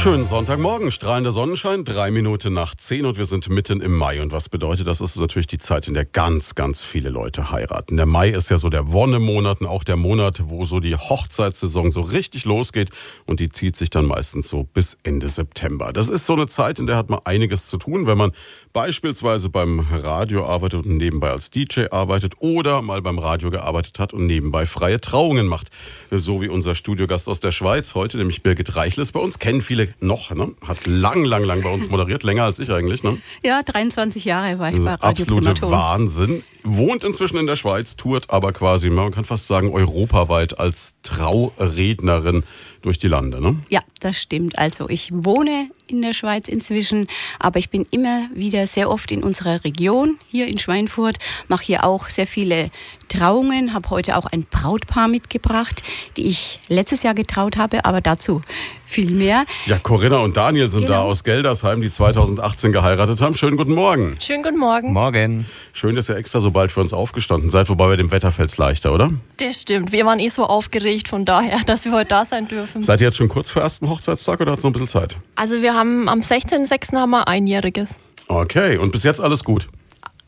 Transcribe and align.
Schönen 0.00 0.26
Sonntagmorgen, 0.26 0.92
strahlender 0.92 1.32
Sonnenschein, 1.32 1.82
drei 1.82 2.12
Minuten 2.12 2.52
nach 2.52 2.76
zehn 2.76 3.04
und 3.04 3.18
wir 3.18 3.24
sind 3.24 3.48
mitten 3.48 3.80
im 3.80 3.96
Mai. 3.96 4.22
Und 4.22 4.30
was 4.30 4.48
bedeutet 4.48 4.86
das? 4.86 5.00
Ist 5.00 5.16
natürlich 5.16 5.48
die 5.48 5.58
Zeit, 5.58 5.88
in 5.88 5.94
der 5.94 6.04
ganz, 6.04 6.54
ganz 6.54 6.84
viele 6.84 7.10
Leute 7.10 7.50
heiraten. 7.50 7.96
Der 7.96 8.06
Mai 8.06 8.28
ist 8.30 8.48
ja 8.48 8.58
so 8.58 8.68
der 8.68 8.92
Wonnemonat 8.92 9.60
und 9.60 9.66
auch 9.66 9.82
der 9.82 9.96
Monat, 9.96 10.40
wo 10.44 10.64
so 10.64 10.78
die 10.78 10.94
Hochzeitssaison 10.94 11.90
so 11.90 12.02
richtig 12.02 12.44
losgeht 12.44 12.90
und 13.26 13.40
die 13.40 13.48
zieht 13.48 13.74
sich 13.74 13.90
dann 13.90 14.04
meistens 14.04 14.48
so 14.48 14.62
bis 14.62 14.96
Ende 15.02 15.28
September. 15.28 15.92
Das 15.92 16.08
ist 16.08 16.26
so 16.26 16.34
eine 16.34 16.46
Zeit, 16.46 16.78
in 16.78 16.86
der 16.86 16.96
hat 16.96 17.10
man 17.10 17.18
einiges 17.24 17.66
zu 17.68 17.76
tun, 17.76 18.06
wenn 18.06 18.18
man 18.18 18.30
beispielsweise 18.72 19.48
beim 19.48 19.80
Radio 19.80 20.46
arbeitet 20.46 20.86
und 20.86 20.96
nebenbei 20.96 21.30
als 21.30 21.50
DJ 21.50 21.86
arbeitet 21.90 22.34
oder 22.38 22.82
mal 22.82 23.02
beim 23.02 23.18
Radio 23.18 23.50
gearbeitet 23.50 23.98
hat 23.98 24.12
und 24.12 24.26
nebenbei 24.26 24.64
freie 24.64 25.00
Trauungen 25.00 25.48
macht. 25.48 25.70
So 26.12 26.40
wie 26.40 26.48
unser 26.48 26.76
Studiogast 26.76 27.26
aus 27.26 27.40
der 27.40 27.50
Schweiz 27.50 27.96
heute, 27.96 28.16
nämlich 28.16 28.44
Birgit 28.44 28.76
Reichles 28.76 29.10
bei 29.10 29.18
uns, 29.18 29.40
kennen 29.40 29.60
viele 29.60 29.87
noch, 30.00 30.34
ne? 30.34 30.54
Hat 30.66 30.86
lang, 30.86 31.24
lang, 31.24 31.44
lang 31.44 31.62
bei 31.62 31.72
uns 31.72 31.88
moderiert, 31.88 32.22
länger 32.22 32.44
als 32.44 32.58
ich 32.58 32.70
eigentlich, 32.70 33.02
ne? 33.02 33.18
Ja, 33.42 33.62
23 33.62 34.24
Jahre 34.24 34.58
war 34.58 34.70
ich 34.70 34.76
bei 34.76 34.94
Radio 34.94 35.08
Absolute 35.08 35.54
Primaton. 35.54 35.70
Wahnsinn. 35.70 36.42
Wohnt 36.64 37.04
inzwischen 37.04 37.38
in 37.38 37.46
der 37.46 37.56
Schweiz, 37.56 37.96
tourt 37.96 38.30
aber 38.30 38.52
quasi, 38.52 38.90
man 38.90 39.12
kann 39.12 39.24
fast 39.24 39.46
sagen, 39.46 39.72
europaweit 39.72 40.58
als 40.58 40.96
Traurednerin 41.02 42.44
durch 42.82 42.98
die 42.98 43.08
Lande, 43.08 43.40
ne? 43.40 43.56
Ja, 43.68 43.80
das 44.00 44.20
stimmt. 44.20 44.58
Also 44.58 44.88
ich 44.88 45.10
wohne 45.12 45.70
in 45.86 46.02
der 46.02 46.12
Schweiz 46.12 46.48
inzwischen, 46.48 47.06
aber 47.38 47.58
ich 47.58 47.70
bin 47.70 47.86
immer 47.90 48.28
wieder 48.34 48.66
sehr 48.66 48.90
oft 48.90 49.10
in 49.10 49.22
unserer 49.22 49.64
Region 49.64 50.18
hier 50.30 50.46
in 50.46 50.58
Schweinfurt, 50.58 51.18
mache 51.48 51.64
hier 51.64 51.84
auch 51.84 52.08
sehr 52.08 52.26
viele 52.26 52.70
Trauungen, 53.08 53.72
habe 53.72 53.88
heute 53.90 54.16
auch 54.18 54.26
ein 54.26 54.44
Brautpaar 54.44 55.08
mitgebracht, 55.08 55.82
die 56.16 56.26
ich 56.28 56.60
letztes 56.68 57.02
Jahr 57.02 57.14
getraut 57.14 57.56
habe, 57.56 57.86
aber 57.86 58.02
dazu 58.02 58.42
viel 58.86 59.10
mehr. 59.10 59.44
Ja, 59.66 59.78
Corinna 59.78 60.18
und 60.18 60.36
Daniel 60.36 60.70
sind 60.70 60.84
da 60.84 60.98
Genau. 60.98 61.10
aus 61.10 61.24
Geldersheim, 61.24 61.80
die 61.80 61.90
2018 61.90 62.72
geheiratet 62.72 63.20
haben. 63.22 63.34
Schönen 63.34 63.56
guten 63.56 63.74
Morgen. 63.74 64.16
Schönen 64.20 64.42
guten 64.42 64.58
Morgen. 64.58 64.92
Morgen. 64.92 65.46
Schön, 65.72 65.94
dass 65.96 66.08
ihr 66.10 66.16
extra 66.16 66.40
so 66.40 66.50
bald 66.50 66.70
für 66.72 66.80
uns 66.80 66.92
aufgestanden 66.92 67.50
seid, 67.50 67.68
wobei 67.70 67.86
bei 67.86 67.96
dem 67.96 68.10
Wetter 68.10 68.30
fällt's 68.32 68.56
leichter, 68.58 68.92
oder? 68.94 69.10
Das 69.38 69.62
stimmt. 69.62 69.92
Wir 69.92 70.04
waren 70.06 70.18
eh 70.20 70.28
so 70.28 70.44
aufgeregt, 70.44 71.08
von 71.08 71.24
daher, 71.24 71.58
dass 71.66 71.84
wir 71.86 71.92
heute 71.92 72.10
da 72.10 72.24
sein 72.26 72.46
dürfen. 72.48 72.67
Seid 72.78 73.00
ihr 73.00 73.08
jetzt 73.08 73.16
schon 73.16 73.28
kurz 73.28 73.50
vor 73.50 73.62
ersten 73.62 73.88
Hochzeitstag 73.88 74.40
oder 74.40 74.52
hat's 74.52 74.62
noch 74.62 74.70
ein 74.70 74.72
bisschen 74.72 74.88
Zeit? 74.88 75.16
Also 75.34 75.62
wir 75.62 75.74
haben 75.74 76.08
am 76.08 76.20
16.06. 76.20 76.96
haben 76.96 77.10
wir 77.10 77.28
einjähriges. 77.28 78.00
Okay, 78.28 78.76
und 78.76 78.92
bis 78.92 79.04
jetzt 79.04 79.20
alles 79.20 79.44
gut. 79.44 79.68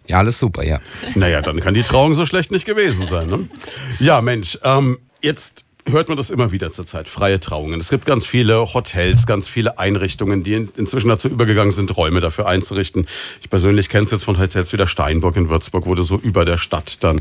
Ja, 0.06 0.19
alles 0.19 0.38
super, 0.38 0.64
ja. 0.64 0.80
Naja, 1.14 1.41
dann 1.41 1.61
kann 1.61 1.74
die 1.74 1.83
Trauung 1.83 2.14
so 2.14 2.27
schlecht 2.27 2.50
nicht 2.50 2.66
gewesen 2.66 3.06
sein. 3.06 3.28
Ne? 3.28 3.48
Ja, 4.00 4.20
Mensch, 4.20 4.58
ähm, 4.64 4.98
jetzt 5.22 5.66
hört 5.89 6.09
man 6.09 6.17
das 6.17 6.31
immer 6.31 6.53
wieder 6.53 6.73
zurzeit, 6.73 7.09
freie 7.09 7.41
Trauungen. 7.41 7.81
Es 7.81 7.91
gibt 7.91 8.05
ganz 8.05 8.27
viele 8.27 8.75
Hotels, 8.75 9.27
ganz 9.27 9.48
viele 9.48 9.78
Einrichtungen, 9.78 10.42
die 10.42 10.55
in, 10.55 10.69
inzwischen 10.77 11.09
dazu 11.09 11.28
übergegangen 11.28 11.73
sind, 11.73 11.97
Räume 11.97 12.20
dafür 12.20 12.47
einzurichten. 12.47 13.06
Ich 13.41 13.50
persönlich 13.50 13.89
kenne 13.89 14.05
es 14.05 14.11
jetzt 14.11 14.25
von 14.25 14.39
Hotels 14.39 14.73
wie 14.73 14.77
der 14.77 14.86
Steinbock 14.86 15.36
in 15.36 15.48
Würzburg, 15.48 15.86
wo 15.86 15.95
du 15.95 16.03
so 16.03 16.17
über 16.17 16.45
der 16.45 16.58
Stadt 16.58 17.03
dann 17.03 17.20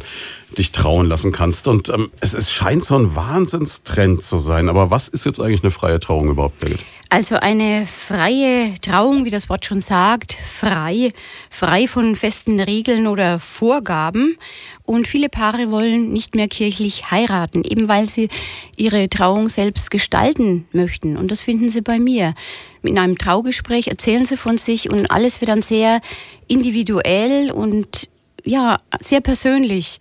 dich 0.58 0.72
trauen 0.72 1.08
lassen 1.08 1.32
kannst. 1.32 1.68
Und 1.68 1.90
ähm, 1.90 2.12
es, 2.20 2.34
es 2.34 2.52
scheint 2.52 2.84
so 2.84 2.98
ein 2.98 3.16
Wahnsinnstrend 3.16 4.22
zu 4.22 4.38
sein. 4.38 4.70
Aber 4.70 4.92
was 4.92 5.08
ist 5.08 5.26
jetzt 5.26 5.40
eigentlich 5.40 5.64
eine 5.64 5.72
freie 5.72 6.00
Trauung 6.00 6.30
überhaupt, 6.30 6.60
Birgit? 6.60 6.80
Also 7.12 7.38
eine 7.38 7.88
freie 7.88 8.76
Trauung, 8.82 9.26
wie 9.26 9.32
das 9.32 9.50
Wort 9.50 9.66
schon 9.66 9.82
sagt, 9.82 10.34
frei, 10.34 11.12
frei 11.50 11.88
von 11.88 12.16
festen 12.16 12.60
Regeln 12.60 13.08
oder 13.08 13.40
Vorgaben. 13.40 14.38
Und 14.84 15.08
viele 15.08 15.28
Paare 15.28 15.72
wollen 15.72 16.14
nicht 16.14 16.36
mehr 16.36 16.48
kirchlich 16.48 17.10
heiraten, 17.10 17.64
eben 17.64 17.88
weil 17.88 18.08
sie 18.08 18.30
ihre 18.78 19.10
Trauung 19.10 19.50
selbst 19.50 19.90
gestalten 19.90 20.68
möchten. 20.72 21.18
Und 21.18 21.32
das 21.32 21.42
finden 21.42 21.72
sie 21.72 21.82
bei 21.82 21.98
mir. 21.98 22.36
In 22.84 23.00
einem 23.00 23.18
Traugespräch 23.18 23.88
erzählen 23.88 24.26
sie 24.26 24.38
von 24.38 24.60
sich 24.60 24.92
und 24.92 25.10
alles 25.10 25.42
wird 25.42 25.50
dann 25.50 25.64
sehr 25.64 26.02
individuell 26.48 27.50
und 27.50 28.08
ja, 28.44 28.82
sehr 29.00 29.22
persönlich. 29.22 30.00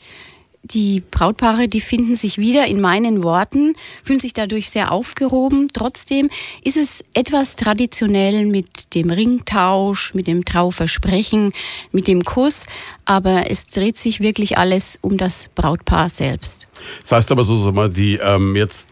Die 0.64 1.00
Brautpaare, 1.00 1.68
die 1.68 1.80
finden 1.80 2.16
sich 2.16 2.36
wieder 2.36 2.66
in 2.66 2.80
meinen 2.80 3.22
Worten, 3.22 3.74
fühlen 4.02 4.20
sich 4.20 4.32
dadurch 4.32 4.70
sehr 4.70 4.90
aufgehoben. 4.90 5.68
Trotzdem 5.72 6.30
ist 6.62 6.76
es 6.76 7.04
etwas 7.14 7.56
traditionell 7.56 8.44
mit 8.44 8.94
dem 8.94 9.10
Ringtausch, 9.10 10.14
mit 10.14 10.26
dem 10.26 10.44
Trauversprechen, 10.44 11.52
mit 11.92 12.06
dem 12.08 12.24
Kuss, 12.24 12.66
aber 13.04 13.50
es 13.50 13.66
dreht 13.66 13.96
sich 13.96 14.20
wirklich 14.20 14.58
alles 14.58 14.98
um 15.00 15.16
das 15.16 15.48
Brautpaar 15.54 16.10
selbst. 16.10 16.66
Das 17.02 17.12
heißt 17.12 17.32
aber 17.32 17.44
so, 17.44 17.56
sag 17.56 17.74
mal, 17.74 17.88
die 17.88 18.16
ähm, 18.16 18.56
jetzt 18.56 18.88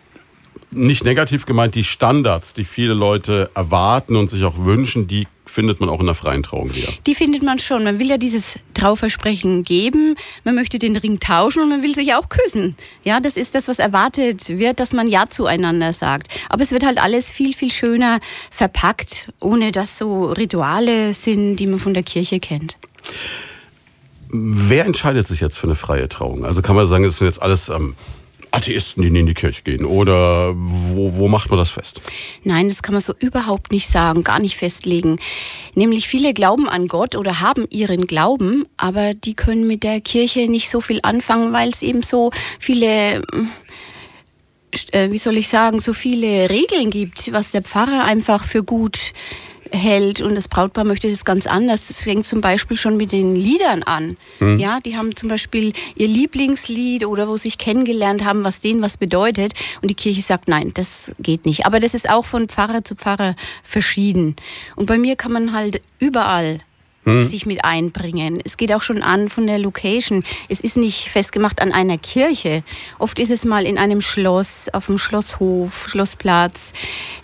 nicht 0.76 1.04
negativ 1.04 1.46
gemeint, 1.46 1.74
die 1.74 1.84
Standards, 1.84 2.54
die 2.54 2.64
viele 2.64 2.94
Leute 2.94 3.50
erwarten 3.54 4.16
und 4.16 4.30
sich 4.30 4.44
auch 4.44 4.58
wünschen, 4.58 5.08
die 5.08 5.26
findet 5.44 5.80
man 5.80 5.88
auch 5.88 6.00
in 6.00 6.06
der 6.06 6.14
freien 6.14 6.42
Trauung 6.42 6.74
wieder. 6.74 6.88
Die 7.06 7.14
findet 7.14 7.42
man 7.42 7.58
schon. 7.58 7.84
Man 7.84 7.98
will 7.98 8.08
ja 8.08 8.18
dieses 8.18 8.58
Trauversprechen 8.74 9.62
geben, 9.62 10.16
man 10.44 10.54
möchte 10.54 10.78
den 10.78 10.96
Ring 10.96 11.20
tauschen 11.20 11.62
und 11.62 11.68
man 11.68 11.82
will 11.82 11.94
sich 11.94 12.14
auch 12.14 12.28
küssen. 12.28 12.76
Ja, 13.04 13.20
das 13.20 13.36
ist 13.36 13.54
das, 13.54 13.68
was 13.68 13.78
erwartet 13.78 14.48
wird, 14.48 14.80
dass 14.80 14.92
man 14.92 15.08
Ja 15.08 15.28
zueinander 15.28 15.92
sagt. 15.92 16.28
Aber 16.50 16.62
es 16.62 16.72
wird 16.72 16.84
halt 16.84 16.98
alles 16.98 17.30
viel, 17.30 17.54
viel 17.54 17.70
schöner 17.70 18.20
verpackt, 18.50 19.28
ohne 19.40 19.72
dass 19.72 19.98
so 19.98 20.26
Rituale 20.26 21.14
sind, 21.14 21.56
die 21.56 21.66
man 21.66 21.78
von 21.78 21.94
der 21.94 22.02
Kirche 22.02 22.40
kennt. 22.40 22.76
Wer 24.28 24.84
entscheidet 24.84 25.28
sich 25.28 25.40
jetzt 25.40 25.56
für 25.56 25.68
eine 25.68 25.76
freie 25.76 26.08
Trauung? 26.08 26.44
Also 26.44 26.60
kann 26.60 26.74
man 26.74 26.88
sagen, 26.88 27.04
es 27.04 27.18
sind 27.18 27.28
jetzt 27.28 27.40
alles 27.40 27.68
ähm, 27.68 27.94
Atheisten, 28.56 29.02
die 29.02 29.08
in 29.08 29.26
die 29.26 29.34
Kirche 29.34 29.62
gehen? 29.62 29.84
Oder 29.84 30.54
wo, 30.56 31.16
wo 31.16 31.28
macht 31.28 31.50
man 31.50 31.58
das 31.58 31.70
fest? 31.70 32.00
Nein, 32.42 32.68
das 32.68 32.82
kann 32.82 32.94
man 32.94 33.02
so 33.02 33.14
überhaupt 33.18 33.70
nicht 33.70 33.86
sagen, 33.86 34.24
gar 34.24 34.38
nicht 34.38 34.56
festlegen. 34.56 35.18
Nämlich 35.74 36.08
viele 36.08 36.32
glauben 36.32 36.68
an 36.68 36.88
Gott 36.88 37.16
oder 37.16 37.40
haben 37.40 37.66
ihren 37.70 38.06
Glauben, 38.06 38.64
aber 38.76 39.12
die 39.12 39.34
können 39.34 39.66
mit 39.66 39.82
der 39.82 40.00
Kirche 40.00 40.48
nicht 40.48 40.70
so 40.70 40.80
viel 40.80 41.00
anfangen, 41.02 41.52
weil 41.52 41.68
es 41.68 41.82
eben 41.82 42.02
so 42.02 42.30
viele 42.58 43.22
äh, 44.92 45.10
wie 45.10 45.18
soll 45.18 45.36
ich 45.36 45.48
sagen, 45.48 45.80
so 45.80 45.92
viele 45.92 46.50
Regeln 46.50 46.90
gibt, 46.90 47.32
was 47.32 47.50
der 47.50 47.62
Pfarrer 47.62 48.04
einfach 48.04 48.44
für 48.44 48.62
gut 48.62 49.12
hält 49.72 50.20
und 50.20 50.34
das 50.34 50.48
Brautpaar 50.48 50.84
möchte 50.84 51.10
das 51.10 51.24
ganz 51.24 51.46
anders. 51.46 51.88
Das 51.88 52.02
fängt 52.02 52.26
zum 52.26 52.40
Beispiel 52.40 52.76
schon 52.76 52.96
mit 52.96 53.12
den 53.12 53.34
Liedern 53.34 53.82
an. 53.82 54.16
Ja, 54.58 54.80
die 54.80 54.96
haben 54.96 55.16
zum 55.16 55.28
Beispiel 55.28 55.72
ihr 55.94 56.08
Lieblingslied 56.08 57.06
oder 57.06 57.28
wo 57.28 57.36
sie 57.36 57.46
sich 57.46 57.58
kennengelernt 57.58 58.24
haben, 58.24 58.42
was 58.42 58.60
denen 58.60 58.82
was 58.82 58.96
bedeutet 58.96 59.54
und 59.82 59.88
die 59.88 59.94
Kirche 59.94 60.20
sagt, 60.20 60.48
nein, 60.48 60.72
das 60.74 61.12
geht 61.20 61.46
nicht. 61.46 61.64
Aber 61.64 61.78
das 61.78 61.94
ist 61.94 62.10
auch 62.10 62.24
von 62.24 62.48
Pfarrer 62.48 62.82
zu 62.82 62.96
Pfarrer 62.96 63.36
verschieden. 63.62 64.36
Und 64.74 64.86
bei 64.86 64.98
mir 64.98 65.14
kann 65.14 65.32
man 65.32 65.52
halt 65.52 65.80
überall 65.98 66.58
sich 67.06 67.46
mit 67.46 67.64
einbringen. 67.64 68.40
Es 68.44 68.56
geht 68.56 68.72
auch 68.72 68.82
schon 68.82 69.02
an 69.02 69.28
von 69.28 69.46
der 69.46 69.58
Location. 69.58 70.24
Es 70.48 70.60
ist 70.60 70.76
nicht 70.76 71.08
festgemacht 71.08 71.62
an 71.62 71.72
einer 71.72 71.98
Kirche. 71.98 72.64
Oft 72.98 73.18
ist 73.20 73.30
es 73.30 73.44
mal 73.44 73.64
in 73.64 73.78
einem 73.78 74.00
Schloss, 74.00 74.68
auf 74.72 74.86
dem 74.86 74.98
Schlosshof, 74.98 75.88
Schlossplatz. 75.88 76.72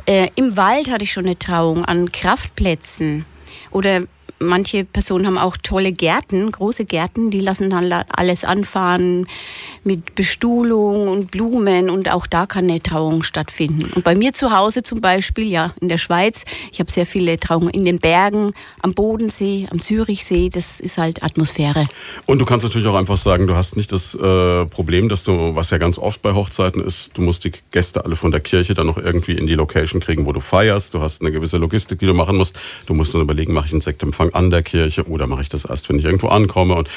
Äh, 0.06 0.28
Im 0.36 0.56
Wald 0.56 0.90
hatte 0.90 1.02
ich 1.04 1.12
schon 1.12 1.26
eine 1.26 1.38
Trauung, 1.38 1.84
an 1.84 2.12
Kraftplätzen. 2.12 3.24
Oder 3.72 4.02
manche 4.38 4.84
Personen 4.84 5.26
haben 5.26 5.38
auch 5.38 5.56
tolle 5.56 5.92
Gärten, 5.92 6.50
große 6.50 6.84
Gärten, 6.84 7.30
die 7.30 7.40
lassen 7.40 7.70
dann 7.70 7.92
alles 7.92 8.44
anfahren 8.44 9.26
mit 9.84 10.14
Bestuhlung 10.14 11.08
und 11.08 11.30
Blumen 11.30 11.90
und 11.90 12.10
auch 12.10 12.26
da 12.26 12.46
kann 12.46 12.64
eine 12.64 12.82
Trauung 12.82 13.22
stattfinden. 13.22 13.90
Und 13.94 14.04
bei 14.04 14.14
mir 14.14 14.32
zu 14.32 14.56
Hause 14.56 14.82
zum 14.82 15.00
Beispiel, 15.00 15.48
ja, 15.48 15.74
in 15.80 15.88
der 15.88 15.98
Schweiz, 15.98 16.44
ich 16.70 16.80
habe 16.80 16.90
sehr 16.90 17.06
viele 17.06 17.36
Trauungen 17.38 17.70
in 17.70 17.84
den 17.84 17.98
Bergen, 17.98 18.52
am 18.82 18.94
Bodensee, 18.94 19.68
am 19.70 19.80
Zürichsee, 19.80 20.48
das 20.48 20.80
ist 20.80 20.98
halt 20.98 21.22
Atmosphäre. 21.22 21.86
Und 22.26 22.38
du 22.38 22.44
kannst 22.44 22.64
natürlich 22.64 22.86
auch 22.86 22.96
einfach 22.96 23.18
sagen, 23.18 23.46
du 23.46 23.56
hast 23.56 23.76
nicht 23.76 23.92
das 23.92 24.14
äh, 24.14 24.66
Problem, 24.66 25.08
dass 25.08 25.24
du, 25.24 25.54
was 25.54 25.70
ja 25.70 25.78
ganz 25.78 25.98
oft 25.98 26.22
bei 26.22 26.32
Hochzeiten 26.32 26.82
ist, 26.82 27.16
du 27.16 27.22
musst 27.22 27.44
die 27.44 27.52
Gäste 27.70 28.04
alle 28.04 28.16
von 28.16 28.30
der 28.30 28.40
Kirche 28.40 28.74
dann 28.74 28.86
noch 28.86 28.98
irgendwie 28.98 29.32
in 29.32 29.46
die 29.46 29.54
Location 29.54 30.00
kriegen, 30.00 30.26
wo 30.26 30.32
du 30.32 30.40
feierst. 30.40 30.94
Du 30.94 31.00
hast 31.00 31.20
eine 31.20 31.32
gewisse 31.32 31.58
Logistik, 31.58 31.98
die 31.98 32.06
du 32.06 32.14
machen 32.14 32.36
musst. 32.36 32.58
Du 32.86 32.94
musst 32.94 33.14
dann 33.14 33.22
überlegen, 33.22 33.52
mache 33.52 33.66
ich 33.66 33.72
einen 33.72 33.80
Sektempfang 33.80 34.21
an 34.32 34.50
der 34.50 34.62
Kirche 34.62 35.04
oder 35.08 35.26
mache 35.26 35.42
ich 35.42 35.48
das 35.48 35.64
erst, 35.64 35.88
wenn 35.88 35.98
ich 35.98 36.04
irgendwo 36.04 36.28
ankomme. 36.28 36.74
Und 36.74 36.88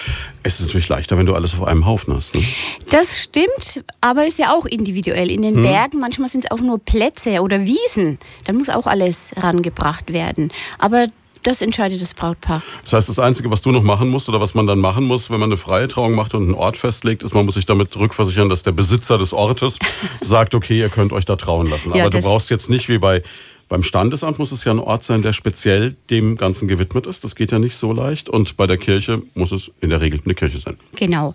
es 0.44 0.60
ist 0.60 0.68
natürlich 0.68 0.88
leichter, 0.90 1.18
wenn 1.18 1.26
du 1.26 1.34
alles 1.36 1.54
auf 1.54 1.64
einem 1.68 1.86
Haufen 1.86 2.14
hast. 2.16 2.36
Ne? 2.36 2.44
Das 2.92 3.20
stimmt, 3.22 3.84
aber 4.02 4.26
ist 4.28 4.40
ja 4.40 4.54
auch 4.54 4.66
individuell. 4.66 5.30
In 5.32 5.42
den 5.42 5.62
Bergen, 5.62 6.00
manchmal 6.00 6.30
sind 6.30 6.46
es 6.46 6.52
auch 6.52 6.60
nur 6.62 6.80
Plätze 6.80 7.42
oder 7.42 7.62
Wiesen. 7.66 8.20
Dann 8.46 8.58
muss 8.58 8.70
auch 8.70 8.86
alles 8.88 9.32
rangebracht 9.38 10.14
werden. 10.14 10.52
Aber 10.80 11.08
das 11.44 11.62
entscheidet 11.62 12.02
das 12.02 12.16
Brautpaar. 12.16 12.64
Das 12.86 12.94
heißt, 12.94 13.10
das 13.10 13.20
Einzige, 13.20 13.52
was 13.52 13.62
du 13.62 13.72
noch 13.72 13.84
machen 13.84 14.10
musst 14.10 14.28
oder 14.30 14.42
was 14.42 14.56
man 14.56 14.66
dann 14.66 14.80
machen 14.80 15.04
muss, 15.06 15.30
wenn 15.30 15.40
man 15.40 15.50
eine 15.50 15.58
freie 15.58 15.88
Trauung 15.88 16.16
macht 16.16 16.34
und 16.34 16.42
einen 16.42 16.56
Ort 16.56 16.76
festlegt, 16.76 17.22
ist, 17.22 17.36
man 17.36 17.46
muss 17.46 17.54
sich 17.54 17.68
damit 17.68 17.96
rückversichern, 17.96 18.50
dass 18.50 18.64
der 18.64 18.72
Besitzer 18.72 19.20
des 19.20 19.32
Ortes 19.32 19.78
sagt, 20.22 20.56
okay, 20.56 20.80
ihr 20.80 20.90
könnt 20.90 21.14
euch 21.14 21.26
da 21.26 21.36
trauen 21.36 21.68
lassen. 21.68 21.90
Ja, 21.94 22.02
Aber 22.06 22.10
du 22.10 22.18
das- 22.18 22.26
brauchst 22.26 22.50
jetzt 22.50 22.72
nicht 22.72 22.90
wie 22.90 22.98
bei 22.98 23.22
Beim 23.68 23.82
Standesamt 23.82 24.38
muss 24.38 24.52
es 24.52 24.64
ja 24.64 24.72
ein 24.72 24.80
Ort 24.80 25.04
sein, 25.04 25.22
der 25.22 25.34
speziell 25.34 25.96
dem 26.10 26.38
Ganzen 26.38 26.68
gewidmet 26.68 27.08
ist. 27.08 27.24
Das 27.24 27.36
geht 27.36 27.52
ja 27.52 27.60
nicht 27.60 27.76
so 27.76 27.92
leicht. 27.92 28.30
Und 28.30 28.58
bei 28.58 28.68
der 28.68 28.78
Kirche 28.78 29.24
muss 29.34 29.52
es 29.52 29.72
in 29.82 29.90
der 29.90 30.02
Regel 30.02 30.22
eine 30.24 30.36
Kirche 30.36 30.60
sein. 30.60 30.78
Genau. 30.96 31.34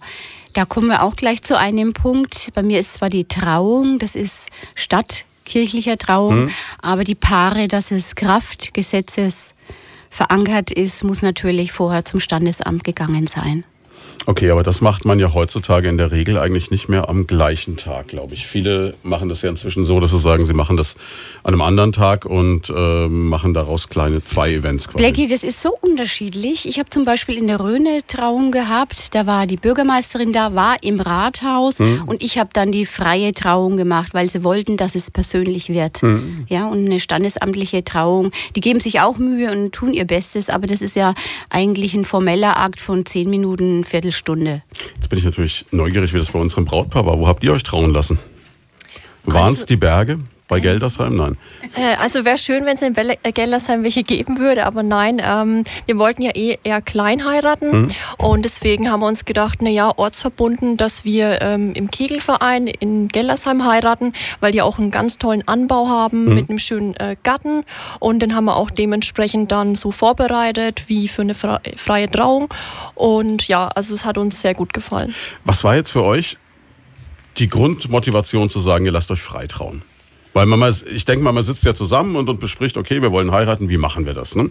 Da 0.53 0.65
kommen 0.65 0.88
wir 0.88 1.03
auch 1.03 1.17
gleich 1.17 1.43
zu 1.43 1.59
einem 1.59 1.93
Punkt. 1.93 2.50
Bei 2.55 2.62
mir 2.62 2.81
ist 2.81 2.94
zwar 2.94 3.11
die 3.11 3.25
Trauung, 3.25 3.99
das 3.99 4.15
ist 4.15 4.50
stadtkirchlicher 4.75 5.99
Trauung, 5.99 6.44
mhm. 6.44 6.50
aber 6.81 7.05
die 7.05 7.15
Paare, 7.15 7.69
dass 7.69 7.91
es 7.91 8.15
Kraftgesetzes 8.17 9.55
verankert 10.09 10.73
ist, 10.73 11.05
muss 11.05 11.23
natürlich 11.23 11.73
vorher 11.73 12.05
zum 12.05 12.19
Standesamt 12.19 12.83
gegangen 12.83 13.29
sein. 13.29 13.65
Okay, 14.27 14.51
aber 14.51 14.63
das 14.63 14.83
macht 14.83 15.07
man 15.07 15.19
ja 15.19 15.33
heutzutage 15.33 15.89
in 15.89 15.97
der 15.97 16.13
Regel 16.13 16.39
eigentlich 16.39 16.71
nicht 16.71 16.89
mehr 16.89 17.09
am 17.09 17.27
gleichen 17.27 17.77
Tag, 17.77 18.09
glaube 18.09 18.35
ich. 18.35 18.47
Viele 18.47 18.93
machen 19.03 19.31
das 19.31 19.41
ja 19.41 19.49
inzwischen 19.49 19.87
so, 19.87 19.99
dass 19.99 20.11
sie 20.11 20.19
sagen, 20.19 20.45
sie 20.45 20.53
machen 20.53 20.77
das 20.77 20.97
an 21.43 21.55
einem 21.55 21.63
anderen 21.63 21.93
Tag 21.93 22.27
und 22.27 22.69
äh, 22.69 23.09
machen 23.09 23.55
daraus 23.55 23.89
kleine 23.89 24.23
zwei 24.23 24.53
Events 24.53 24.89
quasi. 24.89 24.99
Blackie, 24.99 25.27
das 25.27 25.43
ist 25.43 25.63
so 25.63 25.75
unterschiedlich. 25.81 26.69
Ich 26.69 26.79
habe 26.79 26.91
zum 26.91 27.05
Beispiel 27.05 27.39
in 27.39 27.47
der 27.47 27.61
Rhöne 27.61 28.01
Trauung 28.07 28.53
gehabt, 28.53 29.15
da 29.15 29.27
war 29.27 29.47
die 29.47 29.57
Bürgermeisterin 29.57 30.33
da, 30.33 30.55
war 30.55 30.77
im 30.83 31.01
Rathaus 31.01 31.79
hm. 31.79 32.05
und 32.07 32.23
ich 32.23 32.39
habe 32.39 32.51
dann 32.53 32.73
die 32.73 32.85
freie 32.85 33.33
Trauung 33.33 33.79
gemacht, 33.79 34.13
weil 34.13 34.29
sie 34.29 34.45
wollten, 34.45 34.77
dass 34.77 34.95
es 34.95 35.11
persönlich 35.11 35.71
wird. 35.71 36.03
Hm. 36.03 36.45
Ja, 36.49 36.69
und 36.69 36.85
eine 36.85 37.01
standesamtliche 37.01 37.85
Trauung, 37.85 38.33
die 38.55 38.61
geben 38.61 38.81
sich 38.81 39.01
auch 39.01 39.17
Mühe 39.17 39.51
und 39.51 39.73
tun 39.73 39.95
ihr 39.95 40.05
Bestes, 40.05 40.51
aber 40.51 40.67
das 40.67 40.83
ist 40.83 40.95
ja 40.95 41.15
eigentlich 41.49 41.95
ein 41.95 42.05
formeller 42.05 42.59
Akt 42.59 42.81
von 42.81 43.07
zehn 43.07 43.31
Minuten, 43.31 43.85
Viertel 43.85 44.10
Viertelstunde. 44.11 44.62
Jetzt 44.97 45.09
bin 45.09 45.19
ich 45.19 45.25
natürlich 45.25 45.67
neugierig, 45.71 46.12
wie 46.12 46.19
das 46.19 46.31
bei 46.31 46.39
unserem 46.39 46.65
Brautpaar 46.65 47.07
war. 47.07 47.19
Wo 47.19 47.29
habt 47.29 47.45
ihr 47.45 47.53
euch 47.53 47.62
trauen 47.62 47.93
lassen? 47.93 48.19
Waren 49.25 49.53
es 49.53 49.61
also, 49.61 49.67
die 49.67 49.77
Berge? 49.77 50.19
Bei 50.50 50.58
Geldersheim? 50.58 51.14
Nein. 51.14 51.38
Äh, 51.76 51.94
also 52.00 52.25
wäre 52.25 52.37
schön, 52.37 52.67
wenn 52.67 52.75
es 52.75 52.82
in 52.82 52.97
äh, 52.97 53.32
Geldersheim 53.32 53.85
welche 53.85 54.02
geben 54.02 54.41
würde, 54.41 54.67
aber 54.67 54.82
nein, 54.82 55.23
ähm, 55.25 55.62
wir 55.87 55.97
wollten 55.97 56.23
ja 56.23 56.32
eh 56.35 56.58
eher 56.64 56.82
klein 56.82 57.25
heiraten 57.25 57.82
mhm. 57.82 57.91
und 58.19 58.44
deswegen 58.44 58.91
haben 58.91 58.99
wir 58.99 59.06
uns 59.06 59.25
gedacht, 59.25 59.62
naja, 59.62 59.93
ortsverbunden, 59.97 60.76
dass 60.76 61.05
wir 61.05 61.41
ähm, 61.41 61.73
im 61.75 61.88
Kegelverein 61.93 62.67
in 62.67 63.06
Geldersheim 63.06 63.64
heiraten, 63.64 64.12
weil 64.41 64.50
die 64.50 64.61
auch 64.61 64.81
einen 64.81 64.91
ganz 64.91 65.19
tollen 65.19 65.47
Anbau 65.47 65.87
haben 65.87 66.25
mhm. 66.25 66.35
mit 66.35 66.50
einem 66.50 66.58
schönen 66.58 66.97
äh, 66.97 67.14
Garten 67.23 67.62
und 68.00 68.19
den 68.19 68.35
haben 68.35 68.47
wir 68.47 68.56
auch 68.56 68.70
dementsprechend 68.70 69.52
dann 69.52 69.76
so 69.76 69.93
vorbereitet 69.93 70.85
wie 70.88 71.06
für 71.06 71.23
eine 71.23 71.35
freie 71.35 72.11
Trauung 72.11 72.52
und 72.97 73.47
ja, 73.47 73.69
also 73.69 73.94
es 73.94 74.05
hat 74.05 74.19
uns 74.19 74.43
sehr 74.43 74.55
gut 74.55 74.73
gefallen. 74.73 75.14
Was 75.44 75.62
war 75.62 75.76
jetzt 75.76 75.93
für 75.93 76.02
euch 76.02 76.38
die 77.38 77.49
Grundmotivation 77.49 78.50
zu 78.50 78.58
sagen, 78.58 78.85
ihr 78.85 78.93
lasst 78.93 79.12
euch 79.12 79.23
frei 79.23 79.47
trauen? 79.47 79.82
Weil 80.32 80.47
man 80.47 80.59
mal, 80.59 80.75
ich 80.94 81.05
denke 81.05 81.25
mal, 81.25 81.32
man 81.32 81.43
sitzt 81.43 81.65
ja 81.65 81.75
zusammen 81.75 82.15
und, 82.17 82.29
und 82.29 82.38
bespricht, 82.38 82.77
okay, 82.77 83.03
wir 83.03 83.11
wollen 83.11 83.32
heiraten, 83.32 83.69
wie 83.69 83.79
machen 83.79 84.06
wir 84.06 84.15
das? 84.15 84.37
Ne? 84.37 84.50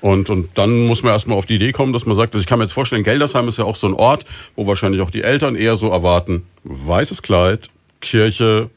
Und, 0.00 0.30
und 0.30 0.50
dann 0.54 0.86
muss 0.86 1.02
man 1.02 1.12
erstmal 1.12 1.36
auf 1.36 1.46
die 1.46 1.56
Idee 1.56 1.72
kommen, 1.72 1.92
dass 1.92 2.06
man 2.06 2.16
sagt, 2.16 2.34
also 2.34 2.42
ich 2.42 2.46
kann 2.46 2.58
mir 2.58 2.64
jetzt 2.64 2.72
vorstellen, 2.72 3.04
Geldersheim 3.04 3.48
ist 3.48 3.58
ja 3.58 3.64
auch 3.64 3.76
so 3.76 3.88
ein 3.88 3.94
Ort, 3.94 4.24
wo 4.56 4.66
wahrscheinlich 4.66 5.02
auch 5.02 5.10
die 5.10 5.22
Eltern 5.22 5.54
eher 5.54 5.76
so 5.76 5.90
erwarten, 5.90 6.44
weißes 6.64 7.22
Kleid, 7.22 7.68
Kirche 8.00 8.70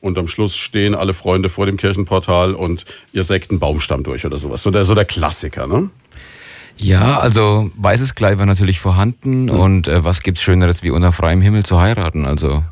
und 0.00 0.18
am 0.18 0.28
Schluss 0.28 0.56
stehen 0.56 0.94
alle 0.94 1.14
Freunde 1.14 1.48
vor 1.48 1.66
dem 1.66 1.76
Kirchenportal 1.76 2.54
und 2.54 2.84
ihr 3.12 3.24
sägt 3.24 3.50
einen 3.50 3.58
Baumstamm 3.58 4.04
durch 4.04 4.24
oder 4.24 4.36
sowas. 4.36 4.62
So 4.62 4.70
der, 4.70 4.84
so 4.84 4.94
der 4.94 5.06
Klassiker, 5.06 5.66
ne? 5.66 5.90
Ja, 6.78 7.20
also 7.20 7.70
weißes 7.76 8.14
Kleid 8.14 8.38
war 8.38 8.46
natürlich 8.46 8.80
vorhanden 8.80 9.44
mhm. 9.44 9.50
und 9.50 9.88
äh, 9.88 10.04
was 10.04 10.22
gibt's 10.22 10.42
Schöneres 10.42 10.82
wie 10.82 10.90
unter 10.90 11.10
freiem 11.10 11.40
Himmel 11.40 11.64
zu 11.64 11.80
heiraten? 11.80 12.26
Also 12.26 12.62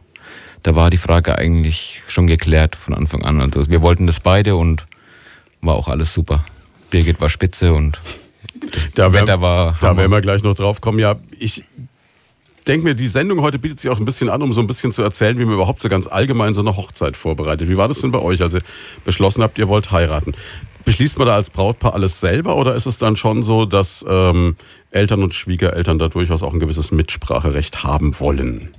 da 0.64 0.74
war 0.74 0.90
die 0.90 0.96
Frage 0.96 1.38
eigentlich 1.38 2.02
schon 2.08 2.26
geklärt 2.26 2.74
von 2.74 2.94
Anfang 2.94 3.22
an. 3.22 3.40
Also 3.40 3.70
wir 3.70 3.82
wollten 3.82 4.06
das 4.06 4.18
beide 4.18 4.56
und 4.56 4.86
war 5.60 5.74
auch 5.74 5.88
alles 5.88 6.12
super. 6.12 6.44
Birgit 6.90 7.20
war 7.20 7.28
spitze 7.28 7.72
und 7.74 8.00
da 8.94 9.12
wär, 9.12 9.22
Wetter 9.22 9.40
war. 9.40 9.76
Da 9.80 9.96
werden 9.96 10.10
wir 10.10 10.22
gleich 10.22 10.42
noch 10.42 10.54
drauf 10.54 10.80
kommen. 10.80 10.98
Ja, 10.98 11.16
ich 11.38 11.64
denke 12.66 12.84
mir, 12.84 12.94
die 12.94 13.06
Sendung 13.06 13.42
heute 13.42 13.58
bietet 13.58 13.78
sich 13.78 13.90
auch 13.90 13.98
ein 13.98 14.06
bisschen 14.06 14.30
an, 14.30 14.40
um 14.40 14.54
so 14.54 14.62
ein 14.62 14.66
bisschen 14.66 14.90
zu 14.90 15.02
erzählen, 15.02 15.38
wie 15.38 15.44
man 15.44 15.54
überhaupt 15.54 15.82
so 15.82 15.90
ganz 15.90 16.06
allgemein 16.06 16.54
so 16.54 16.62
eine 16.62 16.76
Hochzeit 16.76 17.14
vorbereitet. 17.14 17.68
Wie 17.68 17.76
war 17.76 17.88
das 17.88 17.98
denn 17.98 18.10
bei 18.10 18.20
euch, 18.20 18.40
als 18.40 18.54
ihr 18.54 18.62
beschlossen 19.04 19.42
habt, 19.42 19.58
ihr 19.58 19.68
wollt 19.68 19.90
heiraten? 19.92 20.34
Beschließt 20.84 21.18
man 21.18 21.26
da 21.26 21.34
als 21.34 21.50
Brautpaar 21.50 21.94
alles 21.94 22.20
selber 22.20 22.56
oder 22.56 22.74
ist 22.74 22.86
es 22.86 22.98
dann 22.98 23.16
schon 23.16 23.42
so, 23.42 23.64
dass 23.64 24.04
ähm, 24.08 24.56
Eltern 24.90 25.22
und 25.22 25.34
Schwiegereltern 25.34 25.98
da 25.98 26.08
durchaus 26.08 26.42
auch 26.42 26.52
ein 26.52 26.60
gewisses 26.60 26.92
Mitspracherecht 26.92 27.84
haben 27.84 28.18
wollen? 28.20 28.70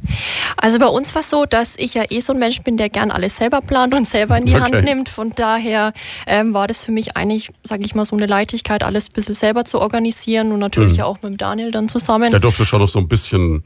Also 0.57 0.79
bei 0.79 0.87
uns 0.87 1.13
war 1.15 1.21
es 1.21 1.29
so, 1.29 1.45
dass 1.45 1.75
ich 1.77 1.95
ja 1.95 2.03
eh 2.09 2.19
so 2.19 2.33
ein 2.33 2.39
Mensch 2.39 2.61
bin, 2.61 2.77
der 2.77 2.89
gern 2.89 3.11
alles 3.11 3.37
selber 3.37 3.61
plant 3.61 3.93
und 3.93 4.07
selber 4.07 4.37
in 4.37 4.45
die 4.45 4.53
okay. 4.53 4.61
Hand 4.61 4.83
nimmt. 4.83 5.09
Von 5.09 5.31
daher 5.35 5.93
ähm, 6.27 6.53
war 6.53 6.67
das 6.67 6.85
für 6.85 6.91
mich 6.91 7.17
eigentlich, 7.17 7.49
sage 7.63 7.83
ich 7.83 7.95
mal, 7.95 8.05
so 8.05 8.15
eine 8.15 8.27
Leichtigkeit, 8.27 8.83
alles 8.83 9.09
ein 9.09 9.13
bisschen 9.13 9.35
selber 9.35 9.65
zu 9.65 9.81
organisieren 9.81 10.51
und 10.51 10.59
natürlich 10.59 10.97
mhm. 10.97 11.03
auch 11.03 11.21
mit 11.23 11.41
Daniel 11.41 11.71
dann 11.71 11.89
zusammen. 11.89 12.31
Der 12.31 12.39
durfte 12.39 12.65
schon 12.65 12.79
noch 12.81 12.89
so 12.89 12.99
ein 12.99 13.07
bisschen 13.07 13.63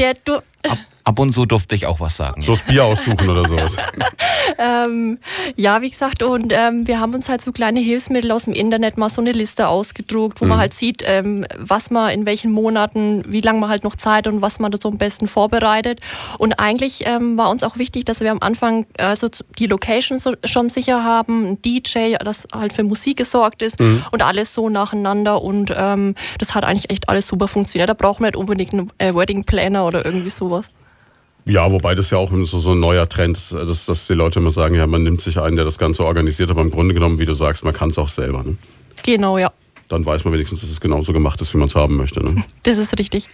der 0.00 0.14
du 0.24 0.36
ab, 0.36 0.78
ab, 1.10 1.18
und 1.18 1.34
zu 1.34 1.44
durfte 1.44 1.74
ich 1.74 1.86
auch 1.86 2.00
was 2.00 2.16
sagen. 2.16 2.42
So 2.42 2.52
das 2.52 2.62
Bier 2.62 2.84
aussuchen 2.84 3.28
oder 3.28 3.46
sowas. 3.46 3.76
ähm, 4.58 5.18
ja, 5.56 5.82
wie 5.82 5.90
gesagt, 5.90 6.22
und 6.22 6.52
ähm, 6.52 6.86
wir 6.86 7.00
haben 7.00 7.14
uns 7.14 7.28
halt 7.28 7.40
so 7.42 7.52
kleine 7.52 7.80
Hilfsmittel 7.80 8.30
aus 8.30 8.44
dem 8.44 8.54
Internet 8.54 8.96
mal 8.96 9.10
so 9.10 9.20
eine 9.20 9.32
Liste 9.32 9.68
ausgedruckt, 9.68 10.40
wo 10.40 10.44
mhm. 10.44 10.50
man 10.50 10.58
halt 10.58 10.74
sieht, 10.74 11.02
ähm, 11.04 11.44
was 11.58 11.90
man 11.90 12.10
in 12.10 12.26
welchen 12.26 12.52
Monaten, 12.52 13.24
wie 13.26 13.40
lange 13.40 13.60
man 13.60 13.68
halt 13.68 13.84
noch 13.84 13.96
Zeit 13.96 14.26
und 14.26 14.40
was 14.40 14.58
man 14.60 14.70
da 14.70 14.78
so 14.80 14.88
am 14.88 14.98
besten 14.98 15.26
vorbereitet. 15.26 16.00
Und 16.38 16.58
eigentlich 16.58 17.06
ähm, 17.06 17.36
war 17.36 17.50
uns 17.50 17.62
auch 17.62 17.76
wichtig, 17.76 18.04
dass 18.04 18.20
wir 18.20 18.30
am 18.30 18.40
Anfang 18.40 18.86
also 18.98 19.28
die 19.58 19.66
Location 19.66 20.18
so, 20.18 20.34
schon 20.44 20.68
sicher 20.68 21.04
haben, 21.04 21.52
ein 21.52 21.62
DJ, 21.62 22.14
das 22.20 22.46
halt 22.54 22.72
für 22.72 22.84
Musik 22.84 23.18
gesorgt 23.18 23.62
ist 23.62 23.80
mhm. 23.80 24.04
und 24.12 24.22
alles 24.22 24.54
so 24.54 24.68
nacheinander. 24.68 25.42
Und 25.42 25.72
ähm, 25.76 26.14
das 26.38 26.54
hat 26.54 26.64
eigentlich 26.64 26.90
echt 26.90 27.08
alles 27.08 27.26
super 27.26 27.48
funktioniert. 27.48 27.88
Da 27.88 27.94
brauchen 27.94 28.22
wir 28.22 28.28
nicht 28.28 28.36
unbedingt 28.36 28.72
einen 28.72 28.90
äh, 28.98 29.14
Wedding 29.14 29.44
Planner 29.44 29.84
oder 29.84 30.04
irgendwie 30.04 30.30
sowas. 30.30 30.68
Ja, 31.50 31.72
wobei 31.72 31.96
das 31.96 32.10
ja 32.10 32.18
auch 32.18 32.30
so, 32.30 32.60
so 32.60 32.72
ein 32.72 32.78
neuer 32.78 33.08
Trend 33.08 33.36
ist, 33.36 33.52
dass, 33.52 33.86
dass 33.86 34.06
die 34.06 34.14
Leute 34.14 34.38
immer 34.38 34.52
sagen, 34.52 34.76
ja, 34.76 34.86
man 34.86 35.02
nimmt 35.02 35.20
sich 35.20 35.40
einen, 35.40 35.56
der 35.56 35.64
das 35.64 35.78
Ganze 35.78 36.04
organisiert, 36.04 36.48
aber 36.48 36.60
im 36.60 36.70
Grunde 36.70 36.94
genommen, 36.94 37.18
wie 37.18 37.26
du 37.26 37.34
sagst, 37.34 37.64
man 37.64 37.74
kann 37.74 37.90
es 37.90 37.98
auch 37.98 38.08
selber. 38.08 38.44
Ne? 38.44 38.56
Genau, 39.02 39.36
ja. 39.36 39.50
Dann 39.88 40.06
weiß 40.06 40.24
man 40.24 40.32
wenigstens, 40.32 40.60
dass 40.60 40.70
es 40.70 40.80
genauso 40.80 41.12
gemacht 41.12 41.40
ist, 41.40 41.52
wie 41.52 41.58
man 41.58 41.66
es 41.66 41.74
haben 41.74 41.96
möchte. 41.96 42.24
Ne? 42.24 42.44
Das 42.62 42.78
ist 42.78 42.96
richtig. 43.00 43.24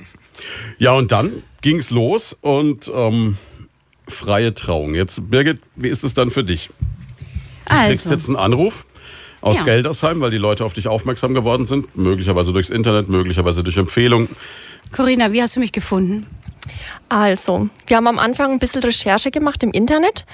Ja, 0.78 0.92
und 0.92 1.12
dann 1.12 1.30
ging 1.60 1.76
es 1.76 1.90
los 1.90 2.34
und 2.40 2.90
ähm, 2.94 3.36
freie 4.08 4.54
Trauung. 4.54 4.94
Jetzt, 4.94 5.30
Birgit, 5.30 5.60
wie 5.74 5.88
ist 5.88 6.02
es 6.02 6.14
dann 6.14 6.30
für 6.30 6.42
dich? 6.42 6.70
Du 7.66 7.74
also. 7.74 7.88
kriegst 7.90 8.10
jetzt 8.10 8.28
einen 8.28 8.36
Anruf 8.36 8.86
aus 9.42 9.58
ja. 9.58 9.64
Geldersheim, 9.64 10.22
weil 10.22 10.30
die 10.30 10.38
Leute 10.38 10.64
auf 10.64 10.72
dich 10.72 10.88
aufmerksam 10.88 11.34
geworden 11.34 11.66
sind, 11.66 11.94
möglicherweise 11.98 12.54
durchs 12.54 12.70
Internet, 12.70 13.10
möglicherweise 13.10 13.62
durch 13.62 13.76
Empfehlung. 13.76 14.28
Corinna, 14.90 15.32
wie 15.32 15.42
hast 15.42 15.56
du 15.56 15.60
mich 15.60 15.72
gefunden? 15.72 16.24
Also, 17.08 17.68
wir 17.86 17.96
haben 17.96 18.08
am 18.08 18.18
Anfang 18.18 18.52
ein 18.52 18.58
bisschen 18.58 18.82
Recherche 18.82 19.30
gemacht 19.30 19.62
im 19.62 19.70
Internet 19.70 20.26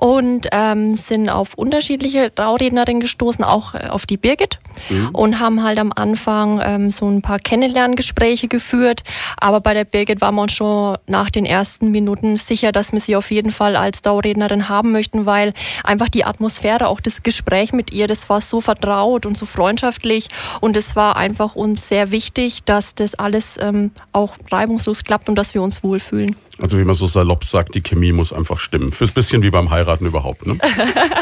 und 0.00 0.46
ähm, 0.52 0.94
sind 0.94 1.28
auf 1.28 1.54
unterschiedliche 1.54 2.32
Traurednerinnen 2.32 3.00
gestoßen, 3.00 3.44
auch 3.44 3.74
äh, 3.74 3.88
auf 3.88 4.06
die 4.06 4.16
Birgit 4.16 4.60
mhm. 4.90 5.08
und 5.12 5.40
haben 5.40 5.64
halt 5.64 5.78
am 5.78 5.92
Anfang 5.92 6.60
ähm, 6.62 6.90
so 6.90 7.08
ein 7.08 7.20
paar 7.20 7.40
Kennenlerngespräche 7.40 8.46
geführt. 8.46 9.02
Aber 9.38 9.60
bei 9.60 9.74
der 9.74 9.84
Birgit 9.84 10.20
war 10.20 10.30
man 10.30 10.48
schon 10.48 10.98
nach 11.06 11.30
den 11.30 11.44
ersten 11.44 11.90
Minuten 11.90 12.36
sicher, 12.36 12.70
dass 12.70 12.92
wir 12.92 13.00
sie 13.00 13.16
auf 13.16 13.30
jeden 13.32 13.50
Fall 13.50 13.74
als 13.74 14.02
Traurednerin 14.02 14.68
haben 14.68 14.92
möchten, 14.92 15.26
weil 15.26 15.52
einfach 15.82 16.08
die 16.08 16.24
Atmosphäre, 16.24 16.88
auch 16.88 17.00
das 17.00 17.24
Gespräch 17.24 17.72
mit 17.72 17.90
ihr, 17.90 18.06
das 18.06 18.28
war 18.28 18.40
so 18.40 18.60
vertraut 18.60 19.26
und 19.26 19.36
so 19.36 19.46
freundschaftlich 19.46 20.28
und 20.60 20.76
es 20.76 20.94
war 20.94 21.16
einfach 21.16 21.56
uns 21.56 21.88
sehr 21.88 22.12
wichtig, 22.12 22.62
dass 22.64 22.94
das 22.94 23.16
alles 23.16 23.58
ähm, 23.60 23.90
auch 24.12 24.36
reibungslos 24.52 25.02
klappt 25.02 25.28
und 25.28 25.34
dass 25.34 25.54
wir 25.54 25.62
uns 25.62 25.82
wohlfühlen. 25.82 26.17
Also 26.60 26.78
wie 26.78 26.84
man 26.84 26.94
so 26.94 27.06
salopp 27.06 27.44
sagt, 27.44 27.74
die 27.74 27.82
Chemie 27.82 28.12
muss 28.12 28.32
einfach 28.32 28.58
stimmen. 28.58 28.92
Fürs 28.92 29.12
bisschen 29.12 29.42
wie 29.42 29.50
beim 29.50 29.70
Heiraten 29.70 30.06
überhaupt, 30.06 30.46
ne? 30.46 30.58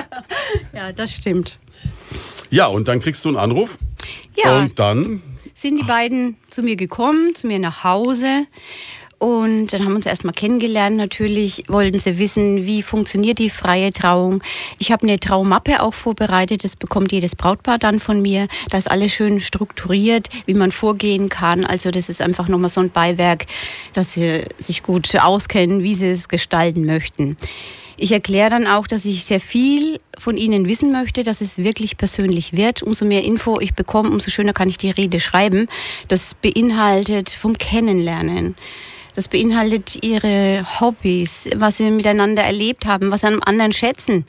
ja, 0.72 0.92
das 0.92 1.14
stimmt. 1.14 1.58
Ja, 2.50 2.66
und 2.66 2.88
dann 2.88 3.00
kriegst 3.00 3.24
du 3.24 3.28
einen 3.28 3.38
Anruf. 3.38 3.76
Ja. 4.34 4.58
Und 4.58 4.78
dann 4.78 5.22
sind 5.54 5.80
die 5.80 5.84
beiden 5.84 6.36
zu 6.48 6.62
mir 6.62 6.76
gekommen, 6.76 7.34
zu 7.34 7.46
mir 7.46 7.58
nach 7.58 7.84
Hause. 7.84 8.46
Und 9.18 9.68
dann 9.68 9.82
haben 9.82 9.92
wir 9.92 9.96
uns 9.96 10.06
erstmal 10.06 10.34
kennengelernt. 10.34 10.96
Natürlich 10.96 11.64
wollten 11.68 11.98
sie 11.98 12.18
wissen, 12.18 12.66
wie 12.66 12.82
funktioniert 12.82 13.38
die 13.38 13.48
freie 13.48 13.90
Trauung. 13.90 14.42
Ich 14.78 14.92
habe 14.92 15.04
eine 15.04 15.18
Traumappe 15.18 15.82
auch 15.82 15.94
vorbereitet. 15.94 16.64
Das 16.64 16.76
bekommt 16.76 17.12
jedes 17.12 17.34
Brautpaar 17.34 17.78
dann 17.78 17.98
von 17.98 18.20
mir. 18.20 18.46
Da 18.70 18.76
ist 18.76 18.90
alles 18.90 19.12
schön 19.12 19.40
strukturiert, 19.40 20.28
wie 20.44 20.52
man 20.52 20.70
vorgehen 20.70 21.30
kann. 21.30 21.64
Also 21.64 21.90
das 21.90 22.10
ist 22.10 22.20
einfach 22.20 22.48
nochmal 22.48 22.68
so 22.68 22.80
ein 22.80 22.90
Beiwerk, 22.90 23.46
dass 23.94 24.12
sie 24.12 24.44
sich 24.58 24.82
gut 24.82 25.14
auskennen, 25.16 25.82
wie 25.82 25.94
sie 25.94 26.10
es 26.10 26.28
gestalten 26.28 26.84
möchten. 26.84 27.38
Ich 27.96 28.12
erkläre 28.12 28.50
dann 28.50 28.66
auch, 28.66 28.86
dass 28.86 29.06
ich 29.06 29.24
sehr 29.24 29.40
viel 29.40 29.98
von 30.18 30.36
Ihnen 30.36 30.68
wissen 30.68 30.92
möchte, 30.92 31.24
dass 31.24 31.40
es 31.40 31.56
wirklich 31.56 31.96
persönlich 31.96 32.54
wird. 32.54 32.82
Umso 32.82 33.06
mehr 33.06 33.24
Info 33.24 33.58
ich 33.58 33.72
bekomme, 33.72 34.10
umso 34.10 34.30
schöner 34.30 34.52
kann 34.52 34.68
ich 34.68 34.76
die 34.76 34.90
Rede 34.90 35.18
schreiben. 35.18 35.68
Das 36.08 36.34
beinhaltet 36.34 37.30
vom 37.30 37.56
Kennenlernen 37.56 38.54
das 39.16 39.28
beinhaltet 39.28 40.04
ihre 40.04 40.64
Hobbys, 40.78 41.48
was 41.56 41.78
sie 41.78 41.90
miteinander 41.90 42.42
erlebt 42.42 42.86
haben, 42.86 43.10
was 43.10 43.22
sie 43.22 43.26
an 43.26 43.32
einem 43.32 43.42
anderen 43.44 43.72
schätzen. 43.72 44.26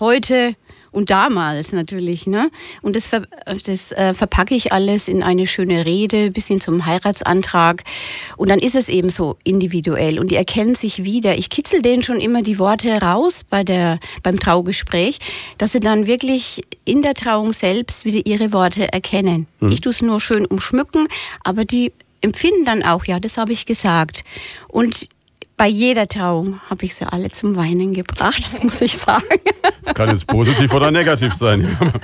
Heute 0.00 0.56
und 0.90 1.10
damals 1.10 1.72
natürlich. 1.72 2.26
Ne? 2.26 2.50
Und 2.82 2.96
das, 2.96 3.06
ver 3.06 3.22
das 3.66 3.92
äh, 3.92 4.14
verpacke 4.14 4.54
ich 4.54 4.72
alles 4.72 5.06
in 5.06 5.22
eine 5.22 5.46
schöne 5.46 5.84
Rede 5.84 6.30
bis 6.30 6.48
hin 6.48 6.60
zum 6.60 6.86
Heiratsantrag. 6.86 7.84
Und 8.36 8.48
dann 8.48 8.58
ist 8.58 8.74
es 8.74 8.88
eben 8.88 9.10
so 9.10 9.36
individuell 9.44 10.18
und 10.18 10.30
die 10.30 10.36
erkennen 10.36 10.74
sich 10.74 11.04
wieder. 11.04 11.36
Ich 11.36 11.50
kitzel 11.50 11.82
denen 11.82 12.02
schon 12.02 12.20
immer 12.20 12.42
die 12.42 12.58
Worte 12.58 13.00
raus 13.02 13.44
bei 13.48 13.64
der, 13.64 14.00
beim 14.22 14.40
Traugespräch, 14.40 15.18
dass 15.58 15.72
sie 15.72 15.80
dann 15.80 16.06
wirklich 16.06 16.62
in 16.84 17.02
der 17.02 17.14
Trauung 17.14 17.52
selbst 17.52 18.04
wieder 18.04 18.24
ihre 18.24 18.52
Worte 18.52 18.90
erkennen. 18.92 19.46
Mhm. 19.60 19.72
Ich 19.72 19.80
tue 19.82 19.92
es 19.92 20.00
nur 20.00 20.20
schön 20.20 20.46
umschmücken, 20.46 21.06
aber 21.44 21.64
die 21.64 21.92
empfinden 22.20 22.64
dann 22.64 22.82
auch, 22.82 23.04
ja, 23.04 23.20
das 23.20 23.38
habe 23.38 23.52
ich 23.52 23.66
gesagt. 23.66 24.24
Und 24.68 25.08
bei 25.58 25.66
jeder 25.66 26.06
Trauung 26.06 26.60
habe 26.70 26.84
ich 26.84 26.94
sie 26.94 27.04
alle 27.04 27.30
zum 27.30 27.56
Weinen 27.56 27.92
gebracht, 27.92 28.38
das 28.38 28.62
muss 28.62 28.80
ich 28.80 28.96
sagen. 28.96 29.26
Das 29.82 29.94
kann 29.94 30.08
jetzt 30.08 30.26
positiv 30.26 30.72
oder 30.72 30.90
negativ 30.90 31.34
sein. 31.34 31.76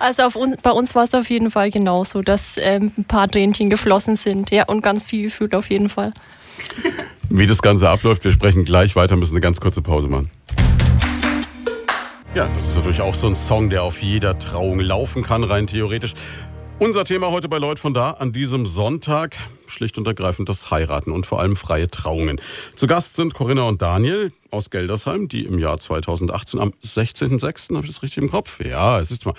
Also 0.00 0.28
uns, 0.38 0.58
bei 0.62 0.70
uns 0.70 0.94
war 0.94 1.04
es 1.04 1.14
auf 1.14 1.28
jeden 1.28 1.50
Fall 1.50 1.72
genauso, 1.72 2.22
dass 2.22 2.56
ähm, 2.58 2.92
ein 2.96 3.04
paar 3.04 3.28
Tränchen 3.28 3.68
geflossen 3.68 4.14
sind. 4.14 4.50
Ja, 4.52 4.64
und 4.66 4.80
ganz 4.80 5.06
viel 5.06 5.24
gefühlt 5.24 5.54
auf 5.56 5.70
jeden 5.70 5.88
Fall. 5.88 6.12
Wie 7.28 7.46
das 7.46 7.60
Ganze 7.60 7.88
abläuft, 7.88 8.22
wir 8.22 8.30
sprechen 8.30 8.64
gleich 8.64 8.94
weiter, 8.94 9.16
müssen 9.16 9.32
eine 9.32 9.40
ganz 9.40 9.60
kurze 9.60 9.82
Pause 9.82 10.06
machen. 10.06 10.30
Ja, 12.34 12.48
das 12.54 12.68
ist 12.68 12.76
natürlich 12.76 13.00
auch 13.00 13.14
so 13.14 13.26
ein 13.26 13.34
Song, 13.34 13.70
der 13.70 13.82
auf 13.82 14.00
jeder 14.02 14.38
Trauung 14.38 14.78
laufen 14.78 15.24
kann, 15.24 15.42
rein 15.42 15.66
theoretisch. 15.66 16.14
Unser 16.80 17.04
Thema 17.04 17.32
heute 17.32 17.48
bei 17.48 17.58
Leut 17.58 17.80
von 17.80 17.92
da 17.92 18.12
an 18.12 18.30
diesem 18.30 18.64
Sonntag 18.64 19.34
schlicht 19.66 19.98
und 19.98 20.06
ergreifend 20.06 20.48
das 20.48 20.70
Heiraten 20.70 21.10
und 21.10 21.26
vor 21.26 21.40
allem 21.40 21.56
freie 21.56 21.88
Trauungen. 21.88 22.40
Zu 22.76 22.86
Gast 22.86 23.16
sind 23.16 23.34
Corinna 23.34 23.62
und 23.62 23.82
Daniel 23.82 24.32
aus 24.52 24.70
Geldersheim, 24.70 25.26
die 25.26 25.44
im 25.44 25.58
Jahr 25.58 25.80
2018 25.80 26.60
am 26.60 26.72
16.06., 26.84 27.74
habe 27.74 27.84
ich 27.84 27.92
das 27.92 28.04
richtig 28.04 28.22
im 28.22 28.30
Kopf? 28.30 28.64
Ja, 28.64 29.00
es 29.00 29.10
ist 29.10 29.26
mal 29.26 29.34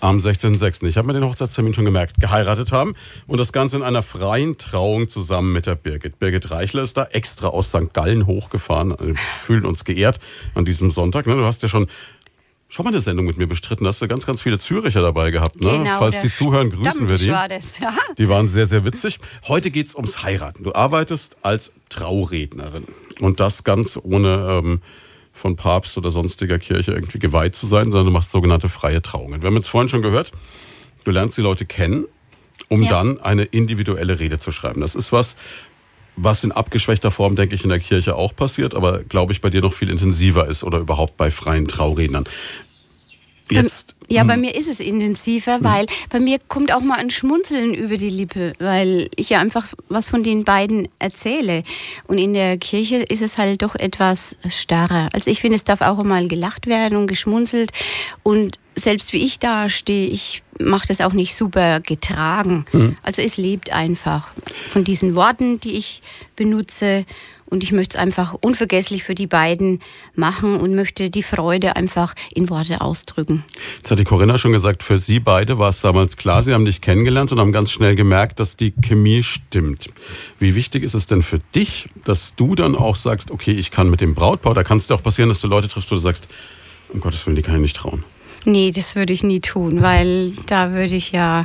am 0.00 0.18
16.06. 0.18 0.86
Ich 0.86 0.96
habe 0.96 1.06
mir 1.06 1.12
den 1.12 1.24
Hochzeitstermin 1.24 1.74
schon 1.74 1.84
gemerkt, 1.84 2.18
geheiratet 2.18 2.72
haben 2.72 2.94
und 3.26 3.38
das 3.38 3.52
Ganze 3.52 3.76
in 3.76 3.82
einer 3.82 4.02
freien 4.02 4.56
Trauung 4.56 5.08
zusammen 5.08 5.52
mit 5.52 5.66
der 5.66 5.74
Birgit. 5.74 6.18
Birgit 6.18 6.50
Reichler 6.50 6.82
ist 6.82 6.96
da 6.96 7.04
extra 7.04 7.48
aus 7.48 7.68
St. 7.68 7.92
Gallen 7.92 8.26
hochgefahren. 8.26 8.96
Wir 8.98 9.14
fühlen 9.14 9.64
uns 9.64 9.84
geehrt 9.84 10.20
an 10.54 10.64
diesem 10.64 10.90
Sonntag. 10.90 11.26
Ne? 11.26 11.36
Du 11.36 11.44
hast 11.44 11.62
ja 11.62 11.68
schon 11.68 11.86
schon 12.68 12.84
mal 12.84 12.90
eine 12.90 13.00
Sendung 13.00 13.26
mit 13.26 13.38
mir 13.38 13.46
bestritten. 13.46 13.84
Da 13.84 13.88
hast 13.88 14.02
du 14.02 14.08
ganz, 14.08 14.26
ganz 14.26 14.42
viele 14.42 14.58
Züricher 14.58 15.00
dabei 15.00 15.30
gehabt. 15.30 15.60
Ne? 15.60 15.70
Genau, 15.70 15.98
Falls 15.98 16.20
die 16.20 16.30
zuhören, 16.30 16.70
grüßen 16.70 17.08
wir 17.08 17.16
die. 17.16 17.30
War 17.30 17.48
das, 17.48 17.78
ja. 17.78 17.94
Die 18.18 18.28
waren 18.28 18.46
sehr, 18.48 18.66
sehr 18.66 18.84
witzig. 18.84 19.18
Heute 19.46 19.70
geht's 19.70 19.94
ums 19.94 20.22
Heiraten. 20.22 20.64
Du 20.64 20.74
arbeitest 20.74 21.38
als 21.42 21.74
Traurednerin. 21.88 22.84
Und 23.20 23.40
das 23.40 23.64
ganz 23.64 23.98
ohne 24.00 24.62
ähm, 24.62 24.80
von 25.32 25.56
Papst 25.56 25.96
oder 25.96 26.10
sonstiger 26.10 26.58
Kirche 26.58 26.92
irgendwie 26.92 27.18
geweiht 27.18 27.54
zu 27.54 27.66
sein, 27.66 27.90
sondern 27.90 28.06
du 28.06 28.12
machst 28.12 28.30
sogenannte 28.30 28.68
freie 28.68 29.00
Trauungen. 29.00 29.40
Wir 29.40 29.46
haben 29.46 29.56
jetzt 29.56 29.68
vorhin 29.68 29.88
schon 29.88 30.02
gehört, 30.02 30.32
du 31.04 31.10
lernst 31.10 31.38
die 31.38 31.42
Leute 31.42 31.64
kennen, 31.64 32.06
um 32.68 32.82
ja. 32.82 32.90
dann 32.90 33.20
eine 33.20 33.44
individuelle 33.44 34.18
Rede 34.18 34.38
zu 34.38 34.52
schreiben. 34.52 34.80
Das 34.80 34.94
ist 34.94 35.12
was, 35.12 35.36
was 36.22 36.44
in 36.44 36.52
abgeschwächter 36.52 37.10
Form, 37.10 37.36
denke 37.36 37.54
ich, 37.54 37.64
in 37.64 37.70
der 37.70 37.80
Kirche 37.80 38.16
auch 38.16 38.34
passiert, 38.34 38.74
aber 38.74 39.00
glaube 39.04 39.32
ich, 39.32 39.40
bei 39.40 39.50
dir 39.50 39.60
noch 39.60 39.72
viel 39.72 39.90
intensiver 39.90 40.46
ist 40.46 40.64
oder 40.64 40.78
überhaupt 40.78 41.16
bei 41.16 41.30
freien 41.30 41.66
Traurednern. 41.66 42.24
Jetzt, 43.50 43.96
ja, 44.08 44.24
bei 44.24 44.34
hm. 44.34 44.42
mir 44.42 44.54
ist 44.54 44.68
es 44.68 44.80
intensiver, 44.80 45.58
weil 45.62 45.86
bei 46.10 46.20
mir 46.20 46.38
kommt 46.48 46.72
auch 46.72 46.80
mal 46.80 46.98
ein 46.98 47.10
Schmunzeln 47.10 47.74
über 47.74 47.96
die 47.96 48.10
Lippe, 48.10 48.52
weil 48.58 49.10
ich 49.16 49.30
ja 49.30 49.38
einfach 49.38 49.66
was 49.88 50.08
von 50.08 50.22
den 50.22 50.44
beiden 50.44 50.88
erzähle. 50.98 51.62
Und 52.06 52.18
in 52.18 52.32
der 52.32 52.58
Kirche 52.58 52.96
ist 52.96 53.22
es 53.22 53.38
halt 53.38 53.62
doch 53.62 53.74
etwas 53.74 54.36
starrer. 54.48 55.08
Also 55.12 55.30
ich 55.30 55.40
finde, 55.40 55.56
es 55.56 55.64
darf 55.64 55.80
auch 55.80 56.02
mal 56.04 56.28
gelacht 56.28 56.66
werden 56.66 56.96
und 56.96 57.06
geschmunzelt. 57.06 57.72
Und 58.22 58.58
selbst 58.76 59.12
wie 59.12 59.24
ich 59.24 59.38
da 59.38 59.68
stehe, 59.68 60.08
ich 60.08 60.42
mache 60.60 60.88
das 60.88 61.00
auch 61.00 61.12
nicht 61.12 61.34
super 61.34 61.80
getragen. 61.80 62.64
Mhm. 62.72 62.96
Also 63.02 63.22
es 63.22 63.36
lebt 63.36 63.72
einfach 63.72 64.28
von 64.66 64.84
diesen 64.84 65.14
Worten, 65.14 65.60
die 65.60 65.72
ich 65.72 66.02
benutze. 66.36 67.04
Und 67.50 67.64
ich 67.64 67.72
möchte 67.72 67.96
es 67.96 68.02
einfach 68.02 68.34
unvergesslich 68.40 69.02
für 69.02 69.14
die 69.14 69.26
beiden 69.26 69.80
machen 70.14 70.56
und 70.56 70.74
möchte 70.74 71.10
die 71.10 71.22
Freude 71.22 71.76
einfach 71.76 72.14
in 72.34 72.50
Worte 72.50 72.80
ausdrücken. 72.80 73.44
Jetzt 73.78 73.90
hat 73.90 73.98
die 73.98 74.04
Corinna 74.04 74.38
schon 74.38 74.52
gesagt, 74.52 74.82
für 74.82 74.98
Sie 74.98 75.18
beide 75.18 75.58
war 75.58 75.70
es 75.70 75.80
damals 75.80 76.16
klar, 76.16 76.42
Sie 76.42 76.52
haben 76.52 76.64
dich 76.64 76.80
kennengelernt 76.80 77.32
und 77.32 77.40
haben 77.40 77.52
ganz 77.52 77.70
schnell 77.70 77.94
gemerkt, 77.94 78.40
dass 78.40 78.56
die 78.56 78.72
Chemie 78.72 79.22
stimmt. 79.22 79.88
Wie 80.38 80.54
wichtig 80.54 80.82
ist 80.84 80.94
es 80.94 81.06
denn 81.06 81.22
für 81.22 81.38
dich, 81.54 81.88
dass 82.04 82.36
du 82.36 82.54
dann 82.54 82.76
auch 82.76 82.96
sagst, 82.96 83.30
okay, 83.30 83.52
ich 83.52 83.70
kann 83.70 83.90
mit 83.90 84.00
dem 84.00 84.14
Brautpaar, 84.14 84.54
da 84.54 84.64
kann 84.64 84.78
es 84.78 84.86
dir 84.86 84.94
auch 84.94 85.02
passieren, 85.02 85.28
dass 85.28 85.40
du 85.40 85.48
Leute 85.48 85.68
triffst, 85.68 85.90
wo 85.90 85.94
du 85.94 86.00
sagst, 86.00 86.28
um 86.92 87.00
Gottes 87.00 87.26
Willen, 87.26 87.36
die 87.36 87.42
kann 87.42 87.56
ich 87.56 87.60
nicht 87.60 87.76
trauen. 87.76 88.04
Nee, 88.44 88.70
das 88.70 88.94
würde 88.94 89.12
ich 89.12 89.22
nie 89.24 89.40
tun, 89.40 89.82
weil 89.82 90.32
da 90.46 90.72
würde 90.72 90.94
ich 90.94 91.12
ja 91.12 91.44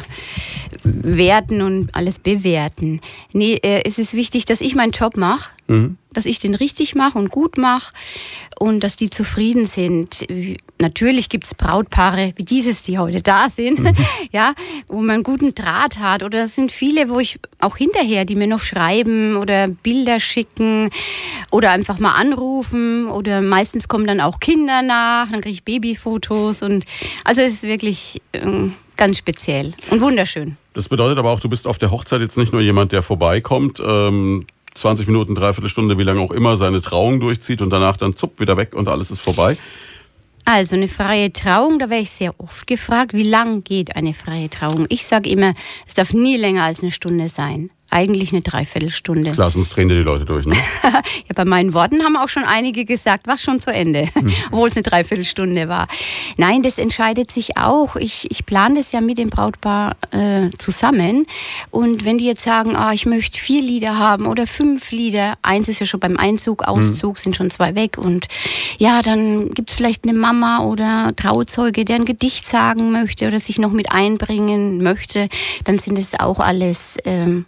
werten 0.83 1.61
und 1.61 1.93
alles 1.93 2.19
bewerten. 2.19 3.01
Nee, 3.33 3.55
äh, 3.55 3.83
es 3.83 3.97
ist 3.97 4.13
wichtig, 4.13 4.45
dass 4.45 4.61
ich 4.61 4.75
meinen 4.75 4.91
Job 4.91 5.17
mache, 5.17 5.49
mhm. 5.67 5.97
dass 6.13 6.25
ich 6.25 6.39
den 6.39 6.55
richtig 6.55 6.95
mache 6.95 7.17
und 7.17 7.31
gut 7.31 7.57
mache 7.57 7.93
und 8.59 8.81
dass 8.81 8.95
die 8.95 9.09
zufrieden 9.09 9.65
sind. 9.65 10.25
Natürlich 10.79 11.29
gibt 11.29 11.45
es 11.45 11.55
Brautpaare 11.55 12.33
wie 12.35 12.43
dieses, 12.43 12.81
die 12.81 12.97
heute 12.97 13.21
da 13.21 13.49
sind, 13.49 13.79
mhm. 13.79 13.95
ja, 14.31 14.53
wo 14.87 14.97
man 14.97 15.11
einen 15.11 15.23
guten 15.23 15.55
Draht 15.55 15.99
hat. 15.99 16.23
Oder 16.23 16.43
es 16.43 16.55
sind 16.55 16.71
viele, 16.71 17.09
wo 17.09 17.19
ich 17.19 17.39
auch 17.59 17.77
hinterher, 17.77 18.25
die 18.25 18.35
mir 18.35 18.47
noch 18.47 18.59
schreiben 18.59 19.37
oder 19.37 19.67
Bilder 19.67 20.19
schicken 20.19 20.89
oder 21.51 21.71
einfach 21.71 21.99
mal 21.99 22.13
anrufen. 22.13 23.07
Oder 23.07 23.41
meistens 23.41 23.87
kommen 23.87 24.07
dann 24.07 24.21
auch 24.21 24.39
Kinder 24.39 24.81
nach, 24.81 25.29
dann 25.31 25.41
kriege 25.41 25.55
ich 25.55 25.63
Babyfotos 25.63 26.61
und 26.61 26.85
also 27.23 27.41
es 27.41 27.53
ist 27.53 27.63
wirklich 27.63 28.21
äh, 28.33 28.69
ganz 28.95 29.17
speziell 29.17 29.73
und 29.89 30.01
wunderschön. 30.01 30.57
Das 30.73 30.89
bedeutet 30.89 31.17
aber 31.17 31.31
auch, 31.31 31.39
du 31.39 31.49
bist 31.49 31.67
auf 31.67 31.77
der 31.77 31.91
Hochzeit 31.91 32.21
jetzt 32.21 32.37
nicht 32.37 32.51
nur 32.51 32.61
jemand, 32.61 32.91
der 32.91 33.01
vorbeikommt. 33.01 33.81
Ähm 33.85 34.45
20 34.75 35.07
Minuten, 35.07 35.35
dreiviertel 35.35 35.69
Stunde, 35.69 35.97
wie 35.97 36.03
lange 36.03 36.21
auch 36.21 36.31
immer, 36.31 36.57
seine 36.57 36.81
Trauung 36.81 37.19
durchzieht 37.19 37.61
und 37.61 37.69
danach 37.69 37.97
dann 37.97 38.15
zupp 38.15 38.39
wieder 38.39 38.57
weg 38.57 38.75
und 38.75 38.87
alles 38.87 39.11
ist 39.11 39.21
vorbei. 39.21 39.57
Also 40.45 40.75
eine 40.75 40.89
freie 40.89 41.31
Trauung, 41.31 41.79
da 41.79 41.89
werde 41.89 42.03
ich 42.03 42.11
sehr 42.11 42.37
oft 42.39 42.67
gefragt, 42.67 43.13
wie 43.13 43.23
lang 43.23 43.63
geht 43.63 43.95
eine 43.95 44.13
freie 44.13 44.49
Trauung? 44.49 44.87
Ich 44.89 45.05
sage 45.05 45.29
immer, 45.29 45.53
es 45.87 45.93
darf 45.93 46.13
nie 46.13 46.35
länger 46.35 46.63
als 46.63 46.81
eine 46.81 46.91
Stunde 46.91 47.29
sein 47.29 47.69
eigentlich 47.93 48.31
eine 48.31 48.41
Dreiviertelstunde. 48.41 49.31
Klar, 49.31 49.51
sonst 49.51 49.69
drehen 49.69 49.87
dir 49.87 49.95
die 49.95 50.03
Leute 50.03 50.25
durch, 50.25 50.45
ne? 50.45 50.55
ja, 50.83 51.33
bei 51.35 51.45
meinen 51.45 51.73
Worten 51.73 52.03
haben 52.03 52.17
auch 52.17 52.27
schon 52.27 52.43
einige 52.43 52.85
gesagt, 52.85 53.27
war 53.27 53.37
schon 53.37 53.59
zu 53.59 53.71
Ende, 53.71 54.09
hm. 54.13 54.33
obwohl 54.51 54.69
es 54.69 54.75
eine 54.75 54.83
Dreiviertelstunde 54.83 55.67
war. 55.67 55.87
Nein, 56.37 56.63
das 56.63 56.79
entscheidet 56.79 57.31
sich 57.31 57.57
auch. 57.57 57.95
Ich, 57.95 58.29
ich 58.31 58.45
plane 58.45 58.75
das 58.75 58.91
ja 58.91 59.01
mit 59.01 59.17
dem 59.17 59.29
Brautpaar 59.29 59.95
äh, 60.11 60.49
zusammen. 60.57 61.27
Und 61.69 62.03
wenn 62.03 62.17
die 62.17 62.25
jetzt 62.25 62.43
sagen, 62.43 62.75
ah, 62.75 62.93
ich 62.93 63.05
möchte 63.05 63.39
vier 63.39 63.61
Lieder 63.61 63.97
haben 63.97 64.25
oder 64.25 64.47
fünf 64.47 64.91
Lieder, 64.91 65.35
eins 65.43 65.67
ist 65.67 65.79
ja 65.79 65.85
schon 65.85 65.99
beim 65.99 66.17
Einzug, 66.17 66.63
Auszug, 66.63 67.17
hm. 67.17 67.21
sind 67.21 67.35
schon 67.35 67.51
zwei 67.51 67.75
weg. 67.75 67.97
Und 67.97 68.27
ja, 68.79 69.01
dann 69.03 69.51
gibt 69.51 69.69
es 69.69 69.75
vielleicht 69.75 70.03
eine 70.03 70.13
Mama 70.13 70.63
oder 70.63 71.13
Trauzeuge, 71.15 71.85
der 71.85 71.97
ein 71.97 72.05
Gedicht 72.05 72.47
sagen 72.47 72.91
möchte 72.91 73.27
oder 73.27 73.39
sich 73.39 73.59
noch 73.59 73.71
mit 73.71 73.91
einbringen 73.91 74.81
möchte. 74.81 75.27
Dann 75.63 75.77
sind 75.77 75.99
es 75.99 76.19
auch 76.19 76.39
alles 76.39 76.97
ähm, 77.05 77.45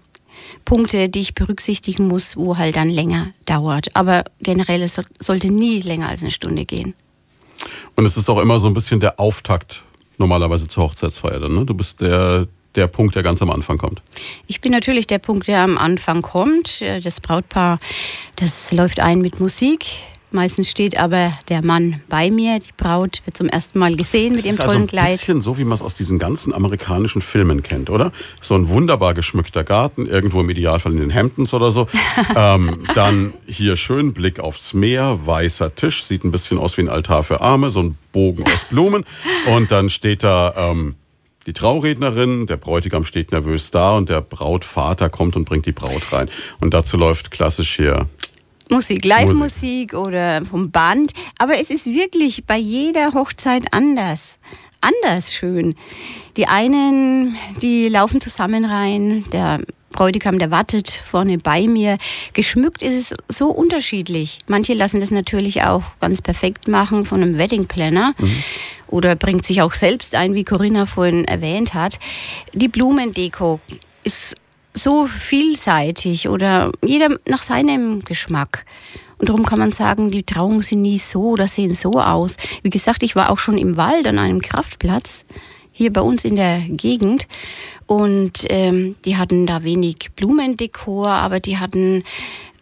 Punkte, 0.65 1.09
die 1.09 1.21
ich 1.21 1.35
berücksichtigen 1.35 2.07
muss, 2.07 2.35
wo 2.35 2.57
halt 2.57 2.75
dann 2.75 2.89
länger 2.89 3.27
dauert. 3.45 3.95
Aber 3.95 4.25
generell, 4.41 4.81
es 4.81 4.99
sollte 5.19 5.49
nie 5.51 5.79
länger 5.81 6.09
als 6.09 6.21
eine 6.21 6.31
Stunde 6.31 6.65
gehen. 6.65 6.93
Und 7.95 8.05
es 8.05 8.17
ist 8.17 8.29
auch 8.29 8.41
immer 8.41 8.59
so 8.59 8.67
ein 8.67 8.73
bisschen 8.73 8.99
der 8.99 9.19
Auftakt 9.19 9.83
normalerweise 10.17 10.67
zur 10.67 10.83
Hochzeitsfeier 10.83 11.39
dann, 11.39 11.55
ne? 11.55 11.65
Du 11.65 11.73
bist 11.73 12.01
der, 12.01 12.47
der 12.75 12.87
Punkt, 12.87 13.15
der 13.15 13.23
ganz 13.23 13.41
am 13.41 13.49
Anfang 13.49 13.77
kommt. 13.77 14.01
Ich 14.47 14.61
bin 14.61 14.71
natürlich 14.71 15.07
der 15.07 15.19
Punkt, 15.19 15.47
der 15.47 15.61
am 15.61 15.77
Anfang 15.77 16.21
kommt. 16.21 16.81
Das 17.03 17.21
Brautpaar, 17.21 17.79
das 18.35 18.71
läuft 18.71 18.99
ein 18.99 19.19
mit 19.19 19.39
Musik. 19.39 19.85
Meistens 20.31 20.69
steht 20.69 20.97
aber 20.97 21.31
der 21.49 21.63
Mann 21.63 22.01
bei 22.09 22.29
mir. 22.29 22.59
Die 22.59 22.73
Braut 22.75 23.21
wird 23.25 23.37
zum 23.37 23.47
ersten 23.47 23.79
Mal 23.79 23.95
gesehen 23.95 24.33
das 24.33 24.43
mit 24.43 24.53
ihrem 24.53 24.57
tollen 24.57 24.81
also 24.81 24.87
Kleid. 24.87 25.07
Ein 25.07 25.11
bisschen 25.13 25.41
so, 25.41 25.57
wie 25.57 25.63
man 25.63 25.75
es 25.75 25.81
aus 25.81 25.93
diesen 25.93 26.19
ganzen 26.19 26.53
amerikanischen 26.53 27.21
Filmen 27.21 27.63
kennt, 27.63 27.89
oder? 27.89 28.11
So 28.41 28.55
ein 28.55 28.67
wunderbar 28.69 29.13
geschmückter 29.13 29.63
Garten, 29.63 30.05
irgendwo 30.07 30.41
im 30.41 30.49
Idealfall 30.49 30.91
in 30.91 30.99
den 30.99 31.13
Hamptons 31.13 31.53
oder 31.53 31.71
so. 31.71 31.87
ähm, 32.35 32.83
dann 32.93 33.33
hier 33.47 33.77
schön 33.77 34.13
Blick 34.13 34.39
aufs 34.39 34.73
Meer, 34.73 35.19
weißer 35.25 35.75
Tisch, 35.75 36.03
sieht 36.03 36.23
ein 36.23 36.31
bisschen 36.31 36.57
aus 36.57 36.77
wie 36.77 36.81
ein 36.81 36.89
Altar 36.89 37.23
für 37.23 37.41
Arme, 37.41 37.69
so 37.69 37.81
ein 37.81 37.97
Bogen 38.11 38.43
aus 38.43 38.65
Blumen. 38.65 39.05
Und 39.55 39.71
dann 39.71 39.89
steht 39.89 40.23
da 40.23 40.53
ähm, 40.57 40.95
die 41.45 41.53
Traurednerin, 41.53 42.47
der 42.47 42.57
Bräutigam 42.57 43.05
steht 43.05 43.31
nervös 43.31 43.69
da 43.69 43.95
und 43.95 44.09
der 44.09 44.21
Brautvater 44.21 45.09
kommt 45.09 45.35
und 45.35 45.45
bringt 45.45 45.67
die 45.67 45.71
Braut 45.71 46.11
rein. 46.11 46.29
Und 46.59 46.73
dazu 46.73 46.97
läuft 46.97 47.29
klassisch 47.29 47.75
hier 47.75 48.07
Musik, 48.69 49.05
Live-Musik 49.05 49.93
oder 49.93 50.43
vom 50.43 50.71
Band. 50.71 51.13
Aber 51.37 51.59
es 51.59 51.69
ist 51.69 51.85
wirklich 51.85 52.45
bei 52.45 52.57
jeder 52.57 53.13
Hochzeit 53.13 53.65
anders. 53.71 54.39
Anders 54.81 55.33
schön. 55.33 55.75
Die 56.37 56.47
einen, 56.47 57.37
die 57.61 57.89
laufen 57.89 58.21
zusammen 58.21 58.65
rein, 58.65 59.25
der 59.31 59.61
Bräutigam, 59.91 60.39
der 60.39 60.51
wartet 60.51 60.89
vorne 60.89 61.37
bei 61.37 61.67
mir. 61.67 61.97
Geschmückt 62.33 62.83
ist 62.83 63.11
es 63.11 63.17
so 63.29 63.49
unterschiedlich. 63.49 64.39
Manche 64.47 64.73
lassen 64.73 64.99
das 64.99 65.09
natürlich 65.09 65.63
auch 65.63 65.83
ganz 66.01 66.21
perfekt 66.21 66.67
machen 66.67 67.05
von 67.05 67.21
einem 67.21 67.37
Wedding 67.37 67.65
Planner. 67.65 68.13
Mhm 68.17 68.43
oder 68.87 69.15
bringt 69.15 69.45
sich 69.45 69.61
auch 69.61 69.73
selbst 69.73 70.15
ein, 70.15 70.35
wie 70.35 70.43
Corinna 70.43 70.85
vorhin 70.85 71.25
erwähnt 71.25 71.73
hat. 71.73 71.99
Die 72.53 72.67
Blumendeko 72.67 73.59
ist 74.03 74.35
so 74.75 75.07
vielseitig 75.07 76.29
oder 76.29 76.71
jeder 76.83 77.17
nach 77.27 77.41
seinem 77.41 78.03
Geschmack. 78.03 78.65
Und 79.17 79.29
darum 79.29 79.45
kann 79.45 79.59
man 79.59 79.71
sagen, 79.71 80.11
die 80.11 80.23
Trauungen 80.23 80.61
sind 80.61 80.81
nie 80.81 80.99
so 80.99 81.31
oder 81.31 81.47
sehen 81.47 81.73
so 81.73 81.91
aus. 81.93 82.35
Wie 82.63 82.69
gesagt, 82.69 83.01
ich 83.01 83.15
war 83.15 83.29
auch 83.29 83.39
schon 83.39 83.57
im 83.57 83.77
Wald 83.77 84.05
an 84.07 84.19
einem 84.19 84.41
Kraftplatz 84.41 85.25
hier 85.71 85.91
bei 85.91 86.01
uns 86.01 86.25
in 86.25 86.35
der 86.35 86.59
Gegend. 86.59 87.27
Und 87.87 88.45
ähm, 88.49 88.95
die 89.05 89.17
hatten 89.17 89.45
da 89.45 89.63
wenig 89.63 90.11
Blumendekor, 90.15 91.07
aber 91.07 91.39
die 91.39 91.57
hatten, 91.57 92.03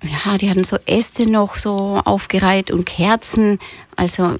ja, 0.04 0.38
die 0.38 0.50
hatten 0.50 0.64
so 0.64 0.78
Äste 0.86 1.30
noch 1.30 1.56
so 1.56 2.02
aufgereiht 2.06 2.72
und 2.72 2.86
Kerzen. 2.86 3.60
Also. 3.96 4.36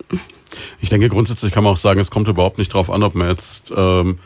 Ich 0.82 0.90
denke, 0.90 1.10
grundsätzlich 1.10 1.52
kann 1.52 1.64
man 1.64 1.74
auch 1.74 1.78
sagen, 1.78 2.00
es 2.00 2.12
kommt 2.12 2.28
überhaupt 2.28 2.60
nicht 2.60 2.74
darauf 2.74 2.92
an, 2.92 3.02
ob 3.02 3.16
man 3.16 3.30
jetzt 3.30 3.74
ähm, 3.76 4.20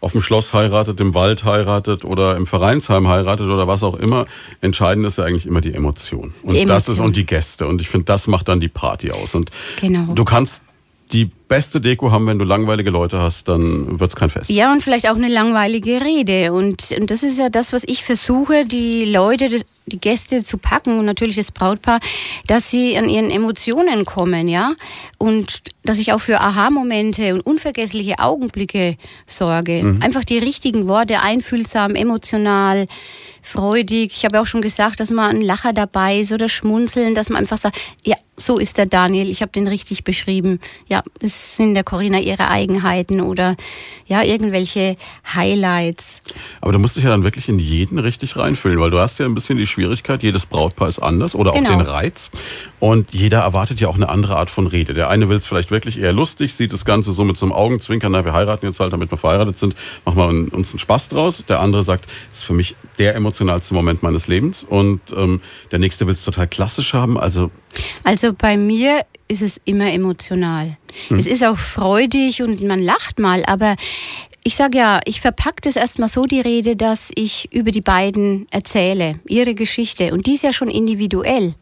auf 0.00 0.12
dem 0.12 0.22
Schloss 0.22 0.54
heiratet, 0.54 1.00
im 1.00 1.14
Wald 1.14 1.44
heiratet 1.44 2.04
oder 2.04 2.36
im 2.36 2.46
Vereinsheim 2.46 3.08
heiratet 3.08 3.46
oder 3.46 3.66
was 3.66 3.82
auch 3.82 3.94
immer. 3.94 4.26
Entscheidend 4.60 5.06
ist 5.06 5.18
ja 5.18 5.24
eigentlich 5.24 5.46
immer 5.46 5.60
die 5.60 5.74
Emotion. 5.74 6.34
Und 6.42 6.54
die 6.54 6.60
Emotion. 6.60 6.68
das 6.68 6.88
ist 6.88 7.00
und 7.00 7.16
die 7.16 7.26
Gäste. 7.26 7.66
Und 7.66 7.80
ich 7.80 7.88
finde, 7.88 8.04
das 8.04 8.28
macht 8.28 8.48
dann 8.48 8.60
die 8.60 8.68
Party 8.68 9.10
aus. 9.10 9.34
Und 9.34 9.50
genau. 9.80 10.12
du 10.14 10.24
kannst 10.24 10.64
die 11.12 11.24
beste 11.24 11.80
Deko 11.80 12.12
haben, 12.12 12.26
wenn 12.26 12.38
du 12.38 12.44
langweilige 12.44 12.90
Leute 12.90 13.20
hast, 13.20 13.48
dann 13.48 13.98
wird 13.98 14.10
es 14.10 14.16
kein 14.16 14.30
Fest. 14.30 14.50
Ja, 14.50 14.72
und 14.72 14.82
vielleicht 14.82 15.08
auch 15.08 15.16
eine 15.16 15.28
langweilige 15.28 16.02
Rede. 16.02 16.52
Und, 16.52 16.92
und 16.98 17.10
das 17.10 17.22
ist 17.22 17.38
ja 17.38 17.48
das, 17.48 17.72
was 17.72 17.82
ich 17.86 18.04
versuche, 18.04 18.66
die 18.66 19.04
Leute, 19.04 19.48
die 19.88 20.00
Gäste 20.00 20.42
zu 20.42 20.58
packen 20.58 20.98
und 20.98 21.04
natürlich 21.04 21.36
das 21.36 21.52
Brautpaar, 21.52 22.00
dass 22.46 22.70
sie 22.70 22.96
an 22.96 23.08
ihren 23.08 23.30
Emotionen 23.30 24.04
kommen, 24.04 24.48
ja. 24.48 24.74
Und 25.18 25.62
dass 25.84 25.98
ich 25.98 26.12
auch 26.12 26.20
für 26.20 26.40
Aha-Momente 26.40 27.34
und 27.34 27.40
unvergessliche 27.40 28.18
Augenblicke 28.18 28.96
sorge. 29.26 29.82
Mhm. 29.82 30.02
Einfach 30.02 30.24
die 30.24 30.38
richtigen 30.38 30.86
Worte, 30.86 31.20
einfühlsam, 31.20 31.94
emotional 31.94 32.86
freudig. 33.42 34.12
Ich 34.14 34.24
habe 34.24 34.40
auch 34.40 34.46
schon 34.46 34.62
gesagt, 34.62 35.00
dass 35.00 35.10
man 35.10 35.36
ein 35.36 35.42
Lacher 35.42 35.72
dabei 35.72 36.20
ist 36.20 36.32
oder 36.32 36.48
schmunzeln, 36.48 37.14
dass 37.14 37.30
man 37.30 37.38
einfach 37.38 37.58
sagt, 37.58 37.78
ja, 38.04 38.16
so 38.36 38.58
ist 38.58 38.78
der 38.78 38.86
Daniel, 38.86 39.28
ich 39.30 39.42
habe 39.42 39.50
den 39.52 39.66
richtig 39.66 40.04
beschrieben. 40.04 40.60
Ja, 40.86 41.02
das 41.20 41.56
sind 41.56 41.74
der 41.74 41.82
Corinna 41.82 42.20
ihre 42.20 42.48
Eigenheiten 42.48 43.20
oder 43.20 43.56
ja, 44.06 44.22
irgendwelche 44.22 44.96
Highlights. 45.34 46.22
Aber 46.60 46.72
du 46.72 46.78
musst 46.78 46.96
dich 46.96 47.04
ja 47.04 47.10
dann 47.10 47.24
wirklich 47.24 47.48
in 47.48 47.58
jeden 47.58 47.98
richtig 47.98 48.36
reinfühlen, 48.36 48.78
weil 48.78 48.90
du 48.90 48.98
hast 48.98 49.18
ja 49.18 49.26
ein 49.26 49.34
bisschen 49.34 49.58
die 49.58 49.66
Schwierigkeit, 49.78 50.24
jedes 50.24 50.44
Brautpaar 50.46 50.88
ist 50.88 50.98
anders 50.98 51.36
oder 51.36 51.52
genau. 51.52 51.70
auch 51.70 51.78
den 51.78 51.80
Reiz. 51.82 52.32
Und 52.80 53.12
jeder 53.12 53.42
erwartet 53.42 53.78
ja 53.78 53.86
auch 53.86 53.94
eine 53.94 54.08
andere 54.08 54.36
Art 54.36 54.50
von 54.50 54.66
Rede. 54.66 54.92
Der 54.92 55.08
eine 55.08 55.28
will 55.28 55.36
es 55.36 55.46
vielleicht 55.46 55.70
wirklich 55.70 56.00
eher 56.00 56.12
lustig, 56.12 56.52
sieht 56.52 56.72
das 56.72 56.84
Ganze 56.84 57.12
so 57.12 57.24
mit 57.24 57.36
so 57.36 57.46
einem 57.46 57.52
Augenzwinkern, 57.52 58.10
na, 58.10 58.24
wir 58.24 58.32
heiraten 58.32 58.66
jetzt 58.66 58.80
halt, 58.80 58.92
damit 58.92 59.12
wir 59.12 59.18
verheiratet 59.18 59.56
sind, 59.56 59.76
machen 60.04 60.18
wir 60.18 60.56
uns 60.56 60.72
einen 60.72 60.80
Spaß 60.80 61.10
draus. 61.10 61.44
Der 61.46 61.60
andere 61.60 61.84
sagt, 61.84 62.06
das 62.06 62.40
ist 62.40 62.44
für 62.44 62.54
mich 62.54 62.74
der 62.98 63.14
emotionalste 63.14 63.72
Moment 63.72 64.02
meines 64.02 64.26
Lebens. 64.26 64.64
Und 64.64 65.00
ähm, 65.16 65.40
der 65.70 65.78
nächste 65.78 66.06
will 66.06 66.12
es 66.12 66.24
total 66.24 66.48
klassisch 66.48 66.92
haben. 66.92 67.16
Also, 67.16 67.52
also 68.02 68.32
bei 68.32 68.56
mir 68.56 69.04
ist 69.28 69.42
es 69.42 69.60
immer 69.64 69.92
emotional. 69.92 70.76
Hm. 71.08 71.18
Es 71.18 71.26
ist 71.26 71.44
auch 71.44 71.58
freudig 71.58 72.42
und 72.42 72.62
man 72.64 72.82
lacht 72.82 73.20
mal, 73.20 73.44
aber 73.44 73.76
ich 74.44 74.56
sage 74.56 74.78
ja, 74.78 75.00
ich 75.04 75.20
verpacke 75.20 75.60
das 75.62 75.76
erstmal 75.76 76.08
so 76.08 76.24
die 76.24 76.40
Rede, 76.40 76.76
dass 76.76 77.10
ich 77.14 77.52
über 77.52 77.70
die 77.70 77.80
beiden 77.80 78.46
erzähle, 78.50 79.14
ihre 79.26 79.54
Geschichte. 79.54 80.12
Und 80.12 80.26
die 80.26 80.34
ist 80.34 80.42
ja 80.42 80.52
schon 80.52 80.70
individuell. 80.70 81.54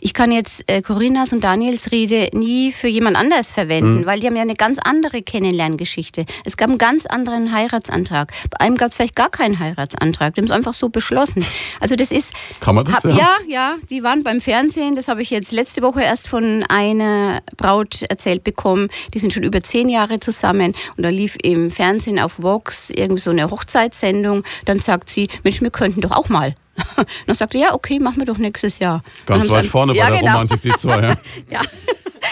Ich 0.00 0.12
kann 0.12 0.30
jetzt 0.32 0.64
äh, 0.70 0.82
Corinnas 0.82 1.32
und 1.32 1.44
Daniels 1.44 1.92
Rede 1.92 2.28
nie 2.32 2.72
für 2.72 2.88
jemand 2.88 3.16
anders 3.16 3.52
verwenden, 3.52 4.00
mhm. 4.00 4.06
weil 4.06 4.20
die 4.20 4.26
haben 4.26 4.36
ja 4.36 4.42
eine 4.42 4.54
ganz 4.54 4.78
andere 4.78 5.22
Kennenlerngeschichte. 5.22 6.26
Es 6.44 6.56
gab 6.56 6.68
einen 6.68 6.78
ganz 6.78 7.06
anderen 7.06 7.52
Heiratsantrag. 7.52 8.32
Bei 8.50 8.60
einem 8.60 8.76
gab 8.76 8.90
es 8.90 8.96
vielleicht 8.96 9.16
gar 9.16 9.30
keinen 9.30 9.58
Heiratsantrag. 9.58 10.34
Die 10.34 10.40
haben 10.40 10.46
es 10.46 10.50
einfach 10.50 10.74
so 10.74 10.88
beschlossen. 10.88 11.44
Also 11.80 11.96
das 11.96 12.10
ist. 12.10 12.34
Kann 12.60 12.74
man 12.74 12.84
das? 12.84 12.96
Hab, 12.96 13.04
ja? 13.04 13.12
ja, 13.16 13.36
ja. 13.48 13.76
Die 13.88 14.02
waren 14.02 14.22
beim 14.24 14.40
Fernsehen. 14.40 14.94
Das 14.94 15.08
habe 15.08 15.22
ich 15.22 15.30
jetzt 15.30 15.52
letzte 15.52 15.82
Woche 15.82 16.02
erst 16.02 16.28
von 16.28 16.64
einer 16.68 17.40
Braut 17.56 18.02
erzählt 18.02 18.44
bekommen. 18.44 18.88
Die 19.14 19.18
sind 19.18 19.32
schon 19.32 19.42
über 19.42 19.62
zehn 19.62 19.88
Jahre 19.88 20.20
zusammen. 20.20 20.74
Und 20.96 21.02
da 21.02 21.08
lief 21.08 21.36
im 21.42 21.70
Fernsehen 21.70 22.18
auf 22.26 22.42
Vox 22.42 22.90
irgendwie 22.90 23.22
so 23.22 23.30
eine 23.30 23.50
Hochzeitssendung. 23.50 24.42
Dann 24.66 24.80
sagt 24.80 25.08
sie, 25.08 25.28
Mensch, 25.44 25.62
wir 25.62 25.70
könnten 25.70 26.00
doch 26.02 26.10
auch 26.10 26.28
mal. 26.28 26.54
Dann 27.26 27.36
sagt 27.36 27.54
er, 27.54 27.60
ja, 27.60 27.74
okay, 27.74 27.98
machen 27.98 28.18
wir 28.18 28.26
doch 28.26 28.38
nächstes 28.38 28.78
Jahr. 28.78 29.02
Ganz 29.26 29.50
weit 29.50 29.66
vorne 29.66 29.94
ja, 29.94 30.04
bei 30.04 30.10
der 30.10 30.20
genau. 30.20 30.32
Romantik, 30.32 30.62
die 30.62 30.70
zwei. 30.70 31.00
Ja. 31.02 31.16
ja. 31.50 31.60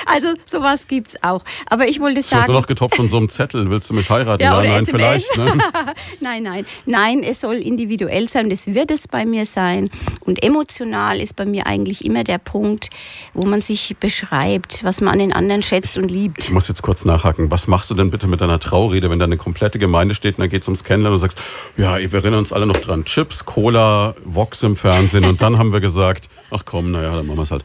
Also 0.06 0.28
sowas 0.44 0.86
gibt's 0.86 1.16
auch. 1.22 1.42
Aber 1.66 1.88
ich 1.88 2.00
wollte 2.00 2.22
sagen. 2.22 2.44
Ich 2.46 2.52
noch 2.52 2.66
getopft 2.66 2.96
von 2.96 3.08
so 3.08 3.16
einem 3.16 3.28
Zettel. 3.28 3.70
Willst 3.70 3.90
du 3.90 3.94
mich 3.94 4.10
heiraten? 4.10 4.42
Ja, 4.42 4.56
nein, 4.56 4.82
SMS. 4.82 4.90
vielleicht. 4.90 5.36
Ne? 5.36 5.58
nein, 6.20 6.42
nein. 6.42 6.66
Nein, 6.86 7.22
es 7.22 7.40
soll 7.40 7.56
individuell 7.56 8.28
sein. 8.28 8.50
Das 8.50 8.66
wird 8.66 8.90
es 8.90 9.08
bei 9.08 9.24
mir 9.24 9.46
sein. 9.46 9.90
Und 10.20 10.42
emotional 10.42 11.20
ist 11.20 11.36
bei 11.36 11.46
mir 11.46 11.66
eigentlich 11.66 12.04
immer 12.04 12.24
der 12.24 12.38
Punkt, 12.38 12.90
wo 13.32 13.46
man 13.46 13.60
sich 13.60 13.96
beschreibt, 13.98 14.84
was 14.84 15.00
man 15.00 15.14
an 15.14 15.18
den 15.18 15.32
anderen 15.32 15.62
schätzt 15.62 15.98
und 15.98 16.10
liebt. 16.10 16.44
Ich 16.44 16.50
muss 16.50 16.68
jetzt 16.68 16.82
kurz 16.82 17.04
nachhaken. 17.04 17.50
Was 17.50 17.66
machst 17.66 17.90
du 17.90 17.94
denn 17.94 18.10
bitte 18.10 18.26
mit 18.26 18.40
deiner 18.40 18.58
Traurede, 18.58 19.10
wenn 19.10 19.18
da 19.18 19.24
eine 19.24 19.36
komplette 19.36 19.78
Gemeinde 19.78 20.14
steht 20.14 20.36
und 20.36 20.42
dann 20.42 20.50
geht's 20.50 20.68
ums 20.68 20.84
Kennenlernen 20.84 21.20
und 21.20 21.22
du 21.22 21.34
sagst, 21.34 21.38
ja, 21.76 21.98
wir 21.98 22.14
erinnern 22.14 22.40
uns 22.40 22.52
alle 22.52 22.66
noch 22.66 22.78
dran. 22.78 23.04
Chips, 23.04 23.44
Cola, 23.44 24.14
Vox 24.34 24.62
im 24.62 24.76
Fernsehen. 24.76 25.24
Und 25.24 25.40
dann 25.42 25.58
haben 25.58 25.72
wir 25.72 25.80
gesagt, 25.80 26.28
ach 26.50 26.64
komm, 26.64 26.92
naja, 26.92 27.16
dann 27.16 27.26
machen 27.26 27.38
wir 27.38 27.42
es 27.42 27.50
halt. 27.50 27.64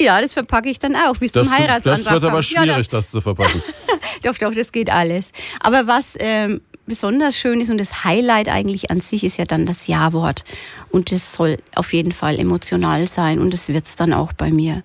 Ja, 0.00 0.20
das 0.20 0.32
verpacke 0.32 0.68
ich 0.68 0.78
dann 0.78 0.94
auch 0.94 1.16
bis 1.16 1.32
das, 1.32 1.48
zum 1.48 1.58
Heiratsantrag. 1.58 2.04
Das 2.04 2.12
wird 2.12 2.24
aber 2.24 2.42
schwierig, 2.42 2.68
ja, 2.68 2.82
das 2.90 3.10
zu 3.10 3.20
verpacken. 3.20 3.62
doch, 4.22 4.38
doch, 4.38 4.54
das 4.54 4.70
geht 4.70 4.90
alles. 4.90 5.32
Aber 5.60 5.86
was 5.86 6.14
ähm, 6.20 6.60
besonders 6.86 7.36
schön 7.36 7.60
ist 7.60 7.70
und 7.70 7.78
das 7.78 8.04
Highlight 8.04 8.48
eigentlich 8.48 8.90
an 8.90 9.00
sich 9.00 9.24
ist 9.24 9.38
ja 9.38 9.44
dann 9.44 9.66
das 9.66 9.86
Ja-Wort. 9.86 10.44
Und 10.90 11.12
das 11.12 11.34
soll 11.34 11.58
auf 11.74 11.92
jeden 11.92 12.12
Fall 12.12 12.38
emotional 12.38 13.06
sein 13.06 13.38
und 13.38 13.52
das 13.52 13.68
wird 13.68 13.86
es 13.86 13.96
dann 13.96 14.12
auch 14.12 14.32
bei 14.32 14.50
mir. 14.50 14.82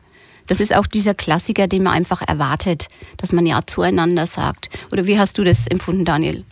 Das 0.48 0.60
ist 0.60 0.76
auch 0.76 0.88
dieser 0.88 1.14
Klassiker, 1.14 1.68
den 1.68 1.84
man 1.84 1.94
einfach 1.94 2.22
erwartet, 2.22 2.88
dass 3.18 3.32
man 3.32 3.46
Ja 3.46 3.62
zueinander 3.66 4.26
sagt. 4.26 4.70
Oder 4.92 5.06
wie 5.06 5.18
hast 5.18 5.38
du 5.38 5.44
das 5.44 5.68
empfunden, 5.68 6.06
Daniel? 6.06 6.44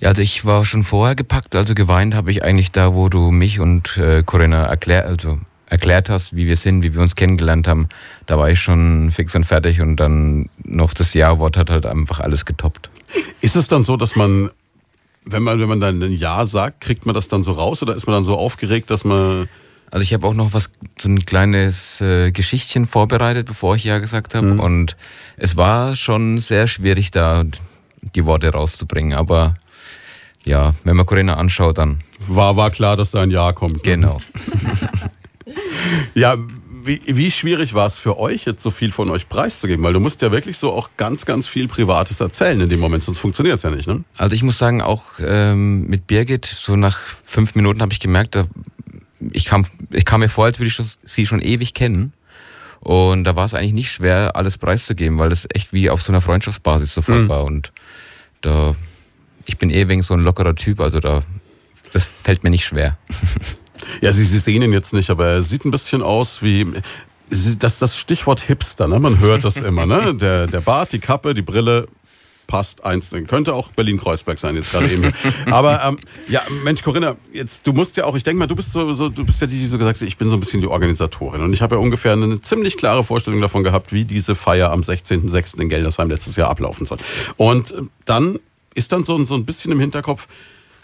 Ja, 0.00 0.10
also 0.10 0.22
ich 0.22 0.44
war 0.44 0.64
schon 0.64 0.84
vorher 0.84 1.16
gepackt, 1.16 1.54
also 1.54 1.74
geweint 1.74 2.14
habe 2.14 2.30
ich 2.30 2.44
eigentlich 2.44 2.70
da, 2.70 2.94
wo 2.94 3.08
du 3.08 3.30
mich 3.30 3.58
und 3.58 3.96
äh, 3.96 4.22
Corinna 4.22 4.64
erklärt, 4.64 5.06
also 5.06 5.38
erklärt 5.66 6.08
hast, 6.08 6.34
wie 6.36 6.46
wir 6.46 6.56
sind, 6.56 6.82
wie 6.82 6.94
wir 6.94 7.00
uns 7.00 7.16
kennengelernt 7.16 7.68
haben, 7.68 7.88
da 8.26 8.38
war 8.38 8.48
ich 8.50 8.60
schon 8.60 9.10
fix 9.10 9.34
und 9.34 9.44
fertig 9.44 9.80
und 9.80 9.96
dann 9.96 10.48
noch 10.64 10.94
das 10.94 11.14
Ja-Wort 11.14 11.56
hat 11.56 11.70
halt 11.70 11.84
einfach 11.84 12.20
alles 12.20 12.44
getoppt. 12.44 12.90
Ist 13.40 13.56
es 13.56 13.66
dann 13.66 13.84
so, 13.84 13.96
dass 13.96 14.16
man, 14.16 14.50
wenn 15.24 15.42
man, 15.42 15.58
wenn 15.60 15.68
man 15.68 15.80
dann 15.80 16.02
ein 16.02 16.12
Ja 16.12 16.46
sagt, 16.46 16.80
kriegt 16.80 17.04
man 17.04 17.14
das 17.14 17.28
dann 17.28 17.42
so 17.42 17.52
raus 17.52 17.82
oder 17.82 17.94
ist 17.94 18.06
man 18.06 18.14
dann 18.14 18.24
so 18.24 18.36
aufgeregt, 18.36 18.90
dass 18.90 19.04
man 19.04 19.48
also 19.90 20.02
ich 20.02 20.12
habe 20.12 20.26
auch 20.26 20.34
noch 20.34 20.52
was, 20.52 20.70
so 20.98 21.08
ein 21.08 21.24
kleines 21.24 22.02
äh, 22.02 22.30
Geschichtchen 22.30 22.86
vorbereitet, 22.86 23.46
bevor 23.46 23.74
ich 23.74 23.84
Ja 23.84 23.98
gesagt 24.00 24.34
habe. 24.34 24.54
Mhm. 24.54 24.60
Und 24.60 24.96
es 25.38 25.56
war 25.56 25.96
schon 25.96 26.38
sehr 26.38 26.66
schwierig, 26.66 27.10
da 27.10 27.44
die 28.14 28.26
Worte 28.26 28.50
rauszubringen. 28.52 29.16
Aber 29.16 29.54
ja, 30.44 30.74
wenn 30.84 30.96
man 30.96 31.06
Corinna 31.06 31.34
anschaut, 31.34 31.78
dann. 31.78 32.00
War, 32.26 32.56
war 32.56 32.70
klar, 32.70 32.96
dass 32.96 33.10
da 33.10 33.22
ein 33.22 33.30
Ja 33.30 33.52
kommt. 33.52 33.76
Ne? 33.76 33.82
Genau. 33.82 34.20
ja, 36.14 36.36
wie, 36.88 37.00
wie 37.06 37.30
schwierig 37.30 37.74
war 37.74 37.86
es 37.86 37.98
für 37.98 38.18
euch, 38.18 38.46
jetzt 38.46 38.62
so 38.62 38.70
viel 38.70 38.92
von 38.92 39.10
euch 39.10 39.28
preiszugeben? 39.28 39.84
Weil 39.84 39.92
du 39.92 40.00
musst 40.00 40.22
ja 40.22 40.32
wirklich 40.32 40.56
so 40.56 40.72
auch 40.72 40.90
ganz, 40.96 41.26
ganz 41.26 41.46
viel 41.46 41.68
Privates 41.68 42.20
erzählen 42.20 42.60
in 42.60 42.68
dem 42.68 42.80
Moment, 42.80 43.04
sonst 43.04 43.18
funktioniert 43.18 43.56
es 43.56 43.62
ja 43.62 43.70
nicht, 43.70 43.86
ne? 43.86 44.04
Also 44.16 44.34
ich 44.34 44.42
muss 44.42 44.58
sagen, 44.58 44.80
auch 44.80 45.04
ähm, 45.20 45.86
mit 45.86 46.06
Birgit, 46.06 46.46
so 46.46 46.76
nach 46.76 46.98
fünf 46.98 47.54
Minuten 47.54 47.82
habe 47.82 47.92
ich 47.92 48.00
gemerkt, 48.00 48.34
da, 48.34 48.46
ich, 49.32 49.44
kam, 49.44 49.66
ich 49.92 50.04
kam 50.04 50.20
mir 50.20 50.28
vor, 50.28 50.46
als 50.46 50.58
würde 50.58 50.68
ich 50.68 50.80
sie 51.02 51.26
schon 51.26 51.40
ewig 51.40 51.74
kennen. 51.74 52.12
Und 52.80 53.24
da 53.24 53.34
war 53.36 53.44
es 53.44 53.54
eigentlich 53.54 53.72
nicht 53.72 53.90
schwer, 53.90 54.36
alles 54.36 54.56
preiszugeben, 54.56 55.18
weil 55.18 55.30
das 55.30 55.46
echt 55.52 55.72
wie 55.72 55.90
auf 55.90 56.00
so 56.00 56.12
einer 56.12 56.20
Freundschaftsbasis 56.20 56.94
sofort 56.94 57.22
mhm. 57.22 57.28
war. 57.28 57.44
Und 57.44 57.72
da, 58.40 58.74
ich 59.48 59.58
bin 59.58 59.70
eh 59.70 59.88
wegen 59.88 60.02
so 60.02 60.14
ein 60.14 60.20
lockerer 60.20 60.54
Typ, 60.54 60.78
also 60.80 61.00
da, 61.00 61.22
das 61.92 62.04
fällt 62.04 62.44
mir 62.44 62.50
nicht 62.50 62.64
schwer. 62.64 62.96
Ja, 64.02 64.12
Sie, 64.12 64.24
Sie 64.24 64.38
sehen 64.38 64.60
ihn 64.60 64.72
jetzt 64.72 64.92
nicht, 64.92 65.08
aber 65.08 65.28
er 65.28 65.42
sieht 65.42 65.64
ein 65.64 65.70
bisschen 65.70 66.02
aus 66.02 66.42
wie 66.42 66.66
das, 67.58 67.78
das 67.78 67.96
Stichwort 67.96 68.40
Hipster, 68.40 68.86
ne? 68.86 68.98
man 68.98 69.18
hört 69.20 69.44
das 69.44 69.56
immer. 69.58 69.86
Ne? 69.86 70.14
Der, 70.20 70.46
der 70.46 70.60
Bart, 70.60 70.92
die 70.92 70.98
Kappe, 70.98 71.32
die 71.32 71.42
Brille, 71.42 71.86
passt 72.48 72.84
eins. 72.84 73.14
Könnte 73.28 73.54
auch 73.54 73.70
Berlin-Kreuzberg 73.72 74.38
sein, 74.38 74.56
jetzt 74.56 74.72
gerade 74.72 74.90
eben. 74.90 75.12
Aber 75.46 75.82
ähm, 75.84 75.98
ja, 76.28 76.42
Mensch, 76.64 76.82
Corinna, 76.82 77.16
jetzt, 77.32 77.66
du 77.66 77.72
musst 77.72 77.96
ja 77.96 78.04
auch, 78.04 78.16
ich 78.16 78.24
denke 78.24 78.40
mal, 78.40 78.46
du 78.46 78.56
bist 78.56 78.72
so, 78.72 78.92
so, 78.92 79.08
du 79.08 79.24
bist 79.24 79.40
ja 79.40 79.46
die, 79.46 79.58
die 79.58 79.66
so 79.66 79.78
gesagt 79.78 80.00
hat, 80.00 80.08
ich 80.08 80.18
bin 80.18 80.28
so 80.28 80.36
ein 80.36 80.40
bisschen 80.40 80.60
die 80.60 80.66
Organisatorin. 80.66 81.42
Und 81.42 81.52
ich 81.52 81.62
habe 81.62 81.76
ja 81.76 81.80
ungefähr 81.80 82.14
eine 82.14 82.40
ziemlich 82.40 82.76
klare 82.76 83.04
Vorstellung 83.04 83.40
davon 83.40 83.62
gehabt, 83.62 83.92
wie 83.92 84.04
diese 84.04 84.34
Feier 84.34 84.72
am 84.72 84.80
16.06. 84.80 85.60
in 85.60 85.68
Geldersheim 85.68 86.08
letztes 86.08 86.36
Jahr 86.36 86.50
ablaufen 86.50 86.86
soll. 86.86 86.98
Und 87.36 87.72
äh, 87.72 87.82
dann 88.06 88.40
ist 88.74 88.92
dann 88.92 89.04
so, 89.04 89.22
so 89.24 89.34
ein 89.34 89.44
bisschen 89.44 89.72
im 89.72 89.80
Hinterkopf, 89.80 90.28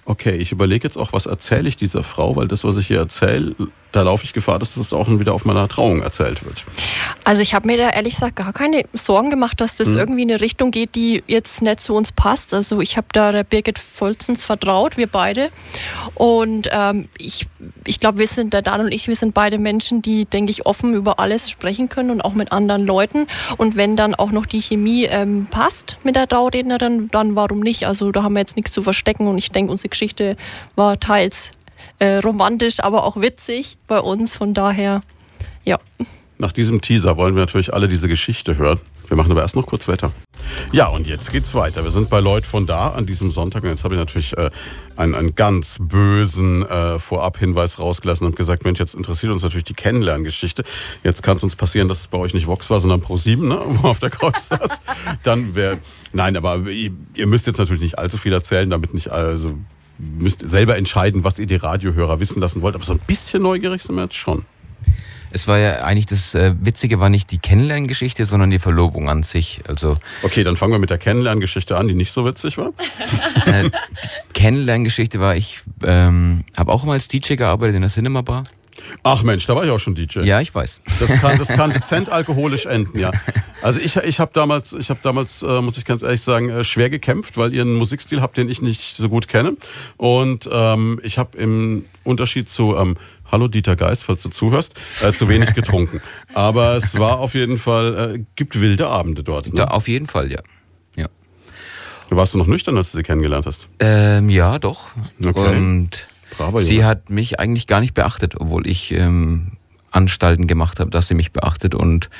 okay, 0.07 0.37
ich 0.37 0.53
überlege 0.53 0.87
jetzt 0.87 0.97
auch, 0.97 1.13
was 1.13 1.27
erzähle 1.27 1.69
ich 1.69 1.77
dieser 1.77 2.03
Frau, 2.03 2.37
weil 2.37 2.49
das, 2.49 2.65
was 2.65 2.77
ich 2.77 2.87
hier 2.87 2.99
erzähle, 2.99 3.55
da 3.95 4.03
laufe 4.03 4.25
ich 4.25 4.33
Gefahr, 4.33 4.59
dass 4.59 4.75
das 4.75 4.93
auch 4.93 5.09
wieder 5.09 5.35
auf 5.35 5.45
meiner 5.45 5.69
Trauung 5.69 6.03
erzählt 6.03 6.45
wird. 6.45 6.65
Also 7.23 7.43
ich 7.43 7.55
habe 7.55 7.69
mir 7.69 7.77
da 7.77 7.91
ehrlich 7.91 8.15
gesagt 8.15 8.35
gar 8.35 8.53
keine 8.53 8.83
Sorgen 8.93 9.31
gemacht, 9.31 9.61
dass 9.61 9.77
das 9.77 9.89
mhm. 9.89 9.99
irgendwie 9.99 10.23
in 10.23 10.31
eine 10.33 10.41
Richtung 10.41 10.73
geht, 10.73 10.97
die 10.97 11.23
jetzt 11.29 11.63
nicht 11.63 11.79
zu 11.79 11.95
uns 11.95 12.11
passt. 12.11 12.53
Also 12.55 12.81
ich 12.81 12.97
habe 12.97 13.07
da 13.13 13.31
der 13.31 13.45
Birgit 13.45 13.79
vollstens 13.79 14.45
vertraut, 14.45 14.97
wir 14.97 15.07
beide. 15.07 15.51
Und 16.15 16.69
ähm, 16.73 17.09
ich, 17.19 17.47
ich 17.87 18.01
glaube, 18.01 18.19
wir 18.19 18.27
sind, 18.27 18.53
der 18.53 18.63
Dan 18.63 18.81
und 18.81 18.93
ich, 18.93 19.07
wir 19.07 19.15
sind 19.15 19.33
beide 19.33 19.59
Menschen, 19.59 20.03
die, 20.03 20.25
denke 20.25 20.51
ich, 20.51 20.67
offen 20.67 20.95
über 20.95 21.21
alles 21.21 21.49
sprechen 21.49 21.89
können 21.89 22.11
und 22.11 22.21
auch 22.21 22.35
mit 22.35 22.51
anderen 22.51 22.85
Leuten. 22.85 23.29
Und 23.59 23.77
wenn 23.77 23.95
dann 23.95 24.17
auch 24.17 24.33
noch 24.33 24.47
die 24.47 24.61
Chemie 24.61 25.05
ähm, 25.05 25.47
passt 25.49 25.99
mit 26.03 26.17
der 26.17 26.27
Traurednerin, 26.27 27.11
dann 27.13 27.37
warum 27.37 27.61
nicht? 27.61 27.87
Also 27.87 28.11
da 28.11 28.25
haben 28.25 28.35
wir 28.35 28.41
jetzt 28.41 28.57
nichts 28.57 28.73
zu 28.73 28.83
verstecken 28.83 29.29
und 29.29 29.39
ich 29.39 29.53
denke, 29.53 29.71
unsere 29.71 29.89
Geschichte 29.95 30.37
war 30.75 30.99
teils 30.99 31.53
äh, 32.01 32.17
romantisch, 32.17 32.81
aber 32.81 33.05
auch 33.05 33.17
witzig 33.17 33.79
bei 33.87 34.01
uns. 34.01 34.37
Von 34.37 34.53
daher, 34.53 35.01
ja. 35.65 35.79
Nach 36.37 36.51
diesem 36.51 36.81
Teaser 36.81 37.17
wollen 37.17 37.37
wir 37.37 37.43
natürlich 37.43 37.73
alle 37.73 37.87
diese 37.87 38.09
Geschichte 38.09 38.57
hören. 38.57 38.81
Wir 39.07 39.17
machen 39.17 39.31
aber 39.31 39.43
erst 39.43 39.55
noch 39.55 39.67
kurz 39.67 39.87
Wetter. 39.87 40.11
Ja, 40.73 40.89
und 40.89 41.07
jetzt 41.07 41.31
geht's 41.31 41.55
weiter. 41.55 41.85
Wir 41.85 41.91
sind 41.91 42.11
bei 42.11 42.19
Leut 42.21 42.47
von 42.47 42.67
da 42.67 42.89
an 42.89 43.07
diesem 43.07 43.31
Sonntag. 43.31 43.63
Und 43.63 43.69
jetzt 43.69 43.85
habe 43.85 43.95
ich 43.95 43.99
natürlich 43.99 44.37
äh, 44.37 44.51
einen, 44.97 45.15
einen 45.15 45.35
ganz 45.37 45.79
bösen 45.81 46.67
äh, 46.67 46.99
Vorab-Hinweis 46.99 47.79
rausgelassen 47.79 48.27
und 48.27 48.35
gesagt, 48.35 48.65
Mensch, 48.65 48.81
jetzt 48.81 48.95
interessiert 48.95 49.31
uns 49.31 49.43
natürlich 49.43 49.65
die 49.65 49.75
Kennenlerngeschichte. 49.75 50.65
Jetzt 51.05 51.23
kann 51.23 51.37
es 51.37 51.45
uns 51.45 51.55
passieren, 51.55 51.89
dass 51.89 52.01
es 52.01 52.09
bei 52.09 52.19
euch 52.19 52.35
nicht 52.35 52.49
Vox 52.49 52.71
war, 52.71 52.81
sondern 52.81 53.01
Pro7, 53.01 53.47
ne, 53.47 53.61
wo 53.65 53.89
auf 53.89 54.01
der 54.01 54.11
Couch 54.11 54.39
saß. 54.39 54.81
Dann 55.23 55.55
wäre, 55.55 55.79
nein, 56.13 56.37
aber 56.37 56.59
ihr, 56.69 56.91
ihr, 57.15 57.27
müsst 57.27 57.47
jetzt 57.47 57.59
natürlich 57.59 57.83
nicht 57.83 57.99
allzu 57.99 58.17
viel 58.19 58.33
erzählen, 58.33 58.69
damit 58.69 58.95
nicht, 58.95 59.13
also 59.13 59.55
müsst 59.99 60.49
selber 60.49 60.77
entscheiden, 60.77 61.25
was 61.25 61.39
ihr 61.39 61.47
die 61.47 61.57
Radiohörer 61.57 62.21
wissen 62.21 62.41
lassen 62.41 62.63
wollt. 62.63 62.75
Aber 62.75 62.85
so 62.85 62.93
ein 62.93 63.01
bisschen 63.07 63.43
neugierig 63.43 63.83
sind 63.83 63.97
wir 63.97 64.03
jetzt 64.03 64.17
schon. 64.17 64.45
Es 65.31 65.49
war 65.49 65.59
ja 65.59 65.83
eigentlich 65.83 66.07
das 66.07 66.37
äh, 66.37 66.55
Witzige 66.61 67.01
war 67.01 67.09
nicht 67.09 67.33
die 67.33 67.39
Kennenlerngeschichte, 67.39 68.25
sondern 68.25 68.51
die 68.51 68.61
Verlobung 68.61 69.09
an 69.09 69.25
sich. 69.25 69.63
Also 69.67 69.97
okay, 70.23 70.45
dann 70.45 70.57
fangen 70.57 70.73
wir 70.73 70.79
mit 70.79 70.91
der 70.91 70.99
Kennenlerngeschichte 70.99 71.77
an, 71.77 71.89
die 71.89 71.95
nicht 71.95 72.13
so 72.13 72.25
witzig 72.25 72.57
war. 72.57 72.73
äh, 73.47 73.69
Kennenlerngeschichte 74.33 75.19
war, 75.19 75.35
ich 75.35 75.63
ähm, 75.83 76.45
habe 76.57 76.71
auch 76.71 76.85
mal 76.85 76.93
als 76.93 77.09
DJ 77.09 77.35
gearbeitet 77.35 77.75
in 77.75 77.83
der 77.83 77.91
Cinema 77.91 78.23
Bar. 78.23 78.45
Ach 79.03 79.23
Mensch, 79.23 79.47
da 79.47 79.55
war 79.55 79.65
ich 79.65 79.71
auch 79.71 79.79
schon 79.79 79.95
DJ. 79.95 80.21
Ja, 80.21 80.41
ich 80.41 80.55
weiß. 80.55 80.81
Das 81.01 81.21
kann, 81.21 81.39
das 81.39 81.49
kann 81.49 81.71
dezent 81.75 82.11
alkoholisch 82.11 82.67
enden, 82.67 82.99
ja. 82.99 83.11
Also 83.63 83.81
ich, 83.81 83.97
ich 83.97 84.21
habe 84.21 84.31
damals, 84.35 84.73
ich 84.73 84.91
habe 84.91 85.01
damals, 85.03 85.43
äh, 85.43 85.61
muss 85.61 85.79
ich 85.79 85.85
ganz 85.85 86.03
ehrlich 86.03 86.21
sagen, 86.21 86.51
äh, 86.51 86.65
schwer 86.65 86.91
gekämpft, 86.91 87.37
weil 87.37 87.55
ihr 87.55 87.63
einen 87.63 87.77
Musikstil 87.77 88.21
habt, 88.21 88.37
den 88.37 88.49
ich 88.49 88.63
nicht 88.63 88.81
so 88.81 89.09
gut 89.09 89.29
kenne. 89.29 89.57
Und 89.97 90.49
ähm, 90.53 91.01
ich 91.03 91.19
habe 91.19 91.37
im 91.39 91.85
Unterschied 92.05 92.49
zu 92.49 92.77
ähm, 92.77 92.97
Hallo 93.31 93.49
Dieter 93.49 93.75
Geist, 93.75 94.05
falls 94.05 94.23
du 94.23 94.29
zuhörst, 94.29 94.75
äh, 95.03 95.13
zu 95.13 95.29
wenig 95.29 95.55
getrunken. 95.55 96.01
Aber 96.35 96.77
es 96.77 96.99
war 96.99 97.19
auf 97.19 97.35
jeden 97.35 97.59
Fall, 97.59 98.15
äh, 98.15 98.25
gibt 98.37 98.61
wilde 98.61 98.87
Abende 98.87 99.23
dort. 99.23 99.47
Ne? 99.47 99.55
Da, 99.57 99.65
auf 99.65 99.89
jeden 99.89 100.07
Fall, 100.07 100.31
ja. 100.31 100.41
ja. 100.97 101.09
Warst 102.11 102.35
du 102.35 102.39
noch 102.39 102.47
nüchtern, 102.47 102.77
als 102.77 102.93
du 102.93 102.99
sie 102.99 103.03
kennengelernt 103.03 103.47
hast? 103.47 103.69
Ähm, 103.81 104.29
ja, 104.29 104.59
doch. 104.59 104.91
Okay. 105.25 105.57
Und 105.57 106.07
Braver, 106.37 106.61
sie 106.61 106.85
hat 106.85 107.11
mich 107.11 107.39
eigentlich 107.41 107.67
gar 107.67 107.81
nicht 107.81 107.95
beachtet, 107.95 108.35
obwohl 108.39 108.67
ich 108.67 108.93
ähm, 108.93 109.53
Anstalten 109.95 110.47
gemacht 110.47 110.81
habe, 110.81 110.91
dass 110.91 111.09
sie 111.09 111.15
mich 111.15 111.33
beachtet. 111.33 111.75
Und 111.75 112.11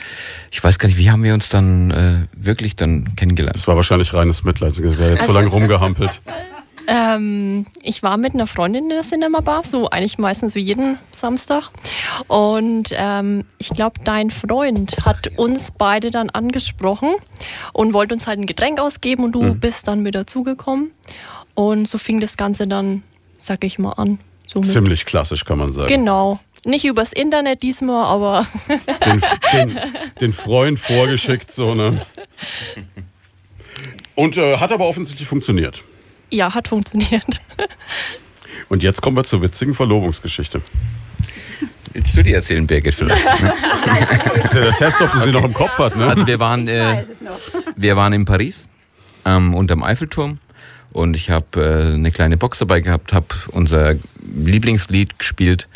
ich 0.51 0.63
weiß 0.63 0.79
gar 0.79 0.89
nicht, 0.89 0.99
wie 0.99 1.11
haben 1.11 1.23
wir 1.23 1.35
uns 1.35 1.49
dann 1.49 1.91
äh, 1.91 2.27
wirklich 2.35 2.77
dann 2.77 3.17
kennengelernt? 3.17 3.57
Das 3.57 3.69
war 3.69 3.77
wahrscheinlich 3.77 4.15
reines 4.15 4.45
Mitleid. 4.45 4.75
Sie 4.75 4.83
wäre 4.83 5.15
jetzt 5.15 5.27
so 5.27 5.33
lange 5.33 5.49
rumgehampelt. 5.49 6.23
Ähm, 6.87 7.67
ich 7.83 8.03
war 8.03 8.17
mit 8.17 8.35
einer 8.35 8.47
Freundin 8.47 8.85
in 8.85 8.91
der 8.91 9.03
Cinema 9.03 9.41
Bar, 9.41 9.65
so 9.65 9.89
eigentlich 9.89 10.19
meistens 10.19 10.55
wie 10.55 10.61
jeden 10.61 10.99
Samstag. 11.13 11.71
Und 12.29 12.91
ähm, 12.93 13.45
ich 13.59 13.71
glaube, 13.71 14.01
dein 14.05 14.31
Freund 14.31 14.95
hat 15.05 15.31
uns 15.39 15.71
beide 15.71 16.11
dann 16.11 16.31
angesprochen 16.31 17.15
und 17.73 17.95
wollte 17.95 18.15
uns 18.15 18.27
halt 18.27 18.39
ein 18.39 18.47
Getränk 18.47 18.81
ausgeben 18.81 19.25
und 19.25 19.33
du 19.33 19.43
mhm. 19.43 19.61
bist 19.61 19.89
dann 19.89 20.03
mit 20.03 20.15
dazugekommen. 20.15 20.91
Und 21.55 21.89
so 21.89 21.99
fing 21.99 22.21
das 22.21 22.37
Ganze 22.37 22.67
dann 22.67 23.03
sag 23.39 23.65
ich 23.65 23.79
mal, 23.79 23.93
an. 23.93 24.19
Somit. 24.47 24.71
Ziemlich 24.71 25.07
klassisch, 25.07 25.45
kann 25.45 25.59
man 25.59 25.73
sagen. 25.73 25.89
Genau. 25.89 26.39
Nicht 26.67 26.85
übers 26.85 27.13
Internet 27.13 27.63
diesmal, 27.63 28.05
aber. 28.07 28.47
Den, 29.05 29.23
den, 29.53 29.79
den 30.21 30.33
Freund 30.33 30.79
vorgeschickt, 30.79 31.51
so, 31.51 31.75
ne? 31.75 32.01
Und 34.15 34.37
äh, 34.37 34.57
hat 34.57 34.73
aber 34.73 34.87
offensichtlich 34.87 35.29
funktioniert. 35.29 35.83
Ja, 36.31 36.55
hat 36.55 36.69
funktioniert. 36.69 37.41
Und 38.69 38.83
jetzt 38.83 39.03
kommen 39.03 39.17
wir 39.17 39.25
zur 39.25 39.43
witzigen 39.43 39.75
Verlobungsgeschichte. 39.75 40.63
Willst 41.93 42.17
du 42.17 42.23
die 42.23 42.33
erzählen, 42.33 42.67
Birgit, 42.67 42.95
vielleicht? 42.95 43.25
Das 44.35 44.53
ist 44.53 44.55
ja 44.55 44.65
der 44.65 44.75
Test, 44.75 45.01
ob 45.01 45.11
sie 45.11 45.19
okay. 45.19 45.27
sie 45.27 45.33
noch 45.33 45.45
im 45.45 45.55
Kopf 45.55 45.79
hat, 45.79 45.97
ne? 45.97 46.07
Also 46.07 46.27
wir 46.27 46.41
waren, 46.41 46.67
äh, 46.67 47.05
wir 47.77 47.97
waren 47.97 48.13
in 48.13 48.25
Paris, 48.25 48.69
ähm, 49.25 49.55
unterm 49.55 49.83
Eiffelturm 49.83 50.39
und 50.95 51.17
ich 51.17 51.29
habe 51.29 51.61
äh, 51.61 51.95
eine 51.95 52.11
kleine 52.11 52.37
Box 52.37 52.61
dabei 52.61 52.81
gehabt, 52.81 53.13
habe 53.13 53.27
unser 53.51 53.95
Lieblingslied 54.35 55.19
gespielt, 55.19 55.69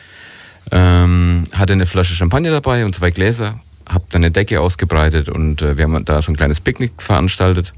ähm, 0.70 1.44
hatte 1.52 1.72
eine 1.74 1.86
Flasche 1.86 2.14
Champagner 2.14 2.52
dabei 2.52 2.86
und 2.86 2.94
zwei 2.94 3.10
Gläser, 3.10 3.60
habe 3.86 4.04
dann 4.10 4.22
eine 4.22 4.30
Decke 4.30 4.60
ausgebreitet 4.60 5.28
und 5.28 5.60
äh, 5.60 5.76
wir 5.76 5.84
haben 5.84 6.04
da 6.04 6.22
so 6.22 6.32
ein 6.32 6.36
kleines 6.36 6.60
Picknick 6.60 7.02
veranstaltet. 7.02 7.72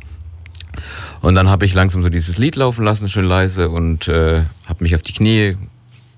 Und 1.22 1.35
dann 1.35 1.48
habe 1.48 1.64
ich 1.64 1.74
langsam 1.74 2.03
so 2.03 2.11
dieses 2.11 2.38
Lied 2.38 2.57
laufen 2.57 2.85
lassen, 2.85 3.09
schön 3.09 3.24
leise 3.24 3.70
und 3.70 4.07
äh, 4.07 4.42
habe 4.66 4.85
mich 4.85 4.94
auf 4.94 5.03
die 5.03 5.14
Knie 5.14 5.57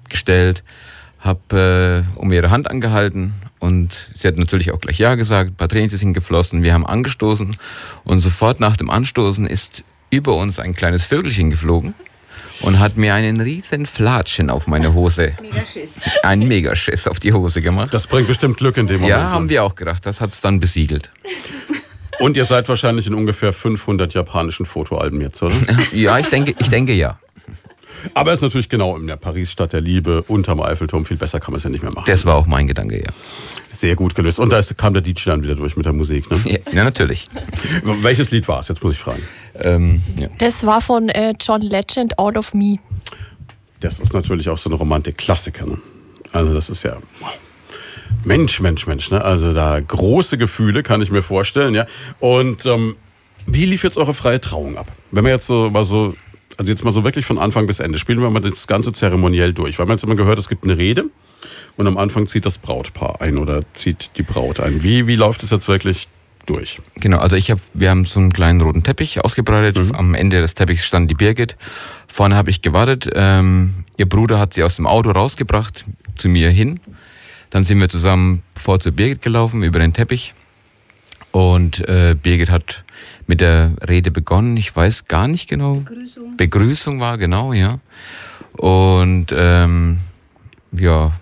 gestellt, 0.09 0.65
habe 1.21 2.05
äh, 2.17 2.19
um 2.19 2.33
ihre 2.33 2.51
Hand 2.51 2.69
angehalten 2.69 3.33
und 3.61 4.11
sie 4.17 4.27
hat 4.27 4.39
natürlich 4.39 4.73
auch 4.73 4.81
gleich 4.81 4.99
Ja 4.99 5.15
gesagt, 5.15 5.53
ein 5.53 5.55
paar 5.55 5.69
Tränen 5.69 5.89
sind 5.89 6.15
geflossen, 6.15 6.65
wir 6.65 6.75
haben 6.75 6.85
angestoßen 6.85 7.57
und 8.03 8.19
sofort 8.19 8.59
nach 8.59 8.77
dem 8.77 8.91
Anstoßen 8.91 9.47
ist 9.47 9.85
über 10.13 10.37
uns 10.37 10.59
ein 10.59 10.75
kleines 10.75 11.07
Vögelchen 11.07 11.51
geflogen 11.51 11.95
und 12.61 12.79
hat 12.79 12.97
mir 12.99 13.15
einen 13.15 13.41
riesen 13.41 13.87
Flatschen 13.87 14.51
auf 14.51 14.67
meine 14.67 14.93
Hose, 14.93 15.35
Megaschiss. 15.41 15.95
einen 16.23 16.47
Megaschiss 16.47 17.09
auf 17.09 17.19
die 17.19 17.33
Hose 17.33 17.63
gemacht. 17.63 17.95
Das 17.95 18.07
bringt 18.07 18.29
bestimmt 18.29 18.59
Glück 18.59 18.77
in 18.77 18.87
dem 18.87 19.01
Moment. 19.01 19.11
Ja, 19.11 19.31
haben 19.31 19.49
wir 19.49 19.65
auch 19.65 19.75
gedacht. 19.75 20.05
Das 20.05 20.21
hat 20.21 20.29
es 20.31 20.43
dann 20.43 20.61
besiegelt. 20.61 21.11
Und 22.19 22.37
ihr 22.37 22.45
seid 22.45 22.69
wahrscheinlich 22.69 23.07
in 23.07 23.15
ungefähr 23.15 23.55
500 23.55 24.13
japanischen 24.13 24.67
Fotoalben 24.67 25.21
jetzt, 25.23 25.43
oder? 25.43 25.57
ja, 25.93 26.19
ich 26.19 26.29
denke, 26.29 26.55
ich 26.59 26.69
denke 26.69 26.93
ja. 26.93 27.19
Aber 28.15 28.33
es 28.33 28.39
ist 28.39 28.43
natürlich 28.43 28.69
genau 28.69 28.97
in 28.97 29.07
der 29.07 29.17
Paris-Stadt 29.17 29.73
der 29.73 29.81
Liebe, 29.81 30.23
unterm 30.23 30.61
Eiffelturm. 30.61 31.05
Viel 31.05 31.17
besser 31.17 31.41
kann 31.41 31.53
man 31.53 31.59
es 31.59 31.65
ja 31.65 31.71
nicht 31.71 31.83
mehr 31.83 31.93
machen. 31.93 32.05
Das 32.07 32.25
war 32.25 32.37
auch 32.37 32.47
mein 32.47 32.67
Gedanke, 32.67 33.01
ja. 33.01 33.11
Sehr 33.71 33.97
gut 33.97 34.15
gelöst. 34.15 34.39
Und 34.39 34.53
da 34.53 34.59
ist, 34.59 34.77
kam 34.77 34.93
der 34.93 35.03
DJ 35.03 35.25
dann 35.27 35.43
wieder 35.43 35.55
durch 35.55 35.77
mit 35.77 35.87
der 35.87 35.93
Musik, 35.93 36.31
ne? 36.31 36.41
Ja, 36.45 36.59
ja 36.73 36.85
natürlich. 36.85 37.27
Welches 38.03 38.31
Lied 38.31 38.49
war 38.49 38.61
es? 38.61 38.69
Jetzt 38.69 38.83
muss 38.83 38.93
ich 38.93 38.99
fragen. 38.99 39.23
Ähm, 39.61 40.03
ja. 40.17 40.29
Das 40.39 40.65
war 40.65 40.81
von 40.81 41.09
äh, 41.09 41.35
John 41.41 41.63
Legend, 41.63 42.19
Out 42.19 42.37
of 42.37 42.55
Me. 42.55 42.77
Das 43.81 44.01
ist 44.01 44.15
natürlich 44.15 44.49
auch 44.49 44.59
so 44.59 44.71
eine 44.71 44.77
Romantik-Klassiker. 44.77 45.67
Ne? 45.67 45.79
Also 46.33 46.55
das 46.55 46.71
ist 46.71 46.83
ja... 46.83 46.97
Mensch, 48.25 48.61
Mensch, 48.61 48.87
Mensch. 48.87 49.11
Ne? 49.11 49.25
Also 49.25 49.53
da 49.53 49.81
große 49.81 50.39
Gefühle, 50.39 50.83
kann 50.83 51.03
ich 51.03 51.11
mir 51.11 51.23
vorstellen. 51.23 51.75
ja. 51.75 51.87
Und 52.21 52.67
ähm, 52.67 52.97
wie 53.47 53.67
lief 53.67 53.83
jetzt 53.83 53.97
eure 53.97 54.15
freie 54.15 54.41
Trauung 54.41 54.77
ab? 54.77 54.87
Wenn 55.11 55.25
wir 55.25 55.33
jetzt 55.33 55.47
so 55.47 55.71
mal 55.71 55.85
so 55.85 56.15
also 56.63 56.71
jetzt 56.71 56.85
mal 56.85 56.93
so 56.93 57.03
wirklich 57.03 57.27
von 57.27 57.39
Anfang 57.39 57.67
bis 57.67 57.81
Ende, 57.81 57.99
spielen 57.99 58.21
wir 58.21 58.31
mal 58.31 58.39
das 58.39 58.69
ganze 58.69 58.93
zeremoniell 58.93 59.53
durch. 59.53 59.81
Weil 59.81 59.87
man 59.87 59.97
jetzt 59.97 60.05
immer 60.05 60.15
gehört, 60.15 60.39
es 60.39 60.49
gibt 60.49 60.63
eine 60.63 60.79
Rede 60.79 61.07
und 61.77 61.89
am 61.89 61.99
Anfang 61.99 62.29
zieht 62.29 62.47
das 62.47 62.59
Brautpaar 62.59 63.21
ein 63.21 63.37
oder 63.37 63.63
zieht 63.75 64.13
die 64.17 64.23
Braut 64.23 64.61
ein. 64.61 64.85
Wie, 64.85 65.09
wie 65.09 65.17
läuft 65.17 65.43
es 65.43 65.51
jetzt 65.51 65.67
wirklich 65.67 66.07
durch? 66.47 66.81
Genau, 66.95 67.19
also 67.19 67.35
ich 67.35 67.51
habe, 67.51 67.61
wir 67.75 67.91
haben 67.91 68.05
so 68.05 68.21
einen 68.21 68.33
kleinen 68.33 68.61
roten 68.61 68.85
Teppich 68.85 69.25
ausgebreitet. 69.25 69.77
Mhm. 69.77 69.93
Am 69.97 70.15
Ende 70.15 70.41
des 70.41 70.55
Teppichs 70.55 70.87
stand 70.87 71.11
die 71.11 71.17
Birgit. 71.17 71.57
Vorne 72.07 72.37
habe 72.37 72.51
ich 72.51 72.63
gewartet. 72.63 73.11
Ähm, 73.13 73.85
ihr 73.97 74.09
Bruder 74.09 74.39
hat 74.39 74.55
sie 74.55 74.63
aus 74.63 74.77
dem 74.77 74.87
Auto 74.87 75.11
rausgebracht, 75.11 75.85
zu 76.15 76.29
mir 76.29 76.51
hin. 76.51 76.79
Dann 77.51 77.65
sind 77.65 77.81
wir 77.81 77.89
zusammen 77.89 78.45
vor 78.57 78.79
zur 78.79 78.93
Birgit 78.93 79.21
gelaufen, 79.21 79.65
über 79.65 79.81
den 79.81 79.95
Teppich. 79.95 80.33
Und 81.33 81.81
äh, 81.89 82.15
Birgit 82.15 82.51
hat 82.51 82.85
mit 83.29 83.41
der 83.41 83.73
Rede 83.89 84.11
begonnen. 84.11 84.57
Ich 84.57 84.75
weiß 84.75 85.07
gar 85.07 85.29
nicht 85.29 85.49
genau. 85.49 85.77
Begrüßung. 85.77 86.37
Begrüßung 86.37 87.01
war 87.01 87.19
genau, 87.19 87.53
ja. 87.53 87.79
Und 88.57 89.35
ähm, 89.37 89.99
ja, 90.73 91.13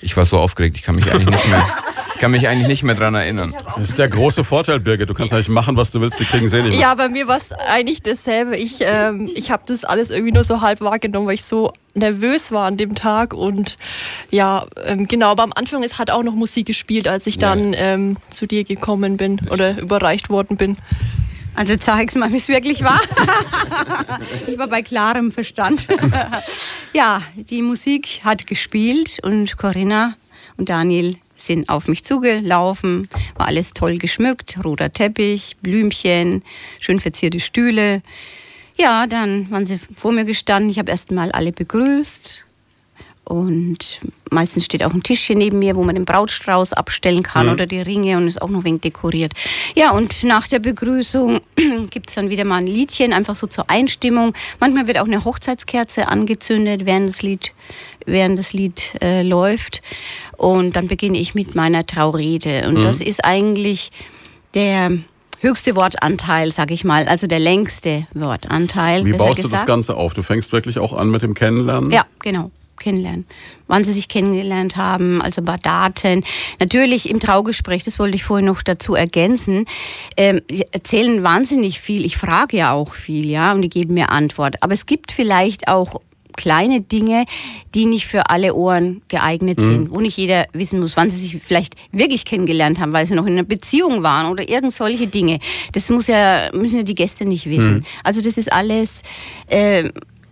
ich 0.00 0.16
war 0.16 0.24
so 0.24 0.38
aufgeregt, 0.38 0.76
ich 0.76 0.82
kann 0.82 0.94
mich 0.94 1.10
eigentlich 1.10 1.28
nicht 1.28 1.48
mehr, 1.48 1.66
kann 2.18 2.30
mich 2.30 2.48
eigentlich 2.48 2.68
nicht 2.68 2.82
mehr 2.82 2.94
dran 2.94 3.14
erinnern. 3.14 3.54
Das 3.76 3.88
ist 3.88 3.98
der 3.98 4.08
große 4.08 4.44
Vorteil, 4.44 4.80
Birgit. 4.80 5.08
Du 5.08 5.14
kannst 5.14 5.32
eigentlich 5.32 5.48
machen, 5.48 5.76
was 5.76 5.90
du 5.90 6.00
willst, 6.00 6.20
die 6.20 6.24
kriegen 6.24 6.48
sie 6.48 6.62
nicht 6.62 6.70
mehr. 6.70 6.80
Ja, 6.80 6.94
bei 6.94 7.08
mir 7.08 7.28
war 7.28 7.36
es 7.36 7.52
eigentlich 7.52 8.02
dasselbe. 8.02 8.56
Ich, 8.56 8.78
ähm, 8.80 9.30
ich 9.34 9.50
habe 9.50 9.62
das 9.66 9.84
alles 9.84 10.10
irgendwie 10.10 10.32
nur 10.32 10.44
so 10.44 10.60
halb 10.60 10.80
wahrgenommen, 10.80 11.26
weil 11.26 11.34
ich 11.34 11.44
so 11.44 11.72
nervös 11.94 12.52
war 12.52 12.66
an 12.66 12.76
dem 12.76 12.94
Tag. 12.94 13.34
Und 13.34 13.76
ja, 14.30 14.66
ähm, 14.84 15.06
genau, 15.08 15.30
aber 15.30 15.44
am 15.44 15.52
Anfang 15.54 15.82
es 15.82 15.98
hat 15.98 16.10
auch 16.10 16.22
noch 16.22 16.34
Musik 16.34 16.66
gespielt, 16.66 17.08
als 17.08 17.26
ich 17.26 17.38
dann 17.38 17.74
ähm, 17.76 18.16
zu 18.30 18.46
dir 18.46 18.64
gekommen 18.64 19.16
bin 19.16 19.40
oder 19.50 19.78
überreicht 19.78 20.30
worden 20.30 20.56
bin. 20.56 20.76
Also 21.54 21.76
zeig's 21.76 22.14
mal, 22.14 22.32
wie 22.32 22.36
es 22.36 22.48
wirklich 22.48 22.84
war. 22.84 23.00
ich 24.46 24.58
war 24.58 24.68
bei 24.68 24.82
klarem 24.82 25.32
Verstand. 25.32 25.88
ja, 26.92 27.22
die 27.34 27.62
Musik 27.62 28.20
hat 28.24 28.46
gespielt 28.46 29.18
und 29.22 29.56
Corinna 29.56 30.14
und 30.56 30.68
Daniel 30.68 31.16
sind 31.36 31.68
auf 31.68 31.88
mich 31.88 32.04
zugelaufen, 32.04 33.08
war 33.36 33.46
alles 33.46 33.72
toll 33.72 33.98
geschmückt, 33.98 34.58
roter 34.64 34.92
Teppich, 34.92 35.56
Blümchen, 35.62 36.42
schön 36.78 37.00
verzierte 37.00 37.40
Stühle. 37.40 38.02
Ja, 38.76 39.06
dann 39.06 39.50
waren 39.50 39.66
sie 39.66 39.78
vor 39.78 40.12
mir 40.12 40.24
gestanden. 40.24 40.70
Ich 40.70 40.78
habe 40.78 40.90
erst 40.90 41.10
mal 41.10 41.32
alle 41.32 41.52
begrüßt, 41.52 42.46
und 43.28 44.00
meistens 44.30 44.64
steht 44.64 44.82
auch 44.82 44.94
ein 44.94 45.02
Tischchen 45.02 45.36
neben 45.36 45.58
mir, 45.58 45.76
wo 45.76 45.84
man 45.84 45.94
den 45.94 46.06
Brautstrauß 46.06 46.72
abstellen 46.72 47.22
kann 47.22 47.46
mhm. 47.46 47.52
oder 47.52 47.66
die 47.66 47.82
Ringe 47.82 48.16
und 48.16 48.26
ist 48.26 48.40
auch 48.40 48.48
noch 48.48 48.60
ein 48.60 48.64
wenig 48.64 48.80
dekoriert. 48.80 49.34
Ja, 49.74 49.90
und 49.90 50.24
nach 50.24 50.48
der 50.48 50.60
Begrüßung 50.60 51.40
gibt 51.90 52.08
es 52.08 52.14
dann 52.14 52.30
wieder 52.30 52.44
mal 52.44 52.56
ein 52.56 52.66
Liedchen, 52.66 53.12
einfach 53.12 53.36
so 53.36 53.46
zur 53.46 53.68
Einstimmung. 53.68 54.32
Manchmal 54.60 54.86
wird 54.86 54.98
auch 54.98 55.04
eine 55.04 55.26
Hochzeitskerze 55.26 56.08
angezündet, 56.08 56.86
während 56.86 57.10
das 57.10 57.20
Lied, 57.20 57.52
während 58.06 58.38
das 58.38 58.54
Lied 58.54 58.94
äh, 59.02 59.22
läuft. 59.22 59.82
Und 60.38 60.74
dann 60.76 60.88
beginne 60.88 61.18
ich 61.18 61.34
mit 61.34 61.54
meiner 61.54 61.84
Traurede. 61.84 62.66
Und 62.66 62.78
mhm. 62.78 62.82
das 62.82 63.02
ist 63.02 63.26
eigentlich 63.26 63.90
der 64.54 64.90
höchste 65.40 65.76
Wortanteil, 65.76 66.50
sag 66.50 66.70
ich 66.70 66.82
mal, 66.82 67.06
also 67.08 67.26
der 67.26 67.40
längste 67.40 68.06
Wortanteil. 68.14 69.04
Wie 69.04 69.12
baust 69.12 69.44
du 69.44 69.48
das 69.48 69.66
Ganze 69.66 69.98
auf? 69.98 70.14
Du 70.14 70.22
fängst 70.22 70.52
wirklich 70.52 70.78
auch 70.78 70.94
an 70.94 71.10
mit 71.10 71.20
dem 71.20 71.34
Kennenlernen? 71.34 71.90
Ja, 71.90 72.06
genau 72.20 72.50
kennenlernen. 72.78 73.26
Wann 73.66 73.84
sie 73.84 73.92
sich 73.92 74.08
kennengelernt 74.08 74.76
haben, 74.76 75.20
also 75.20 75.42
bei 75.42 75.56
Daten. 75.56 76.24
Natürlich 76.58 77.10
im 77.10 77.20
Traugespräch, 77.20 77.84
das 77.84 77.98
wollte 77.98 78.16
ich 78.16 78.24
vorhin 78.24 78.46
noch 78.46 78.62
dazu 78.62 78.94
ergänzen, 78.94 79.66
ähm, 80.16 80.40
erzählen 80.72 81.22
wahnsinnig 81.22 81.80
viel. 81.80 82.04
Ich 82.04 82.16
frage 82.16 82.56
ja 82.56 82.72
auch 82.72 82.94
viel, 82.94 83.26
ja, 83.26 83.52
und 83.52 83.62
die 83.62 83.68
geben 83.68 83.94
mir 83.94 84.10
Antwort. 84.10 84.62
Aber 84.62 84.72
es 84.72 84.86
gibt 84.86 85.12
vielleicht 85.12 85.68
auch 85.68 86.00
kleine 86.38 86.80
Dinge, 86.80 87.26
die 87.74 87.84
nicht 87.84 88.06
für 88.06 88.30
alle 88.30 88.54
Ohren 88.54 89.02
geeignet 89.08 89.58
mhm. 89.58 89.66
sind, 89.66 89.90
wo 89.90 90.00
nicht 90.00 90.16
jeder 90.16 90.46
wissen 90.52 90.78
muss, 90.80 90.96
wann 90.96 91.10
sie 91.10 91.18
sich 91.18 91.42
vielleicht 91.42 91.74
wirklich 91.90 92.24
kennengelernt 92.24 92.78
haben, 92.78 92.92
weil 92.92 93.06
sie 93.06 93.14
noch 93.14 93.26
in 93.26 93.32
einer 93.32 93.42
Beziehung 93.42 94.02
waren 94.04 94.30
oder 94.30 94.48
irgend 94.48 94.72
solche 94.72 95.08
Dinge. 95.08 95.40
Das 95.72 95.90
muss 95.90 96.06
ja, 96.06 96.50
müssen 96.54 96.78
ja 96.78 96.82
die 96.84 96.94
Gäste 96.94 97.26
nicht 97.26 97.46
wissen. 97.46 97.78
Mhm. 97.78 97.84
Also 98.04 98.22
das 98.22 98.38
ist 98.38 98.52
alles 98.52 99.02
äh, 99.48 99.90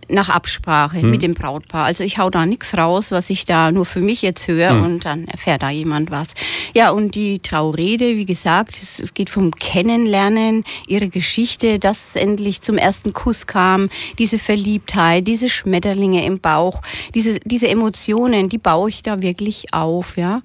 nach 0.09 0.29
Absprache 0.29 1.01
hm. 1.01 1.09
mit 1.09 1.21
dem 1.21 1.33
Brautpaar. 1.33 1.85
Also 1.85 2.03
ich 2.03 2.17
hau 2.17 2.29
da 2.29 2.45
nichts 2.45 2.77
raus, 2.77 3.11
was 3.11 3.29
ich 3.29 3.45
da 3.45 3.71
nur 3.71 3.85
für 3.85 3.99
mich 3.99 4.21
jetzt 4.21 4.47
höre 4.47 4.71
hm. 4.71 4.83
und 4.83 5.05
dann 5.05 5.27
erfährt 5.27 5.63
da 5.63 5.69
jemand 5.69 6.11
was. 6.11 6.29
Ja, 6.73 6.91
und 6.91 7.15
die 7.15 7.39
Traurede, 7.39 8.15
wie 8.15 8.25
gesagt, 8.25 8.77
es 8.77 9.13
geht 9.13 9.29
vom 9.29 9.51
Kennenlernen, 9.51 10.63
ihre 10.87 11.09
Geschichte, 11.09 11.79
dass 11.79 12.09
es 12.09 12.15
endlich 12.15 12.61
zum 12.61 12.77
ersten 12.77 13.13
Kuss 13.13 13.47
kam, 13.47 13.89
diese 14.17 14.39
Verliebtheit, 14.39 15.27
diese 15.27 15.49
Schmetterlinge 15.49 16.25
im 16.25 16.39
Bauch, 16.39 16.81
diese, 17.13 17.39
diese 17.41 17.67
Emotionen, 17.67 18.49
die 18.49 18.57
baue 18.57 18.89
ich 18.89 19.03
da 19.03 19.21
wirklich 19.21 19.73
auf, 19.73 20.17
ja. 20.17 20.41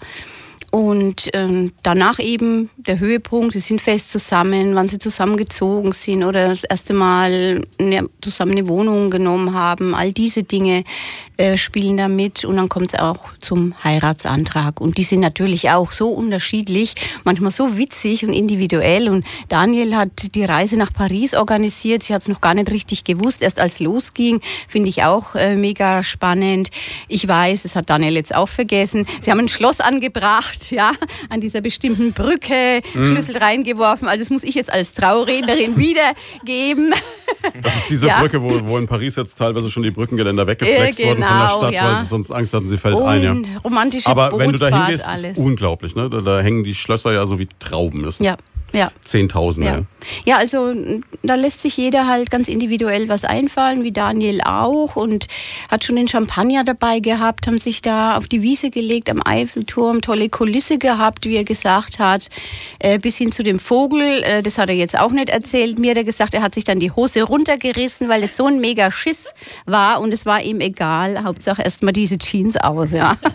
Und 0.72 1.28
ähm, 1.34 1.74
danach 1.82 2.18
eben 2.18 2.70
der 2.78 2.98
Höhepunkt, 2.98 3.52
sie 3.52 3.60
sind 3.60 3.82
fest 3.82 4.10
zusammen, 4.10 4.74
wann 4.74 4.88
sie 4.88 4.98
zusammengezogen 4.98 5.92
sind 5.92 6.24
oder 6.24 6.48
das 6.48 6.64
erste 6.64 6.94
Mal 6.94 7.60
eine, 7.78 8.08
zusammen 8.22 8.52
eine 8.52 8.68
Wohnung 8.68 9.10
genommen 9.10 9.52
haben. 9.52 9.94
All 9.94 10.14
diese 10.14 10.44
Dinge 10.44 10.84
äh, 11.36 11.58
spielen 11.58 11.98
da 11.98 12.08
mit. 12.08 12.46
Und 12.46 12.56
dann 12.56 12.70
kommt 12.70 12.94
es 12.94 12.98
auch 12.98 13.18
zum 13.38 13.74
Heiratsantrag. 13.84 14.80
Und 14.80 14.96
die 14.96 15.04
sind 15.04 15.20
natürlich 15.20 15.68
auch 15.68 15.92
so 15.92 16.08
unterschiedlich, 16.08 16.94
manchmal 17.24 17.50
so 17.50 17.76
witzig 17.76 18.24
und 18.24 18.32
individuell. 18.32 19.10
Und 19.10 19.26
Daniel 19.50 19.94
hat 19.94 20.34
die 20.34 20.44
Reise 20.44 20.78
nach 20.78 20.94
Paris 20.94 21.34
organisiert. 21.34 22.02
Sie 22.02 22.14
hat 22.14 22.22
es 22.22 22.28
noch 22.28 22.40
gar 22.40 22.54
nicht 22.54 22.70
richtig 22.70 23.04
gewusst. 23.04 23.42
Erst 23.42 23.60
als 23.60 23.78
losging, 23.78 24.40
finde 24.68 24.88
ich 24.88 25.02
auch 25.02 25.34
äh, 25.34 25.54
mega 25.54 26.02
spannend. 26.02 26.70
Ich 27.08 27.28
weiß, 27.28 27.64
das 27.64 27.76
hat 27.76 27.90
Daniel 27.90 28.14
jetzt 28.14 28.34
auch 28.34 28.48
vergessen. 28.48 29.06
Sie 29.20 29.30
haben 29.30 29.40
ein 29.40 29.48
Schloss 29.48 29.80
angebracht 29.80 30.61
ja, 30.70 30.92
an 31.28 31.40
dieser 31.40 31.60
bestimmten 31.60 32.12
Brücke 32.12 32.80
mhm. 32.94 33.06
Schlüssel 33.06 33.36
reingeworfen. 33.36 34.08
Also 34.08 34.24
das 34.24 34.30
muss 34.30 34.44
ich 34.44 34.54
jetzt 34.54 34.72
als 34.72 34.94
Traurednerin 34.94 35.76
wiedergeben. 35.76 36.94
Das 37.62 37.76
ist 37.76 37.90
diese 37.90 38.06
ja. 38.06 38.20
Brücke, 38.20 38.42
wo, 38.42 38.64
wo 38.64 38.78
in 38.78 38.86
Paris 38.86 39.16
jetzt 39.16 39.36
teilweise 39.36 39.70
schon 39.70 39.82
die 39.82 39.90
Brückengeländer 39.90 40.46
weggeflext 40.46 41.00
äh, 41.00 41.14
genau, 41.14 41.14
wurden 41.14 41.22
von 41.24 41.38
der 41.38 41.46
genau, 41.46 41.58
Stadt, 41.58 41.74
ja. 41.74 41.92
weil 41.92 41.98
sie 41.98 42.06
sonst 42.06 42.30
Angst 42.30 42.54
hatten, 42.54 42.68
sie 42.68 42.78
fällt 42.78 42.94
Und 42.94 43.02
ein. 43.02 43.22
Ja. 43.22 43.60
Romantische 43.64 44.08
Aber 44.08 44.38
wenn 44.38 44.52
du 44.52 44.58
da 44.58 44.68
hingehst, 44.68 45.06
ist 45.24 45.38
unglaublich. 45.38 45.96
Ne? 45.96 46.08
Da, 46.08 46.20
da, 46.20 46.40
hängen 46.40 46.64
die 46.64 46.74
Schlösser 46.74 47.12
ja 47.12 47.26
so 47.26 47.38
wie 47.38 47.48
Trauben. 47.58 48.04
Das 48.04 48.18
ja. 48.18 48.36
Ja. 48.72 48.90
Zehntausende. 49.04 49.68
Ja. 49.68 49.82
ja, 50.24 50.36
also 50.36 50.72
da 51.22 51.34
lässt 51.34 51.60
sich 51.60 51.76
jeder 51.76 52.06
halt 52.06 52.30
ganz 52.30 52.48
individuell 52.48 53.08
was 53.08 53.24
einfallen, 53.24 53.84
wie 53.84 53.92
Daniel 53.92 54.40
auch 54.42 54.96
und 54.96 55.28
hat 55.70 55.84
schon 55.84 55.96
den 55.96 56.08
Champagner 56.08 56.64
dabei 56.64 57.00
gehabt, 57.00 57.46
haben 57.46 57.58
sich 57.58 57.82
da 57.82 58.16
auf 58.16 58.28
die 58.28 58.42
Wiese 58.42 58.70
gelegt 58.70 59.10
am 59.10 59.20
Eiffelturm, 59.24 60.00
tolle 60.00 60.28
Kulisse 60.28 60.78
gehabt, 60.78 61.26
wie 61.26 61.36
er 61.36 61.44
gesagt 61.44 61.98
hat, 61.98 62.28
äh, 62.78 62.98
bis 62.98 63.16
hin 63.16 63.30
zu 63.30 63.42
dem 63.42 63.58
Vogel, 63.58 64.22
äh, 64.22 64.42
das 64.42 64.58
hat 64.58 64.70
er 64.70 64.74
jetzt 64.74 64.98
auch 64.98 65.12
nicht 65.12 65.28
erzählt. 65.28 65.78
Mir 65.78 65.90
hat 65.90 65.98
er 65.98 66.04
gesagt, 66.04 66.34
er 66.34 66.42
hat 66.42 66.54
sich 66.54 66.64
dann 66.64 66.80
die 66.80 66.90
Hose 66.90 67.22
runtergerissen, 67.22 68.08
weil 68.08 68.22
es 68.22 68.36
so 68.36 68.46
ein 68.46 68.60
mega 68.60 68.90
Schiss 68.90 69.34
war 69.66 70.00
und 70.00 70.12
es 70.12 70.24
war 70.24 70.42
ihm 70.42 70.60
egal. 70.60 71.22
Hauptsache 71.24 71.62
erstmal 71.62 71.92
diese 71.92 72.18
Jeans 72.18 72.56
aus, 72.56 72.92
ja. 72.92 73.16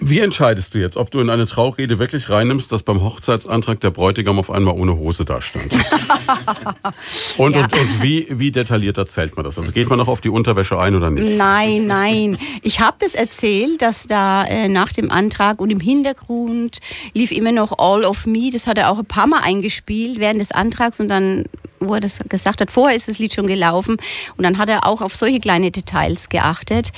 Wie 0.00 0.20
entscheidest 0.20 0.74
du 0.74 0.78
jetzt, 0.78 0.96
ob 0.96 1.10
du 1.10 1.20
in 1.20 1.28
eine 1.28 1.46
Traurede 1.46 1.98
wirklich 1.98 2.30
reinnimmst, 2.30 2.72
dass 2.72 2.82
beim 2.82 3.02
Hochzeitsantrag 3.02 3.80
der 3.80 3.90
Bräutigam 3.90 4.38
auf 4.38 4.50
einmal 4.50 4.74
ohne 4.74 4.96
Hose 4.96 5.24
dastand? 5.26 5.72
und, 7.36 7.54
ja. 7.54 7.64
und, 7.64 7.72
und 7.72 8.02
wie, 8.02 8.26
wie 8.30 8.50
detailliert 8.50 8.96
erzählt 8.96 9.36
man 9.36 9.44
das? 9.44 9.58
Also 9.58 9.72
geht 9.72 9.90
man 9.90 9.98
noch 9.98 10.08
auf 10.08 10.20
die 10.22 10.30
Unterwäsche 10.30 10.78
ein 10.78 10.94
oder 10.94 11.10
nicht? 11.10 11.36
Nein, 11.36 11.86
nein. 11.86 12.38
Ich 12.62 12.80
habe 12.80 12.96
das 12.98 13.14
erzählt, 13.14 13.82
dass 13.82 14.06
da 14.06 14.44
äh, 14.46 14.68
nach 14.68 14.92
dem 14.92 15.10
Antrag 15.10 15.60
und 15.60 15.70
im 15.70 15.80
Hintergrund 15.80 16.78
lief 17.12 17.30
immer 17.30 17.52
noch 17.52 17.78
All 17.78 18.04
of 18.04 18.26
Me. 18.26 18.50
Das 18.50 18.66
hat 18.66 18.78
er 18.78 18.90
auch 18.90 18.98
ein 18.98 19.06
paar 19.06 19.26
Mal 19.26 19.40
eingespielt 19.40 20.18
während 20.18 20.40
des 20.40 20.50
Antrags 20.50 20.98
und 20.98 21.08
dann 21.08 21.44
wo 21.80 21.94
er 21.94 22.00
das 22.00 22.20
gesagt 22.28 22.60
hat, 22.60 22.70
vorher 22.70 22.94
ist 22.94 23.08
das 23.08 23.18
Lied 23.18 23.34
schon 23.34 23.46
gelaufen 23.46 23.96
und 24.36 24.44
dann 24.44 24.58
hat 24.58 24.68
er 24.68 24.86
auch 24.86 25.00
auf 25.00 25.16
solche 25.16 25.40
kleine 25.40 25.70
Details 25.70 26.28
geachtet. 26.28 26.92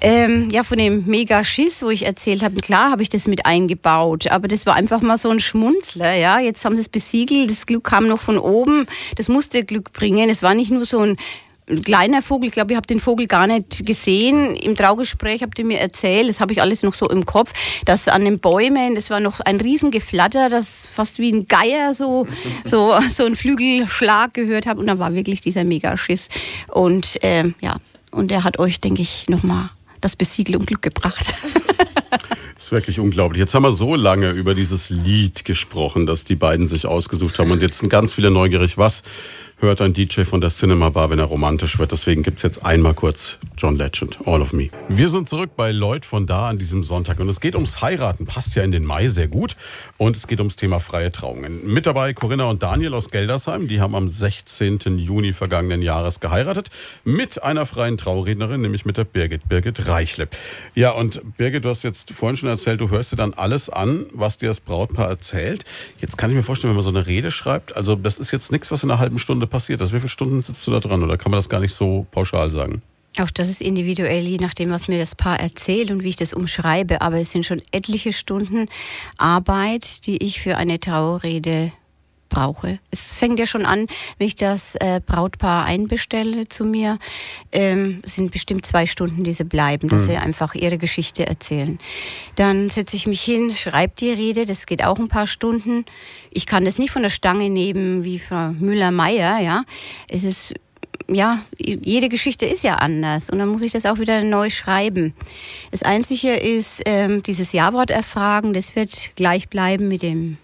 Ähm, 0.00 0.48
ja, 0.50 0.62
von 0.62 0.78
dem 0.78 1.06
Mega-Schiss, 1.06 1.82
wo 1.82 1.90
ich 1.90 2.06
erzählt 2.06 2.31
habe, 2.40 2.60
klar 2.60 2.90
habe 2.90 3.02
ich 3.02 3.10
das 3.10 3.28
mit 3.28 3.44
eingebaut, 3.44 4.28
aber 4.28 4.48
das 4.48 4.64
war 4.64 4.74
einfach 4.74 5.02
mal 5.02 5.18
so 5.18 5.28
ein 5.28 5.40
Schmunzler, 5.40 6.14
ja. 6.14 6.38
Jetzt 6.38 6.64
haben 6.64 6.74
sie 6.74 6.80
es 6.80 6.88
besiegelt, 6.88 7.50
das 7.50 7.66
Glück 7.66 7.84
kam 7.84 8.08
noch 8.08 8.20
von 8.20 8.38
oben, 8.38 8.86
das 9.16 9.28
musste 9.28 9.64
Glück 9.64 9.92
bringen. 9.92 10.30
Es 10.30 10.42
war 10.42 10.54
nicht 10.54 10.70
nur 10.70 10.86
so 10.86 11.00
ein 11.00 11.16
ein 11.68 11.82
kleiner 11.82 12.22
Vogel, 12.22 12.48
ich 12.48 12.52
glaube, 12.52 12.72
ich 12.72 12.76
habe 12.76 12.86
den 12.86 13.00
Vogel 13.00 13.26
gar 13.26 13.46
nicht 13.46 13.86
gesehen. 13.86 14.56
Im 14.56 14.74
Traugespräch 14.74 15.42
habt 15.42 15.58
ihr 15.58 15.64
mir 15.64 15.78
erzählt, 15.78 16.28
das 16.28 16.40
habe 16.40 16.52
ich 16.52 16.60
alles 16.60 16.82
noch 16.82 16.94
so 16.94 17.08
im 17.08 17.24
Kopf, 17.24 17.52
dass 17.84 18.08
an 18.08 18.24
den 18.24 18.40
Bäumen, 18.40 18.94
das 18.94 19.10
war 19.10 19.20
noch 19.20 19.40
ein 19.40 19.60
Riesengeflatter, 19.60 20.48
das 20.48 20.86
fast 20.86 21.18
wie 21.18 21.32
ein 21.32 21.46
Geier 21.46 21.94
so, 21.94 22.26
so, 22.64 22.94
so 23.14 23.24
ein 23.24 23.36
Flügelschlag 23.36 24.34
gehört 24.34 24.66
habe. 24.66 24.80
Und 24.80 24.86
dann 24.88 24.98
war 24.98 25.14
wirklich 25.14 25.40
dieser 25.40 25.64
Megaschiss. 25.64 26.28
Und 26.68 27.18
ähm, 27.22 27.54
ja, 27.60 27.76
und 28.10 28.32
er 28.32 28.44
hat 28.44 28.58
euch, 28.58 28.80
denke 28.80 29.02
ich, 29.02 29.28
nochmal 29.28 29.70
das 30.02 30.16
Besiegel 30.16 30.56
und 30.56 30.66
Glück 30.66 30.82
gebracht. 30.82 31.34
Das 32.10 32.20
ist 32.64 32.72
wirklich 32.72 33.00
unglaublich. 33.00 33.40
Jetzt 33.40 33.54
haben 33.54 33.62
wir 33.62 33.72
so 33.72 33.94
lange 33.94 34.30
über 34.30 34.54
dieses 34.54 34.90
Lied 34.90 35.44
gesprochen, 35.44 36.04
das 36.06 36.24
die 36.24 36.36
beiden 36.36 36.66
sich 36.66 36.86
ausgesucht 36.86 37.38
haben. 37.38 37.50
Und 37.50 37.62
jetzt 37.62 37.78
sind 37.78 37.88
ganz 37.88 38.12
viele 38.12 38.30
neugierig. 38.30 38.76
Was 38.76 39.02
hört 39.62 39.80
ein 39.80 39.92
DJ 39.92 40.24
von 40.24 40.40
der 40.40 40.50
Cinema 40.50 40.90
Bar, 40.90 41.10
wenn 41.10 41.20
er 41.20 41.26
romantisch 41.26 41.78
wird. 41.78 41.92
Deswegen 41.92 42.24
gibt's 42.24 42.42
jetzt 42.42 42.66
einmal 42.66 42.94
kurz 42.94 43.38
John 43.56 43.76
Legend, 43.76 44.18
All 44.26 44.42
of 44.42 44.52
Me. 44.52 44.70
Wir 44.88 45.08
sind 45.08 45.28
zurück 45.28 45.50
bei 45.56 45.70
Lloyd 45.70 46.04
von 46.04 46.26
da 46.26 46.48
an 46.48 46.58
diesem 46.58 46.82
Sonntag 46.82 47.20
und 47.20 47.28
es 47.28 47.40
geht 47.40 47.54
ums 47.54 47.80
Heiraten. 47.80 48.26
Passt 48.26 48.56
ja 48.56 48.64
in 48.64 48.72
den 48.72 48.84
Mai 48.84 49.06
sehr 49.06 49.28
gut. 49.28 49.56
Und 49.98 50.16
es 50.16 50.26
geht 50.26 50.40
ums 50.40 50.56
Thema 50.56 50.80
freie 50.80 51.12
Trauungen. 51.12 51.64
Mit 51.64 51.86
dabei 51.86 52.12
Corinna 52.12 52.50
und 52.50 52.62
Daniel 52.64 52.92
aus 52.94 53.10
Geldersheim. 53.10 53.68
Die 53.68 53.80
haben 53.80 53.94
am 53.94 54.08
16. 54.08 54.98
Juni 54.98 55.32
vergangenen 55.32 55.80
Jahres 55.80 56.18
geheiratet. 56.18 56.70
Mit 57.04 57.40
einer 57.44 57.64
freien 57.64 57.96
Traurednerin, 57.96 58.60
nämlich 58.60 58.84
mit 58.84 58.96
der 58.96 59.04
Birgit, 59.04 59.48
Birgit 59.48 59.86
Reichle. 59.86 60.26
Ja, 60.74 60.90
und 60.90 61.36
Birgit, 61.36 61.64
du 61.64 61.68
hast 61.68 61.84
jetzt 61.84 62.10
vorhin 62.10 62.36
schon 62.36 62.48
erzählt, 62.48 62.80
du 62.80 62.90
hörst 62.90 63.12
dir 63.12 63.16
dann 63.16 63.32
alles 63.32 63.70
an, 63.70 64.06
was 64.12 64.38
dir 64.38 64.48
das 64.48 64.58
Brautpaar 64.58 65.08
erzählt. 65.08 65.64
Jetzt 66.00 66.18
kann 66.18 66.30
ich 66.30 66.36
mir 66.36 66.42
vorstellen, 66.42 66.72
wenn 66.72 66.82
man 66.82 66.84
so 66.84 66.90
eine 66.90 67.06
Rede 67.06 67.30
schreibt, 67.30 67.76
also 67.76 67.94
das 67.94 68.18
ist 68.18 68.32
jetzt 68.32 68.50
nichts, 68.50 68.72
was 68.72 68.82
in 68.82 68.90
einer 68.90 68.98
halben 68.98 69.18
Stunde 69.18 69.51
passiert 69.52 69.80
ist. 69.80 69.92
Wie 69.92 70.00
viele 70.00 70.08
Stunden 70.08 70.42
sitzt 70.42 70.66
du 70.66 70.72
da 70.72 70.80
dran 70.80 71.04
oder 71.04 71.16
kann 71.16 71.30
man 71.30 71.38
das 71.38 71.48
gar 71.48 71.60
nicht 71.60 71.74
so 71.74 72.06
pauschal 72.10 72.50
sagen? 72.50 72.82
Auch 73.18 73.30
das 73.30 73.50
ist 73.50 73.60
individuell, 73.60 74.26
je 74.26 74.38
nachdem, 74.38 74.70
was 74.70 74.88
mir 74.88 74.98
das 74.98 75.14
Paar 75.14 75.38
erzählt 75.38 75.90
und 75.90 76.02
wie 76.02 76.08
ich 76.08 76.16
das 76.16 76.32
umschreibe. 76.32 77.02
Aber 77.02 77.18
es 77.18 77.30
sind 77.30 77.44
schon 77.44 77.60
etliche 77.70 78.12
Stunden 78.12 78.66
Arbeit, 79.18 80.06
die 80.06 80.16
ich 80.24 80.40
für 80.40 80.56
eine 80.56 80.80
Trauerrede 80.80 81.72
brauche. 82.32 82.78
Es 82.90 83.14
fängt 83.14 83.38
ja 83.38 83.46
schon 83.46 83.66
an, 83.66 83.86
wenn 84.18 84.26
ich 84.26 84.34
das 84.34 84.74
äh, 84.76 85.00
Brautpaar 85.04 85.66
einbestelle 85.66 86.48
zu 86.48 86.64
mir, 86.64 86.98
ähm, 87.52 88.00
sind 88.04 88.32
bestimmt 88.32 88.66
zwei 88.66 88.86
Stunden, 88.86 89.22
die 89.22 89.32
sie 89.32 89.44
bleiben, 89.44 89.88
dass 89.88 90.02
mhm. 90.02 90.06
sie 90.06 90.16
einfach 90.16 90.54
ihre 90.54 90.78
Geschichte 90.78 91.26
erzählen. 91.26 91.78
Dann 92.34 92.70
setze 92.70 92.96
ich 92.96 93.06
mich 93.06 93.22
hin, 93.22 93.54
schreibe 93.54 93.92
die 93.98 94.10
Rede, 94.10 94.46
das 94.46 94.66
geht 94.66 94.82
auch 94.82 94.98
ein 94.98 95.08
paar 95.08 95.26
Stunden. 95.26 95.84
Ich 96.30 96.46
kann 96.46 96.64
das 96.64 96.78
nicht 96.78 96.90
von 96.90 97.02
der 97.02 97.10
Stange 97.10 97.50
nehmen 97.50 98.02
wie 98.02 98.18
Frau 98.18 98.48
Müller-Meyer, 98.52 99.40
ja. 99.40 99.64
Es 100.08 100.24
ist 100.24 100.54
ja, 101.08 101.40
jede 101.58 102.08
Geschichte 102.08 102.46
ist 102.46 102.64
ja 102.64 102.76
anders 102.76 103.28
und 103.28 103.38
dann 103.38 103.48
muss 103.48 103.62
ich 103.62 103.72
das 103.72 103.86
auch 103.86 103.98
wieder 103.98 104.22
neu 104.22 104.50
schreiben. 104.50 105.14
Das 105.70 105.82
Einzige 105.82 106.34
ist 106.36 106.82
ähm, 106.86 107.22
dieses 107.22 107.52
Ja-Wort 107.52 107.90
erfragen, 107.90 108.52
das 108.52 108.76
wird 108.76 109.10
gleich 109.16 109.48
bleiben 109.48 109.88
mit 109.88 110.02
dem 110.02 110.38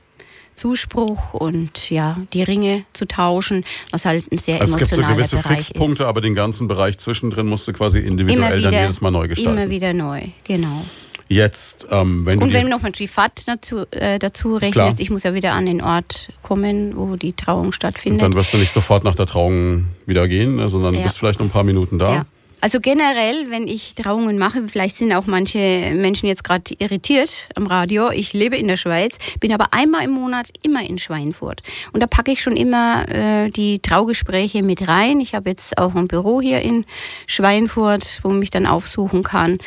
Zuspruch 0.59 1.35
und 1.35 1.91
ja, 1.91 2.19
die 2.33 2.43
Ringe 2.43 2.85
zu 2.93 3.07
tauschen, 3.07 3.65
was 3.91 4.05
halt 4.05 4.31
ein 4.31 4.39
sehr 4.39 4.61
also 4.61 4.77
emotionaler 4.77 5.15
Bereich 5.15 5.21
ist. 5.21 5.33
Es 5.33 5.39
gibt 5.39 5.47
so 5.47 5.49
gewisse 5.55 5.71
Fixpunkte, 5.71 6.03
ist. 6.03 6.09
aber 6.09 6.21
den 6.21 6.35
ganzen 6.35 6.69
Bereich 6.69 6.99
zwischendrin 6.99 7.47
musst 7.47 7.67
du 7.69 7.73
quasi 7.73 8.01
individuell 8.01 8.59
wieder, 8.59 8.71
dann 8.71 8.83
jedes 8.83 9.01
Mal 9.01 9.11
neu 9.11 9.29
gestalten. 9.29 9.59
Immer 9.59 9.71
wieder 9.71 9.93
neu, 9.93 10.23
genau. 10.45 10.85
Jetzt, 11.31 11.87
ähm, 11.91 12.25
wenn 12.25 12.43
Und 12.43 12.55
wenn 12.55 12.65
du 12.65 12.71
noch 12.71 12.83
ein 12.85 12.93
Trifat 12.95 13.47
dazu, 13.47 13.85
äh, 13.91 14.19
dazu 14.19 14.55
rechnest, 14.57 14.75
Klar. 14.75 14.95
ich 14.99 15.11
muss 15.11 15.25
ja 15.25 15.35
wieder 15.35 15.53
an 15.53 15.67
den 15.67 15.83
Ort 15.83 16.31
kommen, 16.43 16.97
wo 16.97 17.17
die 17.17 17.35
Trauung 17.35 17.73
stattfindet. 17.73 18.23
Und 18.23 18.33
dann 18.33 18.39
wirst 18.39 18.55
du 18.55 18.57
nicht 18.57 18.73
sofort 18.73 19.05
nach 19.05 19.15
der 19.15 19.27
Trauung 19.27 19.89
wieder 20.07 20.27
gehen, 20.27 20.57
ne, 20.57 20.71
sondern 20.71 20.95
ja. 20.95 21.03
bist 21.03 21.19
vielleicht 21.19 21.39
noch 21.39 21.47
ein 21.47 21.51
paar 21.51 21.65
Minuten 21.65 21.99
da. 21.99 22.15
Ja. 22.15 22.27
Also 22.61 22.81
generell, 22.81 23.51
wenn 23.51 23.69
ich 23.69 23.95
Trauungen 23.95 24.37
mache, 24.37 24.67
vielleicht 24.67 24.97
sind 24.97 25.13
auch 25.13 25.27
manche 25.27 25.93
Menschen 25.95 26.27
jetzt 26.27 26.43
gerade 26.43 26.75
irritiert 26.79 27.49
am 27.55 27.69
Radio. 27.69 28.11
Ich 28.11 28.33
lebe 28.33 28.57
in 28.57 28.67
der 28.67 28.77
Schweiz, 28.77 29.17
bin 29.39 29.53
aber 29.53 29.73
einmal 29.73 30.05
im 30.05 30.11
Monat 30.11 30.49
immer 30.63 30.85
in 30.85 30.99
Schweinfurt. 30.99 31.63
Und 31.93 32.01
da 32.01 32.09
packe 32.09 32.33
ich 32.33 32.43
schon 32.43 32.57
immer 32.57 33.09
äh, 33.09 33.51
die 33.51 33.79
Traugespräche 33.79 34.65
mit 34.65 34.89
rein. 34.89 35.21
Ich 35.21 35.37
habe 35.37 35.51
jetzt 35.51 35.79
auch 35.79 35.95
ein 35.95 36.09
Büro 36.09 36.41
hier 36.41 36.61
in 36.61 36.85
Schweinfurt, 37.27 38.21
wo 38.25 38.31
man 38.31 38.41
mich 38.41 38.51
dann 38.51 38.67
aufsuchen 38.67 39.23
kann 39.23 39.59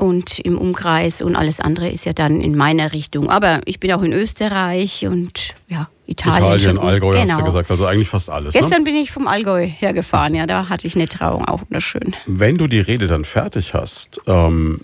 und 0.00 0.38
im 0.38 0.58
Umkreis 0.58 1.22
und 1.22 1.36
alles 1.36 1.60
andere 1.60 1.88
ist 1.90 2.04
ja 2.04 2.12
dann 2.12 2.40
in 2.40 2.56
meiner 2.56 2.92
Richtung. 2.92 3.28
Aber 3.28 3.60
ich 3.66 3.80
bin 3.80 3.92
auch 3.92 4.02
in 4.02 4.12
Österreich 4.12 5.06
und 5.06 5.54
ja, 5.68 5.88
Italien. 6.06 6.42
Italien, 6.42 6.78
Allgäu 6.78 7.10
genau. 7.10 7.20
hast 7.20 7.30
du 7.30 7.36
genau. 7.36 7.46
gesagt, 7.46 7.70
also 7.70 7.86
eigentlich 7.86 8.08
fast 8.08 8.30
alles. 8.30 8.54
Ne? 8.54 8.60
Gestern 8.60 8.82
ne? 8.82 8.84
bin 8.84 8.96
ich 8.96 9.10
vom 9.10 9.28
Allgäu 9.28 9.66
hergefahren, 9.66 10.34
ja, 10.34 10.46
da 10.46 10.68
hatte 10.68 10.86
ich 10.86 10.96
eine 10.96 11.08
Trauung, 11.08 11.44
auch 11.44 11.60
wunderschön. 11.60 12.16
Wenn 12.26 12.58
du 12.58 12.66
die 12.66 12.80
Rede 12.80 13.06
dann 13.06 13.24
fertig 13.24 13.74
hast, 13.74 14.20
ähm, 14.26 14.80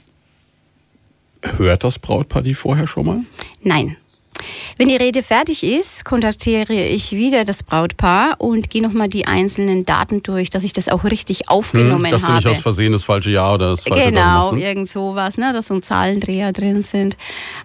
hört 1.42 1.84
das 1.84 1.98
Brautpaar 1.98 2.42
die 2.42 2.54
vorher 2.54 2.86
schon 2.86 3.06
mal? 3.06 3.20
Nein. 3.62 3.96
Wenn 4.78 4.88
die 4.88 4.96
Rede 4.96 5.22
fertig 5.22 5.62
ist, 5.62 6.04
kontaktiere 6.04 6.72
ich 6.74 7.12
wieder 7.12 7.44
das 7.44 7.62
Brautpaar 7.62 8.36
und 8.38 8.70
gehe 8.70 8.82
nochmal 8.82 9.08
die 9.08 9.26
einzelnen 9.26 9.84
Daten 9.84 10.22
durch, 10.22 10.50
dass 10.50 10.64
ich 10.64 10.72
das 10.72 10.88
auch 10.88 11.04
richtig 11.04 11.48
aufgenommen 11.48 12.04
hm, 12.04 12.10
dass 12.10 12.22
habe. 12.22 12.34
Dass 12.34 12.42
du 12.42 12.48
nicht 12.50 12.58
aus 12.58 12.62
Versehen 12.62 12.92
das 12.92 13.04
falsche 13.04 13.30
Jahr 13.30 13.54
oder 13.54 13.70
das 13.70 13.84
falsche 13.84 14.10
Genau, 14.10 14.52
ne? 14.52 14.62
irgend 14.62 14.88
sowas, 14.88 15.38
ne, 15.38 15.52
dass 15.52 15.68
so 15.68 15.74
ein 15.74 15.82
Zahlendreher 15.82 16.52
drin 16.52 16.82
sind. 16.82 17.16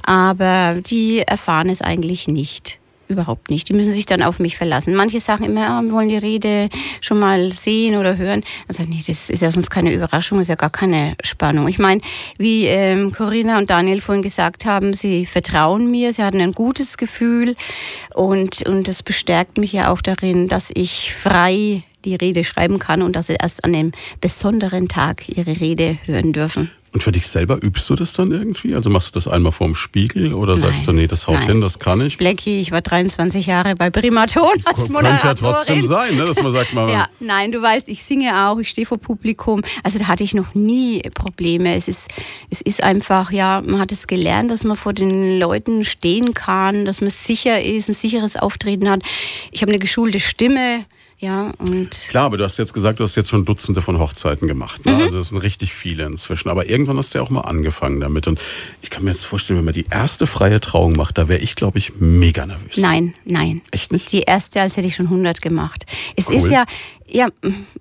Aber 0.04 0.80
die 0.86 1.20
erfahren 1.20 1.70
es 1.70 1.82
eigentlich 1.82 2.28
nicht. 2.28 2.81
Überhaupt 3.12 3.50
nicht. 3.50 3.68
Die 3.68 3.74
müssen 3.74 3.92
sich 3.92 4.06
dann 4.06 4.22
auf 4.22 4.40
mich 4.40 4.56
verlassen. 4.56 4.96
Manche 4.96 5.20
sagen 5.20 5.44
immer, 5.44 5.62
ja, 5.62 5.82
wir 5.82 5.92
wollen 5.92 6.08
die 6.08 6.18
Rede 6.18 6.70
schon 7.02 7.20
mal 7.20 7.52
sehen 7.52 7.98
oder 7.98 8.16
hören. 8.16 8.42
Dann 8.68 8.78
sage 8.78 8.90
ich, 8.94 9.06
das 9.06 9.30
ist 9.30 9.42
ja 9.42 9.52
sonst 9.52 9.70
keine 9.70 9.94
Überraschung, 9.94 10.40
ist 10.40 10.48
ja 10.48 10.56
gar 10.56 10.70
keine 10.70 11.16
Spannung. 11.22 11.68
Ich 11.68 11.78
meine, 11.78 12.00
wie 12.38 12.68
ähm, 12.68 13.12
Corinna 13.12 13.58
und 13.58 13.70
Daniel 13.70 14.00
vorhin 14.00 14.22
gesagt 14.22 14.64
haben, 14.64 14.94
sie 14.94 15.26
vertrauen 15.26 15.92
mir, 15.92 16.14
sie 16.14 16.24
hatten 16.24 16.40
ein 16.40 16.54
gutes 16.54 16.98
Gefühl 16.98 17.56
und, 18.14 18.62
und 18.66 18.88
das 18.88 19.04
bestärkt 19.04 19.58
mich 19.58 19.74
ja 19.74 19.92
auch 19.92 20.02
darin, 20.02 20.48
dass 20.48 20.72
ich 20.74 21.14
frei 21.14 21.84
die 22.06 22.16
Rede 22.16 22.46
schreiben 22.46 22.80
kann 22.80 23.02
und 23.02 23.16
dass 23.18 23.28
sie 23.28 23.36
erst 23.40 23.66
an 23.66 23.74
dem 23.74 23.92
besonderen 24.22 24.88
Tag 24.88 25.28
ihre 25.28 25.60
Rede 25.60 25.98
hören 26.06 26.32
dürfen. 26.32 26.72
Und 26.94 27.02
für 27.02 27.14
dich 27.14 27.26
selber 27.26 27.58
übst 27.64 27.90
du 27.90 27.96
das 27.96 28.12
dann 28.12 28.32
irgendwie? 28.32 28.76
Also 28.76 28.90
machst 28.90 29.10
du 29.10 29.14
das 29.14 29.28
einmal 29.28 29.54
vorm 29.54 29.76
Spiegel 29.76 30.34
oder 30.34 30.54
nein, 30.54 30.62
sagst 30.62 30.88
du, 30.88 30.92
nee, 30.92 31.08
das 31.08 31.26
haut 31.26 31.40
nein. 31.40 31.48
hin, 31.48 31.62
das 31.62 31.80
kann 31.80 32.02
ich? 32.02 32.18
Blackie, 32.18 32.60
ich 32.60 32.72
war 32.72 32.82
23 32.82 33.46
Jahre 33.46 33.76
bei 33.78 33.90
Primaton 33.90 34.52
als 34.66 34.90
Moderatorin. 34.90 35.20
Könnte 35.22 35.28
ja 35.28 35.34
trotzdem 35.34 35.84
sein, 35.84 36.18
ne, 36.18 36.26
dass 36.26 36.44
man 36.44 36.52
sagt 36.52 36.74
mal. 36.74 36.90
ja, 36.92 37.08
nein, 37.22 37.54
du 37.54 37.62
weißt, 37.62 37.88
ich 37.88 38.04
singe 38.04 38.46
auch, 38.46 38.60
ich 38.60 38.70
stehe 38.70 38.86
vor 38.86 38.98
Publikum. 38.98 39.62
Also 39.84 40.00
da 40.00 40.08
hatte 40.08 40.24
ich 40.24 40.34
noch 40.34 40.54
nie 40.54 41.02
Probleme. 41.14 41.76
Es 41.76 41.88
ist, 41.88 42.10
es 42.50 42.60
ist 42.60 42.84
einfach, 42.84 43.32
ja, 43.32 43.62
man 43.66 43.80
hat 43.80 43.94
es 43.94 44.08
gelernt, 44.08 44.52
dass 44.52 44.66
man 44.66 44.76
vor 44.76 44.92
den 44.92 45.40
Leuten 45.40 45.86
stehen 45.86 46.34
kann, 46.34 46.84
dass 46.84 47.00
man 47.00 47.10
sicher 47.10 47.64
ist, 47.64 47.88
ein 47.88 47.96
sicheres 47.96 48.36
Auftreten 48.36 48.90
hat. 48.90 49.02
Ich 49.52 49.62
habe 49.62 49.72
eine 49.72 49.80
geschulte 49.80 50.20
Stimme. 50.20 50.86
Ja, 51.22 51.52
und 51.60 51.92
Klar, 51.92 52.26
aber 52.26 52.38
du 52.38 52.44
hast 52.44 52.58
jetzt 52.58 52.74
gesagt, 52.74 53.00
du 53.00 53.04
hast 53.04 53.16
jetzt 53.16 53.30
schon 53.30 53.46
Dutzende 53.46 53.84
von 53.84 54.00
Hochzeiten 54.00 54.48
gemacht. 54.48 54.84
Ne? 54.88 54.94
Mhm. 54.94 55.02
Also 55.02 55.20
das 55.20 55.30
sind 55.30 55.38
richtig 55.38 55.72
viele 55.72 56.04
inzwischen. 56.08 56.50
Aber 56.50 56.68
irgendwann 56.68 56.98
hast 56.98 57.14
du 57.14 57.20
ja 57.20 57.24
auch 57.24 57.30
mal 57.30 57.42
angefangen 57.42 58.00
damit. 58.00 58.28
Und 58.28 58.42
ich 58.82 58.90
kann 58.90 59.04
mir 59.04 59.12
jetzt 59.12 59.26
vorstellen, 59.26 59.60
wenn 59.60 59.66
man 59.66 59.76
die 59.76 59.86
erste 59.92 60.26
freie 60.26 60.60
Trauung 60.60 60.96
macht, 60.96 61.20
da 61.20 61.28
wäre 61.28 61.40
ich, 61.40 61.54
glaube 61.54 61.78
ich, 61.78 61.94
mega 62.00 62.48
nervös. 62.48 62.78
Nein, 62.78 63.14
nein. 63.24 63.62
Echt 63.70 63.92
nicht? 63.92 64.12
Die 64.12 64.22
erste, 64.22 64.62
als 64.62 64.78
hätte 64.78 64.88
ich 64.88 64.96
schon 64.96 65.06
100 65.06 65.44
gemacht. 65.44 65.86
Es 66.16 66.28
cool. 66.28 66.38
ist 66.38 66.50
ja, 66.50 66.66
ja, 67.12 67.28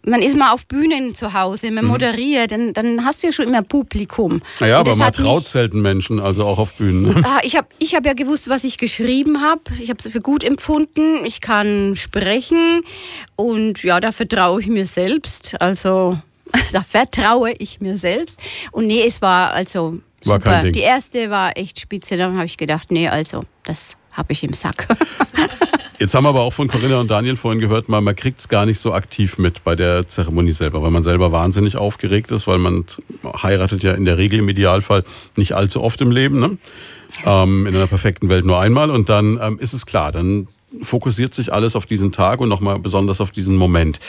man 0.04 0.22
ist 0.22 0.36
mal 0.36 0.52
auf 0.52 0.66
Bühnen 0.66 1.14
zu 1.14 1.32
Hause, 1.32 1.70
man 1.70 1.84
mhm. 1.84 1.90
moderiert, 1.90 2.52
dann, 2.52 2.72
dann 2.72 3.04
hast 3.04 3.22
du 3.22 3.28
ja 3.28 3.32
schon 3.32 3.46
immer 3.46 3.62
Publikum. 3.62 4.42
Naja, 4.60 4.78
aber 4.78 4.96
man 4.96 5.12
traut 5.12 5.44
selten 5.44 5.80
Menschen, 5.80 6.20
also 6.20 6.44
auch 6.44 6.58
auf 6.58 6.74
Bühnen. 6.74 7.02
Ne? 7.02 7.22
Ah, 7.24 7.38
ich 7.42 7.56
habe 7.56 7.68
ich 7.78 7.94
hab 7.94 8.04
ja 8.04 8.12
gewusst, 8.12 8.48
was 8.48 8.64
ich 8.64 8.78
geschrieben 8.78 9.40
habe. 9.40 9.62
Ich 9.78 9.90
habe 9.90 9.98
es 9.98 10.08
für 10.10 10.20
gut 10.20 10.44
empfunden. 10.44 11.24
Ich 11.24 11.40
kann 11.40 11.94
sprechen 11.96 12.82
und 13.36 13.82
ja, 13.82 14.00
da 14.00 14.12
vertraue 14.12 14.60
ich 14.60 14.66
mir 14.66 14.86
selbst. 14.86 15.60
Also 15.60 16.18
da 16.72 16.82
vertraue 16.82 17.52
ich 17.52 17.80
mir 17.80 17.98
selbst. 17.98 18.40
Und 18.72 18.86
nee, 18.86 19.04
es 19.06 19.22
war 19.22 19.52
also 19.52 20.00
war 20.24 20.40
super. 20.40 20.70
Die 20.70 20.80
erste 20.80 21.30
war 21.30 21.56
echt 21.56 21.80
spitze. 21.80 22.16
Dann 22.16 22.34
habe 22.34 22.46
ich 22.46 22.56
gedacht, 22.56 22.90
nee, 22.90 23.08
also 23.08 23.44
das 23.64 23.96
habe 24.12 24.32
ich 24.32 24.42
im 24.42 24.52
Sack. 24.54 24.88
Jetzt 26.00 26.14
haben 26.14 26.24
wir 26.24 26.30
aber 26.30 26.40
auch 26.40 26.54
von 26.54 26.66
Corinna 26.66 26.98
und 26.98 27.10
Daniel 27.10 27.36
vorhin 27.36 27.60
gehört, 27.60 27.90
man, 27.90 28.02
man 28.02 28.16
kriegt 28.16 28.40
es 28.40 28.48
gar 28.48 28.64
nicht 28.64 28.78
so 28.78 28.94
aktiv 28.94 29.36
mit 29.36 29.62
bei 29.64 29.74
der 29.76 30.06
Zeremonie 30.06 30.52
selber, 30.52 30.82
weil 30.82 30.90
man 30.90 31.02
selber 31.02 31.30
wahnsinnig 31.30 31.76
aufgeregt 31.76 32.30
ist, 32.30 32.46
weil 32.46 32.56
man 32.56 32.86
heiratet 33.42 33.82
ja 33.82 33.92
in 33.92 34.06
der 34.06 34.16
Regel 34.16 34.38
im 34.38 34.48
Idealfall 34.48 35.04
nicht 35.36 35.52
allzu 35.52 35.82
oft 35.82 36.00
im 36.00 36.10
Leben. 36.10 36.40
Ne? 36.40 36.56
Ähm, 37.26 37.66
in 37.66 37.76
einer 37.76 37.86
perfekten 37.86 38.30
Welt 38.30 38.46
nur 38.46 38.58
einmal. 38.58 38.90
Und 38.90 39.10
dann 39.10 39.38
ähm, 39.42 39.58
ist 39.58 39.74
es 39.74 39.84
klar, 39.84 40.10
dann 40.10 40.48
fokussiert 40.80 41.34
sich 41.34 41.52
alles 41.52 41.76
auf 41.76 41.84
diesen 41.84 42.12
Tag 42.12 42.40
und 42.40 42.48
nochmal 42.48 42.78
besonders 42.78 43.20
auf 43.20 43.30
diesen 43.30 43.56
Moment. 43.56 44.00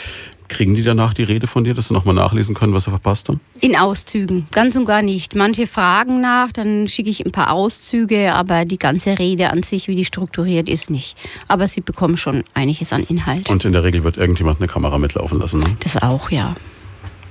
Kriegen 0.51 0.75
die 0.75 0.83
danach 0.83 1.13
die 1.13 1.23
Rede 1.23 1.47
von 1.47 1.63
dir, 1.63 1.73
dass 1.73 1.87
sie 1.87 1.93
nochmal 1.93 2.13
nachlesen 2.13 2.55
können, 2.55 2.73
was 2.73 2.83
sie 2.83 2.89
verpasst 2.89 3.29
haben? 3.29 3.39
In 3.61 3.77
Auszügen, 3.77 4.47
ganz 4.51 4.75
und 4.75 4.83
gar 4.83 5.01
nicht. 5.01 5.33
Manche 5.33 5.65
fragen 5.65 6.19
nach, 6.19 6.51
dann 6.51 6.89
schicke 6.89 7.09
ich 7.09 7.25
ein 7.25 7.31
paar 7.31 7.53
Auszüge, 7.53 8.33
aber 8.33 8.65
die 8.65 8.77
ganze 8.77 9.17
Rede 9.17 9.49
an 9.49 9.63
sich, 9.63 9.87
wie 9.87 9.95
die 9.95 10.03
strukturiert 10.03 10.67
ist, 10.67 10.89
nicht. 10.89 11.17
Aber 11.47 11.69
sie 11.69 11.79
bekommen 11.79 12.17
schon 12.17 12.43
einiges 12.53 12.91
an 12.91 13.03
Inhalt. 13.03 13.49
Und 13.49 13.63
in 13.63 13.71
der 13.71 13.85
Regel 13.85 14.03
wird 14.03 14.17
irgendjemand 14.17 14.59
eine 14.59 14.67
Kamera 14.67 14.97
mitlaufen 14.97 15.39
lassen, 15.39 15.61
ne? 15.61 15.77
Das 15.79 16.01
auch, 16.01 16.29
ja. 16.31 16.53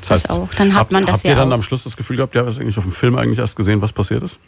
Das, 0.00 0.10
heißt, 0.10 0.24
das 0.30 0.38
auch. 0.38 0.48
Dann 0.56 0.74
hat 0.74 0.90
man 0.90 1.04
das 1.04 1.16
habt 1.16 1.24
ja 1.24 1.30
ihr 1.30 1.36
dann 1.36 1.50
auch. 1.50 1.56
am 1.56 1.62
Schluss 1.62 1.84
das 1.84 1.98
Gefühl 1.98 2.16
gehabt, 2.16 2.34
ja, 2.34 2.46
was 2.46 2.58
eigentlich 2.58 2.78
auf 2.78 2.84
dem 2.84 2.92
Film 2.92 3.16
eigentlich 3.16 3.38
erst 3.38 3.56
gesehen, 3.56 3.82
was 3.82 3.92
passiert 3.92 4.22
ist? 4.22 4.40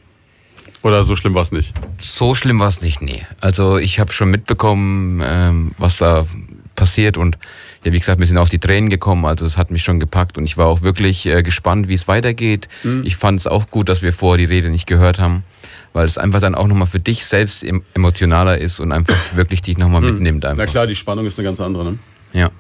Oder 0.82 1.04
so 1.04 1.14
schlimm 1.14 1.35
war 1.35 1.42
es 1.42 1.52
nicht? 1.52 1.74
So 2.00 2.35
schlimm 2.35 2.58
war 2.58 2.68
es 2.68 2.80
nicht, 2.80 3.02
nee. 3.02 3.22
Also 3.42 3.76
ich 3.76 4.00
habe 4.00 4.12
schon 4.12 4.30
mitbekommen, 4.30 5.20
ähm, 5.22 5.72
was 5.76 5.98
da 5.98 6.26
passiert 6.74 7.16
und 7.16 7.38
ja, 7.85 7.92
wie 7.92 7.99
gesagt, 7.99 8.21
mir 8.21 8.27
sind 8.27 8.38
auch 8.38 8.49
die 8.49 8.59
Tränen 8.59 8.90
gekommen, 8.90 9.25
also 9.25 9.45
es 9.45 9.57
hat 9.57 9.71
mich 9.71 9.83
schon 9.83 9.99
gepackt 9.99 10.38
und 10.38 10.45
ich 10.45 10.57
war 10.57 10.66
auch 10.66 10.83
wirklich 10.83 11.27
äh, 11.27 11.42
gespannt, 11.42 11.88
wie 11.88 11.95
es 11.95 12.07
weitergeht. 12.07 12.68
Mhm. 12.85 13.03
Ich 13.05 13.16
fand 13.16 13.40
es 13.40 13.47
auch 13.47 13.71
gut, 13.71 13.88
dass 13.88 14.03
wir 14.03 14.12
vorher 14.12 14.38
die 14.38 14.53
Rede 14.53 14.71
nicht 14.71 14.87
gehört 14.87 15.18
haben, 15.18 15.42
weil 15.92 16.07
es 16.07 16.16
einfach 16.16 16.40
dann 16.40 16.55
auch 16.55 16.68
nochmal 16.68 16.87
für 16.87 17.01
dich 17.01 17.27
selbst 17.27 17.64
emotionaler 17.95 18.59
ist 18.59 18.79
und 18.79 18.92
einfach 18.92 19.16
wirklich 19.35 19.62
dich 19.62 19.79
nochmal 19.79 20.01
mhm. 20.01 20.12
mitnimmt. 20.12 20.45
Einfach. 20.45 20.64
Na 20.64 20.71
klar, 20.71 20.87
die 20.87 20.95
Spannung 20.95 21.27
ist 21.27 21.38
eine 21.38 21.47
ganz 21.47 21.61
andere, 21.61 21.85
ne? 21.85 21.99
Ja. 22.33 22.51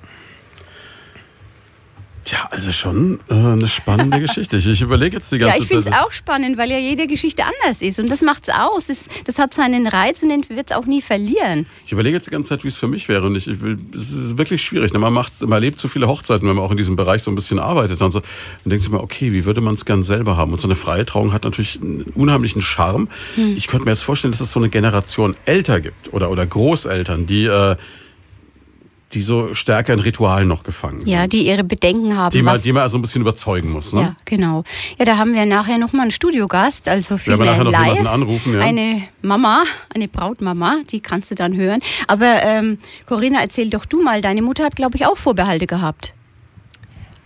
Tja, 2.32 2.48
also 2.50 2.72
schon 2.72 3.20
äh, 3.28 3.34
eine 3.34 3.66
spannende 3.66 4.18
Geschichte. 4.26 4.56
Ich, 4.56 4.66
ich 4.66 4.80
überlege 4.80 5.16
jetzt 5.16 5.30
die 5.32 5.36
ganze 5.36 5.52
Zeit. 5.52 5.58
Ja, 5.58 5.62
ich 5.62 5.68
finde 5.68 5.90
es 5.90 6.02
auch 6.02 6.10
spannend, 6.12 6.56
weil 6.56 6.70
ja 6.70 6.78
jede 6.78 7.06
Geschichte 7.06 7.42
anders 7.44 7.82
ist. 7.82 7.98
Und 7.98 8.10
das 8.10 8.22
macht 8.22 8.48
es 8.48 8.54
aus. 8.54 8.86
Das, 8.86 9.06
das, 9.26 9.38
hat 9.38 9.52
seinen 9.52 9.86
Reiz 9.86 10.22
und 10.22 10.30
den 10.30 10.48
wird 10.48 10.70
es 10.70 10.74
auch 10.74 10.86
nie 10.86 11.02
verlieren. 11.02 11.66
Ich 11.84 11.92
überlege 11.92 12.16
jetzt 12.16 12.28
die 12.28 12.30
ganze 12.30 12.48
Zeit, 12.48 12.64
wie 12.64 12.68
es 12.68 12.78
für 12.78 12.88
mich 12.88 13.06
wäre. 13.10 13.26
Und 13.26 13.36
ich, 13.36 13.48
ich 13.48 13.60
will, 13.60 13.76
es 13.94 14.10
ist 14.12 14.38
wirklich 14.38 14.62
schwierig. 14.62 14.94
Ne? 14.94 14.98
Man, 14.98 15.12
macht, 15.12 15.42
man 15.42 15.52
erlebt 15.52 15.78
so 15.78 15.88
viele 15.88 16.08
Hochzeiten, 16.08 16.48
wenn 16.48 16.56
man 16.56 16.64
auch 16.64 16.70
in 16.70 16.78
diesem 16.78 16.96
Bereich 16.96 17.22
so 17.22 17.30
ein 17.30 17.34
bisschen 17.34 17.58
arbeitet. 17.58 18.00
Und 18.00 18.12
so, 18.12 18.20
dann 18.20 18.70
denkt 18.70 18.82
sich 18.82 18.90
mal, 18.90 19.02
okay, 19.02 19.30
wie 19.32 19.44
würde 19.44 19.60
man 19.60 19.74
es 19.74 19.84
gern 19.84 20.02
selber 20.02 20.38
haben? 20.38 20.54
Und 20.54 20.60
so 20.62 20.68
eine 20.68 20.74
freie 20.74 21.04
Trauung 21.04 21.34
hat 21.34 21.44
natürlich 21.44 21.82
einen 21.82 22.00
unheimlichen 22.14 22.62
Charme. 22.62 23.08
Hm. 23.34 23.52
Ich 23.58 23.66
könnte 23.66 23.84
mir 23.84 23.90
jetzt 23.90 24.04
vorstellen, 24.04 24.32
dass 24.32 24.40
es 24.40 24.52
so 24.52 24.58
eine 24.58 24.70
Generation 24.70 25.36
älter 25.44 25.82
gibt 25.82 26.14
oder, 26.14 26.30
oder 26.30 26.46
Großeltern, 26.46 27.26
die. 27.26 27.44
Äh, 27.44 27.76
die 29.14 29.20
so 29.22 29.54
stärker 29.54 29.92
in 29.92 30.00
Ritualen 30.00 30.48
noch 30.48 30.62
gefangen 30.62 31.06
Ja, 31.06 31.22
sind. 31.22 31.32
die 31.34 31.46
ihre 31.46 31.64
Bedenken 31.64 32.16
haben. 32.16 32.30
die 32.32 32.42
man, 32.42 32.60
die 32.60 32.72
man 32.72 32.82
also 32.82 32.98
ein 32.98 33.02
bisschen 33.02 33.22
überzeugen 33.22 33.70
muss. 33.70 33.92
Ne? 33.92 34.00
Ja, 34.00 34.16
genau. 34.24 34.64
Ja, 34.98 35.04
da 35.04 35.16
haben 35.18 35.34
wir 35.34 35.46
nachher 35.46 35.78
nochmal 35.78 36.02
einen 36.02 36.10
Studiogast, 36.10 36.88
also 36.88 37.10
wir 37.10 37.18
vielmehr 37.18 37.46
nachher 37.46 37.64
noch 37.64 37.72
live. 37.72 37.86
jemanden 37.96 38.06
anrufen, 38.06 38.54
ja. 38.54 38.60
Eine 38.60 39.04
Mama, 39.22 39.64
eine 39.94 40.08
Brautmama, 40.08 40.78
die 40.90 41.00
kannst 41.00 41.30
du 41.30 41.34
dann 41.34 41.56
hören. 41.56 41.80
Aber 42.06 42.42
ähm, 42.42 42.78
Corinna, 43.06 43.40
erzähl 43.40 43.70
doch 43.70 43.84
du 43.84 44.02
mal, 44.02 44.20
deine 44.20 44.42
Mutter 44.42 44.64
hat, 44.64 44.76
glaube 44.76 44.96
ich, 44.96 45.06
auch 45.06 45.16
Vorbehalte 45.16 45.66
gehabt. 45.66 46.14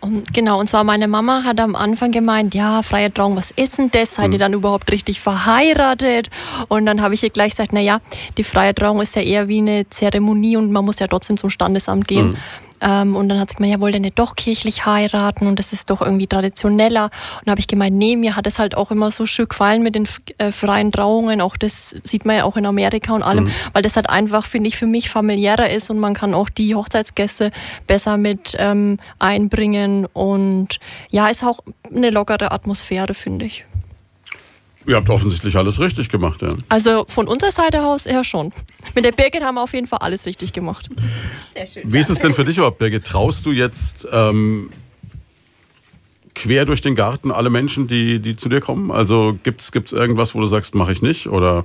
Und 0.01 0.33
genau, 0.33 0.61
und 0.61 0.69
zwar 0.69 0.85
meine 0.85 1.09
Mama 1.09 1.43
hat 1.45 1.59
am 1.59 1.75
Anfang 1.75 2.13
gemeint, 2.13 2.55
ja, 2.55 2.83
freie 2.83 3.13
Trauung, 3.13 3.35
was 3.37 3.51
ist 3.51 3.79
denn 3.79 3.91
das? 3.91 4.15
Seid 4.15 4.33
ihr 4.33 4.39
dann 4.39 4.53
überhaupt 4.53 4.93
richtig 4.93 5.21
verheiratet? 5.21 6.31
Und 6.69 6.87
dann 6.87 7.01
habe 7.03 7.15
ich 7.15 7.23
ihr 7.23 7.31
gleich 7.31 7.53
gesagt, 7.53 7.73
na 7.73 7.81
ja, 7.81 8.01
die 8.37 8.45
freie 8.45 8.75
Trauung 8.75 9.01
ist 9.01 9.17
ja 9.17 9.23
eher 9.23 9.49
wie 9.49 9.59
eine 9.59 9.89
Zeremonie 9.89 10.57
und 10.57 10.71
man 10.71 10.85
muss 10.85 10.99
ja 10.99 11.07
trotzdem 11.07 11.37
zum 11.39 11.51
Standesamt 11.51 12.07
gehen. 12.07 12.35
Hm. 12.35 12.37
Ähm, 12.81 13.17
und 13.17 13.29
dann 13.29 13.41
hat 13.41 13.51
sie 13.51 13.57
gemeint, 13.57 13.73
ja, 13.73 13.81
wollt 13.81 13.95
ihr 13.95 14.01
nicht 14.01 14.19
doch 14.19 14.37
kirchlich 14.37 14.87
heiraten 14.87 15.47
und 15.47 15.59
das 15.59 15.73
ist 15.73 15.91
doch 15.91 16.01
irgendwie 16.01 16.27
traditioneller. 16.27 17.05
Und 17.05 17.47
da 17.47 17.53
habe 17.53 17.61
ich 17.61 17.69
gemeint, 17.69 17.97
nee, 17.97 18.17
mir 18.17 18.37
hat 18.37 18.47
es 18.47 18.59
halt 18.59 18.77
auch 18.77 18.91
immer 18.91 19.11
so 19.11 19.27
schön 19.27 19.49
gefallen 19.49 19.83
mit 19.83 19.95
den 19.95 20.09
äh, 20.39 20.53
freien 20.53 20.93
Trauungen. 20.93 21.41
Auch 21.41 21.57
das 21.57 21.97
sieht 22.05 22.25
man 22.25 22.37
ja 22.37 22.45
auch 22.45 22.57
in 22.57 22.67
Amerika 22.67 23.15
und 23.15 23.23
allem, 23.23 23.51
weil 23.73 23.83
das 23.83 23.97
halt 23.97 24.09
einfach, 24.11 24.45
finde 24.45 24.69
ich, 24.69 24.77
für 24.77 24.87
mich 24.87 25.11
familiärer 25.11 25.71
ist 25.71 25.91
und 25.91 25.99
man 25.99 26.15
kann 26.15 26.35
auch 26.35 26.49
die 26.49 26.75
Hochzeitsgäste 26.75 27.51
besser 27.87 28.17
mit 28.17 28.57
ähm, 28.59 28.99
einbringen. 29.19 30.07
Und 30.07 30.79
ja, 31.11 31.29
ist 31.29 31.45
auch 31.45 31.61
eine 31.95 32.11
lockere 32.11 32.51
Atmosphäre, 32.51 33.15
finde 33.15 33.47
ich. 33.47 33.65
Ihr 34.87 34.95
habt 34.95 35.11
offensichtlich 35.11 35.57
alles 35.57 35.81
richtig 35.81 36.09
gemacht, 36.11 36.43
ja. 36.43 36.51
Also 36.69 37.05
von 37.09 37.27
unserer 37.27 37.51
Seite 37.51 37.83
aus 37.83 38.07
eher 38.07 38.23
schon. 38.23 38.53
Mit 38.95 39.05
der 39.05 39.11
Birgit 39.11 39.43
haben 39.43 39.57
wir 39.57 39.63
auf 39.63 39.75
jeden 39.75 39.89
Fall 39.89 39.99
alles 39.99 40.27
richtig 40.27 40.53
gemacht. 40.53 40.89
Sehr 41.57 41.67
schön. 41.67 41.93
Wie 41.93 41.99
ist 41.99 42.11
es 42.11 42.19
denn 42.19 42.35
für 42.35 42.45
dich 42.45 42.59
überhaupt, 42.59 42.79
Birgit? 42.79 43.05
Traust 43.05 43.47
du 43.47 43.53
jetzt 43.53 44.07
ähm, 44.13 44.69
quer 46.35 46.67
durch 46.67 46.83
den 46.83 46.95
Garten 46.95 47.31
alle 47.31 47.49
Menschen, 47.49 47.87
die, 47.87 48.21
die 48.21 48.37
zu 48.37 48.49
dir 48.49 48.61
kommen? 48.61 48.91
Also 48.91 49.39
gibt 49.43 49.63
es 49.63 49.93
irgendwas, 49.93 50.35
wo 50.35 50.41
du 50.41 50.47
sagst, 50.47 50.75
mache 50.75 50.93
ich 50.93 51.01
nicht? 51.01 51.29
Oder 51.29 51.65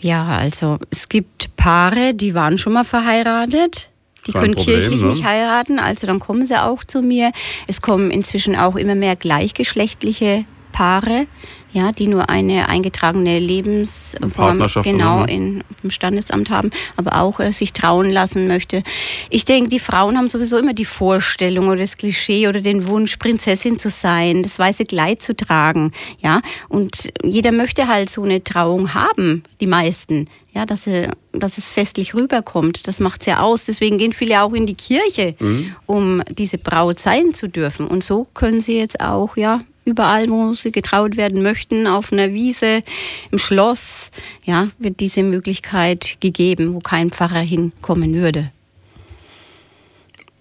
Ja, 0.00 0.26
also 0.26 0.78
es 0.90 1.08
gibt 1.08 1.54
Paare, 1.56 2.14
die 2.14 2.34
waren 2.34 2.58
schon 2.58 2.72
mal 2.72 2.84
verheiratet. 2.84 3.90
Die 4.26 4.32
Kein 4.32 4.42
können 4.42 4.54
Problem, 4.54 4.80
kirchlich 4.80 5.02
ne? 5.02 5.08
nicht 5.12 5.24
heiraten, 5.24 5.78
also 5.78 6.08
dann 6.08 6.18
kommen 6.18 6.46
sie 6.46 6.60
auch 6.60 6.82
zu 6.82 7.00
mir. 7.00 7.30
Es 7.68 7.80
kommen 7.80 8.10
inzwischen 8.10 8.56
auch 8.56 8.74
immer 8.74 8.96
mehr 8.96 9.14
gleichgeschlechtliche 9.14 10.44
Paare, 10.72 11.28
ja, 11.76 11.92
die 11.92 12.06
nur 12.06 12.30
eine 12.30 12.70
eingetragene 12.70 13.38
Lebensform 13.38 14.66
genau 14.82 15.24
oder, 15.24 15.28
in, 15.28 15.62
im 15.82 15.90
Standesamt 15.90 16.48
haben, 16.48 16.70
aber 16.96 17.20
auch 17.20 17.38
äh, 17.38 17.52
sich 17.52 17.74
trauen 17.74 18.10
lassen 18.10 18.48
möchte. 18.48 18.82
Ich 19.28 19.44
denke, 19.44 19.68
die 19.68 19.78
Frauen 19.78 20.16
haben 20.16 20.26
sowieso 20.26 20.56
immer 20.56 20.72
die 20.72 20.86
Vorstellung 20.86 21.68
oder 21.68 21.80
das 21.80 21.98
Klischee 21.98 22.48
oder 22.48 22.62
den 22.62 22.86
Wunsch, 22.86 23.18
Prinzessin 23.18 23.78
zu 23.78 23.90
sein, 23.90 24.42
das 24.42 24.58
weiße 24.58 24.86
Kleid 24.86 25.20
zu 25.20 25.36
tragen, 25.36 25.92
ja. 26.20 26.40
Und 26.70 27.12
jeder 27.22 27.52
möchte 27.52 27.88
halt 27.88 28.08
so 28.08 28.22
eine 28.22 28.42
Trauung 28.42 28.94
haben, 28.94 29.42
die 29.60 29.66
meisten, 29.66 30.28
ja, 30.54 30.64
dass, 30.64 30.84
sie, 30.84 31.10
dass 31.32 31.58
es 31.58 31.72
festlich 31.72 32.14
rüberkommt. 32.14 32.88
Das 32.88 33.00
macht's 33.00 33.26
ja 33.26 33.40
aus. 33.40 33.66
Deswegen 33.66 33.98
gehen 33.98 34.14
viele 34.14 34.42
auch 34.42 34.54
in 34.54 34.64
die 34.64 34.74
Kirche, 34.74 35.34
um 35.84 36.22
diese 36.30 36.56
Braut 36.56 36.98
sein 36.98 37.34
zu 37.34 37.48
dürfen. 37.48 37.86
Und 37.86 38.02
so 38.02 38.26
können 38.32 38.62
sie 38.62 38.78
jetzt 38.78 39.00
auch, 39.00 39.36
ja, 39.36 39.60
überall, 39.86 40.28
wo 40.28 40.52
sie 40.52 40.72
getraut 40.72 41.16
werden 41.16 41.42
möchten, 41.42 41.86
auf 41.86 42.12
einer 42.12 42.34
Wiese, 42.34 42.82
im 43.30 43.38
Schloss, 43.38 44.10
ja, 44.44 44.68
wird 44.78 45.00
diese 45.00 45.22
Möglichkeit 45.22 46.18
gegeben, 46.20 46.74
wo 46.74 46.80
kein 46.80 47.10
Pfarrer 47.10 47.40
hinkommen 47.40 48.14
würde. 48.14 48.50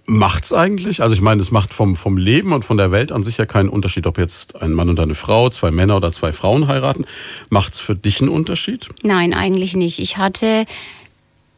macht's 0.07 0.51
eigentlich? 0.53 1.01
Also 1.01 1.15
ich 1.15 1.21
meine, 1.21 1.41
es 1.41 1.51
macht 1.51 1.73
vom, 1.73 1.95
vom 1.95 2.17
Leben 2.17 2.53
und 2.53 2.65
von 2.65 2.77
der 2.77 2.91
Welt 2.91 3.11
an 3.11 3.23
sich 3.23 3.37
ja 3.37 3.45
keinen 3.45 3.69
Unterschied, 3.69 4.07
ob 4.07 4.17
jetzt 4.17 4.61
ein 4.61 4.71
Mann 4.73 4.89
und 4.89 4.99
eine 4.99 5.15
Frau, 5.15 5.49
zwei 5.49 5.71
Männer 5.71 5.97
oder 5.97 6.11
zwei 6.11 6.31
Frauen 6.31 6.67
heiraten. 6.67 7.05
Macht's 7.49 7.79
für 7.79 7.95
dich 7.95 8.21
einen 8.21 8.29
Unterschied? 8.29 8.89
Nein, 9.03 9.33
eigentlich 9.33 9.75
nicht. 9.75 9.99
Ich 9.99 10.17
hatte 10.17 10.65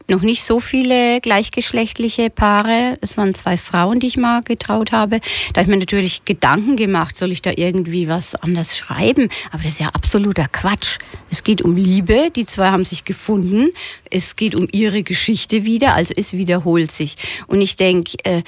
noch 0.09 0.21
nicht 0.21 0.43
so 0.43 0.59
viele 0.59 1.19
gleichgeschlechtliche 1.21 2.29
Paare. 2.29 2.97
Es 3.01 3.17
waren 3.17 3.33
zwei 3.33 3.57
Frauen, 3.57 3.99
die 3.99 4.07
ich 4.07 4.17
mal 4.17 4.41
getraut 4.41 4.91
habe. 4.91 5.19
Da 5.53 5.59
habe 5.59 5.63
ich 5.63 5.67
mir 5.67 5.77
natürlich 5.77 6.25
Gedanken 6.25 6.75
gemacht, 6.77 7.17
soll 7.17 7.31
ich 7.31 7.41
da 7.41 7.51
irgendwie 7.55 8.07
was 8.07 8.35
anders 8.35 8.77
schreiben? 8.77 9.29
Aber 9.51 9.63
das 9.63 9.73
ist 9.73 9.79
ja 9.79 9.89
absoluter 9.89 10.47
Quatsch. 10.47 10.99
Es 11.29 11.43
geht 11.43 11.61
um 11.61 11.75
Liebe, 11.75 12.31
die 12.35 12.45
zwei 12.45 12.69
haben 12.71 12.83
sich 12.83 13.03
gefunden. 13.03 13.71
Es 14.09 14.35
geht 14.35 14.55
um 14.55 14.67
ihre 14.71 15.03
Geschichte 15.03 15.65
wieder, 15.65 15.93
also 15.93 16.13
es 16.15 16.33
wiederholt 16.33 16.91
sich. 16.91 17.15
Und 17.47 17.61
ich 17.61 17.75
denke, 17.75 18.17
äh, 18.23 18.43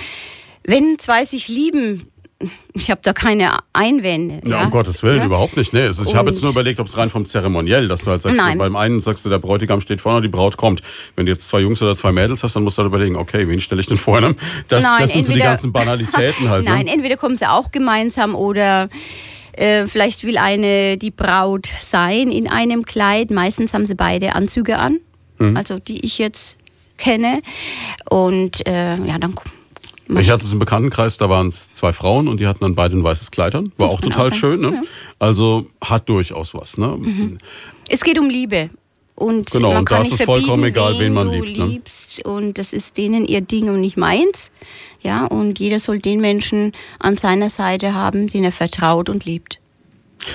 wenn 0.63 0.99
zwei 0.99 1.25
sich 1.25 1.47
lieben, 1.47 2.08
ich 2.73 2.89
habe 2.89 3.01
da 3.03 3.11
keine 3.11 3.59
Einwände. 3.73 4.41
Ja, 4.49 4.63
um 4.63 4.71
Gottes 4.71 5.03
Willen, 5.03 5.17
Ja? 5.17 5.25
überhaupt 5.25 5.57
nicht. 5.57 5.73
Nee, 5.73 5.87
ist, 5.87 5.99
ich 6.01 6.15
habe 6.15 6.29
jetzt 6.29 6.41
nur 6.41 6.51
überlegt, 6.51 6.79
ob 6.79 6.87
es 6.87 6.95
rein 6.95 7.09
vom 7.09 7.25
Zeremoniell, 7.25 7.87
dass 7.89 8.03
du 8.03 8.11
halt 8.11 8.21
sagst, 8.21 8.41
Nein. 8.41 8.57
beim 8.57 8.75
einen 8.77 9.01
sagst 9.01 9.25
du, 9.25 9.29
der 9.29 9.39
Bräutigam 9.39 9.81
steht 9.81 9.99
vorne, 9.99 10.21
die 10.21 10.29
Braut 10.29 10.55
kommt. 10.55 10.81
Wenn 11.15 11.25
du 11.25 11.31
jetzt 11.33 11.49
zwei 11.49 11.59
Jungs 11.59 11.81
oder 11.81 11.95
zwei 11.97 12.11
Mädels 12.13 12.41
hast, 12.43 12.55
dann 12.55 12.63
musst 12.63 12.77
du 12.77 12.83
halt 12.83 12.87
überlegen, 12.87 13.17
okay, 13.17 13.47
wen 13.47 13.59
stelle 13.59 13.81
ich 13.81 13.87
denn 13.87 13.97
vorne? 13.97 14.35
Das, 14.69 14.83
Nein, 14.85 14.93
das 15.01 15.11
sind 15.11 15.23
so 15.23 15.33
die 15.33 15.39
entweder- 15.39 15.51
ganzen 15.51 15.73
Banalitäten 15.73 16.49
halt. 16.49 16.63
Nein, 16.65 16.85
ne? 16.85 16.93
entweder 16.93 17.17
kommen 17.17 17.35
sie 17.35 17.45
auch 17.49 17.71
gemeinsam 17.71 18.35
oder 18.35 18.89
äh, 19.53 19.87
vielleicht 19.87 20.23
will 20.23 20.37
eine 20.37 20.97
die 20.97 21.11
Braut 21.11 21.69
sein 21.81 22.31
in 22.31 22.47
einem 22.49 22.85
Kleid. 22.85 23.31
Meistens 23.31 23.73
haben 23.73 23.85
sie 23.85 23.95
beide 23.95 24.35
Anzüge 24.35 24.77
an, 24.77 24.99
Mhm. 25.39 25.57
also 25.57 25.79
die 25.79 26.05
ich 26.05 26.17
jetzt 26.19 26.55
kenne. 26.97 27.41
Und 28.09 28.65
äh, 28.67 28.95
ja, 28.95 29.17
dann 29.19 29.35
Ich 30.17 30.29
hatte 30.31 30.43
es 30.43 30.53
im 30.53 30.59
Bekanntenkreis, 30.59 31.17
da 31.17 31.29
waren 31.29 31.49
es 31.49 31.71
zwei 31.71 31.93
Frauen 31.93 32.27
und 32.27 32.39
die 32.39 32.47
hatten 32.47 32.61
dann 32.61 32.73
beide 32.75 32.97
ein 32.97 33.03
weißes 33.03 33.29
Kleid 33.29 33.53
an. 33.53 33.71
War 33.77 33.89
auch 33.89 34.01
kann 34.01 34.09
total 34.09 34.29
auch 34.29 34.33
schön, 34.33 34.61
ne? 34.61 34.71
ja. 34.73 34.81
Also 35.19 35.67
hat 35.83 36.09
durchaus 36.09 36.53
was, 36.55 36.77
ne? 36.77 37.37
es 37.89 38.01
geht 38.01 38.17
um 38.17 38.29
Liebe. 38.29 38.69
Und 39.15 39.51
Genau, 39.51 39.69
man 39.69 39.79
und 39.79 39.85
kann 39.85 39.97
da 39.97 40.07
ist 40.07 40.19
es 40.19 40.21
vollkommen 40.21 40.63
egal, 40.63 40.97
wen 40.97 41.13
man 41.13 41.27
du 41.27 41.43
liebt, 41.43 41.57
ne? 41.59 41.65
liebst. 41.65 42.25
Und 42.25 42.57
das 42.57 42.71
ist 42.71 42.97
denen 42.97 43.25
ihr 43.25 43.41
Ding 43.41 43.69
und 43.69 43.81
nicht 43.81 43.97
meins. 43.97 44.49
Ja, 45.01 45.25
und 45.25 45.59
jeder 45.59 45.79
soll 45.79 45.99
den 45.99 46.21
Menschen 46.21 46.71
an 46.99 47.17
seiner 47.17 47.49
Seite 47.49 47.93
haben, 47.93 48.27
den 48.27 48.45
er 48.45 48.53
vertraut 48.53 49.09
und 49.09 49.25
liebt. 49.25 49.59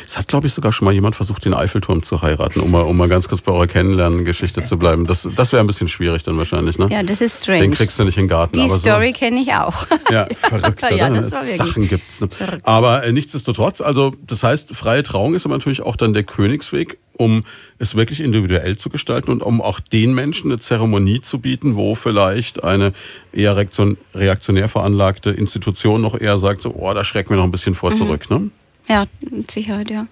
Es 0.07 0.17
hat, 0.17 0.29
glaube 0.29 0.47
ich, 0.47 0.55
sogar 0.55 0.73
schon 0.73 0.87
mal 0.87 0.93
jemand 0.95 1.15
versucht, 1.15 1.45
den 1.45 1.53
Eiffelturm 1.55 2.03
zu 2.03 2.23
heiraten, 2.23 2.61
um 2.61 2.71
mal, 2.71 2.81
um 2.83 2.97
mal 2.97 3.09
ganz 3.09 3.29
kurz 3.29 3.43
bei 3.43 3.53
eurer 3.53 3.67
Kennenlernen-Geschichte 3.67 4.65
zu 4.65 4.79
bleiben. 4.79 5.07
Das, 5.07 5.29
das 5.37 5.53
wäre 5.53 5.63
ein 5.63 5.67
bisschen 5.67 5.89
schwierig 5.89 6.23
dann 6.23 6.39
wahrscheinlich, 6.39 6.79
ne? 6.79 6.89
Ja, 6.91 7.03
das 7.03 7.21
ist 7.21 7.43
strange. 7.43 7.61
Den 7.61 7.71
kriegst 7.73 7.99
du 7.99 8.05
nicht 8.05 8.17
in 8.17 8.25
den 8.25 8.29
Garten. 8.29 8.55
Die 8.59 8.69
Story 8.69 9.13
kenne 9.13 9.41
ich 9.41 9.53
auch. 9.53 9.87
So, 9.87 9.97
ja, 10.13 10.27
verrückt? 10.35 10.83
Ja, 10.91 11.13
wirklich 11.13 11.57
Sachen 11.59 11.89
gibt's. 11.89 12.21
Ne? 12.21 12.29
verrückt. 12.31 12.67
Aber 12.67 13.05
äh, 13.05 13.13
nichtsdestotrotz, 13.13 13.81
also 13.81 14.15
das 14.27 14.43
heißt, 14.43 14.75
freie 14.75 15.03
Trauung 15.03 15.35
ist 15.35 15.45
aber 15.45 15.55
natürlich 15.57 15.83
auch 15.83 15.97
dann 15.97 16.15
der 16.15 16.25
Königsweg, 16.25 16.99
um 17.13 17.45
es 17.79 17.95
wirklich 17.95 18.21
individuell 18.21 18.77
zu 18.77 18.89
gestalten 18.89 19.31
und 19.31 19.43
um 19.43 19.61
auch 19.61 19.81
den 19.81 20.15
Menschen 20.15 20.51
eine 20.51 20.61
Zeremonie 20.61 21.21
zu 21.21 21.39
bieten, 21.41 21.77
wo 21.77 21.95
vielleicht 21.95 22.65
eine 22.65 22.93
eher 23.33 23.57
reaktion, 23.57 23.99
reaktionär 24.15 24.69
veranlagte 24.69 25.31
Institution 25.31 26.01
noch 26.01 26.19
eher 26.19 26.39
sagt, 26.39 26.63
so, 26.63 26.75
oh, 26.75 26.93
da 26.95 27.05
schrecken 27.05 27.31
wir 27.31 27.37
noch 27.37 27.45
ein 27.45 27.51
bisschen 27.51 27.73
Mhm. 27.75 27.77
vor 27.77 27.95
zurück. 27.95 28.31
Ne? 28.31 28.51
Ja, 28.89 29.07
mit 29.31 29.51
Sicherheit, 29.51 29.91
ja. 29.91 30.07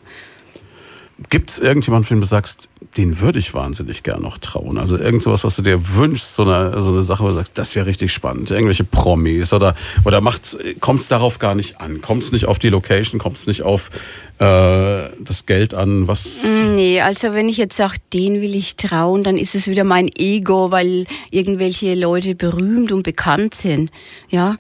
Gibt 1.31 1.51
es 1.51 1.59
irgendjemanden, 1.59 2.07
von 2.07 2.17
dem 2.17 2.21
du 2.23 2.27
sagst, 2.27 2.69
den 2.97 3.21
würde 3.21 3.39
ich 3.39 3.55
wahnsinnig 3.55 4.03
gern 4.03 4.23
noch 4.23 4.39
trauen? 4.39 4.79
Also 4.79 4.99
irgend 4.99 5.23
sowas, 5.23 5.45
was 5.45 5.57
du 5.57 5.63
dir 5.63 5.95
wünschst, 5.95 6.35
so 6.35 6.43
eine, 6.43 6.83
so 6.83 6.91
eine 6.91 7.03
Sache, 7.03 7.23
wo 7.23 7.29
du 7.29 7.35
sagst, 7.35 7.57
das 7.59 7.75
wäre 7.75 7.87
richtig 7.87 8.13
spannend. 8.13 8.51
Irgendwelche 8.51 8.85
Promis 8.85 9.53
oder, 9.53 9.75
oder 10.05 10.23
kommt 10.81 11.01
es 11.01 11.09
darauf 11.09 11.39
gar 11.39 11.55
nicht 11.55 11.81
an? 11.81 12.01
Kommt 12.01 12.23
es 12.23 12.33
nicht 12.33 12.47
auf 12.47 12.59
die 12.59 12.71
Location, 12.71 13.21
kommt 13.21 13.37
es 13.37 13.47
nicht 13.47 13.63
auf 13.63 13.91
äh, 14.39 14.45
das 15.21 15.47
Geld 15.47 15.75
an? 15.75 16.09
Was? 16.09 16.39
Nee, 16.75 17.01
also 17.01 17.33
wenn 17.35 17.49
ich 17.49 17.57
jetzt 17.57 17.77
sage, 17.77 17.99
den 18.13 18.41
will 18.41 18.55
ich 18.55 18.77
trauen, 18.77 19.23
dann 19.23 19.39
ist 19.39 19.55
es 19.55 19.69
wieder 19.69 19.85
mein 19.85 20.09
Ego, 20.17 20.71
weil 20.71 21.07
irgendwelche 21.31 21.95
Leute 21.95 22.35
berühmt 22.35 22.91
und 22.91 23.03
bekannt 23.05 23.55
sind. 23.55 23.91
Ja. 24.29 24.57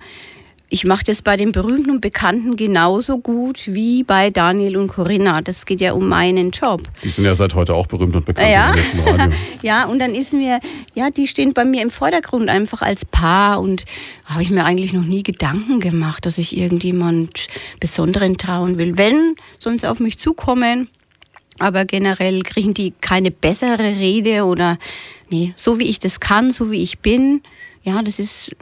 Ich 0.72 0.86
mache 0.86 1.04
das 1.04 1.20
bei 1.20 1.36
den 1.36 1.52
Berühmten 1.52 1.90
und 1.90 2.00
Bekannten 2.00 2.56
genauso 2.56 3.18
gut 3.18 3.64
wie 3.66 4.04
bei 4.04 4.30
Daniel 4.30 4.78
und 4.78 4.88
Corinna. 4.88 5.42
Das 5.42 5.66
geht 5.66 5.82
ja 5.82 5.92
um 5.92 6.08
meinen 6.08 6.50
Job. 6.50 6.80
Die 7.04 7.10
sind 7.10 7.26
ja 7.26 7.34
seit 7.34 7.54
heute 7.54 7.74
auch 7.74 7.86
berühmt 7.86 8.16
und 8.16 8.24
bekannt 8.24 8.48
Ja. 8.48 8.72
im 8.94 9.00
Radio. 9.00 9.36
ja, 9.62 9.84
und 9.84 9.98
dann 9.98 10.14
ist 10.14 10.32
mir, 10.32 10.60
ja, 10.94 11.10
die 11.10 11.28
stehen 11.28 11.52
bei 11.52 11.66
mir 11.66 11.82
im 11.82 11.90
Vordergrund 11.90 12.48
einfach 12.48 12.80
als 12.80 13.04
Paar 13.04 13.60
und 13.60 13.84
habe 14.24 14.40
ich 14.40 14.48
mir 14.48 14.64
eigentlich 14.64 14.94
noch 14.94 15.04
nie 15.04 15.22
Gedanken 15.22 15.78
gemacht, 15.78 16.24
dass 16.24 16.38
ich 16.38 16.56
irgendjemand 16.56 17.48
Besonderen 17.78 18.38
trauen 18.38 18.78
will. 18.78 18.96
Wenn, 18.96 19.34
sollen 19.58 19.78
sie 19.78 19.90
auf 19.90 20.00
mich 20.00 20.18
zukommen. 20.18 20.88
Aber 21.58 21.84
generell 21.84 22.40
kriegen 22.44 22.72
die 22.72 22.94
keine 23.02 23.30
bessere 23.30 23.78
Rede 23.98 24.44
oder, 24.46 24.78
nee, 25.28 25.52
so 25.54 25.78
wie 25.78 25.90
ich 25.90 26.00
das 26.00 26.18
kann, 26.18 26.50
so 26.50 26.70
wie 26.70 26.82
ich 26.82 27.00
bin. 27.00 27.42
Ja, 27.82 28.00
das 28.00 28.18
ist, 28.18 28.56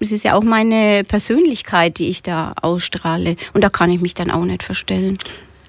das 0.00 0.12
ist 0.12 0.24
ja 0.24 0.34
auch 0.34 0.42
meine 0.42 1.04
Persönlichkeit, 1.04 1.98
die 1.98 2.08
ich 2.08 2.22
da 2.22 2.54
ausstrahle. 2.60 3.36
Und 3.52 3.62
da 3.62 3.68
kann 3.68 3.90
ich 3.90 4.00
mich 4.00 4.14
dann 4.14 4.30
auch 4.30 4.44
nicht 4.44 4.62
verstellen. 4.62 5.18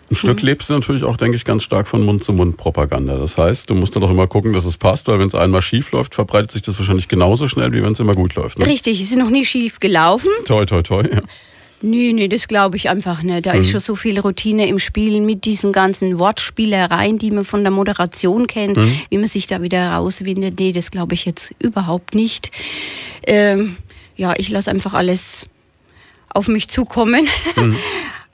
Ein 0.09 0.15
Stück 0.15 0.41
lebst 0.41 0.69
du 0.69 0.73
natürlich 0.73 1.03
auch, 1.03 1.15
denke 1.15 1.37
ich, 1.37 1.45
ganz 1.45 1.63
stark 1.63 1.87
von 1.87 2.05
Mund-zu-Mund-Propaganda. 2.05 3.17
Das 3.17 3.37
heißt, 3.37 3.69
du 3.69 3.75
musst 3.75 3.95
da 3.95 4.01
doch 4.01 4.11
immer 4.11 4.27
gucken, 4.27 4.51
dass 4.51 4.65
es 4.65 4.75
passt, 4.75 5.07
weil 5.07 5.19
wenn 5.19 5.27
es 5.27 5.35
einmal 5.35 5.61
schief 5.61 5.93
läuft, 5.93 6.15
verbreitet 6.15 6.51
sich 6.51 6.61
das 6.63 6.77
wahrscheinlich 6.77 7.07
genauso 7.07 7.47
schnell, 7.47 7.71
wie 7.71 7.81
wenn 7.81 7.93
es 7.93 7.99
immer 8.01 8.13
gut 8.13 8.35
läuft. 8.35 8.59
Ne? 8.59 8.65
Richtig, 8.65 8.99
es 8.99 9.11
ist 9.11 9.17
noch 9.17 9.29
nie 9.29 9.45
schief 9.45 9.79
gelaufen. 9.79 10.29
Toi, 10.45 10.65
toi, 10.65 10.81
toi. 10.81 11.03
Ja. 11.03 11.21
Nee, 11.81 12.13
nee, 12.13 12.27
das 12.27 12.47
glaube 12.47 12.77
ich 12.77 12.89
einfach 12.89 13.23
nicht. 13.23 13.45
Da 13.45 13.53
ist 13.53 13.71
schon 13.71 13.79
so 13.79 13.95
viel 13.95 14.19
Routine 14.19 14.67
im 14.67 14.77
Spielen 14.79 15.25
mit 15.25 15.45
diesen 15.45 15.71
ganzen 15.71 16.19
Wortspielereien, 16.19 17.17
die 17.17 17.31
man 17.31 17.43
von 17.43 17.63
der 17.63 17.71
Moderation 17.71 18.45
kennt, 18.45 18.77
wie 19.09 19.17
man 19.17 19.27
sich 19.27 19.47
da 19.47 19.63
wieder 19.63 19.93
rauswindet. 19.93 20.59
Nee, 20.59 20.73
das 20.73 20.91
glaube 20.91 21.15
ich 21.15 21.25
jetzt 21.25 21.55
überhaupt 21.59 22.13
nicht. 22.13 22.51
Ähm, 23.25 23.77
ja, 24.21 24.35
ich 24.37 24.49
lasse 24.49 24.69
einfach 24.69 24.93
alles 24.93 25.47
auf 26.29 26.47
mich 26.47 26.69
zukommen. 26.69 27.27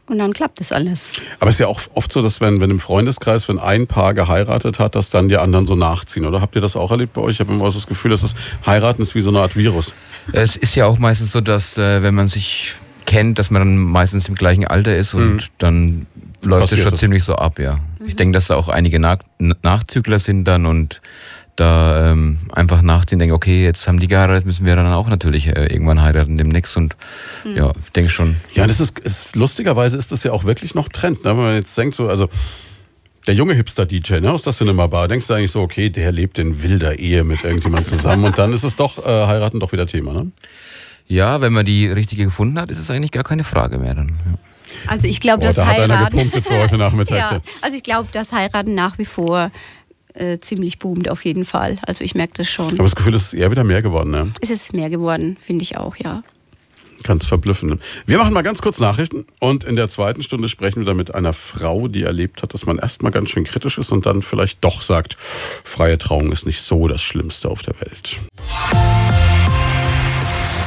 Und 0.10 0.20
dann 0.20 0.32
klappt 0.34 0.60
das 0.60 0.72
alles. 0.72 1.10
Aber 1.40 1.50
es 1.50 1.56
ist 1.56 1.60
ja 1.60 1.68
auch 1.68 1.82
oft 1.94 2.12
so, 2.12 2.22
dass 2.22 2.40
wenn, 2.40 2.62
wenn 2.62 2.72
im 2.72 2.80
Freundeskreis, 2.80 3.50
wenn 3.50 3.60
ein 3.60 3.88
Paar 3.88 4.14
geheiratet 4.14 4.80
hat, 4.80 4.96
dass 4.96 5.10
dann 5.10 5.28
die 5.28 5.38
anderen 5.38 5.68
so 5.68 5.76
nachziehen. 5.76 6.26
Oder 6.26 6.40
habt 6.40 6.56
ihr 6.56 6.62
das 6.62 6.78
auch 6.78 6.92
erlebt 6.92 7.14
bei 7.14 7.22
euch? 7.22 7.36
Ich 7.36 7.40
habe 7.42 7.54
immer 7.54 7.72
so 7.72 7.80
das 7.80 7.88
Gefühl, 7.88 8.12
dass 8.12 8.22
das 8.22 8.36
Heiraten 8.66 9.02
ist 9.02 9.16
wie 9.16 9.22
so 9.22 9.32
eine 9.32 9.42
Art 9.42 9.58
Virus. 9.58 9.96
Es 10.32 10.56
ist 10.56 10.76
ja 10.76 10.86
auch 10.86 10.98
meistens 10.98 11.32
so, 11.32 11.42
dass 11.42 11.78
äh, 11.78 12.04
wenn 12.04 12.16
man 12.16 12.30
sich 12.30 12.76
kennt, 13.06 13.40
dass 13.40 13.50
man 13.50 13.62
dann 13.62 13.78
meistens 13.78 14.30
im 14.30 14.36
gleichen 14.36 14.66
Alter 14.68 14.96
ist 14.96 15.14
und 15.14 15.48
dann 15.58 16.06
läuft 16.44 16.72
es 16.72 16.80
schon 16.80 16.92
das. 16.92 17.00
ziemlich 17.00 17.24
so 17.24 17.36
ab, 17.36 17.60
ja. 17.60 17.80
Ich 18.06 18.16
denke, 18.16 18.34
dass 18.34 18.48
da 18.48 18.56
auch 18.56 18.70
einige 18.70 19.00
Nach 19.00 19.18
Nachzügler 19.40 20.20
sind 20.20 20.46
dann 20.46 20.66
und 20.66 21.02
da 21.58 22.12
ähm, 22.12 22.40
einfach 22.52 22.82
nachziehen, 22.82 23.20
denken, 23.20 23.36
okay, 23.36 23.64
jetzt 23.64 23.88
haben 23.88 24.00
die 24.00 24.08
geheiratet, 24.08 24.46
müssen 24.46 24.66
wir 24.66 24.76
dann 24.76 24.88
auch 24.88 25.10
natürlich 25.10 25.48
äh, 25.48 25.66
irgendwann 25.66 26.02
heiraten 26.02 26.38
demnächst 26.38 26.78
und 26.78 26.96
ja, 27.44 27.74
ich 27.84 27.92
denke 27.92 28.10
schon. 28.10 28.38
Ja, 28.54 28.68
das 28.68 28.80
ist, 28.80 29.00
ist 29.00 29.36
lustigerweise 29.36 29.98
ist 29.98 30.12
das 30.12 30.24
ja 30.24 30.32
auch 30.32 30.44
wirklich 30.44 30.76
noch 30.76 30.88
Trend. 30.88 31.24
Ne? 31.24 31.32
Wenn 31.32 31.44
man 31.44 31.56
jetzt 31.56 31.78
denkt, 31.78 31.96
so, 31.96 32.08
also 32.08 32.30
der 33.26 33.34
junge 33.34 33.54
Hipster-DJ 33.56 34.22
ne, 34.22 34.32
aus 34.32 34.44
der 34.44 34.54
Cinema 34.54 34.88
Bar, 34.88 35.08
denkst 35.08 35.28
du 35.28 35.34
eigentlich 35.34 35.52
so, 35.52 35.62
okay, 35.62 35.90
der 35.90 36.12
lebt 36.12 36.40
in 36.40 36.64
wilder 36.64 36.98
Ehe 37.00 37.24
mit 37.24 37.44
irgendjemand 37.44 37.88
zusammen 37.88 38.24
und 38.24 38.38
dann 38.38 38.54
ist 38.54 38.64
es 38.64 38.76
doch, 38.76 39.00
äh, 39.00 39.28
heiraten 39.28 39.60
doch 39.60 39.72
wieder 39.72 39.88
Thema, 39.88 40.14
ne? 40.14 40.32
Ja, 41.10 41.40
wenn 41.40 41.54
man 41.54 41.66
die 41.66 41.88
richtige 41.88 42.26
gefunden 42.26 42.60
hat, 42.60 42.70
ist 42.70 42.80
es 42.80 42.90
eigentlich 42.90 43.12
gar 43.12 43.24
keine 43.24 43.46
Frage 43.46 43.78
mehr 43.80 43.96
dann. 43.96 44.10
Ja. 44.26 44.38
Also 44.88 45.08
ich 45.08 45.22
glaube, 45.22 45.44
das 45.44 45.56
da 45.56 45.66
hat 45.66 45.80
einer 45.80 45.98
Heiraten. 45.98 46.18
gepunktet 46.18 46.46
für 46.46 46.60
heute 46.60 46.78
Nachmittag. 46.78 47.32
ja, 47.32 47.42
also 47.62 47.78
ich 47.78 47.84
glaube, 47.84 48.10
das 48.12 48.34
Heiraten 48.34 48.76
nach 48.76 48.98
wie 48.98 49.06
vor 49.06 49.52
äh, 50.20 50.40
ziemlich 50.40 50.80
boomt 50.80 51.10
auf 51.10 51.26
jeden 51.26 51.46
Fall. 51.46 51.78
Also 51.84 52.04
ich 52.04 52.16
merke 52.16 52.34
das 52.38 52.48
Ich 52.48 52.54
schon. 52.54 52.66
habe 52.66 52.78
das 52.84 52.96
Gefühl, 52.96 53.16
es 53.16 53.28
ist 53.28 53.34
eher 53.34 53.52
wieder 53.52 53.64
mehr 53.64 53.82
geworden, 53.82 54.12
ne? 54.12 54.32
Es 54.42 54.50
ist 54.50 54.74
mehr 54.74 54.90
geworden, 54.90 55.38
finde 55.40 55.64
ich 55.64 55.78
auch, 55.78 55.96
ja. 55.96 56.24
Ganz 57.04 57.28
verblüffend. 57.28 57.80
Wir 58.08 58.18
machen 58.18 58.34
mal 58.34 58.42
ganz 58.42 58.60
kurz 58.62 58.80
Nachrichten 58.80 59.26
und 59.40 59.64
in 59.64 59.76
der 59.76 59.88
zweiten 59.88 60.24
Stunde 60.24 60.50
sprechen 60.50 60.80
wir 60.80 60.86
dann 60.86 60.98
mit 60.98 61.14
einer 61.14 61.32
Frau, 61.34 61.88
die 61.88 62.02
erlebt 62.04 62.42
hat, 62.42 62.56
dass 62.56 62.66
man 62.66 62.80
erstmal 62.80 63.12
ganz 63.12 63.30
schön 63.30 63.44
kritisch 63.44 63.78
ist 63.78 63.92
und 63.92 64.08
dann 64.08 64.24
vielleicht 64.24 64.64
doch 64.64 64.82
sagt, 64.82 65.16
freie 65.20 66.00
Trauung 66.00 66.32
ist 66.32 66.46
nicht 66.48 66.60
so 66.62 66.88
das 66.88 67.02
Schlimmste 67.04 67.50
auf 67.50 67.62
der 67.62 67.80
Welt. 67.82 68.20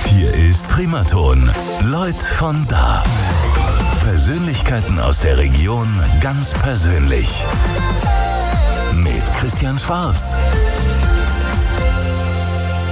Hier 0.06 0.32
ist 0.48 0.68
Primaton. 0.68 1.50
Leut 1.90 2.14
von 2.14 2.64
da. 2.68 3.02
Persönlichkeiten 4.04 4.98
aus 5.00 5.18
der 5.20 5.36
Region 5.38 5.88
ganz 6.20 6.52
persönlich. 6.52 7.28
Christian 9.40 9.78
Schwarz. 9.78 10.36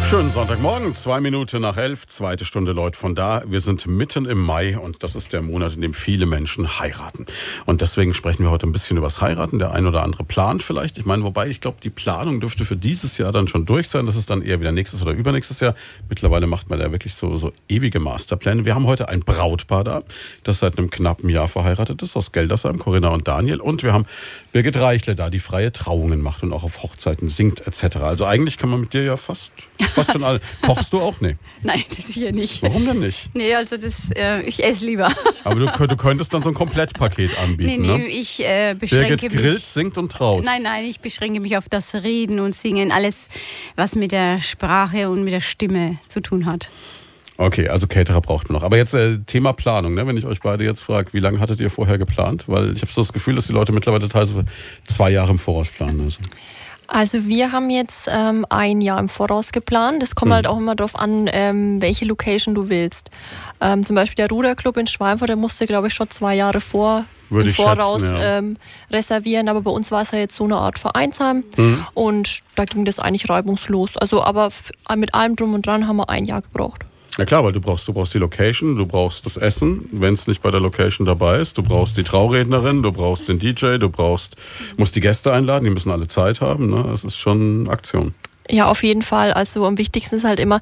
Schönen 0.09 0.33
Sonntagmorgen, 0.33 0.95
zwei 0.95 1.21
Minuten 1.21 1.61
nach 1.61 1.77
elf, 1.77 2.07
zweite 2.07 2.47
Stunde 2.47 2.73
Leute 2.73 2.99
von 2.99 3.15
da. 3.15 3.43
Wir 3.47 3.61
sind 3.61 3.87
mitten 3.87 4.25
im 4.25 4.39
Mai 4.39 4.79
und 4.79 5.03
das 5.03 5.15
ist 5.15 5.35
der 5.35 5.43
Monat, 5.43 5.75
in 5.75 5.83
dem 5.83 5.93
viele 5.93 6.25
Menschen 6.25 6.81
heiraten. 6.81 7.27
Und 7.67 7.83
deswegen 7.83 8.15
sprechen 8.15 8.43
wir 8.43 8.51
heute 8.51 8.67
ein 8.67 8.73
bisschen 8.73 8.97
über 8.97 9.05
das 9.09 9.21
Heiraten. 9.21 9.59
Der 9.59 9.73
ein 9.73 9.87
oder 9.87 10.03
andere 10.03 10.25
plant 10.25 10.63
vielleicht. 10.63 10.97
Ich 10.97 11.05
meine, 11.05 11.25
wobei 11.25 11.49
ich 11.49 11.61
glaube, 11.61 11.77
die 11.83 11.91
Planung 11.91 12.41
dürfte 12.41 12.65
für 12.65 12.77
dieses 12.77 13.19
Jahr 13.19 13.33
dann 13.33 13.49
schon 13.49 13.67
durch 13.67 13.89
sein. 13.89 14.07
Das 14.07 14.17
ist 14.17 14.31
dann 14.31 14.41
eher 14.41 14.61
wieder 14.61 14.73
nächstes 14.73 15.03
oder 15.03 15.13
übernächstes 15.13 15.61
Jahr. 15.61 15.75
Mittlerweile 16.09 16.47
macht 16.47 16.71
man 16.71 16.79
da 16.79 16.91
wirklich 16.91 17.15
so, 17.15 17.37
so 17.37 17.53
ewige 17.69 18.01
Masterpläne. 18.01 18.65
Wir 18.65 18.75
haben 18.75 18.87
heute 18.87 19.11
ein 19.11 19.21
Brautpaar 19.21 19.85
da, 19.85 20.03
das 20.43 20.61
seit 20.61 20.79
einem 20.79 20.89
knappen 20.89 21.29
Jahr 21.29 21.49
verheiratet 21.49 22.01
ist, 22.01 22.17
aus 22.17 22.33
Geldersheim, 22.33 22.79
Corinna 22.79 23.09
und 23.11 23.29
Daniel. 23.29 23.61
Und 23.61 23.83
wir 23.83 23.93
haben 23.93 24.07
Birgit 24.59 24.81
Reichle 24.81 25.15
da, 25.15 25.31
die 25.31 25.39
freie 25.39 25.71
Trauungen 25.71 26.21
macht 26.21 26.43
und 26.43 26.53
auch 26.53 26.65
auf 26.65 26.83
Hochzeiten 26.83 27.29
singt 27.29 27.65
etc. 27.65 27.99
Also 27.99 28.25
eigentlich 28.25 28.57
kann 28.57 28.71
man 28.71 28.81
mit 28.81 28.93
dir 28.93 29.05
ja 29.05 29.17
fast, 29.17 29.53
fast 29.95 30.11
schon 30.11 30.25
alle. 30.25 30.41
Kochst 30.63 30.93
du 30.93 30.99
auch? 31.01 31.21
Nee. 31.21 31.37
Nein, 31.63 31.85
das 31.97 32.07
hier 32.09 32.33
nicht. 32.33 32.61
Warum 32.65 32.85
denn 32.85 32.99
nicht? 32.99 33.31
Nee, 33.35 33.55
also 33.55 33.77
das, 33.77 34.11
äh, 34.17 34.41
ich 34.43 34.65
esse 34.65 34.85
lieber. 34.85 35.13
Aber 35.45 35.55
du, 35.61 35.87
du 35.87 35.97
könntest 35.97 36.35
dann 36.35 36.43
so 36.43 36.49
ein 36.49 36.55
Komplettpaket 36.57 37.31
Nee, 37.31 37.37
anbieten, 37.45 37.83
nee, 37.83 37.99
ne? 37.99 38.07
ich 38.09 38.41
äh, 38.41 38.75
beschränke 38.77 39.11
Birgit 39.11 39.33
mich. 39.33 39.41
grillt, 39.41 39.63
singt 39.63 39.97
und 39.97 40.11
traut. 40.11 40.43
Nein, 40.43 40.63
nein, 40.63 40.87
ich 40.87 40.99
beschränke 40.99 41.39
mich 41.39 41.57
auf 41.57 41.69
das 41.69 41.95
Reden 41.95 42.41
und 42.41 42.53
Singen, 42.53 42.91
alles, 42.91 43.29
was 43.77 43.95
mit 43.95 44.11
der 44.11 44.41
Sprache 44.41 45.09
und 45.09 45.23
mit 45.23 45.35
der 45.35 45.41
Stimme 45.41 45.99
zu 46.09 46.21
tun 46.21 46.47
hat. 46.47 46.69
Okay, 47.41 47.69
also 47.69 47.87
Caterer 47.87 48.21
braucht 48.21 48.49
man 48.49 48.55
noch. 48.59 48.65
Aber 48.65 48.77
jetzt 48.77 48.95
äh, 48.95 49.17
Thema 49.19 49.53
Planung, 49.53 49.95
ne? 49.95 50.05
wenn 50.09 50.17
ich 50.17 50.27
euch 50.27 50.41
beide 50.41 50.65
jetzt 50.65 50.81
frage, 50.81 51.13
wie 51.13 51.21
lange 51.21 51.39
hattet 51.39 51.61
ihr 51.61 51.71
vorher 51.71 51.97
geplant? 51.97 52.45
Weil 52.49 52.73
ich 52.75 52.83
habe 52.83 52.91
so 52.93 53.01
das 53.01 53.13
Gefühl, 53.13 53.37
dass 53.37 53.47
die 53.47 53.53
Leute 53.53 53.73
mittlerweile 53.73 54.09
teilweise 54.09 54.45
zwei 54.89 55.11
Jahre 55.11 55.31
im 55.31 55.39
Voraus 55.39 55.71
planen. 55.71 56.01
Also. 56.01 56.19
Also 56.89 57.27
wir 57.27 57.53
haben 57.53 57.71
jetzt 57.71 58.09
ähm, 58.11 58.45
ein 58.49 58.81
Jahr 58.81 58.99
im 58.99 59.09
Voraus 59.09 59.53
geplant. 59.53 60.03
Es 60.03 60.11
Mhm. 60.11 60.15
kommt 60.17 60.33
halt 60.33 60.47
auch 60.49 60.57
immer 60.57 60.75
darauf 60.75 60.99
an, 60.99 61.29
ähm, 61.33 61.81
welche 61.81 62.07
Location 62.07 62.57
du 62.57 62.71
willst. 62.71 63.11
Ähm, 63.61 63.87
zum 63.87 63.95
Beispiel 63.95 64.17
der 64.17 64.31
Ruderclub 64.31 64.77
in 64.77 64.89
Schweinfurt, 64.89 65.29
der 65.29 65.37
musste, 65.37 65.67
glaube 65.67 65.87
ich, 65.89 65.95
schon 65.95 66.11
zwei 66.11 66.35
Jahre 66.35 66.61
vor 66.61 67.05
Würde 67.31 67.51
im 67.51 67.55
Voraus 67.55 68.01
schätzen, 68.01 68.17
ja. 68.17 68.39
ähm, 68.39 68.57
reservieren. 68.91 69.49
Aber 69.49 69.61
bei 69.61 69.71
uns 69.71 69.93
war 69.93 70.03
es 70.03 70.11
ja 70.11 70.19
jetzt 70.19 70.35
so 70.35 70.43
eine 70.45 70.57
Art 70.57 70.79
Vereinsheim 70.79 71.45
Mhm. 71.57 71.85
und 71.95 72.41
da 72.57 72.65
ging 72.65 72.85
das 72.85 72.99
eigentlich 72.99 73.29
reibungslos. 73.29 73.97
Also 73.97 74.25
aber 74.25 74.49
mit 74.97 75.15
allem 75.15 75.37
drum 75.37 75.55
und 75.55 75.67
dran 75.67 75.87
haben 75.87 75.99
wir 75.99 76.09
ein 76.09 76.25
Jahr 76.25 76.41
gebraucht. 76.43 76.85
Ja 77.19 77.25
klar, 77.25 77.43
weil 77.43 77.53
du 77.53 77.61
brauchst, 77.61 77.89
du 77.89 77.93
brauchst 77.93 78.15
die 78.15 78.19
Location, 78.19 78.77
du 78.77 78.87
brauchst 78.87 79.27
das 79.27 79.37
Essen, 79.37 79.89
wenn 79.91 80.15
es 80.15 80.29
nicht 80.29 80.41
bei 80.41 80.53
der 80.53 80.61
Location 80.61 81.05
dabei 81.05 81.41
ist, 81.41 81.59
du 81.59 81.65
brauchst 81.65 81.97
die 81.97 82.05
Traurednerin, 82.05 82.81
du 82.85 82.93
brauchst 82.93 83.29
den 83.29 83.41
DJ, 83.41 83.79
du 83.79 83.91
brauchst, 83.91 84.37
musst 84.77 84.95
die 84.95 85.01
Gäste 85.01 85.33
einladen, 85.33 85.65
die 85.65 85.71
müssen 85.71 85.91
alle 85.91 86.07
Zeit 86.07 86.41
haben. 86.41 86.71
Ne? 86.71 86.85
Das 86.87 87.03
ist 87.03 87.17
schon 87.17 87.69
Aktion. 87.69 88.15
Ja, 88.49 88.67
auf 88.71 88.85
jeden 88.85 89.03
Fall. 89.03 89.33
Also 89.33 89.67
am 89.67 89.79
wichtigsten 89.79 90.15
ist 90.15 90.25
halt 90.25 90.39
immer, 90.39 90.61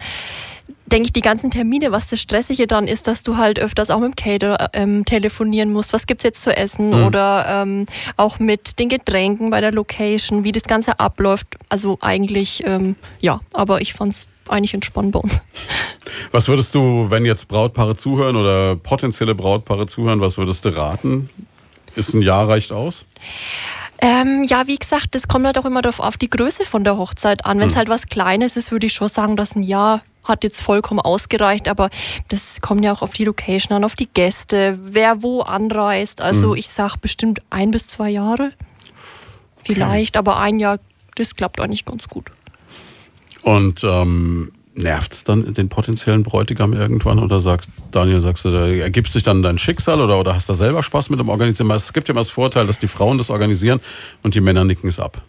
denke 0.87 1.07
ich, 1.07 1.13
die 1.13 1.21
ganzen 1.21 1.51
Termine, 1.51 1.93
was 1.93 2.09
das 2.09 2.21
Stressige 2.21 2.67
dann 2.67 2.89
ist, 2.89 3.07
dass 3.07 3.23
du 3.23 3.37
halt 3.37 3.59
öfters 3.59 3.91
auch 3.91 4.01
mit 4.01 4.13
dem 4.13 4.17
Caterer 4.17 4.71
ähm, 4.73 5.05
telefonieren 5.05 5.75
musst. 5.75 5.93
Was 5.93 6.07
gibt's 6.07 6.25
jetzt 6.25 6.43
zu 6.43 6.57
essen? 6.57 6.95
Oder 6.95 7.45
ähm, 7.49 7.85
auch 8.17 8.39
mit 8.39 8.79
den 8.79 8.89
Getränken 8.89 9.51
bei 9.51 9.61
der 9.61 9.73
Location, 9.73 10.43
wie 10.43 10.53
das 10.53 10.63
Ganze 10.63 10.99
abläuft. 11.01 11.47
Also 11.69 11.99
eigentlich, 12.01 12.65
ähm, 12.67 12.97
ja, 13.21 13.41
aber 13.53 13.83
ich 13.83 13.93
fand's 13.93 14.27
eigentlich 14.51 14.75
entspannt 14.75 15.13
bei 15.13 15.21
uns. 15.21 15.41
Was 16.33 16.49
würdest 16.49 16.75
du, 16.75 17.11
wenn 17.11 17.25
jetzt 17.25 17.49
Brautpaare 17.49 17.97
zuhören 17.97 18.37
oder 18.37 18.77
potenzielle 18.77 19.35
Brautpaare 19.35 19.87
zuhören, 19.87 20.21
was 20.21 20.39
würdest 20.39 20.65
du 20.65 20.77
raten? 20.77 21.29
Ist 21.95 22.15
ein 22.15 22.23
Jahr 22.23 22.49
reicht 22.49 22.73
aus? 22.73 23.07
Ähm, 23.99 24.45
ja, 24.45 24.67
wie 24.67 24.77
gesagt, 24.77 25.15
das 25.15 25.29
kommt 25.29 25.47
halt 25.47 25.59
auch 25.59 25.65
immer 25.65 25.83
darauf 25.83 26.01
auf 26.01 26.17
die 26.17 26.29
Größe 26.29 26.65
von 26.65 26.85
der 26.85 26.99
Hochzeit 26.99 27.47
an. 27.47 27.59
Wenn 27.59 27.69
es 27.69 27.77
halt 27.77 27.89
was 27.89 28.07
Kleines 28.07 28.57
ist, 28.57 28.71
würde 28.71 28.87
ich 28.87 28.93
schon 28.93 29.09
sagen, 29.09 29.37
dass 29.37 29.57
ein 29.57 29.63
Jahr 29.63 30.03
hat 30.25 30.45
jetzt 30.45 30.61
vollkommen 30.61 31.01
ausgereicht, 31.01 31.69
aber 31.69 31.89
das 32.29 32.61
kommt 32.61 32.85
ja 32.85 32.93
auch 32.93 33.03
auf 33.03 33.13
die 33.13 33.25
Location 33.25 33.77
an, 33.77 33.85
auf 33.85 33.95
die 33.95 34.09
Gäste, 34.09 34.79
wer 34.83 35.23
wo 35.23 35.41
anreist. 35.41 36.21
Also 36.21 36.55
ich 36.55 36.69
sag 36.69 36.97
bestimmt 36.97 37.41
ein 37.49 37.71
bis 37.71 37.89
zwei 37.89 38.11
Jahre. 38.11 38.53
Vielleicht, 39.57 40.17
aber 40.17 40.39
ein 40.39 40.59
Jahr, 40.59 40.79
das 41.15 41.35
klappt 41.35 41.61
eigentlich 41.61 41.85
ganz 41.85 42.09
gut. 42.09 42.31
Und 43.47 43.85
ähm, 43.85 44.51
nervt 44.75 45.13
es 45.13 45.23
dann 45.23 45.55
den 45.55 45.69
potenziellen 45.69 46.25
Bräutigam 46.25 46.73
irgendwann 46.73 47.21
oder 47.21 47.41
sagst, 47.41 47.71
Daniel, 47.93 48.21
sagst 48.21 48.45
du, 48.45 48.51
da 48.51 48.67
ergibst 48.67 49.15
dich 49.15 49.23
dann 49.23 49.41
dein 49.41 49.57
Schicksal 49.57 50.01
oder, 50.01 50.19
oder 50.19 50.35
hast 50.35 50.49
du 50.49 50.55
selber 50.55 50.83
Spaß 50.83 51.11
mit 51.11 51.21
dem 51.21 51.29
Organisieren? 51.29 51.71
Es 51.71 51.93
gibt 51.93 52.09
ja 52.09 52.13
immer 52.13 52.23
das 52.23 52.31
Vorteil, 52.31 52.67
dass 52.67 52.81
die 52.81 52.89
Frauen 52.89 53.19
das 53.19 53.31
organisieren 53.31 53.79
und 54.25 54.35
die 54.35 54.41
Männer 54.41 54.65
nicken 54.65 54.89
es 54.89 54.99
ab. 54.99 55.23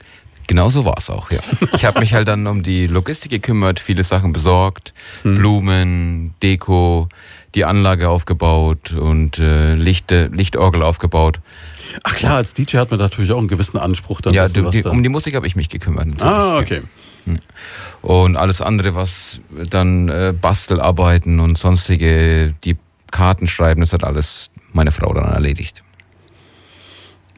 Genau 0.48 0.70
so 0.70 0.84
war 0.84 0.96
es 0.98 1.12
auch, 1.12 1.30
ja. 1.30 1.42
Ich 1.74 1.86
habe 1.86 2.00
mich 2.00 2.16
halt 2.16 2.28
dann 2.28 2.48
um 2.48 2.64
die 2.64 2.88
Logistik 2.88 3.30
gekümmert, 3.30 3.80
viele 3.80 4.04
Sachen 4.04 4.34
besorgt, 4.34 4.96
Blumen, 5.22 6.34
Deko, 6.42 7.10
die 7.54 7.66
Anlage 7.66 8.10
aufgebaut 8.10 8.94
und 8.94 9.38
äh, 9.38 9.76
Lichte, 9.76 10.32
Lichtorgel 10.34 10.82
aufgebaut. 10.82 11.40
Ach 12.04 12.16
klar, 12.16 12.38
als 12.38 12.56
DJ 12.56 12.78
hat 12.78 12.90
man 12.90 13.00
natürlich 13.00 13.32
auch 13.32 13.38
einen 13.38 13.48
gewissen 13.48 13.78
Anspruch. 13.78 14.22
Dann 14.22 14.34
ja, 14.34 14.48
dessen, 14.48 14.72
die, 14.72 14.84
um 14.88 15.04
die 15.04 15.10
Musik 15.10 15.36
habe 15.36 15.46
ich 15.46 15.56
mich 15.56 15.70
gekümmert. 15.70 16.08
natürlich. 16.08 16.34
Ah, 16.34 16.58
okay. 16.58 16.82
Und 18.02 18.36
alles 18.36 18.62
andere, 18.62 18.96
was 18.96 19.42
dann 19.70 20.10
äh, 20.10 20.34
Bastelarbeiten 20.40 21.40
und 21.40 21.58
sonstige, 21.58 22.54
die 22.64 22.78
Karten 23.12 23.48
schreiben, 23.48 23.82
das 23.82 23.94
hat 23.94 24.04
alles 24.04 24.50
meine 24.74 24.92
Frau 24.92 25.14
dann 25.14 25.26
erledigt. 25.26 25.84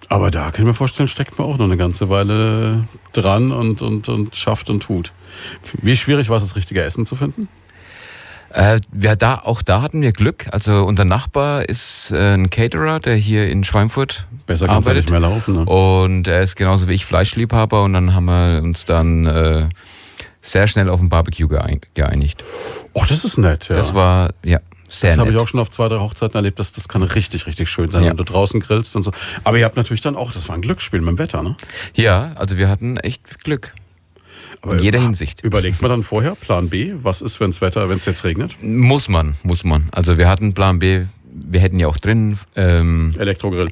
Aber 0.09 0.31
da 0.31 0.49
kann 0.49 0.61
ich 0.61 0.67
mir 0.67 0.73
vorstellen, 0.73 1.07
steckt 1.07 1.37
man 1.37 1.47
auch 1.47 1.57
noch 1.57 1.65
eine 1.65 1.77
ganze 1.77 2.09
Weile 2.09 2.87
dran 3.13 3.51
und, 3.51 3.83
und, 3.83 4.09
und 4.09 4.35
schafft 4.35 4.69
und 4.71 4.81
tut. 4.81 5.13
Wie 5.81 5.95
schwierig 5.95 6.29
war 6.29 6.37
es, 6.37 6.43
das 6.43 6.55
richtige 6.55 6.81
Essen 6.81 7.05
zu 7.05 7.15
finden? 7.15 7.47
Äh, 8.51 8.79
wir 8.91 9.15
da, 9.15 9.35
auch 9.35 9.61
da 9.61 9.81
hatten 9.81 10.01
wir 10.01 10.11
Glück. 10.11 10.47
Also 10.51 10.85
unser 10.85 11.05
Nachbar 11.05 11.67
ist 11.69 12.11
äh, 12.11 12.33
ein 12.33 12.49
Caterer, 12.49 12.99
der 12.99 13.15
hier 13.15 13.49
in 13.49 13.63
Schweinfurt 13.63 14.27
Besser 14.45 14.67
kann's 14.67 14.85
ja 14.85 14.91
arbeitet. 14.91 15.05
nicht 15.05 15.09
mehr 15.11 15.19
laufen. 15.19 15.55
Ne? 15.55 15.65
Und 15.65 16.27
er 16.27 16.41
ist 16.41 16.55
genauso 16.55 16.87
wie 16.87 16.93
ich 16.93 17.05
Fleischliebhaber 17.05 17.83
und 17.83 17.93
dann 17.93 18.13
haben 18.15 18.25
wir 18.25 18.61
uns 18.63 18.85
dann 18.85 19.25
äh, 19.27 19.69
sehr 20.41 20.67
schnell 20.67 20.89
auf 20.89 20.99
ein 21.01 21.09
Barbecue 21.09 21.47
geein- 21.47 21.81
geeinigt. 21.93 22.43
Oh, 22.93 23.03
das 23.07 23.23
ist 23.25 23.37
nett, 23.37 23.69
ja. 23.69 23.75
Das 23.75 23.93
war, 23.93 24.33
ja, 24.43 24.59
sehr 24.89 25.11
das 25.11 25.19
habe 25.19 25.29
ich 25.31 25.37
auch 25.37 25.47
schon 25.47 25.59
auf 25.59 25.69
zwei, 25.69 25.87
drei 25.87 25.99
Hochzeiten 25.99 26.35
erlebt. 26.35 26.57
Das, 26.57 26.71
das 26.71 26.87
kann 26.87 27.03
richtig, 27.03 27.45
richtig 27.45 27.69
schön 27.69 27.91
sein, 27.91 28.03
Ja. 28.03 28.09
wenn 28.09 28.17
du 28.17 28.23
draußen 28.23 28.59
grillst 28.59 28.95
und 28.95 29.03
so. 29.03 29.11
Aber 29.43 29.57
ihr 29.59 29.65
habt 29.65 29.75
natürlich 29.77 30.01
dann 30.01 30.15
auch, 30.15 30.31
das 30.31 30.47
war 30.49 30.55
ein 30.55 30.61
Glücksspiel 30.61 31.01
mit 31.01 31.09
dem 31.09 31.17
Wetter, 31.19 31.43
ne? 31.43 31.55
Ja, 31.93 32.31
also 32.35 32.57
wir 32.57 32.67
hatten 32.69 32.97
echt 32.97 33.43
Glück. 33.43 33.73
Aber 34.61 34.73
In 34.73 34.83
jeder 34.83 35.01
Hinsicht. 35.01 35.43
Überlegt 35.43 35.81
man 35.81 35.89
dann 35.89 36.03
vorher, 36.03 36.35
Plan 36.35 36.69
B, 36.69 36.93
was 37.01 37.21
ist, 37.21 37.39
wenn 37.39 37.49
es 37.49 37.61
Wetter, 37.61 37.87
wenn 37.89 37.97
es 37.97 38.05
jetzt 38.05 38.23
regnet? 38.23 38.57
Muss 38.61 39.07
man, 39.07 39.35
muss 39.43 39.63
man. 39.63 39.87
Also 39.91 40.17
wir 40.17 40.27
hatten 40.27 40.53
Plan 40.53 40.79
B, 40.79 41.05
wir 41.31 41.59
hätten 41.59 41.79
ja 41.79 41.87
auch 41.87 41.97
drin 41.97 42.37
ähm, 42.55 43.15
Elektrogrill. 43.17 43.69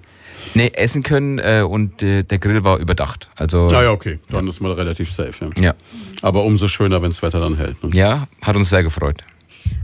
nee, 0.53 0.71
essen 0.73 1.03
können 1.03 1.39
äh, 1.39 1.63
und 1.67 2.01
äh, 2.01 2.23
der 2.23 2.39
Grill 2.39 2.63
war 2.63 2.77
überdacht. 2.77 3.27
Also 3.35 3.67
Naja, 3.67 3.91
okay, 3.91 4.19
dann 4.29 4.47
ist 4.47 4.61
man 4.61 4.71
relativ 4.71 5.11
safe, 5.11 5.33
ja. 5.57 5.61
ja. 5.61 5.73
Aber 6.21 6.43
umso 6.45 6.67
schöner, 6.67 7.01
wenn 7.01 7.09
das 7.09 7.21
Wetter 7.21 7.39
dann 7.39 7.57
hält. 7.57 7.83
Ne? 7.83 7.89
ja, 7.93 8.27
hat 8.41 8.55
uns 8.55 8.69
sehr 8.69 8.83
gefreut. 8.83 9.23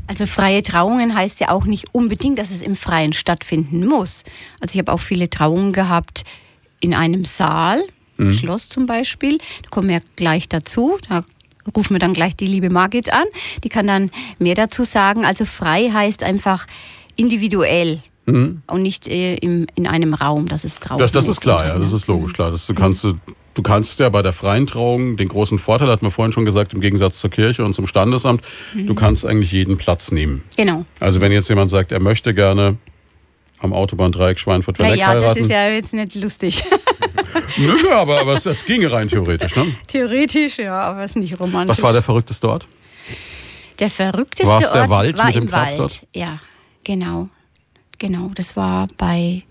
Also 0.08 0.26
freie 0.26 0.62
Trauungen 0.62 1.16
heißt 1.16 1.40
ja 1.40 1.50
auch 1.50 1.66
nicht 1.66 1.94
unbedingt, 1.94 2.38
dass 2.40 2.52
es 2.52 2.62
im 2.62 2.76
Freien 2.76 3.14
stattfinden 3.14 3.86
muss. 3.86 4.24
Also 4.60 4.74
ich 4.74 4.80
habe 4.80 4.92
auch 4.92 5.00
viele 5.00 5.30
Trauungen 5.30 5.74
gehabt 5.74 6.24
in 6.80 6.94
einem 6.94 7.26
Saal, 7.26 7.84
im 8.18 8.32
Schloss 8.32 8.70
zum 8.70 8.86
Beispiel. 8.86 9.38
Da 9.38 9.70
kommen 9.70 9.90
wir 9.90 10.02
gleich 10.16 10.50
dazu. 10.50 10.98
Da 11.10 11.24
rufen 11.76 11.96
wir 11.96 12.00
dann 12.00 12.14
gleich 12.14 12.36
die 12.36 12.48
liebe 12.48 12.70
Margit 12.70 13.12
an. 13.12 13.26
Die 13.64 13.70
kann 13.70 13.88
dann 13.88 14.12
mehr 14.40 14.56
dazu 14.56 14.84
sagen. 14.84 15.26
Also 15.26 15.46
frei 15.46 15.90
heißt 15.92 16.24
einfach 16.24 16.68
individuell 17.16 18.02
und 18.26 18.82
nicht 18.82 19.08
äh, 19.10 19.36
im, 19.36 19.68
in 19.76 19.86
einem 19.86 20.14
Raum, 20.14 20.48
dass 20.48 20.64
es 20.64 20.80
draußen 20.80 21.00
Das, 21.00 21.12
das 21.12 21.28
ist 21.28 21.42
klar, 21.42 21.68
ja, 21.68 21.78
das 21.78 21.92
ist 21.92 22.08
logisch, 22.08 22.32
klar. 22.32 22.52
Das, 22.52 22.68
du, 22.68 22.74
kannst, 22.74 23.04
du 23.04 23.62
kannst 23.62 24.00
ja 24.00 24.08
bei 24.08 24.22
der 24.22 24.32
freien 24.32 24.66
Trauung 24.66 25.18
den 25.18 25.28
großen 25.28 25.60
Vorteil, 25.60 25.90
hatten 25.90 26.06
wir 26.06 26.12
vorhin 26.12 26.32
schon 26.32 26.46
gesagt, 26.46 26.74
im 26.74 26.80
Gegensatz 26.80 27.20
zur 27.20 27.30
Kirche 27.30 27.66
und 27.66 27.74
zum 27.74 27.86
Standesamt, 27.86 28.42
du 28.76 28.96
kannst 28.96 29.26
eigentlich 29.26 29.52
jeden 29.52 29.78
Platz 29.78 30.12
nehmen. 30.12 30.42
Genau. 30.56 30.86
Also 31.02 31.20
wenn 31.20 31.34
jetzt 31.34 31.50
jemand 31.50 31.70
sagt, 31.70 31.92
er 31.92 32.00
möchte 32.00 32.34
gerne 32.34 32.78
am 33.64 33.74
Autobahndreieck 33.74 34.40
Schweinfurt-Verleck 34.40 35.00
Naja, 35.00 35.14
das 35.14 35.24
heiraten. 35.24 35.40
ist 35.40 35.50
ja 35.50 35.68
jetzt 35.70 35.94
nicht 35.94 36.16
lustig. 36.16 36.64
Nö, 37.58 37.76
nö, 37.82 37.92
aber, 37.94 38.20
aber 38.20 38.34
es, 38.34 38.46
es 38.46 38.66
ginge 38.66 38.92
rein 38.92 39.08
theoretisch. 39.08 39.56
Ne? 39.56 39.74
Theoretisch, 39.88 40.58
ja, 40.58 40.74
aber 40.74 41.04
es 41.04 41.12
ist 41.12 41.18
nicht 41.18 41.40
romantisch. 41.40 41.78
Was 41.78 41.84
war 41.84 41.94
der 41.94 42.02
verrückteste 42.02 42.50
Ort? 42.50 42.68
Der 43.80 43.92
verrückteste 43.92 44.52
War's 44.52 44.72
der 44.72 44.82
Ort 44.82 44.90
Wald 44.90 45.18
war 45.18 45.26
mit 45.28 45.36
dem 45.36 45.44
im 45.44 45.52
Wald. 45.52 45.68
Kraftort? 45.68 46.02
Ja, 46.14 46.40
genau. 46.84 47.30
Genau, 48.00 48.32
das 48.34 48.56
war 48.56 48.88
bei 48.98 49.44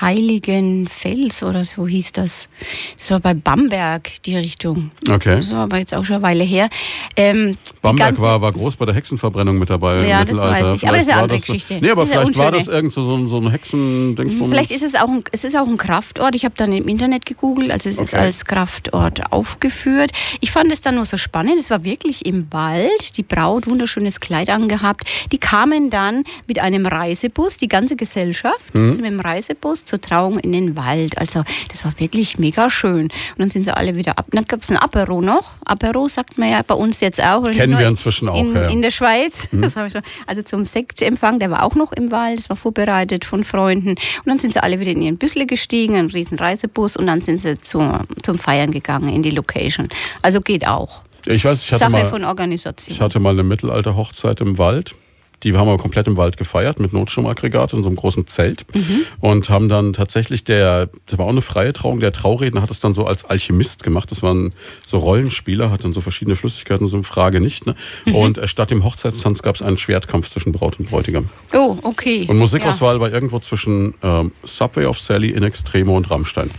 Heiligenfels 0.00 1.42
oder 1.42 1.64
so 1.64 1.86
hieß 1.86 2.12
das. 2.12 2.48
Das 2.96 3.10
war 3.10 3.20
bei 3.20 3.34
Bamberg, 3.34 4.10
die 4.24 4.36
Richtung. 4.36 4.90
Okay. 5.08 5.36
Das 5.36 5.50
war 5.52 5.60
aber 5.64 5.78
jetzt 5.78 5.94
auch 5.94 6.04
schon 6.04 6.16
eine 6.16 6.22
Weile 6.22 6.44
her. 6.44 6.68
Ähm, 7.16 7.56
Bamberg 7.82 8.20
war, 8.20 8.40
war 8.40 8.52
groß 8.52 8.76
bei 8.76 8.86
der 8.86 8.94
Hexenverbrennung 8.94 9.58
mit 9.58 9.70
dabei 9.70 10.06
Ja, 10.06 10.20
im 10.22 10.26
das 10.28 10.36
Mittelalter. 10.36 10.66
weiß 10.72 10.76
ich. 10.76 10.88
Aber 10.88 10.96
das 10.96 11.06
ist 11.06 11.12
eine 11.12 11.22
andere 11.22 11.38
das 11.38 11.46
Geschichte. 11.46 11.78
Nee, 11.80 11.90
aber 11.90 12.02
Das 12.02 12.10
ist 12.10 12.16
vielleicht 12.16 12.38
war 12.38 12.52
das 12.52 12.68
irgend 12.68 12.92
so, 12.92 13.26
so, 13.26 13.38
ein- 13.40 13.50
Hexendingsbums. 13.50 14.48
Vielleicht 14.48 14.70
ist 14.70 14.82
es 14.82 14.94
auch 14.94 15.08
ein, 15.08 15.24
es 15.32 15.44
ist 15.44 15.56
auch 15.56 15.66
ein 15.66 15.76
Kraftort. 15.76 16.34
Ich 16.34 16.44
habe 16.44 16.54
dann 16.56 16.72
im 16.72 16.88
Internet 16.88 17.26
gegoogelt, 17.26 17.70
also 17.70 17.88
es 17.88 17.98
ist 17.98 18.12
Okay. 18.14 18.22
als 18.22 18.44
Kraftort 18.44 19.32
aufgeführt. 19.32 20.12
Ich 20.40 20.50
fand 20.52 20.72
es 20.72 20.80
dann 20.80 20.94
nur 20.96 21.04
so 21.04 21.16
spannend. 21.16 21.56
Es 21.58 21.70
war 21.70 21.84
wirklich 21.84 22.26
im 22.26 22.52
Wald. 22.52 23.16
Die 23.16 23.22
Braut 23.22 23.66
wunderschönes 23.66 24.20
Kleid 24.20 24.50
angehabt. 24.50 25.04
Die 25.32 25.38
kamen 25.38 25.90
dann 25.90 26.24
mit 26.46 26.58
einem 26.58 26.86
Reisebus, 26.86 27.56
die 27.56 27.68
ganze 27.68 27.96
Gesellschaft, 27.96 28.74
Mhm. 28.74 28.96
mit 28.96 29.04
dem 29.06 29.20
Reisebus 29.20 29.79
zur 29.84 30.00
Trauung 30.00 30.38
in 30.38 30.52
den 30.52 30.76
Wald. 30.76 31.18
Also 31.18 31.42
das 31.68 31.84
war 31.84 31.98
wirklich 31.98 32.38
mega 32.38 32.70
schön. 32.70 33.04
Und 33.04 33.38
dann 33.38 33.50
sind 33.50 33.64
sie 33.64 33.76
alle 33.76 33.96
wieder 33.96 34.18
ab. 34.18 34.26
Dann 34.32 34.44
gab 34.44 34.62
es 34.62 34.70
ein 34.70 34.76
Apero 34.76 35.20
noch. 35.20 35.54
Apero 35.64 36.08
sagt 36.08 36.38
man 36.38 36.50
ja 36.50 36.62
bei 36.62 36.74
uns 36.74 37.00
jetzt 37.00 37.22
auch. 37.22 37.42
oder 37.42 37.52
Kennen 37.52 37.78
wir 37.78 37.88
inzwischen 37.88 38.28
auch, 38.28 38.38
In, 38.38 38.54
ja. 38.54 38.68
in 38.68 38.82
der 38.82 38.90
Schweiz. 38.90 39.48
Das 39.52 39.76
habe 39.76 39.88
ich 39.88 39.92
schon. 39.92 40.02
Also 40.26 40.42
zum 40.42 40.64
Sektempfang, 40.64 41.38
der 41.38 41.50
war 41.50 41.62
auch 41.62 41.74
noch 41.74 41.92
im 41.92 42.10
Wald. 42.10 42.38
Das 42.38 42.50
war 42.50 42.56
vorbereitet 42.56 43.24
von 43.24 43.44
Freunden. 43.44 43.90
Und 43.90 44.26
dann 44.26 44.38
sind 44.38 44.52
sie 44.52 44.62
alle 44.62 44.80
wieder 44.80 44.92
in 44.92 45.02
ihren 45.02 45.18
Büssle 45.18 45.46
gestiegen, 45.46 45.96
einen 45.96 46.10
riesen 46.10 46.38
Reisebus. 46.38 46.96
Und 46.96 47.06
dann 47.06 47.22
sind 47.22 47.40
sie 47.40 47.58
zum, 47.58 48.06
zum 48.22 48.38
Feiern 48.38 48.70
gegangen 48.70 49.08
in 49.08 49.22
die 49.22 49.30
Location. 49.30 49.88
Also 50.22 50.40
geht 50.40 50.66
auch. 50.66 51.02
Ich 51.26 51.44
weiß, 51.44 51.64
ich 51.64 51.72
hatte 51.72 51.80
Sache 51.80 51.92
mal, 51.92 52.06
von 52.06 52.24
Organisation. 52.24 52.94
ich 52.94 53.00
hatte 53.00 53.20
mal 53.20 53.30
eine 53.30 53.42
Mittelalter-Hochzeit 53.42 54.40
im 54.40 54.58
Wald. 54.58 54.94
Die 55.42 55.56
haben 55.56 55.66
wir 55.66 55.76
komplett 55.78 56.06
im 56.06 56.16
Wald 56.16 56.36
gefeiert 56.36 56.80
mit 56.80 56.92
Notstromaggregat 56.92 57.72
in 57.72 57.82
so 57.82 57.88
einem 57.88 57.96
großen 57.96 58.26
Zelt 58.26 58.66
Mhm. 58.74 59.02
und 59.20 59.48
haben 59.50 59.68
dann 59.68 59.92
tatsächlich 59.92 60.44
der, 60.44 60.88
das 61.06 61.18
war 61.18 61.26
auch 61.26 61.30
eine 61.30 61.42
freie 61.42 61.72
Trauung, 61.72 62.00
der 62.00 62.12
Trauredner 62.12 62.62
hat 62.62 62.70
es 62.70 62.80
dann 62.80 62.94
so 62.94 63.04
als 63.06 63.24
Alchemist 63.24 63.82
gemacht. 63.82 64.10
Das 64.10 64.22
waren 64.22 64.52
so 64.86 64.98
Rollenspieler, 64.98 65.70
hat 65.70 65.84
dann 65.84 65.92
so 65.92 66.00
verschiedene 66.00 66.36
Flüssigkeiten, 66.36 66.86
so 66.86 66.96
eine 66.96 67.04
Frage 67.04 67.40
nicht. 67.40 67.66
Ne? 67.66 67.74
Mhm. 68.06 68.14
Und 68.14 68.38
äh, 68.38 68.46
statt 68.48 68.70
dem 68.70 68.84
Hochzeitstanz 68.84 69.42
gab 69.42 69.54
es 69.54 69.62
einen 69.62 69.78
Schwertkampf 69.78 70.30
zwischen 70.30 70.52
Braut 70.52 70.78
und 70.78 70.88
Bräutigam. 70.90 71.28
oh, 71.54 71.78
okay. 71.82 72.26
Und 72.28 72.38
Musikauswahl 72.38 73.00
war 73.00 73.12
irgendwo 73.12 73.38
zwischen 73.38 73.94
ähm, 74.02 74.32
Subway 74.42 74.84
of 74.86 75.00
Sally, 75.00 75.30
In 75.30 75.42
Extremo 75.42 75.96
und 75.96 76.10
Rammstein. 76.10 76.50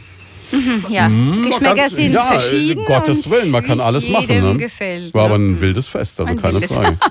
Ja, 0.90 1.08
ja. 1.08 1.12
Geschmäcker 1.44 1.76
Ganz- 1.76 1.96
sind 1.96 2.14
ja, 2.14 2.22
verschieden. 2.26 2.80
Um 2.80 2.86
Gottes 2.86 3.30
Willen, 3.30 3.52
man 3.52 3.64
kann 3.64 3.80
alles 3.80 4.10
machen. 4.10 4.42
Ne? 4.42 4.58
gefällt. 4.58 5.14
War 5.14 5.26
aber 5.26 5.36
ein 5.36 5.60
wildes 5.62 5.88
Fest, 5.88 6.20
also 6.20 6.32
Ein 6.32 6.42
keine 6.42 6.56
wildes. 6.56 6.74
Frage. 6.74 6.98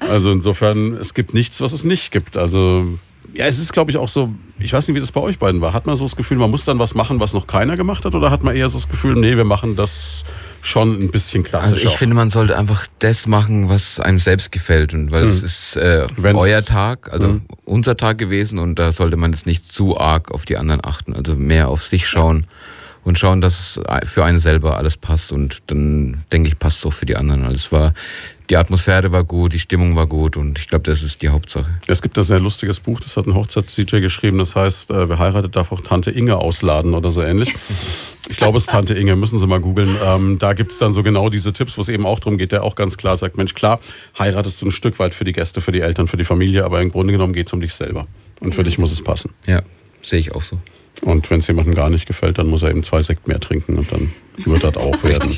Also 0.00 0.32
insofern, 0.32 0.94
es 0.94 1.14
gibt 1.14 1.32
nichts, 1.32 1.60
was 1.60 1.72
es 1.72 1.84
nicht 1.84 2.10
gibt. 2.10 2.36
Also 2.36 2.86
ja, 3.34 3.46
es 3.46 3.58
ist, 3.58 3.72
glaube 3.72 3.90
ich, 3.90 3.96
auch 3.96 4.08
so, 4.08 4.34
ich 4.58 4.72
weiß 4.72 4.86
nicht, 4.88 4.94
wie 4.94 5.00
das 5.00 5.12
bei 5.12 5.20
euch 5.20 5.38
beiden 5.38 5.60
war. 5.60 5.72
Hat 5.72 5.86
man 5.86 5.96
so 5.96 6.04
das 6.04 6.16
Gefühl, 6.16 6.36
man 6.38 6.50
muss 6.50 6.64
dann 6.64 6.78
was 6.78 6.94
machen, 6.94 7.18
was 7.20 7.32
noch 7.32 7.46
keiner 7.46 7.76
gemacht 7.76 8.04
hat? 8.04 8.14
Oder 8.14 8.30
hat 8.30 8.42
man 8.42 8.54
eher 8.54 8.68
so 8.68 8.76
das 8.78 8.88
Gefühl, 8.88 9.14
nee, 9.14 9.36
wir 9.36 9.44
machen 9.44 9.74
das 9.76 10.24
schon 10.60 10.92
ein 11.02 11.10
bisschen 11.10 11.42
Also 11.44 11.50
klassisch 11.50 11.84
ich 11.84 11.96
finde, 11.96 12.14
man 12.14 12.30
sollte 12.30 12.56
einfach 12.58 12.86
das 12.98 13.26
machen, 13.26 13.68
was 13.68 13.98
einem 14.00 14.18
selbst 14.18 14.52
gefällt. 14.52 14.92
Und 14.94 15.10
weil 15.10 15.24
es 15.26 15.42
ist 15.42 15.76
äh, 15.76 16.06
Hm. 16.06 16.24
Wenn's- 16.24 16.38
euer 16.40 16.62
Tag, 16.64 17.12
also 17.12 17.28
Hm. 17.28 17.42
unser 17.64 17.96
Tag 17.96 18.18
gewesen 18.18 18.58
und 18.58 18.78
da 18.78 18.92
sollte 18.92 19.16
man 19.16 19.32
jetzt 19.32 19.46
nicht 19.46 19.72
zu 19.72 19.98
arg 19.98 20.30
auf 20.30 20.44
die 20.44 20.56
anderen 20.56 20.84
achten. 20.84 21.14
Also 21.14 21.34
mehr 21.34 21.68
auf 21.68 21.84
sich 21.86 22.06
schauen 22.08 22.46
und 23.04 23.18
schauen, 23.18 23.40
dass 23.40 23.78
es 23.78 24.08
für 24.08 24.24
einen 24.24 24.38
selber 24.38 24.76
alles 24.76 24.96
passt. 24.96 25.32
Und 25.32 25.62
dann 25.66 26.24
denke 26.30 26.48
ich, 26.48 26.58
passt 26.58 26.78
es 26.78 26.86
auch 26.86 26.92
für 26.92 27.06
die 27.06 27.16
anderen. 27.16 27.44
Also 27.44 27.56
es 27.56 27.72
war, 27.72 27.94
die 28.50 28.56
Atmosphäre 28.56 29.12
war 29.12 29.24
gut, 29.24 29.52
die 29.52 29.58
Stimmung 29.58 29.96
war 29.96 30.06
gut 30.06 30.36
und 30.36 30.58
ich 30.58 30.68
glaube, 30.68 30.84
das 30.84 31.02
ist 31.02 31.22
die 31.22 31.28
Hauptsache. 31.28 31.78
Es 31.86 32.02
gibt 32.02 32.16
ein 32.18 32.24
sehr 32.24 32.38
lustiges 32.38 32.80
Buch, 32.80 33.00
das 33.00 33.16
hat 33.16 33.26
ein 33.26 33.34
Hochzeits-DJ 33.34 34.00
geschrieben, 34.00 34.38
das 34.38 34.54
heißt, 34.54 34.90
äh, 34.90 35.08
wer 35.08 35.18
heiratet, 35.18 35.56
darf 35.56 35.72
auch 35.72 35.80
Tante 35.80 36.10
Inge 36.10 36.36
ausladen 36.36 36.94
oder 36.94 37.10
so 37.10 37.22
ähnlich. 37.22 37.54
Ich 38.30 38.36
glaube, 38.36 38.56
es 38.56 38.64
ist 38.64 38.70
Tante 38.70 38.94
Inge, 38.94 39.16
müssen 39.16 39.40
Sie 39.40 39.46
mal 39.48 39.60
googeln. 39.60 39.96
Ähm, 40.02 40.38
da 40.38 40.52
gibt 40.52 40.70
es 40.70 40.78
dann 40.78 40.92
so 40.92 41.02
genau 41.02 41.28
diese 41.28 41.52
Tipps, 41.52 41.76
wo 41.76 41.82
es 41.82 41.88
eben 41.88 42.06
auch 42.06 42.20
darum 42.20 42.38
geht, 42.38 42.52
der 42.52 42.62
auch 42.62 42.76
ganz 42.76 42.96
klar 42.96 43.16
sagt, 43.16 43.36
Mensch, 43.36 43.52
klar, 43.52 43.80
heiratest 44.16 44.62
du 44.62 44.66
ein 44.66 44.70
Stück 44.70 45.00
weit 45.00 45.12
für 45.12 45.24
die 45.24 45.32
Gäste, 45.32 45.60
für 45.60 45.72
die 45.72 45.80
Eltern, 45.80 46.06
für 46.06 46.16
die 46.16 46.24
Familie, 46.24 46.64
aber 46.64 46.80
im 46.80 46.92
Grunde 46.92 47.12
genommen 47.12 47.32
geht 47.32 47.48
es 47.48 47.52
um 47.52 47.60
dich 47.60 47.74
selber. 47.74 48.06
Und 48.38 48.54
für 48.54 48.62
dich 48.62 48.78
muss 48.78 48.92
es 48.92 49.02
passen. 49.02 49.32
Ja, 49.46 49.60
sehe 50.02 50.20
ich 50.20 50.36
auch 50.36 50.40
so. 50.40 50.60
Und 51.02 51.28
wenn 51.30 51.40
es 51.40 51.48
jemandem 51.48 51.74
gar 51.74 51.90
nicht 51.90 52.06
gefällt, 52.06 52.38
dann 52.38 52.48
muss 52.48 52.62
er 52.62 52.70
eben 52.70 52.82
zwei 52.82 53.02
Sekt 53.02 53.26
mehr 53.26 53.40
trinken 53.40 53.76
und 53.76 53.90
dann 53.92 54.12
wird 54.36 54.64
das 54.64 54.76
auch 54.76 55.02
werden. 55.04 55.36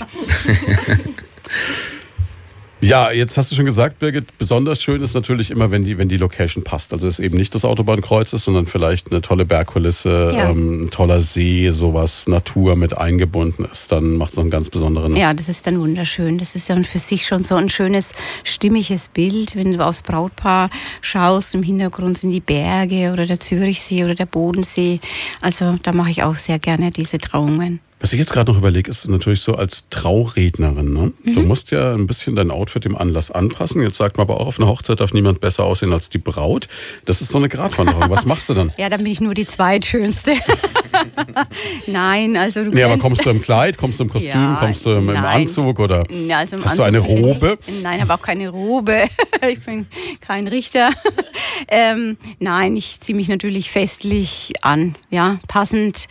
Ja, 2.85 3.11
jetzt 3.11 3.39
hast 3.39 3.51
du 3.51 3.57
schon 3.57 3.65
gesagt, 3.65 3.99
Birgit, 3.99 4.37
besonders 4.37 4.83
schön 4.83 5.03
ist 5.03 5.15
natürlich 5.15 5.51
immer, 5.51 5.71
wenn 5.71 5.85
die, 5.85 5.97
wenn 5.97 6.09
die 6.09 6.19
Location 6.19 6.63
passt. 6.65 6.93
Also 6.93 7.09
es 7.09 7.19
eben 7.19 7.37
nicht 7.37 7.55
das 7.55 7.65
Autobahnkreuz 7.65 8.33
ist, 8.35 8.45
sondern 8.45 8.67
vielleicht 8.67 9.11
eine 9.11 9.23
tolle 9.23 9.47
Bergkulisse, 9.47 10.33
Ja. 10.35 10.51
ähm, 10.51 10.85
ein 10.85 10.91
toller 10.91 11.21
See, 11.21 11.71
sowas, 11.71 12.27
Natur 12.27 12.77
mit 12.77 12.97
eingebunden 12.99 13.65
ist, 13.65 13.91
dann 13.91 14.17
macht 14.17 14.33
es 14.33 14.37
noch 14.37 14.43
einen 14.45 14.51
ganz 14.51 14.69
besonderen. 14.69 15.17
Ja, 15.17 15.33
das 15.33 15.49
ist 15.49 15.67
dann 15.67 15.81
wunderschön. 15.81 16.37
Das 16.39 16.55
ist 16.55 16.69
ja 16.69 16.83
für 16.83 16.99
sich 16.99 17.27
schon 17.27 17.43
so 17.43 17.55
ein 17.55 17.71
schönes, 17.71 18.13
stimmiges 18.45 19.09
Bild, 19.09 19.57
wenn 19.57 19.73
du 19.73 19.85
aufs 19.85 20.03
Brautpaar 20.03 20.69
schaust. 21.01 21.55
Im 21.55 21.63
Hintergrund 21.63 22.19
sind 22.19 22.33
die 22.33 22.41
Berge 22.41 23.13
oder 23.13 23.25
der 23.25 23.41
Zürichsee 23.41 24.05
oder 24.05 24.15
der 24.15 24.27
Bodensee. 24.27 25.01
Also 25.41 25.79
da 25.83 25.93
mache 25.93 26.11
ich 26.11 26.23
auch 26.23 26.37
sehr 26.37 26.59
gerne 26.59 26.91
diese 26.91 27.19
Trauungen. 27.19 27.81
Was 28.01 28.13
ich 28.13 28.19
jetzt 28.19 28.33
gerade 28.33 28.51
noch 28.53 28.59
überlege, 28.59 28.91
ist 28.91 29.09
natürlich 29.09 29.41
so 29.41 29.55
als 29.55 29.89
Traurednerin. 29.89 30.93
Ne? 30.93 31.13
Du 31.33 31.41
Mhm. 31.41 31.49
musst 31.49 31.71
ja 31.71 31.95
ein 31.95 32.07
bisschen 32.07 32.37
dein 32.37 32.51
Outfit 32.51 32.85
dem 32.85 32.97
Anlass 32.97 33.31
anpassen. 33.31 33.81
Jetzt 33.81 33.97
sagt 33.97 34.19
man 34.19 34.27
aber 34.27 34.41
auch, 34.41 34.47
auf 34.49 34.59
einer 34.61 34.69
Hochzeit 34.69 35.01
darf 35.01 35.15
niemand 35.15 35.41
besser 35.41 35.65
aussehen 35.65 35.91
als 35.93 36.11
die 36.11 36.19
Braut. 36.19 36.69
Das 37.07 37.23
ist 37.23 37.31
so 37.31 37.39
eine 37.39 37.49
Gratwanderung. 37.49 38.11
Was 38.11 38.27
machst 38.27 38.51
du 38.51 38.55
dann? 38.55 38.73
Ja, 38.79 38.91
dann 38.91 39.03
bin 39.05 39.11
ich 39.13 39.21
nur 39.23 39.33
die 39.33 39.47
zweitschönste. 39.47 40.33
Nein, 41.87 42.37
also 42.37 42.65
du 42.65 42.71
Nee, 42.71 42.83
aber 42.83 42.99
kommst 42.99 43.25
du 43.25 43.31
im 43.31 43.41
Kleid, 43.41 43.79
kommst 43.79 44.01
du 44.01 44.05
im 44.05 44.11
Kostüm, 44.11 44.31
Ja, 44.33 44.57
kommst 44.61 44.85
du 44.85 44.91
im, 44.91 45.09
im. 45.09 45.17
Anzug 45.17 45.79
oder 45.81 46.05
Ja, 46.11 46.39
also 46.39 46.57
im 46.57 46.65
hast 46.65 46.79
du 46.79 46.83
Anzug 46.83 46.87
eine 46.87 47.01
sicher 47.01 47.15
nicht. 47.15 47.43
Robe? 47.43 47.59
Nein, 47.83 48.01
aber 48.03 48.15
auch 48.15 48.23
keine 48.23 48.49
Robe. 48.51 49.05
Ich 49.49 49.61
bin 49.65 49.87
kein 50.21 50.47
Richter. 50.49 50.91
Ähm, 51.69 52.17
nein, 52.39 52.77
ich 52.77 53.01
ziehe 53.01 53.15
mich 53.17 53.29
natürlich 53.29 53.71
festlich 53.71 54.53
an, 54.63 54.97
ja, 55.11 55.39
passend 55.49 56.09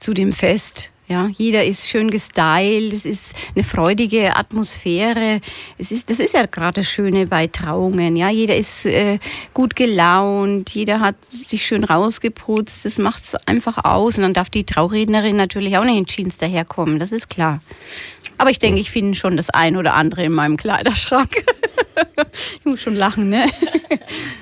zu 0.00 0.14
dem 0.14 0.32
Fest. 0.32 0.90
Ja, 1.08 1.28
jeder 1.36 1.64
ist 1.64 1.88
schön 1.88 2.10
gestylt, 2.10 2.92
es 2.92 3.04
ist 3.04 3.34
eine 3.54 3.64
freudige 3.64 4.36
Atmosphäre. 4.36 5.40
Es 5.76 5.90
ist, 5.90 6.08
das 6.08 6.20
ist 6.20 6.32
ja 6.32 6.46
gerade 6.46 6.80
das 6.80 6.88
Schöne 6.88 7.26
bei 7.26 7.48
Trauungen. 7.48 8.14
Ja, 8.16 8.30
jeder 8.30 8.56
ist 8.56 8.86
äh, 8.86 9.18
gut 9.52 9.74
gelaunt, 9.74 10.70
jeder 10.70 11.00
hat 11.00 11.16
sich 11.28 11.66
schön 11.66 11.84
rausgeputzt. 11.84 12.84
Das 12.84 12.98
macht 12.98 13.24
es 13.24 13.34
einfach 13.46 13.84
aus. 13.84 14.16
Und 14.16 14.22
dann 14.22 14.32
darf 14.32 14.48
die 14.48 14.64
Traurednerin 14.64 15.36
natürlich 15.36 15.76
auch 15.76 15.84
nicht 15.84 15.98
in 15.98 16.06
Jeans 16.06 16.38
daherkommen, 16.38 16.98
das 16.98 17.10
ist 17.10 17.28
klar. 17.28 17.60
Aber 18.38 18.50
ich 18.50 18.60
denke, 18.60 18.80
ich 18.80 18.90
finde 18.90 19.16
schon 19.16 19.36
das 19.36 19.50
ein 19.50 19.76
oder 19.76 19.94
andere 19.94 20.24
in 20.24 20.32
meinem 20.32 20.56
Kleiderschrank. 20.56 21.44
ich 22.58 22.64
muss 22.64 22.80
schon 22.80 22.96
lachen, 22.96 23.28
ne? 23.28 23.46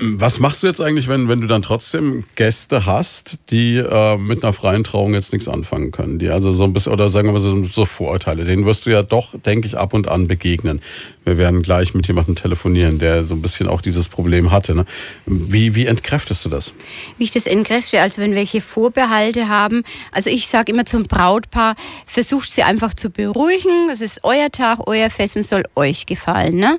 Was 0.00 0.40
machst 0.40 0.62
du 0.62 0.66
jetzt 0.66 0.80
eigentlich, 0.80 1.08
wenn, 1.08 1.28
wenn 1.28 1.40
du 1.40 1.46
dann 1.46 1.62
trotzdem 1.62 2.24
Gäste 2.34 2.86
hast, 2.86 3.38
die 3.50 3.76
äh, 3.76 4.16
mit 4.16 4.42
einer 4.42 4.52
freien 4.52 4.84
Trauung 4.84 5.14
jetzt 5.14 5.32
nichts 5.32 5.48
anfangen 5.48 5.92
können? 5.92 6.18
Die 6.18 6.30
also 6.30 6.52
so 6.52 6.64
ein 6.64 6.72
bisschen, 6.72 6.92
oder 6.92 7.08
sagen 7.08 7.28
wir 7.28 7.32
mal 7.32 7.64
so, 7.64 7.84
Vorurteile, 7.84 8.44
denen 8.44 8.66
wirst 8.66 8.86
du 8.86 8.90
ja 8.90 9.02
doch, 9.02 9.38
denke 9.38 9.66
ich, 9.66 9.78
ab 9.78 9.94
und 9.94 10.08
an 10.08 10.26
begegnen. 10.26 10.80
Wir 11.24 11.38
werden 11.38 11.62
gleich 11.62 11.94
mit 11.94 12.06
jemandem 12.06 12.34
telefonieren, 12.34 12.98
der 12.98 13.22
so 13.22 13.34
ein 13.34 13.42
bisschen 13.42 13.68
auch 13.68 13.80
dieses 13.80 14.08
Problem 14.08 14.50
hatte. 14.50 14.74
Ne? 14.74 14.86
Wie, 15.26 15.74
wie 15.74 15.86
entkräftest 15.86 16.44
du 16.44 16.48
das? 16.48 16.72
Wie 17.18 17.24
ich 17.24 17.30
das 17.30 17.46
entkräfte, 17.46 18.00
also 18.00 18.22
wenn 18.22 18.34
welche 18.34 18.60
Vorbehalte 18.60 19.48
haben. 19.48 19.84
Also 20.12 20.30
ich 20.30 20.48
sage 20.48 20.72
immer 20.72 20.86
zum 20.86 21.04
Brautpaar, 21.04 21.76
versucht 22.06 22.50
sie 22.50 22.62
einfach 22.62 22.94
zu 22.94 23.10
beruhigen. 23.10 23.90
Es 23.90 24.00
ist 24.00 24.20
euer 24.24 24.50
Tag, 24.50 24.80
euer 24.86 25.10
Fest 25.10 25.36
und 25.36 25.44
soll 25.44 25.64
euch 25.76 26.06
gefallen. 26.06 26.56
Ne? 26.56 26.78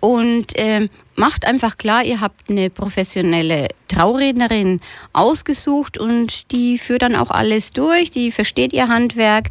Und 0.00 0.52
ähm, 0.56 0.88
macht 1.14 1.46
einfach 1.46 1.78
klar, 1.78 2.04
ihr 2.04 2.20
habt 2.20 2.50
eine 2.50 2.70
professionelle 2.70 3.68
Traurednerin 3.88 4.80
ausgesucht 5.12 5.98
und 5.98 6.50
die 6.52 6.78
führt 6.78 7.02
dann 7.02 7.16
auch 7.16 7.30
alles 7.30 7.70
durch, 7.70 8.10
die 8.10 8.30
versteht 8.30 8.72
ihr 8.72 8.88
Handwerk. 8.88 9.50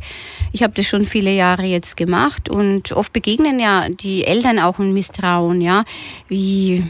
Ich 0.52 0.64
habe 0.64 0.74
das 0.74 0.88
schon 0.88 1.06
viele 1.06 1.32
Jahre 1.32 1.64
jetzt 1.64 1.98
gemacht 1.98 2.50
und 2.50 2.92
oft 2.92 3.14
begegnen 3.14 3.60
ja 3.60 3.88
die 3.90 4.26
Eltern 4.26 4.60
auch 4.60 4.80
ein 4.80 4.94
Misstrauen, 4.94 5.62
ja, 5.62 5.84
wie 6.28 6.84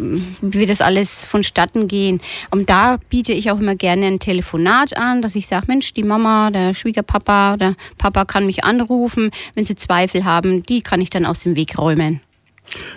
wie 0.00 0.66
das 0.66 0.80
alles 0.80 1.24
vonstatten 1.24 1.88
gehen. 1.88 2.20
Und 2.50 2.70
da 2.70 2.98
biete 3.08 3.32
ich 3.32 3.50
auch 3.50 3.58
immer 3.58 3.74
gerne 3.74 4.06
ein 4.06 4.20
Telefonat 4.20 4.96
an, 4.96 5.22
dass 5.22 5.34
ich 5.34 5.46
sage, 5.46 5.66
Mensch, 5.68 5.92
die 5.94 6.04
Mama, 6.04 6.50
der 6.50 6.74
Schwiegerpapa, 6.74 7.56
der 7.56 7.74
Papa 7.96 8.24
kann 8.24 8.46
mich 8.46 8.64
anrufen, 8.64 9.30
wenn 9.54 9.64
sie 9.64 9.74
Zweifel 9.74 10.24
haben, 10.24 10.62
die 10.62 10.82
kann 10.82 11.00
ich 11.00 11.10
dann 11.10 11.26
aus 11.26 11.40
dem 11.40 11.56
Weg 11.56 11.78
räumen. 11.78 12.20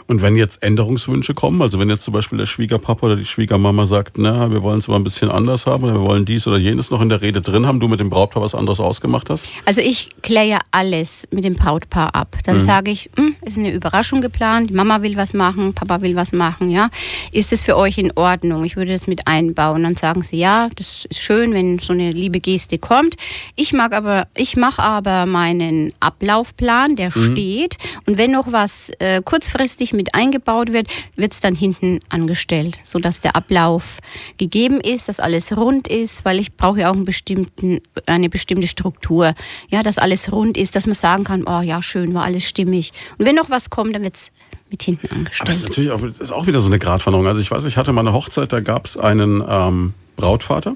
Und 0.07 0.21
wenn 0.21 0.35
jetzt 0.35 0.63
Änderungswünsche 0.63 1.33
kommen, 1.33 1.61
also 1.61 1.79
wenn 1.79 1.89
jetzt 1.89 2.03
zum 2.03 2.13
Beispiel 2.13 2.37
der 2.37 2.45
Schwiegerpapa 2.45 3.05
oder 3.05 3.15
die 3.15 3.25
Schwiegermama 3.25 3.85
sagt, 3.85 4.17
na, 4.17 4.51
wir 4.51 4.61
wollen 4.63 4.79
es 4.79 4.87
aber 4.87 4.97
ein 4.97 5.03
bisschen 5.03 5.31
anders 5.31 5.65
haben 5.65 5.83
oder 5.83 5.93
wir 5.93 6.01
wollen 6.01 6.25
dies 6.25 6.47
oder 6.47 6.57
jenes 6.57 6.91
noch 6.91 7.01
in 7.01 7.09
der 7.09 7.21
Rede 7.21 7.41
drin 7.41 7.65
haben, 7.65 7.79
du 7.79 7.87
mit 7.87 7.99
dem 7.99 8.09
Brautpaar 8.09 8.43
was 8.43 8.55
anderes 8.55 8.79
ausgemacht 8.79 9.29
hast? 9.29 9.47
Also 9.65 9.81
ich 9.81 10.09
kläre 10.21 10.59
alles 10.71 11.27
mit 11.31 11.45
dem 11.45 11.55
Brautpaar 11.55 12.15
ab. 12.15 12.37
Dann 12.45 12.57
mhm. 12.57 12.61
sage 12.61 12.91
ich, 12.91 13.09
hm, 13.15 13.35
ist 13.41 13.57
eine 13.57 13.71
Überraschung 13.71 14.21
geplant, 14.21 14.69
die 14.69 14.73
Mama 14.73 15.01
will 15.01 15.15
was 15.15 15.33
machen, 15.33 15.73
Papa 15.73 16.01
will 16.01 16.15
was 16.15 16.31
machen, 16.31 16.69
ja. 16.69 16.89
Ist 17.31 17.51
es 17.53 17.61
für 17.61 17.77
euch 17.77 17.97
in 17.97 18.11
Ordnung? 18.15 18.63
Ich 18.63 18.75
würde 18.75 18.91
das 18.91 19.07
mit 19.07 19.27
einbauen. 19.27 19.83
Dann 19.83 19.95
sagen 19.95 20.21
sie, 20.21 20.37
ja, 20.37 20.69
das 20.75 21.05
ist 21.09 21.19
schön, 21.19 21.53
wenn 21.53 21.79
so 21.79 21.93
eine 21.93 22.11
liebe 22.11 22.39
Geste 22.39 22.77
kommt. 22.77 23.15
Ich 23.55 23.73
mag 23.73 23.93
aber, 23.93 24.27
ich 24.35 24.57
mache 24.57 24.81
aber 24.81 25.25
meinen 25.25 25.93
Ablaufplan, 25.99 26.95
der 26.95 27.11
mhm. 27.15 27.31
steht. 27.31 27.77
Und 28.05 28.17
wenn 28.17 28.31
noch 28.31 28.51
was 28.51 28.91
äh, 28.99 29.21
kurzfristig 29.23 29.60
kurzfristig 29.61 29.93
mit 29.93 30.15
eingebaut 30.15 30.73
wird, 30.73 30.87
wird 31.15 31.33
es 31.33 31.39
dann 31.39 31.53
hinten 31.53 31.99
angestellt, 32.09 32.79
sodass 32.83 33.19
der 33.19 33.35
Ablauf 33.35 33.99
gegeben 34.37 34.81
ist, 34.81 35.07
dass 35.07 35.19
alles 35.19 35.55
rund 35.55 35.87
ist, 35.87 36.25
weil 36.25 36.39
ich 36.39 36.55
brauche 36.55 36.79
ja 36.79 36.89
auch 36.89 36.95
einen 36.95 37.05
bestimmten, 37.05 37.79
eine 38.07 38.27
bestimmte 38.27 38.65
Struktur. 38.65 39.35
Ja, 39.69 39.83
dass 39.83 39.99
alles 39.99 40.31
rund 40.31 40.57
ist, 40.57 40.75
dass 40.75 40.87
man 40.87 40.95
sagen 40.95 41.25
kann, 41.25 41.43
oh 41.45 41.61
ja, 41.61 41.83
schön, 41.83 42.13
war 42.15 42.23
alles 42.23 42.45
stimmig. 42.45 42.91
Und 43.19 43.25
wenn 43.25 43.35
noch 43.35 43.51
was 43.51 43.69
kommt, 43.69 43.93
dann 43.93 44.03
wird 44.03 44.15
es 44.15 44.31
mit 44.71 44.81
hinten 44.81 45.07
angestellt. 45.11 45.41
Aber 45.41 45.47
das 45.49 45.57
ist 45.57 45.63
natürlich 45.63 45.91
auch, 45.91 46.01
ist 46.01 46.31
auch 46.31 46.47
wieder 46.47 46.59
so 46.59 46.67
eine 46.67 46.79
Gratwanderung. 46.79 47.27
Also 47.27 47.39
ich 47.39 47.51
weiß, 47.51 47.65
ich 47.65 47.77
hatte 47.77 47.93
mal 47.93 48.01
eine 48.01 48.13
Hochzeit, 48.13 48.51
da 48.51 48.61
gab 48.61 48.85
es 48.85 48.97
einen 48.97 49.43
ähm, 49.47 49.93
Brautvater, 50.15 50.75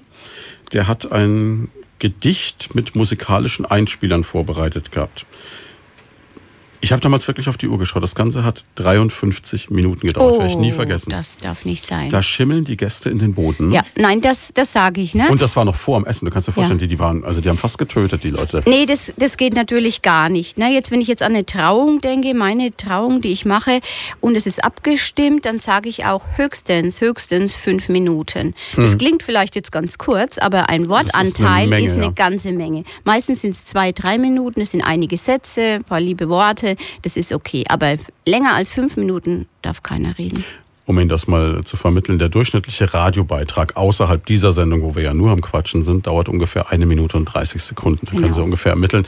der 0.74 0.88
hat 0.88 1.12
ein 1.12 1.70
Gedicht 1.98 2.76
mit 2.76 2.96
musikalischen 2.96 3.66
Einspielern 3.66 4.24
vorbereitet 4.24 4.92
gehabt. 4.92 5.26
Ich 6.82 6.92
habe 6.92 7.02
damals 7.02 7.28
wirklich 7.28 7.50
auf 7.50 7.58
die 7.58 7.68
Uhr 7.68 7.80
geschaut. 7.80 8.04
Das 8.04 8.16
Ganze 8.16 8.44
hat 8.44 8.66
53 8.76 9.70
Minuten 9.70 10.08
gedauert. 10.08 10.34
Oh, 10.34 10.40
Werde 10.40 10.52
ich 10.52 10.58
nie 10.58 10.72
oh, 10.72 10.76
vergessen. 10.76 11.10
Das 11.10 11.38
darf 11.38 11.66
nicht 11.66 11.86
sein. 11.86 12.10
Da 12.10 12.22
schimmeln 12.22 12.66
die 12.66 12.78
Gäste 12.78 13.10
in 13.10 13.20
den 13.20 13.34
Boden. 13.34 13.72
Ja, 13.72 13.84
nein, 13.96 14.22
das, 14.22 14.52
das 14.54 14.72
sage 14.72 15.02
ich. 15.02 15.16
Ne? 15.16 15.30
Und 15.30 15.42
das 15.42 15.56
war 15.56 15.66
noch 15.66 15.76
vor 15.76 16.00
dem 16.00 16.06
Essen. 16.06 16.26
Du 16.26 16.32
kannst 16.32 16.48
dir 16.48 16.52
vorstellen, 16.52 16.80
ja. 16.80 16.88
die, 16.88 16.96
die 16.96 17.00
waren, 17.00 17.24
also 17.24 17.42
die 17.42 17.50
haben 17.50 17.58
fast 17.58 17.78
getötet, 17.78 18.24
die 18.24 18.30
Leute. 18.30 18.62
Nee, 18.66 18.86
das, 18.86 19.14
das 19.18 19.38
geht 19.38 19.54
natürlich 19.54 20.02
gar 20.02 20.30
nicht. 20.30 20.58
Ne? 20.58 20.72
Jetzt, 20.72 20.92
wenn 20.92 21.02
ich 21.02 21.08
jetzt 21.08 21.22
an 21.22 21.34
eine 21.34 21.46
Trauung 21.46 22.02
denke, 22.02 22.34
meine 22.34 22.76
Trauung, 22.76 23.22
die 23.22 23.32
ich 23.32 23.46
mache, 23.46 23.80
und 24.22 24.36
es 24.36 24.46
ist 24.46 24.64
abgestimmt, 24.64 25.46
dann 25.46 25.60
sage 25.60 25.90
ich 25.90 26.06
auch 26.06 26.24
höchstens, 26.36 27.02
höchstens 27.02 27.56
fünf 27.56 27.90
Minuten. 27.90 28.54
Das 28.76 28.92
hm. 28.92 28.98
klingt 28.98 29.24
vielleicht 29.24 29.56
jetzt 29.56 29.72
ganz 29.72 29.98
kurz, 29.98 30.38
aber 30.38 30.70
ein 30.70 30.90
Wortanteil 30.90 31.28
ist 31.28 31.42
eine, 31.42 31.68
Menge, 31.68 31.88
ist 31.88 31.96
eine 31.98 32.06
ja. 32.06 32.12
ganze 32.12 32.52
Menge. 32.52 32.84
Meistens 33.04 33.42
sind 33.42 33.52
es 33.52 33.66
zwei, 33.66 33.92
drei 33.92 34.18
Minuten, 34.18 34.62
es 34.62 34.72
sind 34.72 34.82
einige 34.82 35.18
Sätze, 35.18 35.62
ein 35.76 35.84
paar 35.84 36.00
liebe 36.00 36.30
Worte 36.30 36.65
das 37.02 37.18
ist 37.18 37.32
okay. 37.32 37.64
Aber 37.70 37.98
länger 38.26 38.54
als 38.54 38.70
fünf 38.70 38.98
Minuten 38.98 39.48
darf 39.62 39.84
keiner 39.84 40.18
reden. 40.18 40.44
Um 40.88 41.00
Ihnen 41.00 41.10
das 41.10 41.28
mal 41.28 41.64
zu 41.64 41.78
vermitteln, 41.78 42.20
der 42.20 42.30
durchschnittliche 42.30 42.94
Radiobeitrag 42.94 43.76
außerhalb 43.76 44.24
dieser 44.26 44.52
Sendung, 44.52 44.84
wo 44.84 44.96
wir 44.96 45.02
ja 45.02 45.14
nur 45.16 45.32
am 45.32 45.42
Quatschen 45.42 45.84
sind, 45.84 46.06
dauert 46.06 46.30
ungefähr 46.30 46.72
eine 46.72 46.86
Minute 46.86 47.18
und 47.18 47.26
30 47.26 47.64
Sekunden. 47.64 48.06
Da 48.06 48.12
genau. 48.12 48.22
können 48.22 48.34
Sie 48.36 48.44
ungefähr 48.44 48.72
ermitteln. 48.72 49.08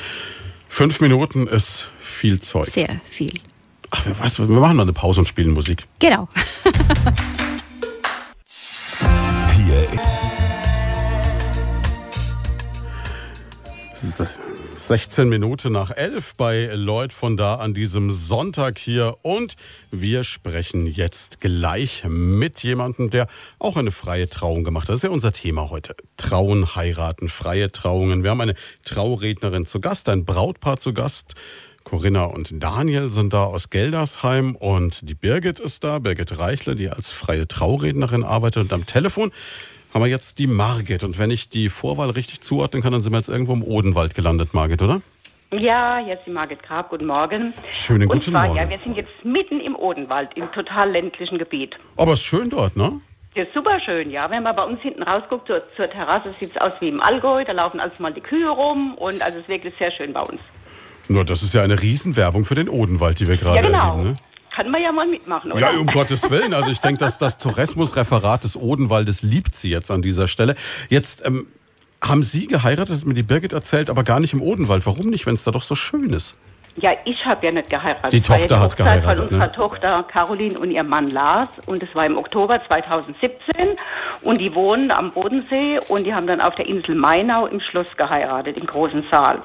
Fünf 0.70 0.99
Minuten 1.01 1.45
ist 1.47 1.91
viel 1.99 2.39
Zeug. 2.39 2.66
Sehr 2.66 2.99
viel. 3.08 3.34
Ach, 3.91 4.03
du, 4.03 4.49
wir 4.49 4.60
machen 4.60 4.76
mal 4.76 4.84
eine 4.84 4.93
Pause 4.93 5.22
und 5.22 5.28
spielen 5.28 5.53
Musik. 5.53 5.86
Genau. 5.99 6.28
Hier. 9.55 9.88
16 14.88 15.27
Minuten 15.27 15.73
nach 15.73 15.91
11 15.91 16.35
bei 16.38 16.69
Lloyd 16.73 17.11
von 17.11 17.35
da 17.35 17.55
an 17.55 17.73
diesem 17.73 18.09
Sonntag 18.09 18.79
hier 18.79 19.17
und 19.21 19.57
wir 19.91 20.23
sprechen 20.23 20.88
jetzt 20.88 21.41
gleich 21.41 22.05
mit 22.07 22.63
jemandem, 22.63 23.09
der 23.09 23.27
auch 23.59 23.75
eine 23.75 23.91
freie 23.91 24.29
Trauung 24.29 24.63
gemacht 24.63 24.83
hat. 24.83 24.91
Das 24.91 24.95
ist 24.99 25.03
ja 25.03 25.09
unser 25.09 25.33
Thema 25.33 25.71
heute. 25.71 25.93
Trauen, 26.15 26.73
heiraten, 26.77 27.27
freie 27.27 27.69
Trauungen. 27.69 28.23
Wir 28.23 28.29
haben 28.29 28.39
eine 28.39 28.55
Traurednerin 28.85 29.65
zu 29.65 29.81
Gast, 29.81 30.07
ein 30.07 30.23
Brautpaar 30.23 30.79
zu 30.79 30.93
Gast. 30.93 31.33
Corinna 31.83 32.23
und 32.23 32.63
Daniel 32.63 33.11
sind 33.11 33.33
da 33.33 33.43
aus 33.43 33.69
Geldersheim 33.69 34.55
und 34.55 35.09
die 35.09 35.15
Birgit 35.15 35.59
ist 35.59 35.83
da, 35.83 35.99
Birgit 35.99 36.39
Reichle, 36.39 36.75
die 36.75 36.89
als 36.89 37.11
freie 37.11 37.45
Traurednerin 37.45 38.23
arbeitet 38.23 38.63
und 38.63 38.71
am 38.71 38.85
Telefon 38.85 39.33
haben 39.93 40.01
wir 40.01 40.07
jetzt 40.07 40.39
die 40.39 40.47
Margit. 40.47 41.03
Und 41.03 41.17
wenn 41.17 41.31
ich 41.31 41.49
die 41.49 41.69
Vorwahl 41.69 42.09
richtig 42.09 42.41
zuordnen 42.41 42.81
kann, 42.81 42.91
dann 42.91 43.01
sind 43.01 43.11
wir 43.11 43.17
jetzt 43.17 43.29
irgendwo 43.29 43.53
im 43.53 43.63
Odenwald 43.63 44.15
gelandet, 44.15 44.53
Margit, 44.53 44.81
oder? 44.81 45.01
Ja, 45.53 45.99
jetzt 45.99 46.25
die 46.25 46.31
Margit 46.31 46.61
Grab, 46.61 46.89
guten 46.89 47.05
Morgen. 47.05 47.53
Schönen 47.69 48.09
guten 48.09 48.21
zwar, 48.21 48.47
Morgen. 48.47 48.59
Ja, 48.59 48.69
wir 48.69 48.79
sind 48.83 48.97
jetzt 48.97 49.11
mitten 49.23 49.61
im 49.61 49.75
Odenwald, 49.75 50.35
im 50.35 50.51
total 50.51 50.91
ländlichen 50.91 51.38
Gebiet. 51.38 51.77
Aber 51.95 52.13
es 52.13 52.19
ist 52.19 52.25
schön 52.25 52.49
dort, 52.49 52.75
ne? 52.75 52.99
Ja, 53.35 53.45
super 53.53 53.79
schön, 53.79 54.11
ja. 54.11 54.29
Wenn 54.29 54.43
man 54.43 54.55
bei 54.55 54.63
uns 54.63 54.81
hinten 54.81 55.03
rausguckt 55.03 55.47
zur, 55.47 55.61
zur 55.75 55.89
Terrasse, 55.89 56.33
sieht 56.38 56.51
es 56.51 56.57
aus 56.57 56.73
wie 56.79 56.89
im 56.89 57.01
Allgäu. 57.01 57.45
Da 57.45 57.53
laufen 57.53 57.79
also 57.79 58.01
mal 58.01 58.13
die 58.13 58.19
Kühe 58.19 58.49
rum 58.49 58.95
und 58.95 59.21
also 59.21 59.38
es 59.38 59.43
ist 59.43 59.49
wirklich 59.49 59.73
sehr 59.77 59.91
schön 59.91 60.11
bei 60.11 60.21
uns. 60.21 60.41
Nur, 61.07 61.23
das 61.23 61.43
ist 61.43 61.53
ja 61.53 61.61
eine 61.61 61.81
Riesenwerbung 61.81 62.43
für 62.43 62.55
den 62.55 62.67
Odenwald, 62.67 63.19
die 63.19 63.27
wir 63.27 63.38
gerade 63.38 63.57
ja, 63.57 63.61
genau. 63.61 63.91
erleben, 63.91 64.09
ne? 64.09 64.17
Kann 64.58 64.72
man 64.72 64.82
ja 64.82 64.91
mal 64.91 65.05
mitmachen, 65.05 65.51
oder? 65.51 65.62
Ja, 65.62 65.80
um 65.80 65.86
Gottes 65.86 66.32
Willen. 66.32 66.55
Also 66.55 66.72
ich 66.72 66.80
denke, 66.80 66.97
dass 66.97 67.20
das 67.20 67.38
Tourismusreferat 67.38 68.43
des 68.43 68.58
Odenwaldes 68.58 69.22
liebt 69.22 69.55
sie 69.55 69.70
jetzt 69.70 69.91
an 69.91 70.01
dieser 70.01 70.28
Stelle. 70.28 70.55
Jetzt 70.89 71.24
ähm, 71.28 71.45
haben 72.01 72.24
Sie 72.24 72.47
geheiratet, 72.47 72.97
hat 72.97 73.05
mir 73.05 73.14
die 73.14 73.22
Birgit 73.22 73.53
erzählt, 73.53 73.91
aber 73.91 74.03
gar 74.03 74.20
nicht 74.20 74.34
im 74.34 74.41
Odenwald. 74.41 74.88
Warum 74.88 75.12
nicht, 75.12 75.28
wenn 75.28 75.36
es 75.36 75.43
da 75.43 75.51
doch 75.51 75.62
so 75.62 75.76
schön 75.76 76.12
ist? 76.12 76.38
Ja, 76.80 76.91
ich 77.05 77.25
habe 77.25 77.43
ja 77.43 77.51
nicht 77.51 77.71
geheiratet. 77.71 78.13
Die 78.13 78.21
Tochter 78.21 78.55
ja 78.55 78.59
hat 78.59 78.78
geheiratet. 78.78 79.15
Von 79.15 79.23
unserer 79.23 79.47
ne? 79.47 79.51
Tochter 79.51 80.03
Caroline 80.03 80.59
und 80.59 80.69
ihrem 80.69 80.88
Mann 80.88 81.07
Lars. 81.07 81.49
Und 81.65 81.82
es 81.82 81.93
war 81.95 82.05
im 82.05 82.17
Oktober 82.17 82.63
2017. 82.63 83.75
Und 84.21 84.39
die 84.39 84.53
wohnen 84.53 84.91
am 84.91 85.11
Bodensee 85.11 85.80
und 85.88 86.05
die 86.05 86.13
haben 86.13 86.28
dann 86.28 86.39
auf 86.39 86.53
der 86.53 86.67
Insel 86.67 86.93
Mainau 86.93 87.47
im 87.47 87.59
Schloss 87.59 87.97
geheiratet, 87.97 88.59
im 88.59 88.67
großen 88.67 89.03
Saal. 89.09 89.41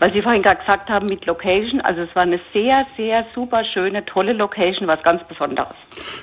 Weil 0.00 0.12
Sie 0.12 0.20
vorhin 0.20 0.42
gerade 0.42 0.60
gesagt 0.60 0.90
haben 0.90 1.06
mit 1.06 1.24
Location, 1.26 1.80
also 1.80 2.02
es 2.02 2.14
war 2.14 2.22
eine 2.22 2.40
sehr, 2.52 2.84
sehr 2.96 3.24
super 3.34 3.64
schöne, 3.64 4.04
tolle 4.04 4.32
Location, 4.32 4.88
was 4.88 5.00
ganz 5.04 5.22
Besonderes. 5.28 5.76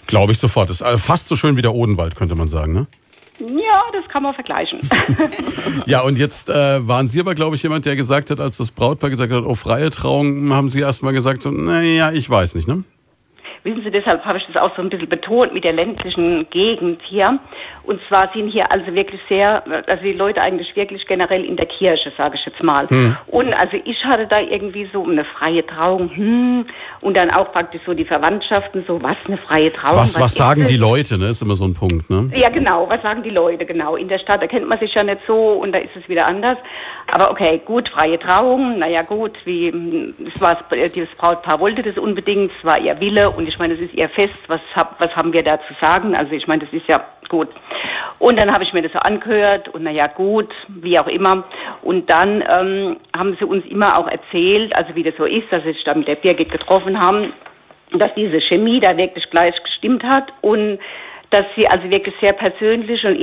Glaube 0.05 0.33
ich 0.33 0.39
sofort. 0.39 0.69
Das 0.69 0.81
ist 0.81 0.87
äh, 0.87 0.97
fast 0.97 1.29
so 1.29 1.37
schön 1.37 1.55
wie 1.55 1.61
der 1.61 1.73
Odenwald, 1.73 2.15
könnte 2.15 2.35
man 2.35 2.49
sagen, 2.49 2.73
ne? 2.73 2.87
Ja, 3.47 3.81
das 3.93 4.07
kann 4.09 4.23
man 4.23 4.33
vergleichen. 4.33 4.79
ja, 5.85 6.01
und 6.01 6.17
jetzt 6.17 6.49
äh, 6.49 6.87
waren 6.87 7.09
Sie 7.09 7.19
aber, 7.19 7.35
glaube 7.35 7.55
ich, 7.55 7.63
jemand, 7.63 7.85
der 7.85 7.95
gesagt 7.95 8.29
hat, 8.29 8.39
als 8.39 8.57
das 8.57 8.71
Brautpaar 8.71 9.09
gesagt 9.09 9.31
hat, 9.31 9.43
oh, 9.45 9.55
freie 9.55 9.89
Trauung, 9.89 10.53
haben 10.53 10.69
Sie 10.69 10.79
erst 10.79 11.01
mal 11.01 11.11
gesagt, 11.11 11.41
so, 11.41 11.51
naja, 11.51 12.11
ich 12.11 12.29
weiß 12.29 12.55
nicht, 12.55 12.67
ne? 12.67 12.83
Wissen 13.63 13.83
Sie, 13.83 13.91
deshalb 13.91 14.25
habe 14.25 14.39
ich 14.39 14.47
das 14.47 14.61
auch 14.61 14.75
so 14.75 14.81
ein 14.81 14.89
bisschen 14.89 15.09
betont 15.09 15.53
mit 15.53 15.63
der 15.63 15.73
ländlichen 15.73 16.49
Gegend 16.49 17.01
hier. 17.03 17.39
Und 17.83 17.99
zwar 18.07 18.31
sind 18.33 18.49
hier 18.49 18.71
also 18.71 18.93
wirklich 18.93 19.21
sehr, 19.29 19.63
also 19.87 20.03
die 20.03 20.13
Leute 20.13 20.41
eigentlich 20.41 20.75
wirklich 20.75 21.05
generell 21.05 21.43
in 21.45 21.55
der 21.55 21.67
Kirche, 21.67 22.11
sage 22.17 22.35
ich 22.35 22.45
jetzt 22.45 22.63
mal. 22.63 22.87
Hm. 22.89 23.15
Und 23.27 23.53
also 23.53 23.77
ich 23.83 24.03
hatte 24.05 24.25
da 24.25 24.39
irgendwie 24.39 24.89
so 24.91 25.03
eine 25.03 25.23
freie 25.23 25.65
Trauung, 25.65 26.09
hm, 26.09 26.65
und 27.01 27.17
dann 27.17 27.31
auch 27.31 27.51
praktisch 27.51 27.81
so 27.85 27.93
die 27.93 28.05
Verwandtschaften, 28.05 28.83
so 28.85 29.01
was 29.01 29.17
eine 29.27 29.37
freie 29.37 29.71
Trauung. 29.71 29.97
Was, 29.97 30.15
was, 30.15 30.21
was 30.21 30.33
sagen 30.35 30.65
die 30.65 30.77
Leute, 30.77 31.17
ne? 31.17 31.29
Ist 31.29 31.41
immer 31.41 31.55
so 31.55 31.65
ein 31.65 31.73
Punkt, 31.73 32.09
ne? 32.09 32.29
Ja, 32.35 32.49
genau, 32.49 32.87
was 32.89 33.01
sagen 33.01 33.23
die 33.23 33.29
Leute, 33.29 33.65
genau. 33.65 33.95
In 33.95 34.07
der 34.07 34.19
Stadt 34.19 34.41
erkennt 34.41 34.67
man 34.67 34.79
sich 34.79 34.93
ja 34.93 35.03
nicht 35.03 35.25
so 35.25 35.35
und 35.35 35.73
da 35.73 35.79
ist 35.79 35.95
es 35.95 36.07
wieder 36.07 36.27
anders. 36.27 36.57
Aber 37.11 37.31
okay, 37.31 37.61
gut, 37.65 37.89
freie 37.89 38.17
Trauung, 38.17 38.79
naja 38.79 39.01
gut, 39.01 39.37
wie 39.45 39.67
es 39.67 40.39
war 40.39 40.57
das 40.69 40.91
Brautpaar 41.17 41.59
wollte 41.59 41.83
das 41.83 41.97
unbedingt, 41.97 42.51
es 42.57 42.65
war 42.65 42.79
ihr 42.79 42.99
Wille 42.99 43.29
und 43.29 43.50
ich 43.51 43.59
meine, 43.59 43.73
es 43.73 43.81
ist 43.81 43.93
ihr 43.93 44.07
Fest, 44.07 44.33
was, 44.47 44.61
hab, 44.75 44.99
was 45.01 45.13
haben 45.15 45.33
wir 45.33 45.43
da 45.43 45.59
zu 45.59 45.73
sagen? 45.79 46.15
Also 46.15 46.31
ich 46.31 46.47
meine, 46.47 46.63
das 46.63 46.71
ist 46.71 46.87
ja 46.87 47.03
gut. 47.27 47.49
Und 48.17 48.39
dann 48.39 48.51
habe 48.51 48.63
ich 48.63 48.71
mir 48.71 48.81
das 48.81 48.93
so 48.93 48.99
angehört 48.99 49.67
und 49.69 49.83
naja 49.83 50.07
gut, 50.07 50.53
wie 50.69 50.97
auch 50.97 51.07
immer. 51.07 51.43
Und 51.81 52.09
dann 52.09 52.43
ähm, 52.49 52.97
haben 53.15 53.35
sie 53.37 53.45
uns 53.45 53.65
immer 53.65 53.97
auch 53.97 54.07
erzählt, 54.07 54.73
also 54.75 54.95
wie 54.95 55.03
das 55.03 55.15
so 55.17 55.25
ist, 55.25 55.51
dass 55.51 55.63
sie 55.63 55.73
sich 55.73 55.83
da 55.83 55.93
mit 55.93 56.07
der 56.07 56.15
Birgit 56.15 56.49
getroffen 56.49 56.99
haben, 56.99 57.33
dass 57.91 58.13
diese 58.15 58.39
Chemie 58.39 58.79
da 58.79 58.95
wirklich 58.95 59.29
gleich 59.29 59.61
gestimmt 59.61 60.03
hat 60.03 60.31
und 60.39 60.79
dass 61.31 61.45
sie 61.55 61.65
also 61.65 61.89
wirklich 61.89 62.13
sehr 62.19 62.33
persönliche 62.33 63.07
und 63.07 63.15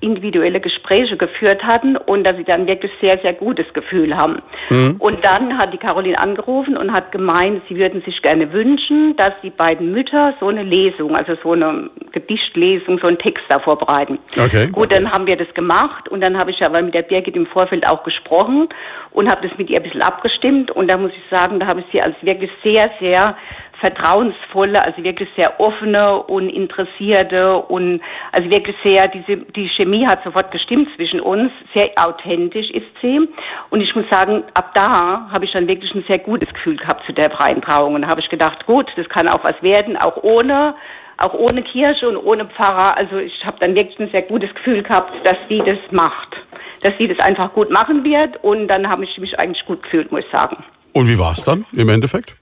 individuelle 0.00 0.60
Gespräche 0.60 1.16
geführt 1.16 1.62
hatten 1.62 1.96
und 1.96 2.24
dass 2.24 2.36
sie 2.38 2.44
dann 2.44 2.66
wirklich 2.66 2.90
sehr, 3.02 3.18
sehr 3.18 3.34
gutes 3.34 3.70
Gefühl 3.74 4.16
haben. 4.16 4.40
Mhm. 4.70 4.96
Und 4.98 5.22
dann 5.24 5.56
hat 5.58 5.72
die 5.74 5.78
Caroline 5.78 6.18
angerufen 6.18 6.74
und 6.76 6.90
hat 6.90 7.12
gemeint, 7.12 7.60
sie 7.68 7.76
würden 7.76 8.02
sich 8.02 8.22
gerne 8.22 8.50
wünschen, 8.52 9.14
dass 9.16 9.32
die 9.42 9.50
beiden 9.50 9.92
Mütter 9.92 10.32
so 10.40 10.48
eine 10.48 10.62
Lesung, 10.62 11.14
also 11.14 11.36
so 11.42 11.52
eine 11.52 11.90
Gedichtlesung, 12.12 12.98
so 12.98 13.08
einen 13.08 13.18
Text 13.18 13.44
da 13.50 13.58
vorbereiten. 13.58 14.18
Okay. 14.38 14.68
Gut, 14.68 14.90
dann 14.90 15.12
haben 15.12 15.26
wir 15.26 15.36
das 15.36 15.52
gemacht 15.52 16.08
und 16.08 16.22
dann 16.22 16.38
habe 16.38 16.50
ich 16.50 16.64
aber 16.64 16.80
mit 16.80 16.94
der 16.94 17.02
Birgit 17.02 17.36
im 17.36 17.46
Vorfeld 17.46 17.86
auch 17.86 18.04
gesprochen 18.04 18.70
und 19.10 19.30
habe 19.30 19.46
das 19.46 19.58
mit 19.58 19.68
ihr 19.68 19.80
ein 19.80 19.82
bisschen 19.82 20.02
abgestimmt 20.02 20.70
und 20.70 20.88
da 20.88 20.96
muss 20.96 21.12
ich 21.12 21.22
sagen, 21.30 21.60
da 21.60 21.66
habe 21.66 21.80
ich 21.80 21.86
sie 21.92 22.00
als 22.00 22.14
wirklich 22.22 22.50
sehr, 22.62 22.90
sehr 23.00 23.36
vertrauensvolle, 23.80 24.82
also 24.82 25.02
wirklich 25.02 25.28
sehr 25.36 25.60
offene 25.60 26.22
und 26.22 26.48
interessierte 26.48 27.56
und 27.56 28.00
also 28.32 28.50
wirklich 28.50 28.76
sehr, 28.82 29.08
diese, 29.08 29.36
die 29.36 29.68
Chemie 29.68 30.06
hat 30.06 30.24
sofort 30.24 30.50
gestimmt 30.50 30.88
zwischen 30.96 31.20
uns, 31.20 31.52
sehr 31.72 31.90
authentisch 31.96 32.70
ist 32.70 32.86
sie. 33.02 33.28
Und 33.70 33.80
ich 33.80 33.94
muss 33.94 34.08
sagen, 34.08 34.42
ab 34.54 34.72
da 34.74 35.28
habe 35.30 35.44
ich 35.44 35.52
dann 35.52 35.68
wirklich 35.68 35.94
ein 35.94 36.04
sehr 36.06 36.18
gutes 36.18 36.52
Gefühl 36.52 36.76
gehabt 36.76 37.04
zu 37.06 37.12
der 37.12 37.30
freien 37.30 37.60
Trauung. 37.60 37.94
Und 37.94 38.02
da 38.02 38.08
habe 38.08 38.20
ich 38.20 38.28
gedacht, 38.28 38.66
gut, 38.66 38.92
das 38.96 39.08
kann 39.08 39.28
auch 39.28 39.44
was 39.44 39.60
werden, 39.62 39.96
auch 39.96 40.22
ohne 40.22 40.74
auch 41.16 41.34
ohne 41.34 41.62
Kirche 41.62 42.08
und 42.08 42.16
ohne 42.16 42.44
Pfarrer. 42.44 42.96
Also 42.96 43.18
ich 43.18 43.46
habe 43.46 43.56
dann 43.60 43.74
wirklich 43.76 43.98
ein 44.00 44.10
sehr 44.10 44.22
gutes 44.22 44.52
Gefühl 44.52 44.82
gehabt, 44.82 45.14
dass 45.24 45.36
sie 45.48 45.62
das 45.64 45.78
macht. 45.92 46.36
Dass 46.82 46.92
sie 46.98 47.06
das 47.06 47.20
einfach 47.20 47.52
gut 47.52 47.70
machen 47.70 48.04
wird 48.04 48.42
und 48.42 48.66
dann 48.66 48.88
habe 48.88 49.04
ich 49.04 49.16
mich 49.18 49.38
eigentlich 49.38 49.64
gut 49.64 49.82
gefühlt, 49.84 50.10
muss 50.10 50.24
ich 50.24 50.30
sagen. 50.30 50.56
Und 50.92 51.08
wie 51.08 51.18
war 51.18 51.32
es 51.32 51.44
dann 51.44 51.64
im 51.72 51.88
Endeffekt? 51.88 52.36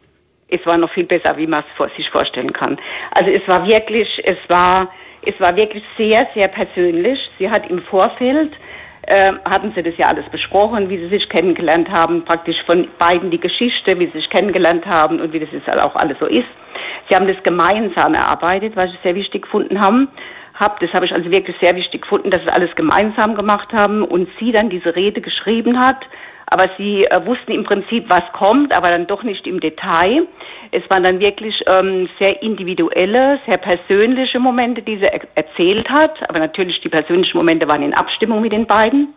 Es 0.52 0.64
war 0.66 0.76
noch 0.76 0.90
viel 0.90 1.04
besser, 1.04 1.36
wie 1.36 1.46
man 1.46 1.64
es 1.78 1.96
sich 1.96 2.10
vorstellen 2.10 2.52
kann. 2.52 2.78
Also 3.12 3.30
es 3.30 3.46
war 3.48 3.66
wirklich, 3.66 4.20
es 4.24 4.38
war, 4.48 4.88
es 5.24 5.38
war 5.40 5.56
wirklich 5.56 5.82
sehr, 5.96 6.28
sehr 6.34 6.48
persönlich. 6.48 7.30
Sie 7.38 7.50
hat 7.50 7.68
im 7.70 7.82
Vorfeld 7.82 8.52
äh, 9.06 9.32
hatten 9.44 9.72
sie 9.74 9.82
das 9.82 9.96
ja 9.96 10.08
alles 10.08 10.26
besprochen, 10.26 10.88
wie 10.88 10.98
sie 10.98 11.08
sich 11.08 11.28
kennengelernt 11.28 11.90
haben, 11.90 12.24
praktisch 12.24 12.62
von 12.62 12.86
beiden 12.98 13.30
die 13.30 13.40
Geschichte, 13.40 13.98
wie 13.98 14.06
sie 14.06 14.12
sich 14.12 14.30
kennengelernt 14.30 14.86
haben 14.86 15.20
und 15.20 15.32
wie 15.32 15.40
das 15.40 15.48
jetzt 15.52 15.68
auch 15.70 15.96
alles 15.96 16.18
so 16.20 16.26
ist. 16.26 16.48
Sie 17.08 17.16
haben 17.16 17.26
das 17.26 17.42
gemeinsam 17.42 18.14
erarbeitet, 18.14 18.76
was 18.76 18.92
sie 18.92 18.98
sehr 19.02 19.14
wichtig 19.14 19.42
gefunden 19.42 19.80
haben. 19.80 20.08
Hab, 20.54 20.80
das 20.80 20.92
habe 20.92 21.06
ich 21.06 21.14
also 21.14 21.30
wirklich 21.30 21.56
sehr 21.58 21.74
wichtig 21.74 22.02
gefunden, 22.02 22.30
dass 22.30 22.42
sie 22.42 22.52
alles 22.52 22.76
gemeinsam 22.76 23.34
gemacht 23.34 23.72
haben 23.72 24.04
und 24.04 24.28
sie 24.38 24.52
dann 24.52 24.68
diese 24.68 24.94
Rede 24.94 25.20
geschrieben 25.20 25.80
hat 25.80 26.06
aber 26.52 26.68
sie 26.76 27.06
äh, 27.06 27.26
wussten 27.26 27.52
im 27.52 27.64
Prinzip, 27.64 28.08
was 28.08 28.24
kommt, 28.32 28.74
aber 28.74 28.90
dann 28.90 29.06
doch 29.06 29.22
nicht 29.22 29.46
im 29.46 29.58
Detail. 29.58 30.26
Es 30.72 30.88
waren 30.88 31.04
dann 31.04 31.20
wirklich 31.20 31.62
ähm, 31.66 32.08
sehr 32.18 32.42
individuelle, 32.42 33.38
sehr 33.46 33.58
persönliche 33.58 34.40
Momente, 34.40 34.80
die 34.80 34.96
sie 34.96 35.04
er 35.04 35.20
erzählt 35.34 35.88
hat, 35.90 36.28
aber 36.28 36.38
natürlich 36.38 36.80
die 36.80 36.88
persönlichen 36.88 37.36
Momente 37.36 37.68
waren 37.68 37.82
in 37.82 37.92
Abstimmung 37.92 38.40
mit 38.40 38.52
den 38.52 38.66
beiden. 38.66 39.08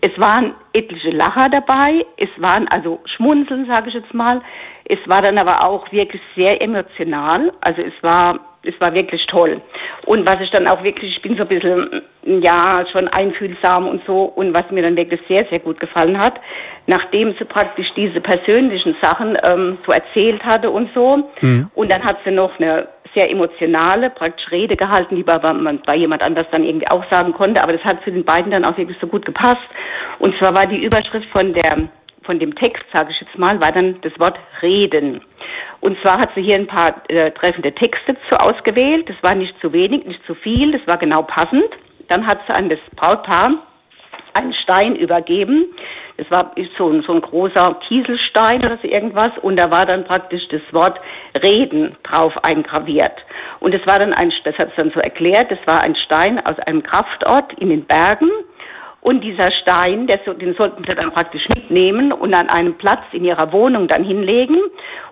Es 0.00 0.18
waren 0.18 0.54
etliche 0.72 1.10
Lacher 1.10 1.50
dabei, 1.50 2.04
es 2.16 2.30
waren 2.38 2.66
also 2.68 3.00
Schmunzeln, 3.04 3.66
sage 3.66 3.88
ich 3.88 3.94
jetzt 3.94 4.14
mal. 4.14 4.40
Es 4.84 4.98
war 5.06 5.20
dann 5.20 5.36
aber 5.36 5.62
auch 5.62 5.90
wirklich 5.92 6.22
sehr 6.34 6.60
emotional, 6.62 7.52
also 7.60 7.82
es 7.82 7.94
war 8.02 8.40
es 8.66 8.80
war 8.80 8.94
wirklich 8.94 9.26
toll. 9.26 9.60
Und 10.04 10.26
was 10.26 10.40
ich 10.40 10.50
dann 10.50 10.66
auch 10.66 10.82
wirklich, 10.82 11.10
ich 11.10 11.22
bin 11.22 11.36
so 11.36 11.42
ein 11.42 11.48
bisschen, 11.48 12.02
ja, 12.24 12.84
schon 12.90 13.08
einfühlsam 13.08 13.88
und 13.88 14.04
so, 14.06 14.24
und 14.24 14.52
was 14.54 14.70
mir 14.70 14.82
dann 14.82 14.96
wirklich 14.96 15.20
sehr, 15.28 15.44
sehr 15.46 15.58
gut 15.58 15.80
gefallen 15.80 16.18
hat, 16.18 16.40
nachdem 16.86 17.34
sie 17.38 17.44
praktisch 17.44 17.92
diese 17.94 18.20
persönlichen 18.20 18.94
Sachen 19.00 19.38
ähm, 19.42 19.78
so 19.86 19.92
erzählt 19.92 20.44
hatte 20.44 20.70
und 20.70 20.90
so, 20.94 21.28
mhm. 21.40 21.70
und 21.74 21.90
dann 21.90 22.04
hat 22.04 22.18
sie 22.24 22.30
noch 22.30 22.58
eine 22.58 22.88
sehr 23.14 23.30
emotionale, 23.30 24.10
praktisch 24.10 24.50
Rede 24.50 24.76
gehalten, 24.76 25.16
die 25.16 25.24
man 25.24 25.80
bei 25.86 25.96
jemand 25.96 26.22
anders 26.22 26.46
dann 26.50 26.62
irgendwie 26.62 26.88
auch 26.88 27.02
sagen 27.08 27.32
konnte, 27.32 27.62
aber 27.62 27.72
das 27.72 27.82
hat 27.82 28.02
für 28.02 28.12
den 28.12 28.24
beiden 28.24 28.50
dann 28.50 28.64
auch 28.64 28.76
wirklich 28.76 28.98
so 29.00 29.06
gut 29.06 29.24
gepasst. 29.24 29.62
Und 30.18 30.36
zwar 30.36 30.52
war 30.52 30.66
die 30.66 30.84
Überschrift 30.84 31.28
von 31.30 31.54
der 31.54 31.88
von 32.26 32.38
dem 32.38 32.54
Text, 32.54 32.84
sage 32.92 33.10
ich 33.10 33.20
jetzt 33.20 33.38
mal, 33.38 33.58
war 33.60 33.72
dann 33.72 33.98
das 34.02 34.18
Wort 34.18 34.38
reden. 34.60 35.22
Und 35.80 35.98
zwar 36.00 36.18
hat 36.18 36.30
sie 36.34 36.42
hier 36.42 36.56
ein 36.56 36.66
paar 36.66 36.94
äh, 37.08 37.30
treffende 37.30 37.72
Texte 37.72 38.16
zu 38.28 38.38
ausgewählt. 38.38 39.08
Das 39.08 39.16
war 39.22 39.34
nicht 39.34 39.58
zu 39.60 39.72
wenig, 39.72 40.04
nicht 40.04 40.26
zu 40.26 40.34
viel, 40.34 40.72
das 40.72 40.86
war 40.86 40.98
genau 40.98 41.22
passend. 41.22 41.70
Dann 42.08 42.26
hat 42.26 42.40
sie 42.46 42.54
an 42.54 42.68
das 42.68 42.80
Brautpaar 42.96 43.54
einen 44.34 44.52
Stein 44.52 44.96
übergeben. 44.96 45.64
Das 46.18 46.30
war 46.30 46.52
so 46.76 46.88
ein, 46.88 47.02
so 47.02 47.12
ein 47.12 47.20
großer 47.20 47.74
Kieselstein 47.80 48.60
oder 48.64 48.78
so 48.80 48.88
irgendwas. 48.88 49.32
Und 49.42 49.56
da 49.56 49.70
war 49.70 49.86
dann 49.86 50.04
praktisch 50.04 50.48
das 50.48 50.62
Wort 50.72 51.00
Reden 51.42 51.94
drauf 52.02 52.42
eingraviert. 52.44 53.24
Und 53.60 53.74
das 53.74 53.86
war 53.86 53.98
dann 53.98 54.12
ein, 54.12 54.32
das 54.44 54.58
hat 54.58 54.70
sie 54.70 54.76
dann 54.76 54.90
so 54.90 55.00
erklärt, 55.00 55.50
das 55.50 55.58
war 55.66 55.80
ein 55.80 55.94
Stein 55.94 56.44
aus 56.44 56.58
einem 56.60 56.82
Kraftort 56.82 57.52
in 57.54 57.70
den 57.70 57.84
Bergen. 57.84 58.30
Und 59.06 59.20
dieser 59.22 59.52
Stein, 59.52 60.08
den 60.08 60.54
sollten 60.56 60.82
sie 60.82 60.92
dann 60.92 61.12
praktisch 61.12 61.48
mitnehmen 61.48 62.10
und 62.10 62.34
an 62.34 62.48
einem 62.48 62.74
Platz 62.74 63.04
in 63.12 63.24
ihrer 63.24 63.52
Wohnung 63.52 63.86
dann 63.86 64.02
hinlegen. 64.02 64.58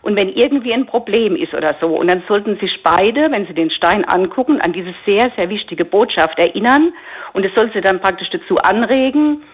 Und 0.03 0.17
wenn 0.17 0.31
irgendwie 0.31 0.75
ein 0.75 0.85
Problem 0.85 1.37
ist 1.37 1.55
oder 1.55 1.77
so, 1.81 1.87
und 1.99 2.09
dann 2.09 2.21
sollten 2.27 2.59
sich 2.59 2.83
beide, 2.83 3.31
wenn 3.31 3.47
sie 3.47 3.55
den 3.55 3.71
Stein 3.71 4.05
angucken, 4.05 4.61
an 4.61 4.73
diese 4.73 4.93
sehr, 5.07 5.31
sehr 5.37 5.49
wichtige 5.49 5.85
Botschaft 5.85 6.41
erinnern. 6.41 6.93
Und 7.35 7.45
es 7.47 7.55
soll 7.55 7.71
sie 7.73 7.81
dann 7.81 8.01
praktisch 8.01 8.31
dazu 8.31 8.59
anregen, 8.59 9.45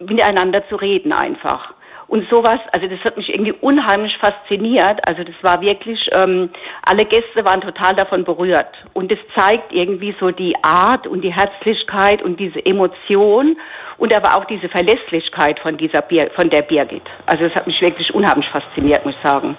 miteinander 0.00 0.66
zu 0.70 0.76
reden 0.76 1.12
einfach. 1.12 1.74
Und 2.12 2.28
sowas, 2.28 2.60
also 2.72 2.86
das 2.88 3.02
hat 3.04 3.16
mich 3.16 3.32
irgendwie 3.32 3.54
unheimlich 3.62 4.18
fasziniert. 4.18 5.00
Also 5.08 5.24
das 5.24 5.34
war 5.40 5.62
wirklich, 5.62 6.10
ähm, 6.12 6.50
alle 6.82 7.06
Gäste 7.06 7.42
waren 7.42 7.62
total 7.62 7.96
davon 7.96 8.22
berührt. 8.22 8.66
Und 8.92 9.10
das 9.10 9.18
zeigt 9.34 9.72
irgendwie 9.72 10.14
so 10.20 10.30
die 10.30 10.54
Art 10.62 11.06
und 11.06 11.22
die 11.22 11.32
Herzlichkeit 11.32 12.20
und 12.20 12.38
diese 12.38 12.62
Emotion 12.66 13.56
und 13.96 14.12
aber 14.12 14.36
auch 14.36 14.44
diese 14.44 14.68
Verlässlichkeit 14.68 15.58
von, 15.58 15.78
dieser 15.78 16.02
Bir 16.02 16.30
von 16.34 16.50
der 16.50 16.60
Birgit. 16.60 17.00
Also 17.24 17.44
das 17.44 17.54
hat 17.54 17.66
mich 17.66 17.80
wirklich 17.80 18.14
unheimlich 18.14 18.46
fasziniert, 18.46 19.06
muss 19.06 19.14
ich 19.14 19.22
sagen. 19.22 19.56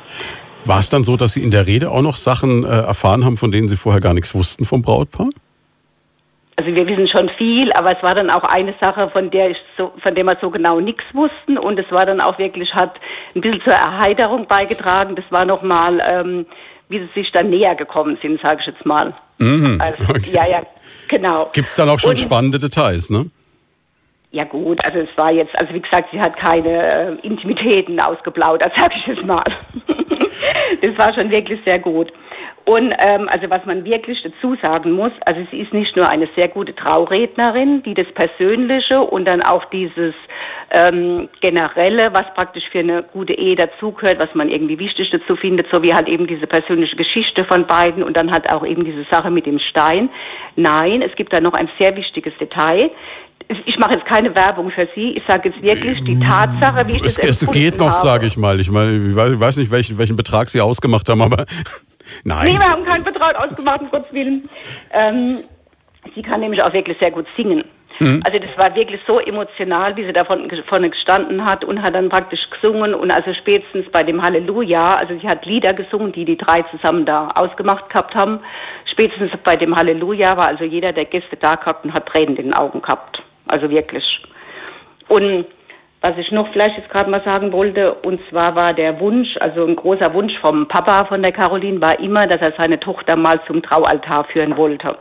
War 0.65 0.79
es 0.79 0.89
dann 0.89 1.03
so, 1.03 1.17
dass 1.17 1.33
Sie 1.33 1.41
in 1.41 1.49
der 1.49 1.65
Rede 1.65 1.89
auch 1.89 2.03
noch 2.03 2.17
Sachen 2.17 2.65
äh, 2.65 2.67
erfahren 2.67 3.25
haben, 3.25 3.37
von 3.37 3.51
denen 3.51 3.67
Sie 3.67 3.77
vorher 3.77 3.99
gar 3.99 4.13
nichts 4.13 4.35
wussten 4.35 4.63
vom 4.63 4.83
Brautpaar? 4.83 5.29
Also 6.55 6.75
wir 6.75 6.87
wissen 6.87 7.07
schon 7.07 7.29
viel, 7.29 7.71
aber 7.73 7.95
es 7.95 8.03
war 8.03 8.13
dann 8.15 8.29
auch 8.29 8.43
eine 8.43 8.73
Sache, 8.79 9.09
von 9.09 9.31
der 9.31 9.51
ich 9.51 9.61
so, 9.77 9.91
von 10.01 10.13
der 10.13 10.23
wir 10.23 10.37
so 10.39 10.49
genau 10.49 10.79
nichts 10.79 11.03
wussten 11.13 11.57
und 11.57 11.79
es 11.79 11.91
war 11.91 12.05
dann 12.05 12.21
auch 12.21 12.37
wirklich, 12.37 12.73
hat 12.73 12.99
ein 13.35 13.41
bisschen 13.41 13.61
zur 13.61 13.73
Erheiterung 13.73 14.45
beigetragen. 14.45 15.15
Das 15.15 15.25
war 15.29 15.45
nochmal, 15.45 16.01
ähm, 16.07 16.45
wie 16.89 16.99
sie 16.99 17.09
sich 17.15 17.31
dann 17.31 17.49
näher 17.49 17.75
gekommen 17.75 18.17
sind, 18.21 18.39
sage 18.39 18.59
ich 18.61 18.67
jetzt 18.67 18.85
mal. 18.85 19.13
Mhm, 19.39 19.81
also, 19.81 20.03
okay. 20.09 20.31
Ja, 20.31 20.45
ja, 20.47 20.61
genau. 21.07 21.49
Gibt 21.53 21.69
es 21.69 21.75
dann 21.75 21.89
auch 21.89 21.99
schon 21.99 22.11
und, 22.11 22.19
spannende 22.19 22.59
Details, 22.59 23.09
ne? 23.09 23.29
Ja 24.31 24.43
gut, 24.45 24.83
also 24.83 24.99
es 24.99 25.15
war 25.15 25.31
jetzt, 25.31 25.57
also 25.57 25.73
wie 25.73 25.79
gesagt, 25.79 26.09
sie 26.11 26.19
hat 26.19 26.35
keine 26.37 26.69
äh, 26.69 27.15
Intimitäten 27.21 27.99
ausgeplaudert, 27.99 28.73
sage 28.77 28.95
ich 28.95 29.07
jetzt 29.07 29.25
mal. 29.25 29.43
das 30.81 30.97
war 30.97 31.13
schon 31.13 31.29
wirklich 31.31 31.59
sehr 31.65 31.79
gut. 31.79 32.11
Und 32.65 32.93
ähm, 32.97 33.27
also 33.27 33.49
was 33.49 33.65
man 33.65 33.83
wirklich 33.83 34.23
dazu 34.23 34.55
sagen 34.61 34.91
muss, 34.91 35.11
also 35.25 35.41
sie 35.51 35.59
ist 35.59 35.73
nicht 35.73 35.97
nur 35.97 36.07
eine 36.07 36.29
sehr 36.33 36.47
gute 36.47 36.73
Traurednerin, 36.73 37.83
die 37.83 37.93
das 37.93 38.07
Persönliche 38.07 39.01
und 39.01 39.25
dann 39.25 39.41
auch 39.41 39.65
dieses 39.65 40.15
ähm, 40.71 41.27
Generelle, 41.41 42.13
was 42.13 42.25
praktisch 42.33 42.69
für 42.69 42.79
eine 42.79 43.03
gute 43.03 43.33
Ehe 43.33 43.57
dazugehört, 43.57 44.19
was 44.19 44.33
man 44.33 44.49
irgendwie 44.49 44.79
wichtig 44.79 45.09
dazu 45.09 45.35
findet, 45.35 45.69
so 45.69 45.83
wie 45.83 45.93
halt 45.93 46.07
eben 46.07 46.25
diese 46.25 46.47
persönliche 46.47 46.95
Geschichte 46.95 47.43
von 47.43 47.67
beiden 47.67 48.01
und 48.01 48.15
dann 48.15 48.31
halt 48.31 48.49
auch 48.49 48.65
eben 48.65 48.85
diese 48.85 49.03
Sache 49.03 49.29
mit 49.29 49.45
dem 49.45 49.59
Stein. 49.59 50.09
Nein, 50.55 51.01
es 51.01 51.15
gibt 51.15 51.33
da 51.33 51.41
noch 51.41 51.53
ein 51.53 51.69
sehr 51.77 51.95
wichtiges 51.97 52.37
Detail 52.37 52.91
ich 53.65 53.77
mache 53.77 53.93
jetzt 53.93 54.05
keine 54.05 54.33
Werbung 54.35 54.69
für 54.71 54.87
Sie. 54.95 55.17
Ich 55.17 55.23
sage 55.23 55.49
jetzt 55.49 55.61
wirklich 55.61 56.03
die 56.03 56.19
Tatsache, 56.19 56.87
wie 56.87 56.95
ich 56.95 57.03
es, 57.03 57.17
es 57.17 57.47
geht 57.47 57.77
noch, 57.77 57.93
sage 57.93 58.27
ich 58.27 58.37
mal. 58.37 58.59
Ich 58.59 58.69
meine, 58.69 58.97
ich 58.97 59.15
weiß 59.15 59.57
nicht, 59.57 59.71
welchen, 59.71 59.97
welchen 59.97 60.15
Betrag 60.15 60.49
Sie 60.49 60.61
ausgemacht 60.61 61.09
haben, 61.09 61.21
aber 61.21 61.45
Nein. 62.23 62.53
Nee, 62.53 62.59
wir 62.59 62.69
haben 62.69 62.85
keinen 62.85 63.03
Vertrag 63.03 63.35
ausgemacht, 63.35 63.81
um 63.81 63.89
Gottes 63.89 64.11
Willen. 64.13 64.49
Ähm, 64.91 65.43
sie 66.15 66.21
kann 66.21 66.41
nämlich 66.41 66.61
auch 66.61 66.73
wirklich 66.73 66.97
sehr 66.99 67.11
gut 67.11 67.25
singen. 67.35 67.63
Also 67.99 68.39
das 68.39 68.57
war 68.57 68.75
wirklich 68.75 68.99
so 69.05 69.19
emotional, 69.19 69.95
wie 69.95 70.03
sie 70.03 70.13
da 70.13 70.25
vorne 70.25 70.89
gestanden 70.89 71.45
hat 71.45 71.63
und 71.63 71.81
hat 71.81 71.93
dann 71.93 72.09
praktisch 72.09 72.49
gesungen 72.49 72.93
und 72.95 73.11
also 73.11 73.33
spätestens 73.33 73.89
bei 73.91 74.03
dem 74.03 74.21
Halleluja, 74.21 74.95
also 74.95 75.17
sie 75.17 75.29
hat 75.29 75.45
Lieder 75.45 75.73
gesungen, 75.73 76.11
die 76.11 76.25
die 76.25 76.35
drei 76.35 76.63
zusammen 76.63 77.05
da 77.05 77.29
ausgemacht 77.35 77.89
gehabt 77.89 78.15
haben. 78.15 78.39
Spätestens 78.85 79.31
bei 79.43 79.55
dem 79.55 79.75
Halleluja 79.75 80.35
war 80.35 80.47
also 80.47 80.63
jeder 80.63 80.91
der 80.91 81.05
Gäste 81.05 81.37
da 81.37 81.55
gehabt 81.55 81.85
und 81.85 81.93
hat 81.93 82.07
Tränen 82.07 82.35
in 82.35 82.45
den 82.45 82.53
Augen 82.53 82.81
gehabt. 82.81 83.21
Also 83.47 83.69
wirklich. 83.69 84.21
Und 85.07 85.45
was 86.03 86.17
ich 86.17 86.33
noch 86.33 86.49
vielleicht 86.49 86.75
jetzt 86.75 86.89
gerade 86.89 87.09
mal 87.09 87.21
sagen 87.21 87.53
wollte, 87.53 87.93
und 87.93 88.19
zwar 88.29 88.55
war 88.55 88.73
der 88.73 88.99
Wunsch, 88.99 89.37
also 89.37 89.65
ein 89.65 89.77
großer 89.77 90.13
Wunsch 90.13 90.37
vom 90.37 90.67
Papa 90.67 91.05
von 91.05 91.21
der 91.21 91.31
Caroline 91.31 91.79
war 91.79 91.97
immer, 91.97 92.27
dass 92.27 92.41
er 92.41 92.51
seine 92.51 92.77
Tochter 92.77 93.15
mal 93.15 93.39
zum 93.47 93.61
Traualtar 93.61 94.25
führen 94.25 94.57
wollte. 94.57 94.97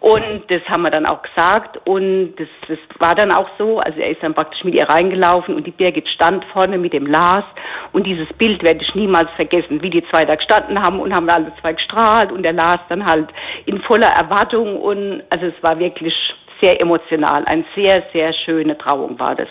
Und 0.00 0.42
das 0.48 0.60
haben 0.68 0.82
wir 0.82 0.90
dann 0.90 1.06
auch 1.06 1.22
gesagt 1.22 1.80
und 1.86 2.34
das, 2.36 2.48
das 2.68 2.78
war 2.98 3.14
dann 3.14 3.32
auch 3.32 3.48
so. 3.56 3.78
Also 3.78 3.98
er 3.98 4.10
ist 4.10 4.22
dann 4.22 4.34
praktisch 4.34 4.62
mit 4.62 4.74
ihr 4.74 4.86
reingelaufen 4.86 5.54
und 5.54 5.66
die 5.66 5.70
Birgit 5.70 6.06
stand 6.06 6.44
vorne 6.44 6.76
mit 6.76 6.92
dem 6.92 7.06
Lars 7.06 7.44
und 7.92 8.06
dieses 8.06 8.30
Bild 8.34 8.62
werde 8.62 8.82
ich 8.82 8.94
niemals 8.94 9.30
vergessen, 9.32 9.82
wie 9.82 9.88
die 9.88 10.06
zwei 10.06 10.26
da 10.26 10.34
gestanden 10.34 10.82
haben 10.82 11.00
und 11.00 11.14
haben 11.14 11.30
alle 11.30 11.50
zwei 11.62 11.72
gestrahlt 11.72 12.30
und 12.30 12.42
der 12.42 12.52
Lars 12.52 12.80
dann 12.90 13.06
halt 13.06 13.28
in 13.64 13.80
voller 13.80 14.08
Erwartung 14.08 14.76
und 14.76 15.22
also 15.30 15.46
es 15.46 15.62
war 15.62 15.78
wirklich 15.78 16.34
sehr 16.60 16.80
emotional. 16.80 17.44
Eine 17.44 17.64
sehr, 17.74 18.02
sehr 18.12 18.32
schöne 18.32 18.76
Trauung 18.76 19.18
war 19.18 19.34
das. 19.34 19.48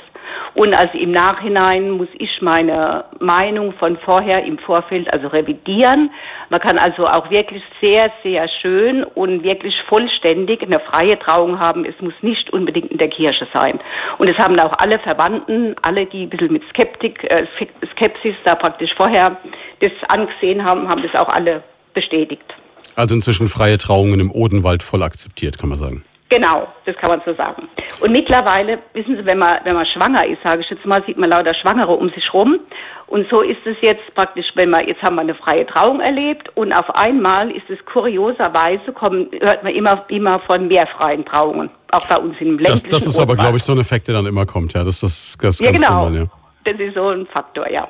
Und 0.53 0.73
also 0.73 0.97
im 0.97 1.11
Nachhinein 1.11 1.91
muss 1.91 2.07
ich 2.17 2.41
meine 2.41 3.05
Meinung 3.19 3.73
von 3.73 3.97
vorher 3.97 4.43
im 4.43 4.57
Vorfeld 4.57 5.11
also 5.13 5.27
revidieren. 5.27 6.09
Man 6.49 6.59
kann 6.59 6.77
also 6.77 7.07
auch 7.07 7.29
wirklich 7.29 7.63
sehr, 7.81 8.11
sehr 8.23 8.47
schön 8.47 9.03
und 9.03 9.43
wirklich 9.43 9.81
vollständig 9.81 10.63
eine 10.63 10.79
freie 10.79 11.17
Trauung 11.19 11.59
haben. 11.59 11.85
Es 11.85 11.99
muss 12.01 12.13
nicht 12.21 12.51
unbedingt 12.51 12.91
in 12.91 12.97
der 12.97 13.09
Kirche 13.09 13.47
sein. 13.53 13.79
Und 14.17 14.29
es 14.29 14.37
haben 14.37 14.59
auch 14.59 14.73
alle 14.79 14.97
Verwandten, 14.99 15.75
alle, 15.81 16.05
die 16.05 16.23
ein 16.23 16.29
bisschen 16.29 16.53
mit 16.53 16.63
Skeptik, 16.69 17.23
äh, 17.29 17.45
Skepsis 17.91 18.35
da 18.43 18.55
praktisch 18.55 18.93
vorher 18.93 19.37
das 19.79 19.91
angesehen 20.07 20.63
haben, 20.63 20.87
haben 20.87 21.03
das 21.03 21.13
auch 21.15 21.29
alle 21.29 21.61
bestätigt. 21.93 22.55
Also 22.95 23.15
inzwischen 23.15 23.47
freie 23.47 23.77
Trauungen 23.77 24.19
im 24.19 24.31
Odenwald 24.31 24.81
voll 24.81 25.03
akzeptiert, 25.03 25.57
kann 25.57 25.69
man 25.69 25.77
sagen. 25.77 26.03
Genau, 26.29 26.67
das 26.85 26.95
kann 26.97 27.09
man 27.11 27.21
so 27.23 27.35
sagen. 27.35 27.67
Und 28.01 28.11
mittlerweile, 28.11 28.79
wissen 28.93 29.15
Sie, 29.15 29.25
wenn 29.25 29.37
man, 29.37 29.59
wenn 29.63 29.75
man 29.75 29.85
schwanger 29.85 30.25
ist, 30.25 30.41
sage 30.43 30.61
ich 30.61 30.69
jetzt 30.69 30.85
mal, 30.85 31.03
sieht 31.05 31.17
man 31.17 31.29
lauter 31.29 31.53
Schwangere 31.53 31.93
um 31.93 32.09
sich 32.09 32.33
rum. 32.33 32.59
Und 33.07 33.29
so 33.29 33.41
ist 33.41 33.65
es 33.65 33.77
jetzt 33.81 34.15
praktisch, 34.15 34.51
wenn 34.55 34.71
man, 34.71 34.87
jetzt 34.87 35.03
haben 35.03 35.15
wir 35.15 35.21
eine 35.21 35.35
freie 35.35 35.65
Trauung 35.67 35.99
erlebt 35.99 36.49
und 36.55 36.73
auf 36.73 36.89
einmal 36.95 37.51
ist 37.51 37.69
es 37.69 37.77
kurioserweise, 37.85 38.91
kommen, 38.91 39.29
hört 39.39 39.63
man 39.63 39.73
immer, 39.75 40.03
immer 40.07 40.39
von 40.39 40.67
mehr 40.67 40.87
freien 40.87 41.23
Trauungen. 41.23 41.69
Auch 41.91 42.05
bei 42.07 42.17
uns 42.17 42.35
im 42.39 42.57
Das, 42.57 42.67
ländlichen 42.67 42.89
das 42.89 43.05
ist 43.05 43.19
aber, 43.19 43.35
glaube 43.35 43.57
ich, 43.57 43.63
so 43.63 43.73
ein 43.73 43.79
Effekt, 43.79 44.07
der 44.07 44.15
dann 44.15 44.25
immer 44.25 44.47
kommt. 44.47 44.73
Ja, 44.73 44.83
das, 44.83 45.01
das, 45.01 45.37
das 45.39 45.55
ist 45.55 45.61
Ja, 45.61 45.71
ganz 45.71 45.85
genau. 45.85 46.05
normal, 46.05 46.15
ja. 46.21 46.25
Das 46.63 46.79
ist 46.79 46.95
so 46.95 47.09
ein 47.09 47.27
Faktor, 47.27 47.69
ja. 47.69 47.87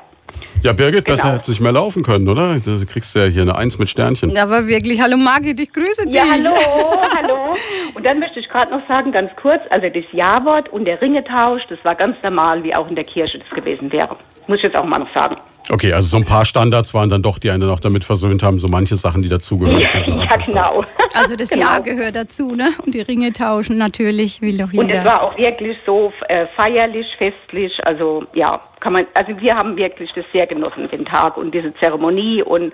Ja, 0.63 0.73
Birgit, 0.73 1.05
besser 1.05 1.23
Genau. 1.23 1.35
hätte 1.35 1.51
sich 1.51 1.59
mehr 1.59 1.71
laufen 1.71 2.01
können, 2.01 2.27
oder? 2.27 2.55
Du 2.59 2.85
kriegst 2.85 3.15
ja 3.15 3.25
hier 3.25 3.43
eine 3.43 3.55
Eins 3.55 3.77
mit 3.77 3.87
Sternchen. 3.87 4.35
Aber 4.37 4.67
wirklich, 4.67 4.99
hallo 4.99 5.15
Margit, 5.17 5.59
ich 5.59 5.71
grüße 5.71 6.05
dich. 6.07 6.15
Ja, 6.15 6.23
hallo, 6.31 6.53
hallo. 7.15 7.55
Und 7.93 8.05
dann 8.05 8.19
möchte 8.19 8.39
ich 8.39 8.49
gerade 8.49 8.71
noch 8.71 8.85
sagen, 8.87 9.11
ganz 9.11 9.29
kurz, 9.39 9.61
also 9.69 9.87
das 9.89 10.03
Ja-Wort 10.11 10.69
und 10.69 10.85
der 10.85 11.01
Ringetausch, 11.01 11.63
das 11.69 11.77
war 11.83 11.93
ganz 11.95 12.15
normal, 12.23 12.63
wie 12.63 12.73
auch 12.73 12.89
in 12.89 12.95
der 12.95 13.03
Kirche 13.05 13.37
das 13.39 13.49
gewesen 13.49 13.91
wäre. 13.91 14.15
Muss 14.47 14.57
ich 14.57 14.63
jetzt 14.63 14.75
auch 14.75 14.85
mal 14.85 14.99
noch 14.99 15.13
sagen. 15.13 15.35
Okay, 15.69 15.93
also 15.93 16.07
so 16.07 16.17
ein 16.17 16.25
paar 16.25 16.45
Standards 16.45 16.93
waren 16.93 17.09
dann 17.09 17.23
doch, 17.23 17.39
die 17.39 17.49
einen 17.49 17.69
auch 17.69 17.79
damit 17.79 18.03
versöhnt 18.03 18.43
haben, 18.43 18.59
so 18.59 18.67
manche 18.67 18.95
Sachen, 18.95 19.21
die 19.21 19.29
dazugehören. 19.29 19.79
Ja, 19.81 20.35
genau. 20.37 20.83
Also 21.13 21.35
das 21.35 21.49
Genau. 21.49 21.65
Ja 21.65 21.79
gehört 21.79 22.15
dazu, 22.15 22.51
ne? 22.51 22.73
Und 22.85 22.93
die 22.93 23.01
Ringe 23.01 23.31
tauschen 23.33 23.77
natürlich, 23.77 24.41
will 24.41 24.57
doch 24.57 24.71
Und 24.73 24.87
jeder. 24.87 24.99
es 24.99 25.05
war 25.05 25.23
auch 25.23 25.37
wirklich 25.37 25.77
so 25.85 26.11
äh, 26.27 26.45
feierlich, 26.55 27.15
festlich. 27.17 27.85
Also 27.85 28.25
ja, 28.33 28.59
kann 28.79 28.93
man. 28.93 29.07
Also 29.13 29.39
wir 29.39 29.55
haben 29.55 29.75
wirklich 29.77 30.11
das 30.13 30.25
sehr 30.31 30.45
genossen, 30.45 30.89
den 30.89 31.05
Tag 31.05 31.37
und 31.37 31.53
diese 31.53 31.73
Zeremonie 31.75 32.43
und 32.43 32.73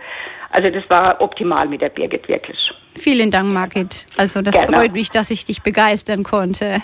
also 0.51 0.69
das 0.69 0.83
war 0.89 1.21
optimal 1.21 1.67
mit 1.67 1.81
der 1.81 1.89
Birgit 1.89 2.27
wirklich. 2.27 2.71
Vielen 2.95 3.31
Dank, 3.31 3.53
Margit. 3.53 4.05
Also 4.17 4.41
das 4.41 4.53
Gerne. 4.53 4.75
freut 4.75 4.93
mich, 4.93 5.09
dass 5.09 5.31
ich 5.31 5.45
dich 5.45 5.61
begeistern 5.61 6.23
konnte. 6.23 6.81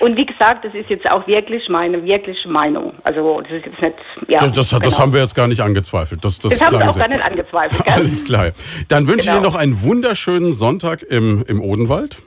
Und 0.00 0.16
wie 0.16 0.26
gesagt, 0.26 0.64
das 0.64 0.74
ist 0.74 0.90
jetzt 0.90 1.08
auch 1.10 1.26
wirklich 1.26 1.68
meine 1.68 2.02
wirkliche 2.04 2.48
Meinung. 2.48 2.92
Also 3.04 3.40
das 3.42 3.52
ist 3.52 3.64
jetzt 3.66 3.80
nicht. 3.82 3.94
Ja, 4.28 4.40
Das, 4.40 4.52
das, 4.52 4.70
das 4.70 4.80
genau. 4.80 4.98
haben 4.98 5.12
wir 5.12 5.20
jetzt 5.20 5.34
gar 5.34 5.46
nicht 5.48 5.60
angezweifelt. 5.60 6.24
Das, 6.24 6.38
das, 6.40 6.52
Das 6.52 6.60
haben 6.60 6.78
wir 6.78 6.88
auch 6.90 6.96
gar 6.98 7.08
nicht 7.08 7.22
angezweifelt. 7.22 7.84
Gell? 7.84 7.94
Alles 7.94 8.24
klar. 8.24 8.50
Dann 8.88 9.06
wünsche 9.06 9.20
ich 9.20 9.24
Genau. 9.26 9.36
Ihnen 9.36 9.44
noch 9.44 9.54
einen 9.54 9.82
wunderschönen 9.82 10.52
Sonntag 10.54 11.02
im, 11.02 11.44
im 11.46 11.60
Odenwald. 11.60 12.18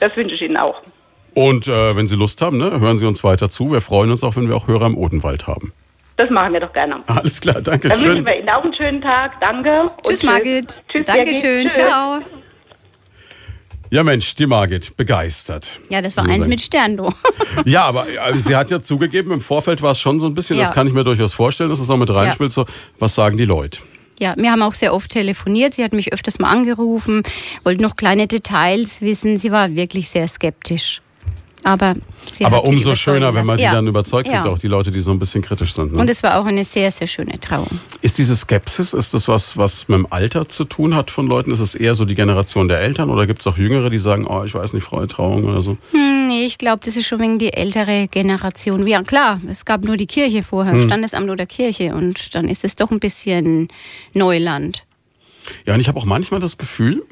Das 0.00 0.16
wünsche 0.16 0.34
ich 0.34 0.42
Ihnen 0.42 0.56
auch. 0.56 0.82
Und 1.34 1.66
äh, 1.68 1.96
wenn 1.96 2.08
Sie 2.08 2.16
Lust 2.16 2.42
haben, 2.42 2.58
ne, 2.58 2.78
hören 2.80 2.98
Sie 2.98 3.06
uns 3.06 3.24
weiter 3.24 3.50
zu. 3.50 3.72
Wir 3.72 3.80
freuen 3.80 4.10
uns 4.10 4.22
auch, 4.22 4.36
wenn 4.36 4.48
wir 4.48 4.56
auch 4.56 4.66
Hörer 4.66 4.86
im 4.86 4.98
Odenwald 4.98 5.46
haben. 5.46 5.72
Das 6.16 6.28
machen 6.28 6.52
wir 6.52 6.60
doch 6.60 6.72
gerne. 6.72 6.96
Alles 7.06 7.40
klar, 7.40 7.62
danke 7.62 7.88
Dann 7.88 7.98
wünschen 8.00 8.16
schön. 8.16 8.26
wir 8.26 8.38
Ihnen 8.38 8.48
auch 8.50 8.62
einen 8.64 8.74
schönen 8.74 9.00
Tag. 9.00 9.40
Danke. 9.40 9.84
und 9.84 10.06
Tschüss, 10.06 10.22
Margit. 10.22 10.82
Tschüss, 10.88 11.06
Dankeschön. 11.06 11.68
Tschüss. 11.68 11.74
Ciao. 11.74 12.20
Ja, 13.92 14.02
Mensch, 14.02 14.34
die 14.36 14.46
Margit, 14.46 14.96
begeistert. 14.96 15.70
Ja, 15.90 16.00
das 16.00 16.16
war 16.16 16.24
man 16.24 16.32
eins 16.32 16.44
sagen. 16.44 16.48
mit 16.48 16.62
Stern, 16.62 16.96
du. 16.96 17.10
Ja, 17.66 17.84
aber 17.84 18.08
äh, 18.08 18.38
sie 18.38 18.56
hat 18.56 18.70
ja 18.70 18.80
zugegeben, 18.80 19.30
im 19.32 19.42
Vorfeld 19.42 19.82
war 19.82 19.90
es 19.92 20.00
schon 20.00 20.18
so 20.18 20.24
ein 20.26 20.34
bisschen, 20.34 20.56
das 20.56 20.70
Ja. 20.70 20.74
kann 20.74 20.86
ich 20.86 20.94
mir 20.94 21.04
durchaus 21.04 21.34
vorstellen, 21.34 21.68
dass 21.68 21.78
es 21.78 21.90
auch 21.90 21.98
mit 21.98 22.08
reinspielt, 22.08 22.52
so, 22.52 22.64
was 22.98 23.14
sagen 23.14 23.36
die 23.36 23.44
Leute? 23.44 23.80
Ja, 24.18 24.34
wir 24.38 24.50
haben 24.50 24.62
auch 24.62 24.72
sehr 24.72 24.94
oft 24.94 25.10
telefoniert. 25.10 25.74
Sie 25.74 25.84
hat 25.84 25.92
mich 25.92 26.10
öfters 26.10 26.38
mal 26.38 26.50
angerufen, 26.50 27.22
wollte 27.64 27.82
noch 27.82 27.96
kleine 27.96 28.26
Details 28.28 29.02
wissen. 29.02 29.36
Sie 29.36 29.52
war 29.52 29.74
wirklich 29.74 30.08
sehr 30.08 30.26
skeptisch. 30.26 31.02
Aber 31.64 31.94
aber 32.42 32.64
umso 32.64 32.94
schöner, 32.94 33.34
wenn 33.34 33.46
man 33.46 33.56
die. 33.56 33.64
Ja. 33.64 33.72
dann 33.72 33.86
überzeugt 33.86 34.28
Ja. 34.28 34.44
auch 34.44 34.58
die 34.58 34.68
Leute, 34.68 34.90
die 34.90 35.00
so 35.00 35.10
ein 35.10 35.18
bisschen 35.18 35.42
kritisch 35.42 35.74
sind. 35.74 35.92
Ne? 35.92 36.00
Und 36.00 36.10
es 36.10 36.22
war 36.22 36.38
auch 36.38 36.46
eine 36.46 36.64
sehr, 36.64 36.90
sehr 36.90 37.06
schöne 37.06 37.38
Trauung. 37.40 37.68
Ist 38.00 38.18
diese 38.18 38.36
Skepsis, 38.36 38.92
ist 38.92 39.14
das 39.14 39.28
was, 39.28 39.56
was 39.56 39.88
mit 39.88 39.98
dem 39.98 40.06
Alter 40.10 40.48
zu 40.48 40.64
tun 40.64 40.94
hat 40.94 41.10
von 41.10 41.26
Leuten? 41.26 41.50
Ist 41.50 41.60
es 41.60 41.74
eher 41.74 41.94
so 41.94 42.04
die 42.04 42.14
Generation 42.14 42.68
der 42.68 42.80
Eltern 42.80 43.10
oder 43.10 43.26
gibt 43.26 43.40
es 43.40 43.46
auch 43.46 43.56
Jüngere, 43.56 43.90
die 43.90 43.98
sagen, 43.98 44.26
oh, 44.26 44.42
ich 44.44 44.54
weiß 44.54 44.72
nicht, 44.72 44.84
freie 44.84 45.08
Trauung 45.08 45.44
oder 45.44 45.60
so? 45.60 45.76
Hm, 45.92 46.28
nee, 46.28 46.44
ich 46.46 46.58
glaube, 46.58 46.82
das 46.84 46.96
ist 46.96 47.06
schon 47.06 47.20
wegen 47.20 47.38
die 47.38 47.52
ältere 47.52 48.08
Generation. 48.08 48.86
Ja, 48.86 49.02
klar, 49.02 49.40
es 49.48 49.64
gab 49.64 49.84
nur 49.84 49.96
die 49.96 50.06
Kirche 50.06 50.42
vorher, 50.42 50.80
Standesamt 50.80 51.30
oder 51.30 51.46
Kirche. 51.46 51.94
Und 51.94 52.34
dann 52.34 52.48
ist 52.48 52.64
es 52.64 52.76
doch 52.76 52.90
ein 52.90 53.00
bisschen 53.00 53.68
Neuland. 54.14 54.84
Ja, 55.66 55.74
und 55.74 55.80
ich 55.80 55.88
habe 55.88 55.98
auch 55.98 56.04
manchmal 56.04 56.40
das 56.40 56.56
Gefühl, 56.58 57.02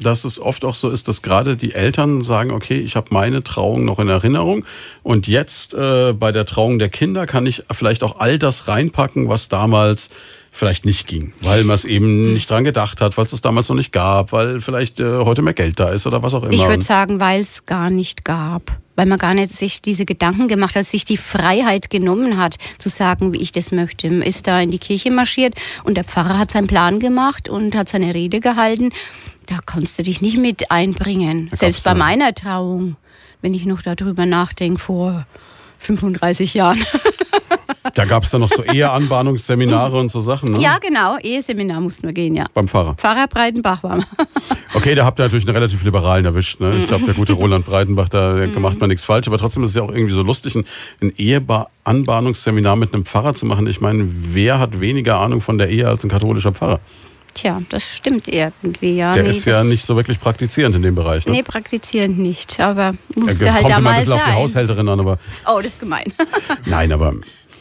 dass 0.00 0.24
es 0.24 0.40
oft 0.40 0.64
auch 0.64 0.74
so 0.74 0.90
ist, 0.90 1.08
dass 1.08 1.22
gerade 1.22 1.56
die 1.56 1.74
Eltern 1.74 2.22
sagen, 2.22 2.50
okay, 2.50 2.78
ich 2.78 2.96
habe 2.96 3.08
meine 3.10 3.42
Trauung 3.42 3.84
noch 3.84 3.98
in 3.98 4.08
Erinnerung 4.08 4.64
und 5.02 5.28
jetzt 5.28 5.74
äh, 5.74 6.12
bei 6.12 6.32
der 6.32 6.46
Trauung 6.46 6.78
der 6.78 6.88
Kinder 6.88 7.26
kann 7.26 7.46
ich 7.46 7.62
vielleicht 7.70 8.02
auch 8.02 8.18
all 8.18 8.38
das 8.38 8.68
reinpacken, 8.68 9.28
was 9.28 9.48
damals 9.48 10.10
vielleicht 10.50 10.84
nicht 10.84 11.06
ging, 11.06 11.32
weil 11.40 11.64
man 11.64 11.74
es 11.74 11.84
eben 11.84 12.32
nicht 12.32 12.50
dran 12.50 12.64
gedacht 12.64 13.00
hat, 13.00 13.16
weil 13.16 13.24
es 13.24 13.32
es 13.32 13.40
damals 13.40 13.68
noch 13.68 13.76
nicht 13.76 13.92
gab, 13.92 14.32
weil 14.32 14.60
vielleicht 14.60 14.98
äh, 14.98 15.18
heute 15.18 15.42
mehr 15.42 15.54
Geld 15.54 15.78
da 15.78 15.90
ist 15.90 16.06
oder 16.06 16.22
was 16.22 16.34
auch 16.34 16.42
immer. 16.42 16.52
Ich 16.52 16.66
würde 16.66 16.82
sagen, 16.82 17.20
weil 17.20 17.40
es 17.40 17.66
gar 17.66 17.90
nicht 17.90 18.24
gab. 18.24 18.76
Weil 18.96 19.06
man 19.06 19.18
gar 19.18 19.32
nicht 19.32 19.50
sich 19.50 19.80
diese 19.80 20.04
Gedanken 20.04 20.46
gemacht 20.46 20.74
hat, 20.74 20.84
sich 20.84 21.06
die 21.06 21.16
Freiheit 21.16 21.88
genommen 21.88 22.36
hat, 22.36 22.56
zu 22.78 22.90
sagen, 22.90 23.32
wie 23.32 23.38
ich 23.38 23.50
das 23.50 23.72
möchte. 23.72 24.10
Man 24.10 24.20
ist 24.20 24.46
da 24.46 24.60
in 24.60 24.70
die 24.70 24.78
Kirche 24.78 25.10
marschiert 25.10 25.54
und 25.84 25.94
der 25.94 26.04
Pfarrer 26.04 26.36
hat 26.36 26.50
seinen 26.50 26.66
Plan 26.66 26.98
gemacht 26.98 27.48
und 27.48 27.74
hat 27.76 27.88
seine 27.88 28.12
Rede 28.12 28.40
gehalten. 28.40 28.90
Da 29.50 29.58
kannst 29.66 29.98
du 29.98 30.04
dich 30.04 30.20
nicht 30.20 30.38
mit 30.38 30.70
einbringen. 30.70 31.48
Da 31.50 31.56
Selbst 31.56 31.82
bei 31.82 31.92
meiner 31.92 32.32
Trauung, 32.32 32.94
wenn 33.42 33.52
ich 33.52 33.66
noch 33.66 33.82
darüber 33.82 34.24
nachdenke, 34.24 34.80
vor 34.80 35.26
35 35.80 36.54
Jahren. 36.54 36.82
Da 37.94 38.04
gab 38.04 38.24
es 38.24 38.30
dann 38.30 38.42
noch 38.42 38.50
so 38.50 38.62
Eheanbahnungsseminare 38.62 39.98
und 39.98 40.10
so 40.10 40.20
Sachen, 40.20 40.52
ne? 40.52 40.60
Ja, 40.60 40.76
genau. 40.78 41.16
Eheseminar 41.18 41.80
mussten 41.80 42.06
wir 42.06 42.12
gehen, 42.12 42.36
ja. 42.36 42.44
Beim 42.52 42.68
Pfarrer. 42.68 42.94
Pfarrer 42.94 43.26
Breitenbach 43.26 43.82
war. 43.82 44.04
Okay, 44.72 44.94
da 44.94 45.04
habt 45.04 45.18
ihr 45.18 45.24
natürlich 45.24 45.46
einen 45.48 45.56
relativ 45.56 45.82
liberalen 45.82 46.24
erwischt. 46.24 46.60
Ne? 46.60 46.76
Ich 46.78 46.86
glaube, 46.86 47.04
der 47.04 47.14
gute 47.14 47.32
Roland 47.32 47.64
Breitenbach, 47.66 48.08
da 48.08 48.46
macht 48.60 48.78
man 48.78 48.88
nichts 48.88 49.04
falsch. 49.04 49.26
Aber 49.26 49.36
trotzdem 49.36 49.64
ist 49.64 49.70
es 49.70 49.76
ja 49.76 49.82
auch 49.82 49.90
irgendwie 49.90 50.14
so 50.14 50.22
lustig, 50.22 50.54
ein, 50.54 50.64
ein 51.02 51.12
Eheanbahnungsseminar 51.16 52.76
mit 52.76 52.94
einem 52.94 53.04
Pfarrer 53.04 53.34
zu 53.34 53.46
machen. 53.46 53.66
Ich 53.66 53.80
meine, 53.80 54.06
wer 54.08 54.60
hat 54.60 54.80
weniger 54.80 55.18
Ahnung 55.18 55.40
von 55.40 55.58
der 55.58 55.70
Ehe 55.70 55.88
als 55.88 56.04
ein 56.04 56.08
katholischer 56.08 56.52
Pfarrer? 56.52 56.78
Tja, 57.34 57.62
das 57.68 57.84
stimmt 57.84 58.28
irgendwie, 58.28 58.96
ja. 58.96 59.14
Der 59.14 59.22
nee, 59.22 59.30
ist 59.30 59.44
ja 59.44 59.62
nicht 59.64 59.84
so 59.84 59.96
wirklich 59.96 60.20
praktizierend 60.20 60.76
in 60.76 60.82
dem 60.82 60.94
Bereich. 60.94 61.26
Ne? 61.26 61.32
Nee, 61.32 61.42
praktizierend 61.42 62.18
nicht, 62.18 62.58
aber 62.60 62.82
Ja, 62.82 62.94
musste 63.14 63.44
das 63.44 63.54
halt 63.54 63.62
kommt 63.64 63.78
immer 63.78 63.78
ein 63.78 63.84
damals 63.84 64.04
bisschen 64.04 64.12
auf 64.12 64.24
die 64.24 64.30
sein. 64.30 64.38
Haushälterin 64.38 64.88
an, 64.88 65.00
aber 65.00 65.18
Oh, 65.46 65.56
das 65.58 65.74
ist 65.74 65.80
gemein. 65.80 66.12
nein, 66.66 66.92
aber 66.92 67.14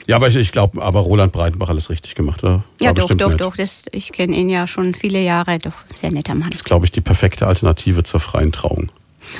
ja, 0.07 0.15
aber 0.15 0.27
ich, 0.27 0.35
ich 0.37 0.51
glaube, 0.51 0.81
aber 0.81 1.01
Roland 1.01 1.31
Breitenbach 1.31 1.69
alles 1.69 1.91
richtig 1.91 2.15
gemacht. 2.15 2.43
Oder? 2.43 2.63
ja, 2.81 2.93
doch, 2.93 3.09
doch, 3.09 3.29
nett. 3.29 3.41
doch. 3.41 3.55
Das, 3.55 3.83
ich 3.91 4.11
kenne 4.11 4.35
ihn 4.35 4.49
ja 4.49 4.65
schon 4.65 4.95
viele 4.95 5.21
Jahre. 5.21 5.59
Doch, 5.59 5.73
sehr 5.93 6.11
netter 6.11 6.33
Mann. 6.33 6.49
Das 6.49 6.61
ist, 6.61 6.65
glaube 6.65 6.85
ich, 6.85 6.91
die 6.91 7.01
perfekte 7.01 7.45
Alternative 7.45 8.01
zur 8.01 8.19
freien 8.19 8.51
Trauung. 8.51 8.91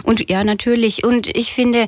Und 0.04 0.30
ja, 0.30 0.44
natürlich. 0.44 1.04
Und 1.04 1.26
ich 1.36 1.54
finde, 1.54 1.88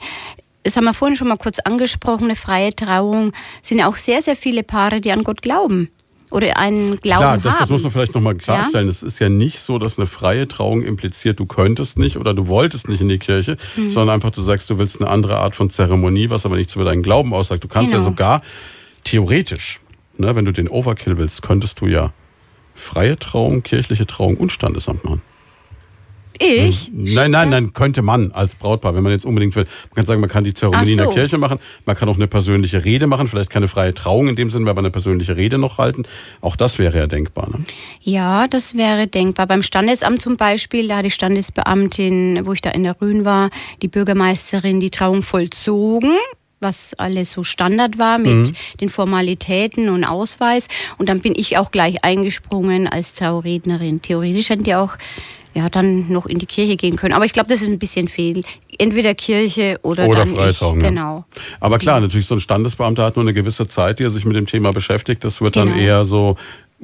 das 0.64 0.78
haben 0.78 0.86
wir 0.86 0.96
vorhin 0.96 1.16
schon 1.16 1.28
mal 1.28 1.38
kurz 1.38 1.60
angesprochen, 1.60 2.24
eine 2.24 2.36
freie 2.36 2.76
Trauung 2.76 3.34
sind 3.62 3.78
ja 3.78 3.88
auch 3.88 3.98
sehr, 3.98 4.24
sehr 4.24 4.36
viele 4.36 4.64
Paare, 4.64 5.00
die 5.00 5.12
an 5.12 5.24
Gott 5.24 5.44
glauben. 5.44 5.90
Oder 6.32 6.58
einen 6.58 6.98
Glauben 7.00 7.20
Klar, 7.20 7.38
das, 7.38 7.58
das 7.58 7.70
muss 7.70 7.84
man 7.84 7.92
vielleicht 7.92 8.16
nochmal 8.16 8.36
klarstellen. 8.36 8.88
Es 8.88 9.04
ist 9.04 9.20
ja 9.20 9.30
nicht 9.30 9.60
so, 9.60 9.78
dass 9.78 9.98
eine 9.98 10.08
freie 10.08 10.48
Trauung 10.48 10.82
impliziert, 10.82 11.40
du 11.40 11.46
könntest 11.46 12.00
nicht 12.00 12.18
oder 12.18 12.34
du 12.34 12.48
wolltest 12.48 12.88
nicht 12.90 13.02
in 13.02 13.10
die 13.10 13.20
Kirche, 13.20 13.58
Mhm. 13.76 13.90
sondern 13.90 14.16
einfach 14.16 14.32
du 14.32 14.42
sagst, 14.42 14.70
du 14.70 14.78
willst 14.78 15.02
eine 15.02 15.10
andere 15.10 15.38
Art 15.40 15.56
von 15.56 15.70
Zeremonie, 15.70 16.30
was 16.30 16.46
aber 16.46 16.56
nichts 16.56 16.76
über 16.76 16.86
deinen 16.86 17.04
Glauben 17.04 17.34
aussagt. 17.34 17.64
Du 17.64 17.68
kannst 17.68 17.92
ja 17.92 17.98
Genau. 18.00 18.10
sogar 18.10 18.42
theoretisch, 19.04 19.80
ne, 20.18 20.36
wenn 20.36 20.46
du 20.46 20.54
den 20.54 20.68
Overkill 20.68 21.18
willst, 21.18 21.42
könntest 21.42 21.82
du 21.82 21.88
ja 21.88 22.14
freie 22.74 23.18
Trauung, 23.20 23.64
kirchliche 23.64 24.06
Trauung 24.08 24.38
und 24.38 24.52
Standesamt 24.52 25.04
machen. 25.04 25.22
Ich? 26.42 26.92
Nein, 26.94 27.32
nein, 27.32 27.50
nein, 27.50 27.74
könnte 27.74 28.02
man 28.02 28.32
als 28.32 28.56
Brautpaar, 28.56 28.96
wenn 28.96 29.04
man 29.04 29.12
jetzt 29.12 29.26
unbedingt 29.26 29.56
will. 29.56 29.66
Man 29.90 29.96
kann 29.96 30.06
sagen, 30.06 30.22
man 30.22 30.30
kann 30.30 30.44
die 30.44 30.54
Zeremonie 30.54 30.86
so. 30.86 30.92
in 30.92 30.98
der 30.98 31.08
Kirche 31.08 31.38
machen, 31.38 31.60
man 31.86 31.96
kann 31.96 32.10
auch 32.10 32.16
eine 32.16 32.28
persönliche 32.28 32.84
Rede 32.84 33.08
machen, 33.08 33.28
vielleicht 33.28 33.50
keine 33.50 33.68
freie 33.68 33.94
Trauung 33.94 34.28
in 34.28 34.36
dem 34.36 34.50
Sinne, 34.50 34.70
aber 34.70 34.80
eine 34.80 34.92
persönliche 34.92 35.36
Rede 35.36 35.58
noch 35.58 35.78
halten. 35.78 36.04
Auch 36.42 36.56
das 36.56 36.80
wäre 36.80 36.98
ja 36.98 37.08
denkbar. 37.08 37.50
Ne? 37.50 37.66
Ja, 38.02 38.48
das 38.48 38.76
wäre 38.76 39.08
denkbar. 39.08 39.48
Beim 39.48 39.64
Standesamt 39.64 40.22
zum 40.22 40.38
Beispiel, 40.38 40.88
da 40.88 40.98
hat 40.98 41.06
die 41.06 41.12
Standesbeamtin, 41.12 42.42
wo 42.46 42.54
ich 42.54 42.62
da 42.62 42.72
in 42.72 42.84
der 42.84 43.00
Rhön 43.02 43.26
war, 43.26 43.50
die 43.82 43.88
Bürgermeisterin 43.88 44.80
die 44.80 44.92
Trauung 44.92 45.22
vollzogen 45.22 46.18
was 46.62 46.94
alles 46.94 47.32
so 47.32 47.44
Standard 47.44 47.98
war 47.98 48.20
mit 48.20 48.54
den 48.80 48.90
Formalitäten 48.90 49.90
und 49.90 50.04
Ausweis. 50.04 50.68
Und 50.98 51.10
dann 51.10 51.20
bin 51.20 51.34
ich 51.36 51.58
auch 51.58 51.72
gleich 51.72 52.04
eingesprungen 52.04 52.88
als 52.88 53.16
Traurednerin. 53.16 54.02
Theoretisch 54.02 54.50
hätten 54.50 54.64
die 54.64 54.76
auch 54.76 54.98
ja, 55.54 55.70
dann 55.70 56.12
noch 56.12 56.26
in 56.26 56.40
die 56.40 56.46
Kirche 56.46 56.78
gehen 56.78 56.96
können. 56.96 57.14
Aber 57.14 57.26
ich 57.26 57.34
glaube, 57.34 57.50
das 57.50 57.62
ist 57.62 57.70
ein 57.70 57.80
bisschen 57.80 58.08
fehl. 58.08 58.44
Entweder 58.78 59.14
Kirche 59.16 59.80
oder, 59.84 60.08
Oder 60.08 60.20
dann 60.20 60.36
freie 60.36 60.50
ich. 60.50 60.62
Ja. 60.62 60.72
Genau. 60.72 61.26
Aber 61.60 61.78
klar, 61.78 62.00
natürlich 62.00 62.26
so 62.26 62.36
ein 62.36 62.40
Standesbeamter 62.40 63.04
hat 63.04 63.16
nur 63.18 63.24
eine 63.24 63.34
gewisse 63.34 63.68
Zeit, 63.68 64.00
die 64.00 64.04
er 64.04 64.10
sich 64.10 64.26
mit 64.26 64.36
dem 64.36 64.46
Thema 64.46 64.72
beschäftigt. 64.72 65.24
Das 65.24 65.42
wird 65.42 65.56
dann 65.56 65.70
Genau. 65.70 65.80
eher 65.80 66.06
so, 66.06 66.38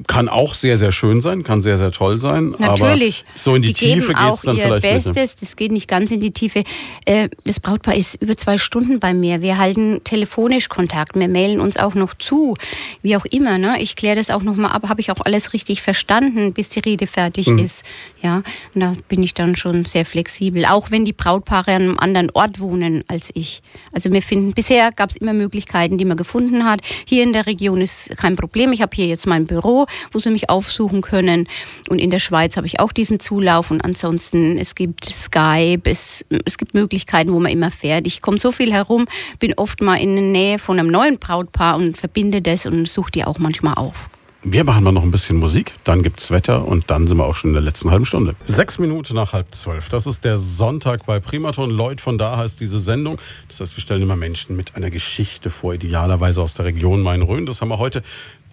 kann 0.06 0.28
auch 0.28 0.54
sehr, 0.54 0.78
sehr 0.78 0.92
schön 0.92 1.20
sein, 1.20 1.42
kann 1.42 1.60
sehr, 1.60 1.76
sehr 1.76 1.90
toll 1.90 2.18
sein. 2.18 2.54
Natürlich. 2.58 3.24
Aber 3.26 3.38
so 3.38 3.54
in 3.56 3.62
die, 3.62 3.72
Tiefe 3.72 3.94
geben 4.00 4.06
geht's 4.08 4.20
auch 4.20 4.40
dann 4.42 4.56
ihr 4.56 4.62
vielleicht 4.62 4.84
nicht. 4.84 5.06
ne? 5.06 5.12
Bestes. 5.12 5.40
Das 5.40 5.56
geht 5.56 5.72
nicht 5.72 5.88
ganz 5.88 6.10
in 6.12 6.20
die 6.20 6.30
Tiefe. 6.30 6.62
Äh, 7.04 7.28
Das 7.44 7.58
Brautpaar 7.58 7.96
ist 7.96 8.22
über 8.22 8.36
zwei 8.36 8.58
Stunden 8.58 9.00
bei 9.00 9.12
mir. 9.12 9.42
Wir 9.42 9.58
halten 9.58 10.00
telefonisch 10.04 10.68
Kontakt. 10.68 11.16
Wir 11.18 11.28
mailen 11.28 11.60
uns 11.60 11.76
auch 11.76 11.94
noch 11.94 12.14
zu. 12.14 12.54
Wie 13.02 13.16
auch 13.16 13.24
immer. 13.24 13.58
Ne? 13.58 13.80
Ich 13.82 13.96
kläre 13.96 14.14
das 14.16 14.30
auch 14.30 14.42
noch 14.42 14.54
mal 14.54 14.68
ab. 14.68 14.88
Habe 14.88 15.00
ich 15.00 15.10
auch 15.10 15.20
alles 15.24 15.52
richtig 15.52 15.82
verstanden, 15.82 16.52
bis 16.52 16.68
die 16.68 16.80
Rede 16.80 17.08
fertig 17.08 17.48
Mhm. 17.48 17.58
ist. 17.58 17.84
Ja, 18.22 18.42
und 18.74 18.80
da 18.80 18.94
bin 19.08 19.22
ich 19.22 19.34
dann 19.34 19.56
schon 19.56 19.84
sehr 19.84 20.04
flexibel. 20.04 20.64
Auch 20.66 20.90
wenn 20.92 21.04
die 21.04 21.12
Brautpaare 21.12 21.72
an 21.72 21.82
einem 21.82 21.98
anderen 21.98 22.30
Ort 22.34 22.60
wohnen 22.60 23.02
als 23.08 23.30
ich. 23.34 23.62
Also 23.92 24.12
wir 24.12 24.22
finden, 24.22 24.52
bisher 24.52 24.92
gab 24.92 25.10
es 25.10 25.16
immer 25.16 25.32
Möglichkeiten, 25.32 25.98
die 25.98 26.04
man 26.04 26.16
gefunden 26.16 26.64
hat. 26.64 26.80
Hier 27.04 27.24
in 27.24 27.32
der 27.32 27.46
Region 27.46 27.80
ist 27.80 28.16
kein 28.16 28.36
Problem. 28.36 28.72
Ich 28.72 28.80
habe 28.82 28.94
hier 28.94 29.06
jetzt 29.06 29.26
mein 29.26 29.46
Büro, 29.46 29.86
wo 30.12 30.18
sie 30.18 30.30
mich 30.30 30.50
aufsuchen 30.50 31.00
können. 31.00 31.48
Und 31.88 31.98
in 31.98 32.10
der 32.10 32.18
Schweiz 32.18 32.56
habe 32.56 32.66
ich 32.66 32.80
auch 32.80 32.92
diesen 32.92 33.20
Zulauf. 33.20 33.70
Und 33.70 33.84
ansonsten, 33.84 34.58
es 34.58 34.74
gibt 34.74 35.04
Skype, 35.04 35.82
es, 35.84 36.24
es 36.44 36.58
gibt 36.58 36.74
Möglichkeiten, 36.74 37.32
wo 37.32 37.40
man 37.40 37.52
immer 37.52 37.70
fährt. 37.70 38.06
Ich 38.06 38.22
komme 38.22 38.38
so 38.38 38.52
viel 38.52 38.72
herum, 38.72 39.06
bin 39.38 39.54
oft 39.54 39.80
mal 39.82 39.96
in 39.96 40.14
der 40.14 40.24
Nähe 40.24 40.58
von 40.58 40.78
einem 40.78 40.88
neuen 40.88 41.18
Brautpaar 41.18 41.76
und 41.76 41.96
verbinde 41.96 42.42
das 42.42 42.66
und 42.66 42.88
suche 42.88 43.12
die 43.12 43.24
auch 43.24 43.38
manchmal 43.38 43.74
auf. 43.74 44.08
Wir 44.50 44.64
machen 44.64 44.82
mal 44.82 44.92
noch 44.92 45.02
ein 45.02 45.10
bisschen 45.10 45.36
Musik, 45.36 45.74
dann 45.84 46.02
gibt's 46.02 46.30
Wetter 46.30 46.66
und 46.66 46.88
dann 46.88 47.06
sind 47.06 47.18
wir 47.18 47.26
auch 47.26 47.34
schon 47.34 47.50
in 47.50 47.54
der 47.54 47.62
letzten 47.62 47.90
halben 47.90 48.06
Stunde. 48.06 48.34
Sechs 48.46 48.78
Minuten 48.78 49.14
nach 49.14 49.34
halb 49.34 49.54
zwölf. 49.54 49.90
Das 49.90 50.06
ist 50.06 50.24
der 50.24 50.38
Sonntag 50.38 51.04
bei 51.04 51.20
Primaton. 51.20 51.68
Lloyd 51.68 52.00
von 52.00 52.16
da 52.16 52.38
heißt 52.38 52.58
diese 52.58 52.80
Sendung. 52.80 53.18
Das 53.48 53.60
heißt, 53.60 53.76
wir 53.76 53.82
stellen 53.82 54.00
immer 54.00 54.16
Menschen 54.16 54.56
mit 54.56 54.74
einer 54.74 54.88
Geschichte 54.88 55.50
vor, 55.50 55.74
idealerweise 55.74 56.40
aus 56.40 56.54
der 56.54 56.64
Region 56.64 57.02
Main-Rhön. 57.02 57.44
Das 57.44 57.60
haben 57.60 57.68
wir 57.68 57.78
heute 57.78 58.02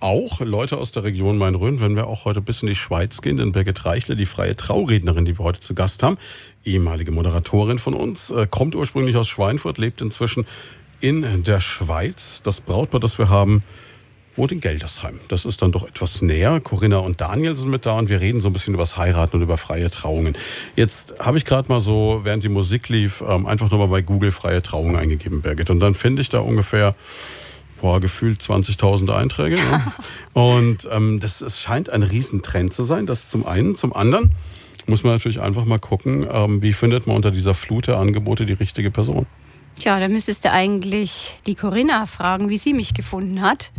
auch. 0.02 0.42
Leute 0.42 0.76
aus 0.76 0.92
der 0.92 1.06
Region 1.06 1.38
Main-Rhön, 1.38 1.80
wenn 1.80 1.96
wir 1.96 2.08
auch 2.08 2.26
heute 2.26 2.42
bis 2.42 2.62
in 2.62 2.68
die 2.68 2.76
Schweiz 2.76 3.22
gehen, 3.22 3.38
denn 3.38 3.54
Birgit 3.54 3.86
Reichle, 3.86 4.18
die 4.18 4.26
freie 4.26 4.58
Traurednerin, 4.58 5.24
die 5.24 5.40
wir 5.40 5.46
heute 5.46 5.62
zu 5.62 5.76
Gast 5.76 6.04
haben, 6.04 6.18
ehemalige 6.66 7.14
Moderatorin 7.14 7.80
von 7.80 7.94
uns, 7.94 8.32
äh, 8.32 8.48
kommt 8.52 8.76
ursprünglich 8.76 9.16
aus 9.16 9.30
Schweinfurt, 9.30 9.78
lebt 9.78 10.02
inzwischen 10.02 10.46
in 11.00 11.44
der 11.44 11.62
Schweiz. 11.62 12.42
Das 12.44 12.60
Brautpaar, 12.60 13.00
das 13.00 13.18
wir 13.18 13.30
haben, 13.30 13.64
wohnt 14.36 14.52
in 14.52 14.60
Geldersheim. 14.60 15.20
Das 15.28 15.46
ist 15.46 15.62
dann 15.62 15.72
doch 15.72 15.88
etwas 15.88 16.22
näher. 16.22 16.60
Corinna 16.60 16.98
und 16.98 17.22
Daniel 17.22 17.56
sind 17.56 17.70
mit 17.70 17.86
da 17.86 17.98
und 17.98 18.10
wir 18.10 18.22
reden 18.22 18.42
so 18.42 18.50
ein 18.50 18.54
bisschen 18.54 18.74
über 18.74 18.84
das 18.84 18.98
Heiraten 18.98 19.38
und 19.38 19.44
über 19.44 19.58
freie 19.58 19.90
Trauungen. 19.90 20.38
Jetzt 20.76 21.16
habe 21.20 21.38
ich 21.38 21.46
gerade 21.46 21.70
mal 21.70 21.80
so, 21.80 22.22
während 22.24 22.44
die 22.44 22.50
Musik 22.50 22.90
lief, 22.90 23.24
ähm, 23.28 23.46
einfach 23.46 23.72
nochmal 23.72 23.88
bei 23.88 24.02
Google 24.02 24.32
freie 24.32 24.62
Trauung 24.62 24.98
eingegeben, 24.98 25.42
Birgit. 25.42 25.70
Und 25.70 25.80
dann 25.80 25.96
finde 25.96 26.22
ich 26.22 26.30
da 26.30 26.40
ungefähr 26.40 26.96
boah, 27.82 28.00
gefühlt 28.00 28.42
20.000 28.42 29.14
Einträge. 29.14 29.58
Ja. 29.58 29.94
Und 30.34 30.88
ähm, 30.92 31.20
das, 31.20 31.42
es 31.42 31.62
scheint 31.62 31.90
ein 31.90 32.04
Riesentrend 32.04 32.74
zu 32.74 32.84
sein. 32.84 33.06
Das 33.06 33.30
zum 33.30 33.46
einen. 33.46 33.76
Zum 33.76 33.96
anderen 33.96 34.32
muss 34.88 35.04
man 35.04 35.14
natürlich 35.14 35.42
einfach 35.42 35.66
mal 35.66 35.80
gucken, 35.80 36.28
ähm, 36.32 36.62
wie 36.62 36.74
findet 36.74 37.08
man 37.08 37.16
unter 37.16 37.32
dieser 37.32 37.54
Flut 37.54 37.88
der 37.88 37.98
Angebote 37.98 38.46
die 38.46 38.54
richtige 38.54 38.92
Person. 38.92 39.26
Tja, 39.80 40.00
da 40.00 40.08
müsstest 40.08 40.46
du 40.46 40.52
eigentlich 40.52 41.36
die 41.48 41.56
Corinna 41.56 42.06
fragen, 42.06 42.50
wie 42.50 42.58
sie 42.58 42.74
mich 42.74 42.94
gefunden 42.94 43.42
hat. 43.42 43.72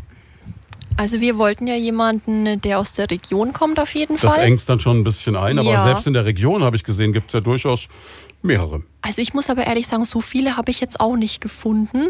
Also 0.98 1.20
wir 1.20 1.36
wollten 1.38 1.66
ja 1.66 1.76
jemanden, 1.76 2.58
der 2.60 2.78
aus 2.78 2.92
der 2.94 3.10
Region 3.10 3.52
kommt 3.52 3.78
auf 3.78 3.94
jeden 3.94 4.16
Das 4.16 4.32
Fall. 4.34 4.44
engst 4.44 4.68
dann 4.68 4.80
schon 4.80 4.98
ein 5.00 5.04
bisschen 5.04 5.36
ein, 5.36 5.58
aber 5.58 5.72
Ja. 5.72 5.78
selbst 5.78 6.06
in 6.06 6.14
der 6.14 6.24
Region, 6.24 6.62
habe 6.64 6.76
ich 6.76 6.84
gesehen, 6.84 7.12
gibt 7.12 7.28
es 7.30 7.34
ja 7.34 7.40
durchaus 7.40 7.88
mehrere. 8.42 8.82
Also 9.02 9.20
ich 9.20 9.34
muss 9.34 9.50
aber 9.50 9.66
ehrlich 9.66 9.86
sagen, 9.86 10.04
so 10.04 10.20
viele 10.20 10.56
habe 10.56 10.70
ich 10.70 10.80
jetzt 10.80 10.98
auch 11.00 11.16
nicht 11.16 11.40
gefunden. 11.40 12.08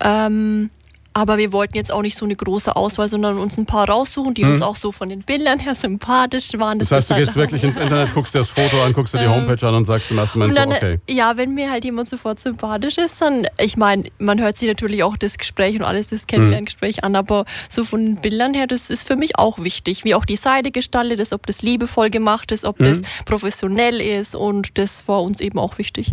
Ähm, 0.00 0.70
aber 1.14 1.38
wir 1.38 1.52
wollten 1.52 1.76
jetzt 1.76 1.92
auch 1.92 2.02
nicht 2.02 2.16
so 2.16 2.24
eine 2.24 2.34
große 2.34 2.74
Auswahl, 2.74 3.08
sondern 3.08 3.38
uns 3.38 3.56
ein 3.56 3.66
paar 3.66 3.88
raussuchen, 3.88 4.34
die 4.34 4.44
uns 4.44 4.62
auch 4.62 4.74
so 4.74 4.90
von 4.90 5.08
den 5.08 5.22
Bildern 5.22 5.60
her 5.60 5.74
sympathisch 5.74 6.50
waren. 6.54 6.72
Hm. 6.72 6.78
Das 6.80 6.90
heißt, 6.90 7.10
du 7.10 7.14
halt 7.14 7.24
gehst 7.24 7.36
wirklich 7.36 7.62
ins 7.64 7.76
Internet, 7.76 8.12
guckst 8.12 8.34
dir 8.34 8.40
das 8.40 8.50
Foto 8.50 8.82
an, 8.82 8.92
guckst 8.92 9.14
dir 9.14 9.20
die 9.20 9.28
Homepage 9.28 9.66
an 9.66 9.76
und 9.76 9.84
sagst 9.84 10.10
im 10.10 10.18
ersten 10.18 10.40
Moment 10.40 10.58
so, 10.58 10.62
okay. 10.62 10.98
Ja, 11.08 11.36
wenn 11.36 11.54
mir 11.54 11.70
halt 11.70 11.84
jemand 11.84 12.08
sofort 12.08 12.40
sympathisch 12.40 12.98
ist, 12.98 13.20
dann, 13.22 13.46
ich 13.60 13.76
meine, 13.76 14.10
man 14.18 14.40
hört 14.40 14.58
sich 14.58 14.68
natürlich 14.68 15.04
auch 15.04 15.16
das 15.16 15.38
Gespräch 15.38 15.76
und 15.76 15.82
alles, 15.82 16.08
das 16.08 16.26
Kennenlerngespräch 16.26 17.04
an, 17.04 17.14
aber 17.14 17.44
so 17.68 17.84
von 17.84 18.04
den 18.04 18.16
Bildern 18.16 18.52
her, 18.52 18.66
das 18.66 18.90
ist 18.90 19.06
für 19.06 19.16
mich 19.16 19.38
auch 19.38 19.58
wichtig, 19.60 20.04
wie 20.04 20.16
auch 20.16 20.24
die 20.24 20.36
Seite 20.36 20.72
gestaltet 20.72 21.20
ist, 21.20 21.32
ob 21.32 21.46
das 21.46 21.62
liebevoll 21.62 22.10
gemacht 22.10 22.50
ist, 22.50 22.64
ob 22.64 22.78
das 22.78 23.02
professionell 23.24 24.00
ist 24.00 24.34
und 24.34 24.76
das 24.78 25.06
war 25.06 25.22
uns 25.22 25.40
eben 25.40 25.58
auch 25.58 25.78
wichtig. 25.78 26.12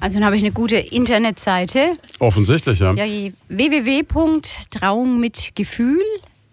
Also 0.00 0.16
dann 0.18 0.24
habe 0.24 0.36
ich 0.36 0.42
eine 0.42 0.52
gute 0.52 0.76
Internetseite. 0.76 1.92
Offensichtlich, 2.18 2.78
ja. 2.80 2.94
Ja, 2.94 3.04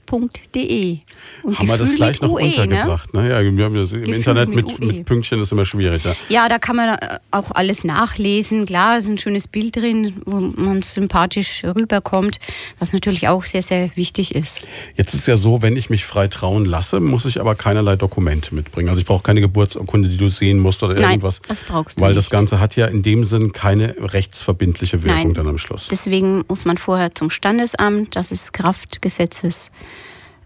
www.trauungmitgefühl.de. 0.08 0.99
Und 1.43 1.60
Haben 1.60 1.68
wir 1.68 1.78
das 1.78 1.95
gleich 1.95 2.22
noch 2.22 2.32
UE, 2.32 2.45
untergebracht? 2.45 3.14
Ne? 3.14 3.30
Ja, 3.30 3.41
wir 3.41 3.66
haben 3.66 3.76
das 3.76 3.91
im 3.91 4.01
Gefühl 4.01 4.16
Internet 4.16 4.49
mit, 4.49 4.80
mit 4.80 5.05
Pünktchen 5.05 5.41
ist 5.41 5.51
immer 5.51 5.66
schwierig. 5.66 6.03
Ja. 6.03 6.16
Ja, 6.30 6.49
da 6.49 6.60
kann 6.60 6.76
man 6.76 6.97
äh, 6.97 7.20
auch 7.32 7.51
alles 7.51 7.84
nachlesen. 7.84 8.66
Klar, 8.66 8.97
ist 8.97 9.08
ein 9.08 9.18
schönes 9.18 9.47
Bild 9.47 9.76
drin, 9.76 10.22
wo 10.26 10.39
man 10.39 10.82
sympathisch 10.82 11.64
rüberkommt, 11.64 12.39
was 12.80 12.93
natürlich 12.93 13.28
auch 13.28 13.43
sehr, 13.43 13.62
sehr 13.62 13.95
wichtig 13.95 14.36
ist. 14.36 14.66
Jetzt 14.95 15.14
ist 15.14 15.28
ja 15.28 15.38
so, 15.38 15.62
wenn 15.62 15.76
ich 15.76 15.89
mich 15.89 16.05
frei 16.05 16.28
trauen 16.28 16.66
lasse, 16.66 16.99
muss 16.99 17.26
ich 17.26 17.39
aber 17.39 17.55
keinerlei 17.55 17.95
Dokumente 17.95 18.55
mitbringen. 18.55 18.89
Also 18.89 19.01
ich 19.01 19.05
brauche 19.08 19.24
keine 19.24 19.41
Geburtsurkunde, 19.41 20.10
die 20.10 20.18
du 20.18 20.30
sehen 20.30 20.60
musst 20.60 20.84
oder 20.84 20.95
Nein, 20.95 21.12
irgendwas. 21.12 21.41
das 21.47 21.64
brauchst 21.64 21.99
du 21.99 22.01
Weil 22.01 22.14
das 22.14 22.26
nicht. 22.26 22.32
Ganze 22.32 22.60
hat 22.60 22.76
ja 22.76 22.88
in 22.88 23.03
dem 23.03 23.24
Sinn 23.24 23.51
keine 23.51 23.95
rechtsverbindliche 23.99 25.03
Wirkung 25.03 25.24
Nein. 25.28 25.34
dann 25.34 25.47
am 25.47 25.58
Schluss. 25.58 25.88
Deswegen 25.89 26.43
muss 26.47 26.66
man 26.66 26.78
vorher 26.78 27.14
zum 27.14 27.30
Standesamt, 27.30 28.16
das 28.16 28.32
ist 28.32 28.53
Kraft 28.53 29.01
Gesetzes, 29.01 29.72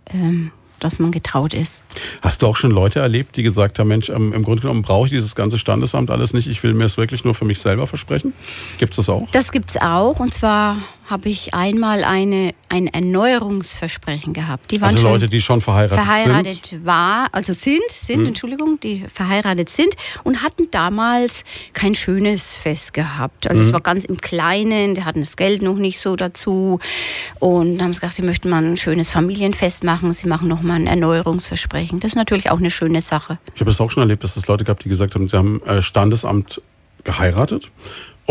ähm, 0.07 0.51
dass 0.79 0.99
man 0.99 1.11
getraut 1.11 1.53
ist. 1.53 1.83
Hast 2.21 2.41
du 2.41 2.47
auch 2.47 2.55
schon 2.55 2.71
Leute 2.71 2.99
erlebt, 2.99 3.37
die 3.37 3.43
gesagt 3.43 3.79
haben, 3.79 3.87
Mensch, 3.87 4.09
ähm, 4.09 4.33
im 4.33 4.43
Grunde 4.43 4.61
genommen 4.61 4.81
brauche 4.81 5.05
ich 5.05 5.11
dieses 5.11 5.35
ganze 5.35 5.59
Standesamt 5.59 6.09
alles 6.09 6.33
nicht, 6.33 6.47
ich 6.47 6.61
will 6.63 6.73
mir 6.73 6.85
es 6.85 6.97
wirklich 6.97 7.23
nur 7.23 7.35
für 7.35 7.45
mich 7.45 7.59
selber 7.59 7.87
versprechen? 7.87 8.33
Gibt 8.77 8.93
es 8.93 8.97
das 8.97 9.09
auch? 9.09 9.29
Das 9.31 9.51
gibt's 9.51 9.77
auch. 9.77 10.19
Und 10.19 10.33
zwar 10.33 10.77
habe 11.11 11.29
ich 11.29 11.53
einmal 11.53 12.03
eine, 12.03 12.53
ein 12.69 12.87
Erneuerungsversprechen 12.87 14.33
gehabt. 14.33 14.71
Die 14.71 14.81
waren 14.81 14.89
Also 14.91 15.01
schon 15.03 15.11
Leute, 15.11 15.27
die 15.27 15.41
schon 15.41 15.61
verheiratet, 15.61 16.03
verheiratet 16.03 16.65
sind. 16.67 16.85
war, 16.85 17.27
also 17.33 17.53
sind, 17.53 17.81
sind, 17.89 18.19
Hm. 18.21 18.25
Entschuldigung, 18.27 18.79
die 18.79 19.03
verheiratet 19.13 19.69
sind 19.69 19.93
und 20.23 20.41
hatten 20.41 20.69
damals 20.71 21.43
kein 21.73 21.93
schönes 21.95 22.55
Fest 22.55 22.93
gehabt. 22.93 23.47
Also 23.47 23.61
Hm. 23.61 23.67
es 23.67 23.73
war 23.73 23.81
ganz 23.81 24.05
im 24.05 24.17
Kleinen, 24.17 24.95
die 24.95 25.03
hatten 25.03 25.19
das 25.19 25.35
Geld 25.35 25.61
noch 25.61 25.75
nicht 25.75 25.99
so 25.99 26.15
dazu 26.15 26.79
und 27.39 27.81
haben 27.81 27.91
gesagt, 27.91 28.13
sie 28.13 28.21
möchten 28.21 28.49
mal 28.49 28.63
ein 28.63 28.77
schönes 28.77 29.09
Familienfest 29.09 29.83
machen, 29.83 30.13
sie 30.13 30.27
machen 30.27 30.47
noch 30.47 30.61
mal 30.61 30.75
ein 30.75 30.87
Erneuerungsversprechen. 30.87 31.99
Das 31.99 32.11
ist 32.13 32.15
natürlich 32.15 32.49
auch 32.49 32.59
eine 32.59 32.71
schöne 32.71 33.01
Sache. 33.01 33.37
Ich 33.53 33.61
habe 33.61 33.69
es 33.71 33.81
auch 33.81 33.91
schon 33.91 34.01
erlebt, 34.01 34.23
dass 34.23 34.37
es 34.37 34.47
Leute 34.47 34.63
gab, 34.63 34.79
die 34.79 34.89
gesagt 34.89 35.13
haben, 35.15 35.27
sie 35.27 35.37
haben 35.37 35.61
äh, 35.63 35.81
Standesamt 35.81 36.61
geheiratet 37.03 37.69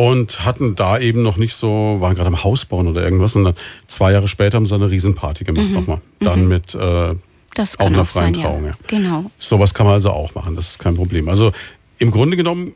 und 0.08 0.46
hatten 0.46 0.76
da 0.76 0.98
eben 0.98 1.20
noch 1.22 1.36
nicht 1.36 1.54
so, 1.54 1.98
waren 2.00 2.14
gerade 2.14 2.28
am 2.28 2.42
Haus 2.42 2.64
bauen 2.64 2.88
oder 2.88 3.02
irgendwas 3.02 3.36
und 3.36 3.44
dann 3.44 3.54
zwei 3.86 4.12
Jahre 4.12 4.28
später 4.28 4.56
haben 4.56 4.64
sie 4.64 4.74
eine 4.74 4.90
Riesenparty 4.90 5.44
gemacht 5.44 5.70
nochmal. 5.70 6.00
Dann 6.20 6.48
mit 6.48 6.74
äh, 6.74 7.14
Das 7.54 7.78
auch 7.78 7.84
einer 7.86 8.06
freien 8.06 8.32
sein, 8.32 8.42
Trauung. 8.42 8.64
ja. 8.64 8.70
Ja. 8.70 8.76
Genau. 8.86 9.30
Sowas 9.38 9.74
kann 9.74 9.84
man 9.84 9.96
also 9.96 10.10
auch 10.10 10.34
machen, 10.34 10.56
das 10.56 10.68
ist 10.68 10.78
kein 10.78 10.96
Problem. 10.96 11.28
Also 11.28 11.52
im 11.98 12.10
Grunde 12.10 12.38
genommen 12.38 12.72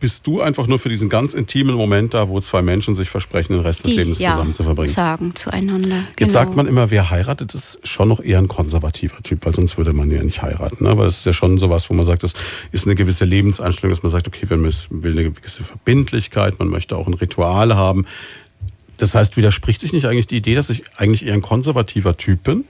bist 0.00 0.26
du 0.26 0.40
einfach 0.40 0.66
nur 0.66 0.78
für 0.78 0.90
diesen 0.90 1.08
ganz 1.08 1.32
intimen 1.32 1.74
Moment 1.74 2.12
da, 2.12 2.28
wo 2.28 2.40
zwei 2.40 2.60
Menschen 2.60 2.94
sich 2.94 3.08
versprechen, 3.08 3.54
den 3.54 3.62
Rest 3.62 3.84
des 3.84 3.92
Die, 3.92 3.96
Lebens 3.96 4.18
ja, 4.18 4.32
zusammen 4.32 4.54
zu 4.54 4.62
verbringen. 4.62 4.92
sagen 4.92 5.34
zueinander. 5.34 5.96
Jetzt 5.96 6.16
genau. 6.16 6.32
sagt 6.32 6.56
man 6.56 6.66
immer, 6.66 6.90
wer 6.90 7.10
heiratet, 7.10 7.54
ist 7.54 7.86
schon 7.86 8.08
noch 8.08 8.20
eher 8.20 8.38
ein 8.38 8.48
konservativer 8.48 9.22
Typ, 9.22 9.46
weil 9.46 9.54
sonst 9.54 9.78
würde 9.78 9.94
man 9.94 10.10
ja 10.10 10.22
nicht 10.22 10.42
heiraten. 10.42 10.84
Ne? 10.84 10.90
Aber 10.90 11.04
das 11.04 11.18
ist 11.18 11.26
ja 11.26 11.32
schon 11.32 11.56
sowas, 11.58 11.88
wo 11.88 11.94
man 11.94 12.04
sagt, 12.04 12.22
das 12.22 12.34
ist 12.70 12.84
eine 12.84 12.94
gewisse 12.96 13.24
Lebenseinstellung, 13.24 13.90
dass 13.90 14.02
man 14.02 14.12
sagt, 14.12 14.28
okay, 14.28 14.46
man 14.50 14.62
will 14.62 15.12
eine 15.12 15.30
gewisse 15.30 15.64
Verbindlichkeit, 15.64 16.58
man 16.58 16.68
möchte 16.68 16.96
auch 16.96 17.06
ein 17.06 17.14
Ritual 17.14 17.74
haben. 17.74 18.04
Das 18.98 19.14
heißt, 19.14 19.36
widerspricht 19.36 19.80
sich 19.80 19.92
nicht 19.92 20.06
eigentlich 20.06 20.26
die 20.26 20.36
Idee, 20.36 20.54
dass 20.54 20.68
ich 20.68 20.82
eigentlich 20.96 21.24
eher 21.24 21.34
ein 21.34 21.42
konservativer 21.42 22.16
Typ 22.16 22.42
bin, 22.42 22.64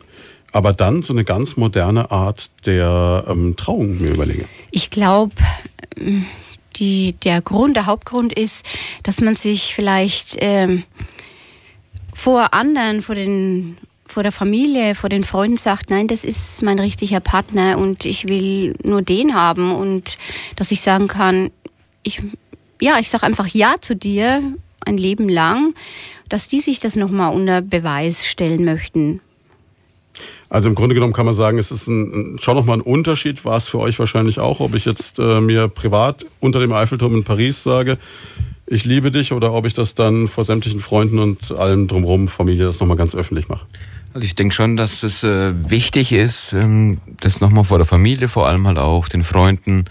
aber 0.53 0.73
dann 0.73 1.03
so 1.03 1.13
eine 1.13 1.25
ganz 1.25 1.57
moderne 1.57 2.11
Art 2.13 2.51
der 2.67 3.25
ähm, 3.29 3.57
Trauung 3.57 3.97
mir 3.97 4.11
überlege? 4.11 4.45
Ich 4.71 4.91
glaube, 4.91 5.35
die, 6.77 7.13
der 7.25 7.41
Grund, 7.43 7.77
der 7.77 7.87
Hauptgrund 7.87 8.33
ist, 8.33 8.65
dass 9.03 9.21
man 9.21 9.37
sich 9.37 9.75
vielleicht 9.75 10.37
ähm, 10.41 10.85
vor 12.15 12.55
anderen, 12.55 13.03
vor 13.03 13.15
den 13.15 13.79
vor 14.07 14.23
der 14.23 14.33
Familie, 14.33 14.95
vor 14.95 15.11
den 15.11 15.23
Freunden 15.23 15.59
sagt, 15.59 15.91
nein, 15.91 16.09
das 16.09 16.25
ist 16.25 16.63
mein 16.63 16.79
richtiger 16.79 17.21
Partner 17.21 17.77
und 17.77 18.07
ich 18.07 18.27
will 18.27 18.75
nur 18.83 19.03
den 19.03 19.35
haben 19.35 19.71
und 19.71 20.17
dass 20.57 20.71
ich 20.71 20.81
sagen 20.81 21.09
kann, 21.09 21.51
ich 22.03 22.23
ja, 22.81 22.99
ich 22.99 23.11
sage 23.11 23.27
einfach 23.27 23.47
ja 23.49 23.75
zu 23.81 23.95
dir 23.95 24.43
ein 24.85 24.99
Leben 24.99 25.29
lang, 25.29 25.75
dass 26.29 26.47
die 26.47 26.61
sich 26.61 26.81
das 26.81 26.97
nochmal 26.97 27.35
unter 27.35 27.61
Beweis 27.61 28.27
stellen 28.27 28.65
möchten. 28.65 29.21
Also 30.51 30.69
im 30.69 30.75
Grunde 30.75 30.95
genommen 30.95 31.13
kann 31.13 31.27
man 31.27 31.35
sagen, 31.35 31.59
es 31.59 31.71
ist 31.71 31.89
ein, 31.89 32.39
schon 32.41 32.57
nochmal 32.57 32.79
ein 32.79 32.83
Unterschied, 32.83 33.45
war 33.45 33.57
es 33.57 33.69
für 33.69 33.79
euch 33.79 33.99
wahrscheinlich 33.99 34.41
auch, 34.41 34.61
ob 34.61 34.75
ich 34.75 34.87
jetzt 34.87 35.19
äh, 35.19 35.41
mir 35.41 35.69
privat 35.69 36.25
unter 36.41 36.59
dem 36.61 36.73
Eiffelturm 36.73 37.15
in 37.15 37.25
Paris 37.25 37.63
sage, 37.63 37.99
ich 38.71 38.85
liebe 38.85 39.11
dich, 39.11 39.33
oder 39.33 39.53
ob 39.53 39.67
ich 39.67 39.75
das 39.75 39.95
dann 39.95 40.29
vor 40.29 40.45
sämtlichen 40.45 40.81
Freunden 40.81 41.19
und 41.19 41.53
allem 41.53 41.89
drumherum, 41.89 42.29
Familie, 42.29 42.65
das 42.65 42.81
nochmal 42.81 42.99
ganz 42.99 43.15
öffentlich 43.15 43.49
mache. 43.49 43.67
Also 44.15 44.25
ich 44.25 44.35
denke 44.35 44.55
schon, 44.55 44.77
dass 44.77 45.03
es 45.03 45.23
äh, 45.23 45.53
wichtig 45.71 46.13
ist, 46.13 46.53
ähm, 46.53 46.99
das 47.21 47.41
nochmal 47.41 47.65
vor 47.65 47.79
der 47.79 47.87
Familie, 47.87 48.29
vor 48.29 48.47
allem 48.47 48.67
halt 48.67 48.79
auch 48.79 49.09
den 49.09 49.25
Freunden, 49.25 49.85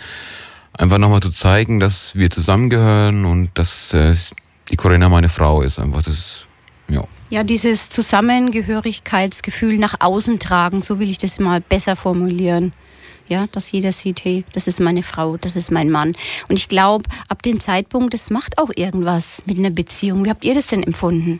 einfach 0.73 0.97
nochmal 0.97 1.21
zu 1.21 1.31
zeigen, 1.31 1.79
dass 1.79 2.15
wir 2.15 2.29
zusammengehören 2.29 3.25
und 3.25 3.49
dass 3.55 3.93
äh, 3.93 4.13
die 4.69 4.75
Corinna 4.75 5.09
meine 5.09 5.29
Frau 5.29 5.61
ist. 5.61 5.79
Einfach 5.79 6.03
das 6.03 6.13
ist, 6.13 6.46
ja. 7.29 7.43
Dieses 7.43 7.89
Zusammengehörigkeitsgefühl 7.89 9.77
nach 9.77 9.95
außen 9.99 10.39
tragen, 10.39 10.81
so 10.81 10.99
will 10.99 11.09
ich 11.09 11.17
das 11.17 11.39
mal 11.39 11.61
besser 11.61 11.95
formulieren. 11.95 12.73
Ja, 13.29 13.47
dass 13.51 13.71
jeder 13.73 13.91
sieht, 13.91 14.23
hey, 14.23 14.45
das 14.53 14.67
ist 14.67 14.79
meine 14.79 15.03
Frau, 15.03 15.35
das 15.35 15.57
ist 15.57 15.69
mein 15.69 15.89
Mann. 15.89 16.15
Und 16.47 16.57
ich 16.57 16.69
glaube, 16.69 17.03
ab 17.27 17.43
dem 17.43 17.59
Zeitpunkt, 17.59 18.13
das 18.13 18.29
macht 18.29 18.57
auch 18.57 18.69
irgendwas 18.73 19.43
mit 19.45 19.57
einer 19.57 19.69
Beziehung. 19.69 20.23
Wie 20.23 20.29
habt 20.29 20.45
ihr 20.45 20.55
das 20.55 20.67
denn 20.67 20.81
empfunden? 20.81 21.39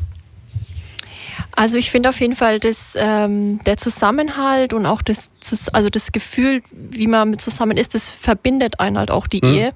Also 1.57 1.77
ich 1.77 1.89
finde 1.89 2.09
auf 2.09 2.19
jeden 2.19 2.35
Fall, 2.35 2.59
dass 2.59 2.95
ähm, 2.95 3.59
der 3.65 3.77
Zusammenhalt 3.77 4.73
und 4.73 4.85
auch 4.85 5.01
das, 5.01 5.31
also 5.73 5.89
das 5.89 6.11
Gefühl, 6.11 6.61
wie 6.72 7.07
man 7.07 7.31
mit 7.31 7.41
zusammen 7.41 7.77
ist, 7.77 7.95
das 7.95 8.09
verbindet 8.09 8.80
einen 8.80 8.97
halt 8.97 9.09
auch 9.09 9.27
die 9.27 9.43
mhm. 9.43 9.53
Ehe. 9.53 9.69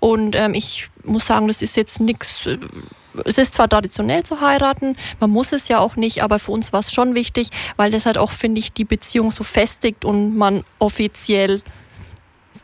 Und 0.00 0.36
ähm, 0.36 0.54
ich 0.54 0.88
muss 1.04 1.26
sagen, 1.26 1.48
das 1.48 1.62
ist 1.62 1.76
jetzt 1.76 2.00
nichts. 2.00 2.48
Es 3.24 3.38
ist 3.38 3.54
zwar 3.54 3.68
traditionell 3.68 4.22
zu 4.22 4.40
heiraten, 4.40 4.96
man 5.20 5.30
muss 5.30 5.52
es 5.52 5.68
ja 5.68 5.78
auch 5.78 5.96
nicht, 5.96 6.22
aber 6.22 6.38
für 6.38 6.52
uns 6.52 6.72
war 6.72 6.80
es 6.80 6.92
schon 6.92 7.14
wichtig, 7.14 7.48
weil 7.76 7.90
das 7.90 8.06
halt 8.06 8.18
auch, 8.18 8.30
finde 8.30 8.58
ich, 8.58 8.72
die 8.72 8.84
Beziehung 8.84 9.30
so 9.30 9.44
festigt 9.44 10.04
und 10.04 10.36
man 10.36 10.64
offiziell 10.78 11.62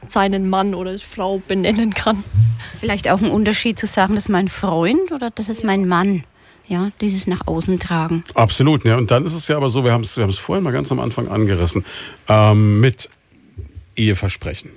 seinen 0.09 0.49
Mann 0.49 0.75
oder 0.75 0.99
Frau 0.99 1.39
benennen 1.47 1.93
kann. 1.95 2.25
Vielleicht 2.79 3.09
auch 3.09 3.21
ein 3.21 3.31
Unterschied 3.31 3.79
zu 3.79 3.87
sagen, 3.87 4.15
das 4.15 4.25
ist 4.25 4.29
mein 4.29 4.49
Freund 4.49 5.13
oder 5.13 5.31
das 5.31 5.49
ist 5.49 5.65
mein 5.65 5.87
Mann 5.87 6.25
ja, 6.71 6.91
dieses 7.01 7.27
nach 7.27 7.47
außen 7.47 7.81
tragen. 7.81 8.23
Absolut, 8.35 8.85
ja. 8.85 8.97
Und 8.97 9.11
dann 9.11 9.27
ist 9.27 9.35
es 9.35 9.49
ja 9.49 9.57
aber 9.57 9.71
so, 9.71 9.85
wir 9.85 9.93
haben 9.93 10.05
es 10.05 10.17
wir 10.17 10.23
haben 10.23 10.31
es 10.31 10.39
vorhin 10.39 10.63
mal 10.63 10.73
ganz 10.73 10.93
am 10.93 11.01
Anfang 11.01 11.27
angerissen, 11.29 11.85
ähm, 12.29 12.81
mit 12.81 13.11
Eheversprechen. 13.97 14.71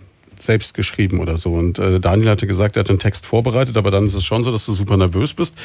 Selbst 0.43 0.73
geschrieben 0.73 1.19
oder 1.19 1.37
so. 1.37 1.51
Und 1.51 1.79
äh, 1.79 1.99
Daniel 1.99 2.29
hatte 2.29 2.47
gesagt, 2.47 2.75
er 2.75 2.81
hat 2.81 2.89
den 2.89 2.99
Text 2.99 3.25
vorbereitet, 3.25 3.77
aber 3.77 3.91
dann 3.91 4.05
ist 4.05 4.13
es 4.13 4.25
schon 4.25 4.43
so, 4.43 4.51
dass 4.51 4.65
du 4.65 4.73
super 4.73 4.97
nervös 4.97 5.33
bist. 5.33 5.55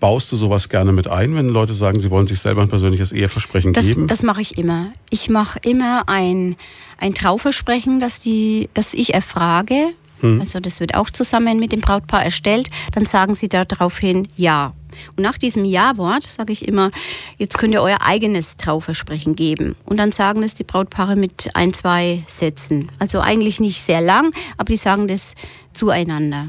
Baust 0.00 0.32
du 0.32 0.36
sowas 0.36 0.68
gerne 0.68 0.90
mit 0.90 1.06
ein, 1.06 1.36
wenn 1.36 1.48
Leute 1.48 1.74
sagen, 1.74 2.00
sie 2.00 2.10
wollen 2.10 2.26
sich 2.26 2.40
selber 2.40 2.62
ein 2.62 2.68
persönliches 2.68 3.12
Eheversprechen 3.12 3.72
das, 3.72 3.84
geben? 3.84 4.08
Das 4.08 4.22
mache 4.24 4.40
ich 4.40 4.58
immer. 4.58 4.92
Ich 5.10 5.28
mache 5.28 5.60
immer 5.62 6.08
ein, 6.08 6.56
ein 6.98 7.14
Trauversprechen, 7.14 8.00
das, 8.00 8.18
die, 8.18 8.68
das 8.74 8.94
ich 8.94 9.14
erfrage. 9.14 9.94
Hm. 10.22 10.40
Also 10.40 10.60
das 10.60 10.80
wird 10.80 10.94
auch 10.94 11.10
zusammen 11.10 11.58
mit 11.58 11.72
dem 11.72 11.80
Brautpaar 11.80 12.24
erstellt. 12.24 12.70
Dann 12.92 13.04
sagen 13.04 13.34
sie 13.34 13.48
daraufhin 13.48 14.26
Ja. 14.36 14.72
Und 15.16 15.22
nach 15.22 15.38
diesem 15.38 15.64
Ja-Wort 15.64 16.24
sage 16.24 16.52
ich 16.52 16.68
immer, 16.68 16.90
jetzt 17.38 17.56
könnt 17.56 17.72
ihr 17.72 17.82
euer 17.82 18.02
eigenes 18.02 18.58
Trauversprechen 18.58 19.34
geben. 19.36 19.74
Und 19.86 19.96
dann 19.96 20.12
sagen 20.12 20.42
es 20.42 20.54
die 20.54 20.64
Brautpaare 20.64 21.16
mit 21.16 21.50
ein, 21.54 21.72
zwei 21.72 22.22
Sätzen. 22.26 22.90
Also 22.98 23.20
eigentlich 23.20 23.58
nicht 23.58 23.82
sehr 23.82 24.02
lang, 24.02 24.34
aber 24.58 24.66
die 24.66 24.76
sagen 24.76 25.08
das 25.08 25.34
zueinander. 25.72 26.48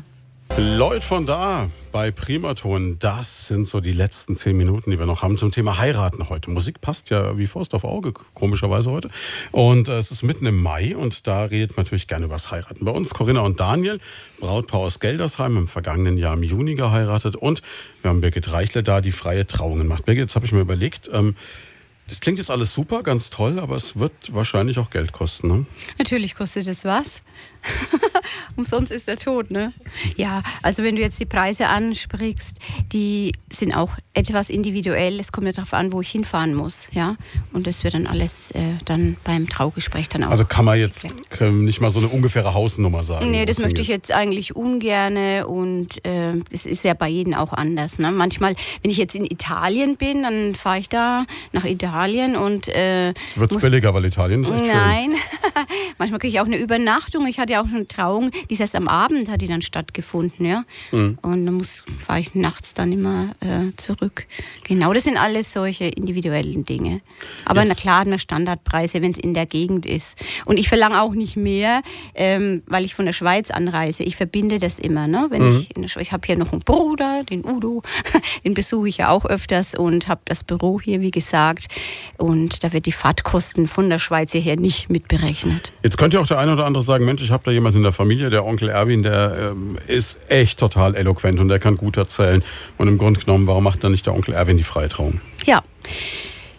Leute 0.58 1.02
von 1.02 1.26
da 1.26 1.70
bei 1.94 2.10
Primaton, 2.10 2.98
das 2.98 3.48
sind 3.48 3.70
so 3.70 3.80
die 3.80 3.92
letzten 3.94 4.36
zehn 4.36 4.58
Minuten, 4.58 4.90
die 4.90 4.98
wir 4.98 5.06
noch 5.06 5.22
haben 5.22 5.38
zum 5.38 5.52
Thema 5.52 5.78
Heiraten 5.78 6.28
heute. 6.28 6.50
Musik 6.50 6.82
passt 6.82 7.12
ja 7.12 7.38
wie 7.38 7.46
Faust 7.46 7.76
auf 7.76 7.84
Auge, 7.84 8.14
komischerweise 8.34 8.90
heute. 8.90 9.12
Und 9.52 9.88
äh, 9.88 10.00
es 10.00 10.10
ist 10.10 10.24
mitten 10.24 10.48
im 10.48 10.62
Mai 10.62 10.98
und 10.98 11.28
da 11.28 11.44
redet 11.44 11.78
man 11.78 11.86
natürlich 11.86 12.08
gerne 12.08 12.26
über 12.26 12.34
das 12.34 12.50
Heiraten. 12.50 12.84
Bei 12.84 12.92
uns 12.92 13.12
Corinna 13.14 13.42
und 13.42 13.60
Daniel, 13.60 14.00
Brautpaar 14.40 14.80
aus 14.80 15.00
Geldersheim, 15.00 15.56
im 15.56 15.68
vergangenen 15.68 16.18
Jahr 16.18 16.34
im 16.34 16.42
Juni 16.42 16.74
geheiratet 16.74 17.36
und 17.36 17.62
wir 18.02 18.10
haben 18.10 18.22
Birgit 18.22 18.52
Reichle 18.52 18.82
da, 18.82 19.00
die 19.00 19.12
freie 19.12 19.46
Trauungen 19.46 19.88
macht. 19.88 20.06
Birgit, 20.06 20.24
jetzt 20.24 20.36
habe 20.36 20.48
ich 20.48 20.52
mir 20.52 20.62
überlegt, 20.62 21.12
ähm, 21.14 21.36
das 22.08 22.20
klingt 22.20 22.38
jetzt 22.40 22.50
alles 22.50 22.74
super, 22.74 23.04
ganz 23.04 23.30
toll, 23.30 23.60
aber 23.60 23.76
es 23.76 23.98
wird 23.98 24.34
wahrscheinlich 24.34 24.80
auch 24.80 24.90
Geld 24.90 25.14
kosten. 25.14 25.48
Ne? 25.48 25.66
Natürlich 26.00 26.36
kostet 26.36 26.68
es 26.68 26.86
was. 26.86 27.22
Umsonst 28.56 28.92
ist 28.92 29.08
der 29.08 29.18
Tod, 29.18 29.52
ne? 29.52 29.74
Ja, 30.16 30.44
also 30.62 30.84
wenn 30.84 30.96
du 30.96 31.02
jetzt 31.02 31.20
die 31.20 31.26
Preise 31.26 31.68
ansprichst, 31.68 32.60
die 32.92 33.32
sind 33.52 33.76
auch 33.76 33.92
etwas 34.14 34.50
individuell. 34.50 35.20
Es 35.20 35.32
kommt 35.32 35.48
ja 35.48 35.54
darauf 35.54 35.74
an, 35.74 35.92
wo 35.92 36.02
ich 36.02 36.10
hinfahren 36.10 36.54
muss, 36.54 36.88
ja. 36.92 37.16
Und 37.52 37.68
das 37.68 37.84
wird 37.84 37.96
dann 37.96 38.08
alles 38.08 38.52
äh, 38.52 38.60
dann 38.86 39.16
beim 39.24 39.50
Traugespräch 39.50 40.10
dann 40.10 40.24
auch. 40.24 40.32
Also 40.32 40.46
kann 40.46 40.66
man 40.66 40.78
jetzt 40.80 41.06
nicht 41.42 41.82
mal 41.82 41.92
so 41.92 42.00
eine 42.00 42.10
ungefähre 42.10 42.54
Hausnummer 42.54 43.04
sagen? 43.04 43.32
Nee, 43.32 43.46
das 43.46 43.60
möchte 43.60 43.82
ich 43.82 43.88
jetzt 43.88 44.12
eigentlich 44.12 44.56
ungerne 44.56 45.48
und 45.48 46.06
äh, 46.06 46.34
es 46.52 46.66
ist 46.66 46.84
ja 46.84 46.94
bei 46.94 47.10
jedem 47.10 47.34
auch 47.34 47.54
anders. 47.54 47.98
Ne? 47.98 48.12
Manchmal, 48.12 48.56
wenn 48.82 48.92
ich 48.92 48.98
jetzt 48.98 49.16
in 49.16 49.26
Italien 49.26 49.98
bin, 49.98 50.24
dann 50.24 50.56
fahre 50.56 50.80
ich 50.80 50.90
da 50.90 51.26
nach 51.52 51.66
Italien 51.66 52.36
und 52.36 52.68
äh, 52.68 53.14
wird 53.36 53.52
es 53.52 53.62
billiger, 53.62 53.94
weil 53.94 54.06
Italien 54.06 54.42
ist 54.42 54.52
echt 54.52 54.66
Nein, 54.68 55.16
manchmal 55.98 56.20
kriege 56.20 56.34
ich 56.34 56.40
auch 56.40 56.46
eine 56.46 56.58
Übernachtung. 56.58 57.26
Ich 57.28 57.40
hatte 57.40 57.53
ja 57.54 57.62
auch 57.62 57.68
eine 57.68 57.88
Trauung, 57.88 58.32
die 58.50 58.54
ist 58.54 58.60
erst 58.60 58.76
am 58.76 58.88
Abend 58.88 59.30
hat 59.30 59.42
die 59.42 59.48
dann 59.48 59.62
stattgefunden, 59.62 60.46
ja. 60.46 60.66
Mhm. 60.92 61.18
Und 61.22 61.46
dann 61.46 61.56
muss 61.56 61.84
fahre 62.00 62.20
ich 62.20 62.36
nachts 62.36 62.74
dann 62.74 62.92
immer 62.92 63.36
äh, 63.40 63.76
zurück. 63.78 64.26
Genau, 64.64 64.94
das 64.94 65.04
sind 65.04 65.18
alles 65.18 65.54
solche 65.54 65.86
individuellen 65.86 66.66
Dinge. 66.66 67.02
Aber 67.46 67.62
yes. 67.62 67.70
na 67.70 67.76
klar 67.76 68.00
hat 68.02 68.08
man 68.08 68.20
Standardpreise, 68.20 69.02
wenn 69.02 69.12
es 69.12 69.20
in 69.20 69.34
der 69.34 69.46
Gegend 69.46 69.86
ist. 69.86 70.24
Und 70.46 70.58
ich 70.58 70.70
verlange 70.70 71.02
auch 71.02 71.14
nicht 71.14 71.38
mehr, 71.38 71.82
ähm, 72.16 72.64
weil 72.68 72.86
ich 72.86 72.96
von 72.96 73.06
der 73.06 73.14
Schweiz 73.14 73.52
anreise. 73.52 74.04
Ich 74.04 74.16
verbinde 74.16 74.60
das 74.60 74.80
immer, 74.80 75.08
ne? 75.08 75.28
Wenn 75.30 75.44
mhm. 75.44 75.58
ich 75.58 75.76
in 75.76 75.82
der 75.84 75.90
Schweiz, 75.90 76.08
ich 76.08 76.12
habe 76.12 76.26
hier 76.26 76.38
noch 76.38 76.52
einen 76.52 76.60
Bruder, 76.60 77.24
den 77.24 77.46
Udo, 77.46 77.82
den 78.44 78.54
besuche 78.54 78.90
ich 78.90 78.98
ja 78.98 79.10
auch 79.10 79.26
öfters 79.26 79.76
und 79.76 80.08
habe 80.08 80.22
das 80.26 80.44
Büro 80.44 80.80
hier, 80.82 81.02
wie 81.02 81.12
gesagt. 81.12 81.68
Und 82.18 82.64
da 82.64 82.74
wird 82.74 82.86
die 82.86 82.92
Fahrtkosten 82.92 83.68
von 83.68 83.90
der 83.90 84.00
Schweiz 84.00 84.32
hierher 84.32 84.58
nicht 84.58 84.90
mitberechnet. 84.90 85.74
Jetzt 85.84 85.98
könnte 85.98 86.18
ja 86.18 86.24
auch 86.24 86.28
der 86.28 86.40
eine 86.40 86.54
oder 86.54 86.66
andere 86.66 86.84
sagen, 86.84 87.06
Mensch, 87.06 87.22
ich 87.22 87.32
habe 87.32 87.43
da 87.44 87.52
jemanden 87.52 87.78
in 87.78 87.84
der 87.84 87.92
Familie, 87.92 88.30
der 88.30 88.46
Onkel 88.46 88.70
Erwin, 88.70 89.04
der 89.04 89.52
ähm, 89.52 89.78
ist 89.88 90.32
echt 90.32 90.60
total 90.60 90.96
eloquent 90.96 91.40
und 91.40 91.50
der 91.50 91.60
kann 91.60 91.78
gut 91.78 91.98
erzählen. 91.98 92.44
Und 92.78 92.88
im 92.88 92.98
Grunde 92.98 93.20
genommen, 93.20 93.48
warum 93.48 93.64
macht 93.64 93.84
dann 93.84 93.92
nicht 93.92 94.06
der 94.06 94.14
Onkel 94.14 94.34
Erwin 94.34 94.58
die 94.58 94.64
Freitrauung? 94.64 95.22
Ja. 95.46 95.64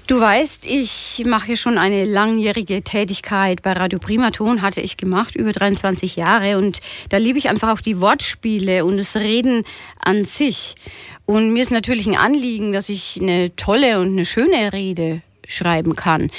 Du 0.07 0.21
weißt, 0.21 0.67
ich 0.67 1.23
mache 1.25 1.57
schon 1.57 1.79
eine 1.79 2.05
langjährige 2.05 2.83
Tätigkeit 2.83 3.63
bei 3.63 3.73
Radio 3.73 3.99
Primaton, 3.99 4.61
hatte 4.61 4.83
ich 4.83 4.99
gemacht, 4.99 5.35
über 5.35 5.53
23 5.53 6.17
Jahre. 6.17 6.59
Und 6.59 6.83
da 7.09 7.17
liebe 7.17 7.39
ich 7.39 7.49
einfach 7.49 7.71
auch 7.71 7.81
die 7.81 8.03
Wortspiele 8.03 8.85
und 8.85 8.99
das 8.99 9.17
Reden 9.17 9.65
an 9.99 10.27
sich. 10.27 10.75
Und 11.25 11.55
mir 11.55 11.63
ist 11.63 11.71
natürlich 11.71 12.07
ein 12.07 12.17
Anliegen, 12.17 12.75
dass 12.75 12.91
ich 12.91 13.19
eine 13.19 13.57
tolle 13.57 13.99
und 13.99 14.09
eine 14.09 14.27
schöne 14.27 14.75
Rede 14.75 15.23
schreiben 15.47 15.97
kann. 15.97 16.31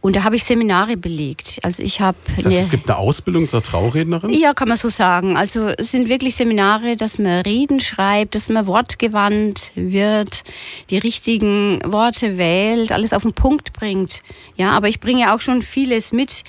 Und 0.00 0.16
da 0.16 0.24
habe 0.24 0.36
ich 0.36 0.44
Seminare 0.44 0.96
belegt. 0.96 1.60
Also 1.62 1.82
ich 1.82 2.00
habe 2.00 2.16
es 2.36 2.68
gibt 2.70 2.88
eine 2.88 2.98
Ausbildung 2.98 3.48
zur 3.48 3.62
Traurednerin? 3.62 4.30
Ja, 4.30 4.54
kann 4.54 4.68
man 4.68 4.76
so 4.76 4.88
sagen. 4.88 5.36
Also 5.36 5.68
es 5.78 5.90
sind 5.92 6.08
wirklich 6.08 6.36
Seminare, 6.36 6.96
dass 6.96 7.18
man 7.18 7.40
Reden 7.42 7.80
schreibt, 7.80 8.34
dass 8.34 8.48
man 8.48 8.66
wortgewandt 8.66 9.72
wird, 9.74 10.44
die 10.90 10.98
richtigen 10.98 11.80
Worte 11.84 12.38
wählt, 12.38 12.92
alles 12.92 13.12
auf 13.12 13.22
den 13.22 13.32
Punkt 13.32 13.72
bringt. 13.72 14.22
Ja, 14.56 14.72
aber 14.72 14.88
ich 14.88 15.00
bringe 15.00 15.34
auch 15.34 15.40
schon 15.40 15.62
vieles 15.62 16.12
mit 16.12 16.44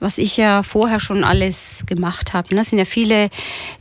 was 0.00 0.16
ich 0.16 0.38
ja 0.38 0.62
vorher 0.62 0.98
schon 0.98 1.24
alles 1.24 1.84
gemacht 1.86 2.32
habe. 2.32 2.54
Das 2.54 2.70
sind 2.70 2.78
ja 2.78 2.86
viele 2.86 3.28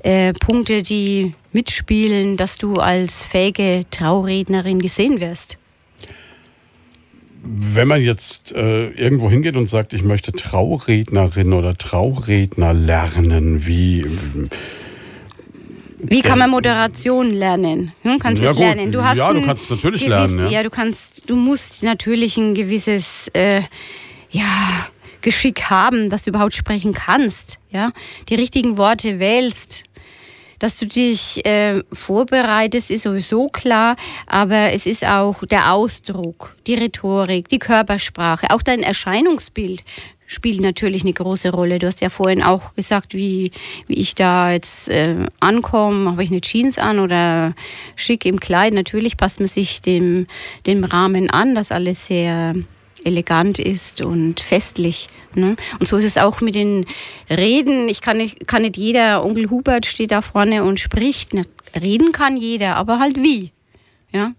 äh, 0.03 0.33
Punkte, 0.33 0.83
die 0.83 1.33
mitspielen, 1.53 2.35
dass 2.35 2.57
du 2.57 2.75
als 2.75 3.25
fähige 3.25 3.85
Traurednerin 3.89 4.79
gesehen 4.79 5.21
wirst. 5.21 5.58
Wenn 7.41 7.87
man 7.87 8.01
jetzt 8.01 8.51
äh, 8.51 8.89
irgendwo 8.89 9.29
hingeht 9.29 9.55
und 9.55 9.69
sagt, 9.69 9.93
ich 9.93 10.03
möchte 10.03 10.33
Traurednerin 10.33 11.53
oder 11.53 11.77
Trauredner 11.77 12.73
lernen, 12.73 13.65
wie 13.65 14.05
wie 16.01 16.21
kann 16.21 16.39
man 16.39 16.49
Moderation 16.49 17.33
lernen? 17.33 17.91
Hm, 18.03 18.19
kannst 18.19 18.41
ja, 18.41 18.51
es 18.51 18.57
lernen. 18.57 18.91
Du 18.91 19.03
hast 19.03 19.17
ja, 19.17 19.33
du 19.33 19.41
kannst 19.41 19.65
es 19.65 19.69
natürlich 19.69 20.01
gewiss, 20.01 20.09
lernen. 20.09 20.39
Ja. 20.39 20.49
ja, 20.49 20.63
du 20.63 20.69
kannst, 20.69 21.29
du 21.29 21.35
musst 21.35 21.83
natürlich 21.83 22.37
ein 22.37 22.53
gewisses, 22.53 23.27
äh, 23.33 23.61
ja, 24.31 24.87
Geschick 25.21 25.63
haben, 25.63 26.09
dass 26.09 26.23
du 26.23 26.29
überhaupt 26.29 26.53
sprechen 26.53 26.93
kannst. 26.93 27.59
Ja, 27.71 27.91
die 28.29 28.35
richtigen 28.35 28.77
Worte 28.77 29.19
wählst. 29.19 29.83
Dass 30.59 30.77
du 30.77 30.85
dich 30.85 31.45
äh, 31.45 31.81
vorbereitest, 31.91 32.91
ist 32.91 33.03
sowieso 33.03 33.47
klar, 33.47 33.95
aber 34.27 34.73
es 34.73 34.85
ist 34.85 35.05
auch 35.05 35.43
der 35.45 35.73
Ausdruck, 35.73 36.55
die 36.67 36.75
Rhetorik, 36.75 37.47
die 37.47 37.59
Körpersprache, 37.59 38.51
auch 38.51 38.61
dein 38.61 38.83
Erscheinungsbild 38.83 39.83
spielt 40.29 40.61
natürlich 40.61 41.01
eine 41.01 41.13
große 41.13 41.49
Rolle. 41.49 41.79
Du 41.79 41.87
hast 41.87 42.01
ja 42.01 42.09
vorhin 42.09 42.43
auch 42.43 42.75
gesagt, 42.75 43.15
wie, 43.15 43.51
wie 43.87 43.95
ich 43.95 44.13
da 44.13 44.51
jetzt 44.51 44.87
äh, 44.89 45.25
ankomme. 45.39 46.11
Habe 46.11 46.23
ich 46.23 46.29
eine 46.29 46.41
Jeans 46.41 46.77
an 46.77 46.99
oder 46.99 47.55
schick 47.95 48.25
im 48.25 48.39
Kleid? 48.39 48.73
Natürlich 48.73 49.17
passt 49.17 49.39
man 49.39 49.47
sich 49.47 49.81
dem, 49.81 50.27
dem 50.67 50.83
Rahmen 50.83 51.31
an, 51.31 51.55
dass 51.55 51.71
alles 51.71 52.05
sehr 52.05 52.53
elegant 53.05 53.59
ist 53.59 54.01
und 54.01 54.39
festlich. 54.39 55.09
Ne? 55.35 55.55
Und 55.79 55.87
so 55.87 55.97
ist 55.97 56.05
es 56.05 56.17
auch 56.17 56.41
mit 56.41 56.55
den 56.55 56.85
Reden. 57.29 57.89
Ich 57.89 58.01
kann 58.01 58.17
nicht, 58.17 58.47
kann 58.47 58.63
nicht 58.63 58.77
jeder, 58.77 59.23
Onkel 59.23 59.49
Hubert 59.49 59.85
steht 59.85 60.11
da 60.11 60.21
vorne 60.21 60.63
und 60.63 60.79
spricht. 60.79 61.33
Reden 61.79 62.11
kann 62.11 62.37
jeder, 62.37 62.75
aber 62.75 62.99
halt 62.99 63.17
wie. 63.17 63.51
Ja 64.11 64.33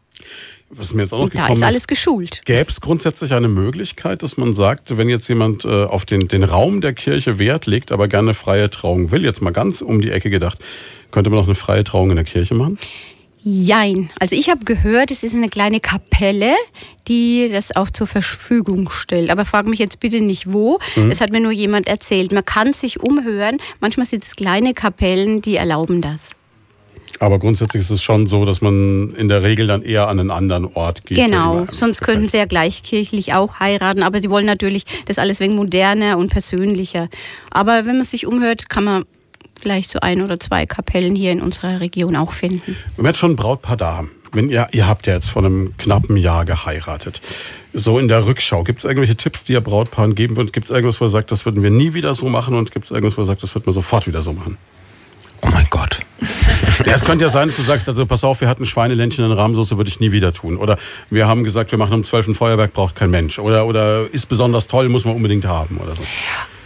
was 0.71 0.95
mir 0.95 1.03
jetzt 1.03 1.13
auch 1.13 1.19
noch 1.19 1.25
und 1.25 1.33
gekommen 1.33 1.49
da 1.49 1.55
ist 1.55 1.63
alles 1.63 1.87
geschult. 1.87 2.43
Gäbe 2.45 2.71
es 2.71 2.81
grundsätzlich 2.81 3.33
eine 3.33 3.49
Möglichkeit, 3.49 4.23
dass 4.23 4.37
man 4.37 4.55
sagt, 4.55 4.97
wenn 4.97 5.09
jetzt 5.09 5.29
jemand 5.29 5.65
äh, 5.65 5.85
auf 5.85 6.07
den, 6.07 6.29
den 6.29 6.45
Raum 6.45 6.81
der 6.81 6.93
Kirche 6.93 7.39
Wert 7.39 7.67
legt, 7.67 7.93
aber 7.93 8.09
gerne 8.09 8.35
freie 8.35 8.71
Trauung 8.71 9.11
will, 9.11 9.25
jetzt 9.25 9.43
mal 9.43 9.53
ganz 9.53 9.83
um 9.83 10.01
die 10.01 10.11
Ecke 10.11 10.31
gedacht, 10.31 10.59
könnte 11.11 11.31
man 11.31 11.41
noch 11.41 11.47
eine 11.47 11.57
freie 11.57 11.83
Trauung 11.83 12.11
in 12.11 12.17
der 12.17 12.25
Kirche 12.25 12.55
machen? 12.55 12.79
Jein. 13.43 14.11
Also 14.21 14.37
ich 14.37 14.51
habe 14.51 14.65
gehört, 14.65 15.11
es 15.11 15.23
ist 15.23 15.35
eine 15.35 15.49
kleine 15.49 15.81
Kapelle, 15.81 16.55
die 17.09 17.49
das 17.51 17.75
auch 17.75 17.89
zur 17.89 18.07
Verfügung 18.07 18.91
stellt. 18.91 19.31
Aber 19.31 19.45
frag 19.45 19.67
mich 19.67 19.79
jetzt 19.79 20.01
bitte 20.01 20.21
nicht 20.21 20.53
wo. 20.53 20.79
Mhm. 20.97 21.11
Es 21.11 21.21
hat 21.21 21.31
mir 21.31 21.41
nur 21.41 21.53
jemand 21.53 21.89
erzählt. 21.89 22.33
Man 22.33 22.45
kann 22.45 22.75
sich 22.75 23.01
umhören. 23.01 23.59
Manchmal 23.81 24.07
sind 24.07 24.25
es 24.25 24.37
kleine 24.37 24.75
Kapellen, 24.75 25.41
die 25.41 25.57
erlauben 25.57 26.03
das. 26.03 26.33
Aber 27.19 27.39
grundsätzlich 27.39 27.83
ist 27.83 27.91
es 27.91 28.03
schon 28.03 28.27
so, 28.27 28.45
dass 28.45 28.63
man 28.63 29.15
in 29.15 29.29
der 29.29 29.43
Regel 29.43 29.67
dann 29.67 29.83
eher 29.83 30.09
an 30.09 30.21
einen 30.21 30.31
anderen 30.31 30.67
Ort 30.75 31.05
geht. 31.05 31.19
Genau, 31.19 31.67
sonst 31.71 32.01
könnten 32.01 32.29
sie 32.29 32.39
ja 32.39 32.47
gleichkirchlich 32.47 33.35
auch 33.35 33.61
heiraten, 33.61 34.03
aber 34.03 34.23
sie 34.23 34.31
wollen 34.31 34.47
natürlich 34.47 34.85
das 35.05 35.19
alles 35.19 35.39
wegen 35.39 35.55
moderner 35.55 36.17
und 36.17 36.31
persönlicher. 36.31 37.09
Aber 37.51 37.85
wenn 37.85 37.97
man 37.97 38.05
sich 38.05 38.27
umhört, 38.27 38.71
kann 38.71 38.85
man 38.85 39.05
vielleicht 39.61 39.91
so 39.91 40.01
ein 40.01 40.23
oder 40.23 40.41
zwei 40.41 40.67
Kapellen 40.67 41.15
hier 41.15 41.33
in 41.33 41.41
unserer 41.41 41.81
Region 41.81 42.17
auch 42.17 42.33
finden. 42.33 42.77
Wenn 42.97 43.05
wir 43.05 43.11
jetzt 43.11 43.19
schon 43.19 43.33
ein 43.33 43.37
Brautpaar 43.37 43.77
da 43.77 43.97
haben, 43.97 44.11
wenn 44.33 44.49
ihr, 44.49 44.69
ihr 44.73 44.87
habt 44.87 45.07
ja 45.07 45.15
jetzt 45.15 45.31
vor 45.31 45.45
einem 45.45 45.77
knappen 45.77 46.17
Jahr 46.17 46.45
geheiratet, 46.45 47.21
so 47.73 47.99
in 47.99 48.09
der 48.09 48.27
Rückschau, 48.27 48.65
gibt 48.65 48.81
es 48.81 48.85
irgendwelche 48.85 49.17
Tipps, 49.17 49.45
die 49.45 49.53
ihr 49.53 49.61
Brautpaaren 49.61 50.15
geben 50.15 50.37
würdet? 50.37 50.53
Gibt 50.53 50.67
es 50.67 50.71
irgendwas, 50.71 51.01
wo 51.01 51.05
ihr 51.05 51.11
sagt, 51.11 51.31
das 51.31 51.45
würden 51.45 51.63
wir 51.63 51.71
nie 51.71 51.95
wieder 51.95 52.15
so 52.15 52.29
machen 52.29 52.55
und 52.55 52.73
gibt 52.73 52.85
es 52.85 52.91
irgendwas, 52.91 53.17
wo 53.17 53.23
ihr 53.23 53.27
sagt, 53.27 53.43
das 53.43 53.55
würden 53.55 53.67
wir 53.67 53.73
sofort 53.73 54.07
wieder 54.07 54.23
so 54.23 54.33
machen? 54.33 54.59
Oh 55.43 55.49
mein 55.53 55.67
Gott. 55.71 56.01
Ja, 56.87 56.95
es 56.95 57.05
könnte 57.05 57.25
ja 57.25 57.31
sein, 57.31 57.49
dass 57.49 57.57
du 57.57 57.63
sagst, 57.63 57.89
also 57.89 58.07
pass 58.07 58.25
auf, 58.25 58.41
wir 58.41 58.49
hatten 58.49 58.67
Schweineländchen 58.67 59.25
in 59.25 59.33
Rahmsoße, 59.33 59.77
würde 59.77 59.89
ich 59.89 60.01
nie 60.01 60.13
wieder 60.13 60.33
tun. 60.33 60.57
Oder 60.57 60.77
wir 61.11 61.29
haben 61.29 61.45
gesagt, 61.45 61.71
wir 61.71 61.79
machen 61.79 61.95
um 61.95 62.05
12 62.05 62.29
ein 62.29 62.35
Feuerwerk, 62.35 62.73
braucht 62.73 62.97
kein 62.97 63.11
Mensch. 63.11 63.39
Oder, 63.39 63.67
oder 63.67 64.07
ist 64.13 64.27
besonders 64.27 64.67
toll, 64.67 64.89
muss 64.89 65.05
man 65.05 65.15
unbedingt 65.15 65.47
haben 65.47 65.77
oder 65.79 65.95
so. 65.95 66.03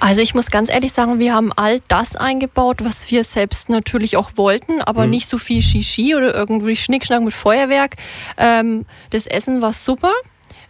Also 0.01 0.21
ich 0.21 0.35
muss 0.35 0.51
ganz 0.51 0.71
ehrlich 0.71 0.93
sagen, 0.93 1.19
wir 1.19 1.35
haben 1.35 1.53
all 1.53 1.81
das 1.89 2.17
eingebaut, 2.17 2.85
was 2.85 3.11
wir 3.11 3.25
selbst 3.25 3.69
natürlich 3.69 4.17
auch 4.17 4.33
wollten, 4.37 4.81
aber 4.83 5.05
mhm. 5.05 5.11
nicht 5.11 5.29
so 5.29 5.39
viel 5.39 5.63
Shishi 5.63 6.15
oder 6.15 6.35
irgendwie 6.35 6.77
Schnickschnack 6.77 7.23
mit 7.23 7.33
Feuerwerk. 7.33 7.95
Ähm, 8.37 8.85
das 9.11 9.27
Essen 9.27 9.63
war 9.63 9.73
super. 9.73 10.13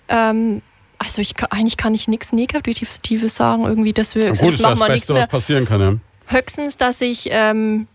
Ähm, 0.09 0.63
also 0.99 1.21
ich, 1.21 1.35
eigentlich 1.51 1.77
kann 1.77 1.95
ich 1.95 2.09
nichts 2.09 2.33
Negatives 2.33 3.01
sagen, 3.35 3.65
irgendwie, 3.65 3.93
dass 3.93 4.15
wir. 4.15 4.31
Gut, 4.31 4.41
das 4.41 4.49
ist 4.49 4.65
das 4.65 4.79
Beste, 4.79 5.15
was 5.15 5.29
passieren 5.29 5.65
kann, 5.67 5.81
ja. 5.81 5.95
Höchstens, 6.27 6.77
dass 6.77 7.01
ich 7.01 7.29
ähm, 7.31 7.87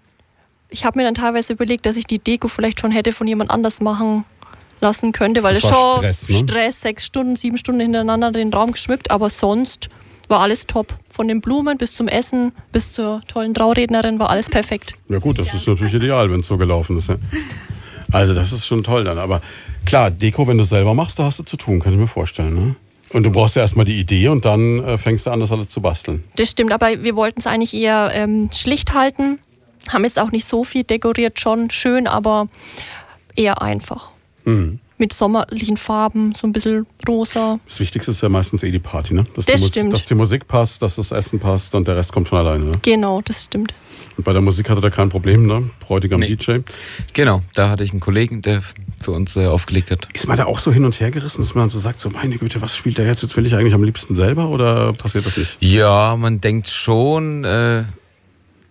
ich 0.70 0.86
habe 0.86 1.00
mir 1.00 1.06
dann 1.06 1.16
teilweise 1.16 1.54
überlegt, 1.54 1.86
dass 1.86 1.98
ich 1.98 2.06
die 2.06 2.20
Deko 2.20 2.48
vielleicht 2.48 2.80
schon 2.80 2.91
hätte 2.91 3.12
von 3.12 3.28
jemand 3.28 3.52
anders 3.52 3.82
machen 3.82 4.26
lassen 4.82 5.12
könnte, 5.12 5.44
weil 5.44 5.56
es 5.56 5.62
schon 5.62 5.98
Stress, 5.98 6.30
ne? 6.30 6.38
Stress, 6.38 6.82
sechs 6.82 7.06
Stunden, 7.06 7.36
sieben 7.36 7.58
Stunden 7.58 7.82
hintereinander 7.82 8.32
den 8.32 8.54
Raum 8.54 8.72
geschmückt, 8.72 9.12
aber 9.12 9.30
sonst 9.30 9.90
war 10.30 10.40
alles 10.41 10.68
top. 10.68 10.94
Von 11.10 11.28
den 11.28 11.41
Blumen 11.41 11.78
bis 11.78 11.94
zum 11.94 12.08
Essen, 12.08 12.54
bis 12.72 12.94
zur 12.94 13.22
tollen 13.28 13.54
Traurednerin 13.54 14.20
war 14.20 14.30
alles 14.30 14.50
perfekt. 14.50 14.94
Ja 15.10 15.18
gut, 15.18 15.40
das 15.40 15.54
ist 15.54 15.68
natürlich 15.68 15.96
ideal, 15.96 16.32
wenn 16.32 16.41
es 16.41 16.48
so 16.48 16.58
gelaufen 16.58 16.98
ist. 16.98 17.10
Ja. 17.10 17.18
Also 18.12 18.34
das 18.34 18.54
ist 18.54 18.66
schon 18.66 18.84
toll 18.84 19.04
dann. 19.04 19.18
Aber 19.18 19.41
klar, 19.86 20.12
Deko, 20.12 20.48
wenn 20.48 20.58
du 20.58 20.64
es 20.64 20.70
selber 20.70 20.94
machst, 20.94 21.20
da 21.20 21.26
hast 21.26 21.40
du 21.40 21.44
zu 21.44 21.58
tun, 21.58 21.80
kann 21.80 21.91
ich 21.91 22.00
mir 22.00 22.08
vorstellen. 22.08 22.54
Ne? 22.54 22.76
Und 23.12 23.24
du 23.24 23.32
brauchst 23.32 23.56
ja 23.56 23.64
erstmal 23.64 23.86
die 23.86 24.00
Idee 24.00 24.30
und 24.30 24.46
dann 24.46 24.84
äh, 24.84 24.98
fängst 24.98 25.26
du 25.26 25.32
an, 25.32 25.40
das 25.40 25.52
alles 25.52 25.70
zu 25.70 25.82
basteln. 25.82 26.24
Das 26.36 26.52
stimmt, 26.52 26.72
aber 26.72 27.04
wir 27.04 27.16
wollten 27.16 27.40
es 27.40 27.48
eigentlich 27.48 27.74
eher 27.74 28.12
ähm, 28.14 28.50
schlicht 28.54 28.94
halten 28.94 29.40
haben 29.90 30.03
jetzt 30.03 30.20
auch 30.20 30.32
nicht 30.32 30.48
so 30.48 30.64
viel 30.64 30.84
dekoriert, 30.84 31.40
schon 31.40 31.70
schön, 31.70 32.07
aber 32.07 32.48
eher 33.36 33.61
einfach. 33.61 34.10
Mhm. 34.45 34.80
Mit 34.98 35.14
sommerlichen 35.14 35.78
Farben, 35.78 36.36
so 36.36 36.45
ein 36.45 36.52
bisschen 36.52 36.86
rosa. 37.07 37.60
Das 37.66 37.80
Wichtigste 37.80 38.11
ist 38.11 38.22
ja 38.22 38.28
meistens 38.28 38.64
eh 38.64 38.72
die 38.72 38.80
Party, 38.80 39.14
ne? 39.14 39.26
Dass, 39.34 39.45
das 39.45 39.61
die, 39.61 39.68
stimmt. 39.68 39.94
dass 39.94 40.03
die 40.03 40.16
Musik 40.16 40.48
passt, 40.48 40.82
dass 40.82 40.98
das 40.98 41.11
Essen 41.11 41.40
passt 41.40 41.74
und 41.74 41.88
der 41.88 41.95
Rest 41.95 42.11
kommt 42.11 42.28
von 42.28 42.40
alleine. 42.40 42.66
Ne? 42.66 42.80
Genau, 42.82 43.22
das 43.22 43.45
stimmt. 43.45 43.74
Und 44.18 44.26
bei 44.26 44.34
der 44.34 44.41
Musik 44.41 44.70
hatte 44.70 44.82
er 44.82 44.91
kein 44.91 45.07
Problem, 45.07 45.45
ne? 45.45 45.70
Bräutigam 45.80 46.20
nee. 46.20 46.36
DJ. 46.36 46.57
Genau, 47.14 47.41
da 47.53 47.70
hatte 47.70 47.86
ich 47.86 47.91
einen 47.91 48.02
Kollegen, 48.02 48.41
der 48.41 48.61
für 49.02 49.11
uns 49.11 49.38
äh, 49.38 49.45
aufgelegt 49.45 49.91
hat. 49.91 50.10
Ist 50.11 50.28
man 50.28 50.36
da 50.36 50.45
auch 50.45 50.60
so 50.60 50.74
hin 50.74 50.84
und 50.84 50.99
her 50.99 51.11
gerissen, 51.11 51.41
dass 51.41 51.56
man 51.56 51.70
so 51.70 51.80
sagt, 51.80 52.02
so 52.02 52.10
meine 52.10 52.38
Güte, 52.38 52.61
was 52.61 52.76
spielt 52.76 52.98
der 52.98 53.06
jetzt? 53.06 53.22
Jetzt 53.22 53.38
will 53.38 53.45
ich 53.45 53.56
eigentlich 53.56 53.74
am 53.74 53.84
liebsten 53.84 54.16
selber 54.16 54.49
oder 54.49 54.91
passiert 54.91 55.26
das 55.26 55.38
nicht? 55.38 55.56
Ja, 55.61 56.18
man 56.18 56.41
denkt 56.41 56.68
schon, 56.68 57.45
äh, 57.45 57.86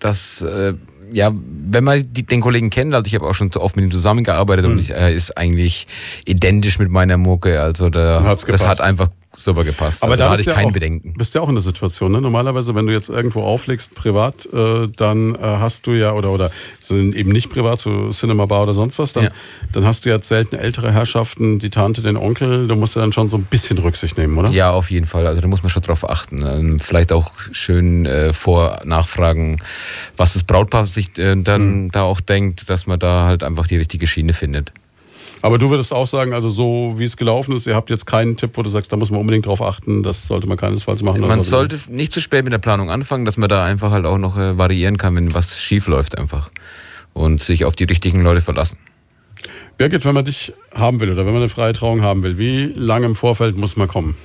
dass 0.01 0.43
äh, 0.43 0.75
ja, 1.13 1.33
wenn 1.35 1.85
man 1.85 2.05
die, 2.13 2.25
den 2.25 2.41
Kollegen 2.41 2.71
kennt, 2.71 2.95
also 2.95 3.07
ich 3.07 3.15
habe 3.15 3.27
auch 3.27 3.35
schon 3.35 3.51
so 3.53 3.61
oft 3.61 3.77
mit 3.77 3.85
ihm 3.85 3.91
zusammengearbeitet 3.91 4.67
mhm. 4.67 4.73
und 4.73 4.91
er 4.91 5.13
ist 5.13 5.37
eigentlich 5.37 5.87
identisch 6.25 6.79
mit 6.79 6.91
meiner 6.91 7.17
Mucke. 7.17 7.61
Also 7.61 7.91
da, 7.91 8.21
das 8.35 8.67
hat 8.67 8.81
einfach 8.81 9.09
super 9.39 9.65
gepasst. 9.65 10.03
Aber 10.03 10.13
also, 10.13 10.23
da, 10.23 10.27
da 10.27 10.31
hatte 10.33 10.41
ich 10.41 10.47
ja 10.47 10.55
kein 10.55 10.67
auch, 10.67 10.73
Bedenken. 10.73 11.15
Bist 11.15 11.35
ja 11.35 11.41
auch 11.41 11.49
in 11.49 11.55
der 11.55 11.63
Situation, 11.63 12.13
ne? 12.13 12.21
Normalerweise, 12.21 12.75
wenn 12.75 12.87
du 12.87 12.93
jetzt 12.93 13.09
irgendwo 13.09 13.43
auflegst, 13.43 13.95
privat, 13.95 14.47
äh, 14.53 14.89
dann 14.97 15.35
äh, 15.35 15.39
hast 15.41 15.87
du 15.87 15.93
ja, 15.93 16.13
oder, 16.13 16.31
oder 16.31 16.51
sind 16.81 17.15
eben 17.15 17.31
nicht 17.31 17.51
privat, 17.51 17.81
so 17.81 18.11
Cinema 18.11 18.47
Bar 18.47 18.65
oder 18.65 18.73
sonst 18.73 18.99
was, 18.99 19.13
dann, 19.13 19.25
ja. 19.25 19.31
dann 19.73 19.85
hast 19.85 20.05
du 20.05 20.11
ja 20.11 20.21
selten 20.21 20.57
ältere 20.57 20.93
Herrschaften, 20.93 21.59
die 21.59 21.71
Tante, 21.71 22.03
den 22.03 22.17
Onkel, 22.17 22.69
du 22.69 22.75
musst 22.75 22.97
ja 22.97 23.03
dann 23.03 23.13
schon 23.13 23.31
so 23.31 23.37
ein 23.37 23.45
bisschen 23.45 23.79
Rücksicht 23.79 24.19
nehmen, 24.19 24.37
oder? 24.37 24.51
Ja, 24.51 24.71
auf 24.71 24.91
jeden 24.91 25.07
Fall. 25.07 25.27
Also 25.27 25.41
da 25.41 25.49
muss 25.49 25.63
man 25.63 25.71
schon 25.71 25.83
drauf 25.83 26.09
achten. 26.09 26.45
Ähm, 26.47 26.79
vielleicht 26.79 27.13
auch 27.13 27.33
schön 27.53 28.07
äh, 28.07 28.33
vor 28.33 28.81
nachfragen, 28.85 29.61
was 30.17 30.35
das 30.35 30.45
Brautpaar 30.45 30.87
sich 30.87 31.17
äh, 31.19 31.37
dann 31.37 31.85
mhm. 31.85 31.91
da 31.91 32.03
auch 32.03 32.21
denkt, 32.21 32.69
dass 32.69 32.87
man 32.87 32.99
da 32.99 33.27
halt 33.27 33.43
einfach 33.43 33.67
die 33.67 33.77
richtige 33.77 34.07
Schiene 34.07 34.33
findet. 34.33 34.73
Aber 35.43 35.59
du 35.59 35.71
würdest 35.71 35.93
auch 35.93 36.07
sagen, 36.07 36.33
also 36.33 36.49
so 36.49 36.95
wie 36.97 37.05
es 37.05 37.17
gelaufen 37.17 37.55
ist, 37.55 37.67
ihr 37.67 37.75
habt 37.75 37.91
jetzt 37.91 38.07
keinen 38.07 38.37
Tipp, 38.37 38.53
wo 38.55 38.63
du 38.63 38.71
sagst, 38.71 38.93
da 38.93 38.97
muss 38.97 39.11
man 39.11 39.21
unbedingt 39.21 39.47
drauf 39.47 39.63
achten, 39.63 40.03
das 40.03 40.27
sollte 40.27 40.49
man 40.49 40.57
keinesfalls 40.57 41.03
machen. 41.03 41.21
Man 41.21 41.45
sollte 41.45 41.79
nicht 41.89 42.13
zu 42.13 42.21
spät 42.21 42.45
mit 42.45 42.53
der 42.53 42.59
Planung 42.59 42.91
anfangen, 42.91 43.25
dass 43.25 43.37
man 43.37 43.49
da 43.49 43.65
einfach 43.65 43.91
halt 43.91 44.07
auch 44.07 44.19
noch 44.19 44.37
äh, 44.37 44.59
variieren 44.59 44.99
kann, 44.99 45.15
wenn 45.17 45.35
was 45.35 45.61
schief 45.61 45.87
läuft 45.87 46.19
einfach. 46.19 46.51
Und 47.15 47.43
sich 47.43 47.65
auf 47.65 47.75
die 47.75 47.85
richtigen 47.85 48.23
Leute 48.23 48.41
verlassen. 48.41 48.79
Birgit, 49.77 50.05
wenn 50.05 50.15
man 50.15 50.25
dich 50.25 50.53
haben 50.75 51.01
will 51.01 51.11
oder 51.11 51.25
wenn 51.25 51.33
man 51.33 51.43
eine 51.43 51.49
freie 51.49 51.73
Trauung 51.73 52.03
haben 52.03 52.23
will, 52.23 52.37
wie 52.37 52.73
lange 52.75 53.07
im 53.07 53.15
Vorfeld 53.15 53.57
muss 53.57 53.77
man 53.77 53.87
kommen? 53.89 54.17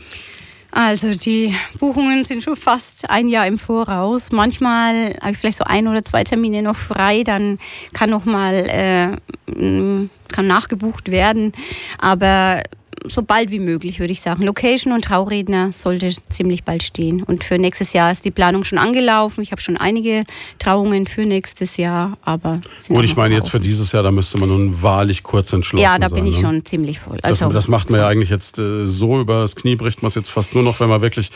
Also 0.75 1.13
die 1.13 1.55
Buchungen 1.79 2.23
sind 2.23 2.43
schon 2.43 2.55
fast 2.55 3.07
ein 3.07 3.27
Jahr 3.29 3.45
im 3.45 3.59
Voraus. 3.59 4.31
Manchmal 4.31 5.13
habe 5.21 5.33
ich 5.33 5.37
vielleicht 5.37 5.59
so 5.59 5.65
ein 5.65 5.87
oder 5.87 6.03
zwei 6.03 6.23
Termine 6.23 6.63
noch 6.63 6.75
frei, 6.75 7.21
dann 7.21 7.59
kann 7.93 8.09
noch 8.09 8.25
mal 8.25 8.53
äh, 8.55 10.07
kann 10.29 10.47
nachgebucht 10.47 11.11
werden. 11.11 11.53
Aber 11.99 12.63
so 13.05 13.23
bald 13.23 13.51
wie 13.51 13.59
möglich, 13.59 13.99
würde 13.99 14.13
ich 14.13 14.21
sagen. 14.21 14.43
Location 14.43 14.93
und 14.93 15.05
Trauredner 15.05 15.71
sollte 15.71 16.13
ziemlich 16.29 16.63
bald 16.63 16.83
stehen. 16.83 17.23
Und 17.23 17.43
für 17.43 17.57
nächstes 17.57 17.93
Jahr 17.93 18.11
ist 18.11 18.25
die 18.25 18.31
Planung 18.31 18.63
schon 18.63 18.77
angelaufen. 18.77 19.41
Ich 19.41 19.51
habe 19.51 19.61
schon 19.61 19.77
einige 19.77 20.23
Trauungen 20.59 21.07
für 21.07 21.25
nächstes 21.25 21.77
Jahr, 21.77 22.17
aber. 22.23 22.61
Gut, 22.87 23.03
ich 23.03 23.15
meine, 23.15 23.35
jetzt 23.35 23.49
für 23.49 23.59
dieses 23.59 23.91
Jahr, 23.91 24.03
da 24.03 24.11
müsste 24.11 24.37
man 24.37 24.49
nun 24.49 24.81
wahrlich 24.81 25.23
kurz 25.23 25.53
entschlossen 25.53 25.83
sein. 25.83 26.01
Ja, 26.01 26.07
da 26.07 26.13
bin 26.13 26.25
ich 26.25 26.35
ne? 26.35 26.41
schon 26.41 26.65
ziemlich 26.65 26.99
voll. 26.99 27.19
Also, 27.21 27.45
das, 27.45 27.53
das 27.53 27.67
macht 27.67 27.89
man 27.89 27.99
ja 27.99 28.07
eigentlich 28.07 28.29
jetzt 28.29 28.59
äh, 28.59 28.85
so 28.85 29.19
über 29.19 29.41
das 29.41 29.55
Knie, 29.55 29.75
bricht 29.75 30.01
man 30.01 30.07
es 30.07 30.15
jetzt 30.15 30.29
fast 30.29 30.53
nur 30.53 30.63
noch, 30.63 30.79
wenn 30.79 30.89
man 30.89 31.01
wirklich, 31.01 31.31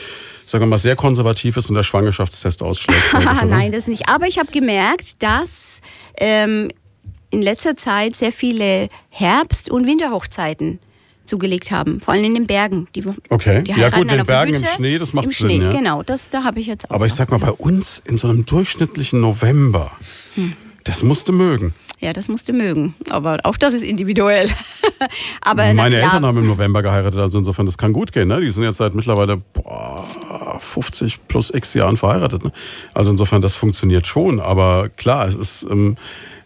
sagen 0.45 0.63
wir 0.63 0.67
mal, 0.67 0.77
sehr 0.77 0.95
konservativ 0.95 1.57
ist 1.57 1.69
und 1.69 1.75
der 1.75 1.83
Schwangerschaftstest 1.83 2.63
ausschlägt. 2.63 3.01
Nein, 3.47 3.71
das 3.71 3.87
nicht. 3.87 4.09
Aber 4.09 4.27
ich 4.27 4.39
habe 4.39 4.51
gemerkt, 4.51 5.21
dass 5.23 5.81
ähm, 6.19 6.69
in 7.29 7.41
letzter 7.41 7.75
Zeit 7.75 8.15
sehr 8.15 8.31
viele 8.31 8.89
Herbst- 9.09 9.69
und 9.69 9.85
Winterhochzeiten 9.85 10.79
zugelegt 11.27 11.71
haben, 11.71 12.01
vor 12.01 12.13
allem 12.13 12.23
in 12.25 12.33
den 12.33 12.47
Bergen. 12.47 12.87
Die, 12.95 13.03
okay, 13.29 13.63
die 13.63 13.71
ja 13.71 13.89
gut, 13.89 14.03
in 14.03 14.09
heiraten 14.09 14.17
den 14.17 14.25
Bergen 14.25 14.53
im 14.53 14.61
Hütte, 14.61 14.71
Schnee, 14.71 14.97
das 14.97 15.13
macht 15.13 15.25
Im 15.25 15.31
Sinn. 15.31 15.49
Schnee, 15.49 15.63
ja. 15.63 15.71
genau, 15.71 16.03
das, 16.03 16.29
da 16.29 16.43
habe 16.43 16.59
ich 16.59 16.67
jetzt 16.67 16.89
auch. 16.89 16.95
Aber 16.95 17.05
ich 17.05 17.13
sag 17.13 17.29
mal, 17.31 17.39
bei 17.39 17.51
uns 17.51 18.01
in 18.05 18.17
so 18.17 18.27
einem 18.29 18.45
durchschnittlichen 18.45 19.21
November, 19.21 19.91
Hm. 20.35 20.53
das 20.83 21.03
musste 21.03 21.31
mögen. 21.31 21.73
Ja, 21.99 22.13
das 22.13 22.27
musst 22.29 22.47
du 22.47 22.53
mögen. 22.53 22.93
Aber 23.09 23.39
auch 23.43 23.57
das 23.57 23.73
ist 23.73 23.83
individuell. 23.83 24.49
Aber 25.41 25.73
Meine 25.73 25.95
klar, 25.97 26.03
Eltern 26.13 26.25
haben 26.27 26.37
im 26.37 26.47
November 26.47 26.83
geheiratet, 26.83 27.19
also 27.19 27.39
insofern, 27.39 27.65
das 27.65 27.77
kann 27.79 27.91
gut 27.91 28.11
gehen. 28.11 28.27
Ne? 28.27 28.39
Die 28.39 28.51
sind 28.51 28.63
jetzt 28.63 28.77
seit 28.77 28.93
mittlerweile 28.93 29.37
boah, 29.37 30.05
50 30.59 31.27
plus 31.27 31.51
x 31.51 31.73
Jahren 31.73 31.97
verheiratet. 31.97 32.43
Ne? 32.43 32.51
Also 32.93 33.09
insofern, 33.09 33.41
das 33.41 33.55
funktioniert 33.55 34.05
schon. 34.05 34.39
Aber 34.39 34.89
klar, 34.89 35.27
es 35.27 35.33
ist, 35.33 35.63
ähm, 35.71 35.95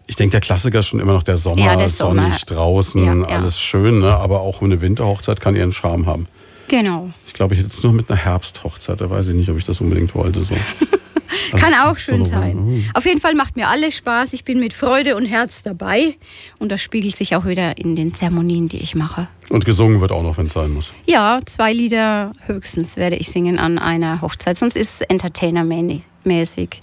ich 0.06 0.16
denke, 0.16 0.32
der 0.32 0.40
Klassiker 0.40 0.80
ist 0.80 0.88
schon 0.88 1.00
immer 1.00 1.12
noch 1.12 1.22
der 1.22 1.36
Sommer, 1.36 1.64
Ja, 1.64 1.76
der 1.76 1.88
Sommer. 1.88 2.22
sonnig 2.24 2.44
draußen, 2.44 3.04
Ja, 3.04 3.14
ja. 3.14 3.38
alles 3.38 3.60
schön. 3.60 4.00
Ne? 4.00 4.14
Aber 4.14 4.40
auch 4.40 4.60
eine 4.62 4.80
Winterhochzeit 4.80 5.40
kann 5.40 5.56
ihren 5.56 5.72
Charme 5.72 6.06
haben. 6.06 6.26
Genau. 6.68 7.10
Ich 7.26 7.32
glaube, 7.34 7.54
ich 7.54 7.60
hätte 7.60 7.70
es 7.70 7.82
nur 7.82 7.92
mit 7.92 8.10
einer 8.10 8.18
Herbsthochzeit, 8.18 9.00
da 9.00 9.10
weiß 9.10 9.28
ich 9.28 9.34
nicht, 9.34 9.48
ob 9.50 9.58
ich 9.58 9.64
das 9.64 9.80
unbedingt 9.80 10.14
wollte. 10.14 10.40
So. 10.42 10.54
Kann 11.50 11.74
Also, 11.74 11.90
auch 11.92 11.96
schön 11.98 12.24
sein. 12.24 12.56
November. 12.56 12.90
Auf 12.94 13.04
jeden 13.04 13.20
Fall 13.20 13.34
macht 13.34 13.56
mir 13.56 13.68
alles 13.68 13.94
Spaß. 13.96 14.32
Ich 14.32 14.44
bin 14.44 14.58
mit 14.58 14.72
Freude 14.72 15.16
und 15.16 15.26
Herz 15.26 15.62
dabei. 15.62 16.14
Und 16.58 16.70
das 16.72 16.80
spiegelt 16.80 17.14
sich 17.16 17.36
auch 17.36 17.44
wieder 17.44 17.76
in 17.76 17.94
den 17.94 18.14
Zeremonien, 18.14 18.68
die 18.68 18.78
ich 18.78 18.94
mache. 18.94 19.28
Und 19.50 19.66
gesungen 19.66 20.00
wird 20.00 20.12
auch 20.12 20.22
noch, 20.22 20.38
wenn 20.38 20.46
es 20.46 20.54
sein 20.54 20.70
muss. 20.70 20.94
Ja, 21.06 21.40
zwei 21.44 21.72
Lieder 21.74 22.32
höchstens 22.46 22.96
werde 22.96 23.16
ich 23.16 23.28
singen 23.28 23.58
an 23.58 23.78
einer 23.78 24.22
Hochzeit. 24.22 24.56
Sonst 24.56 24.76
ist 24.76 24.94
es 24.94 25.00
entertainermäßig. 25.02 26.80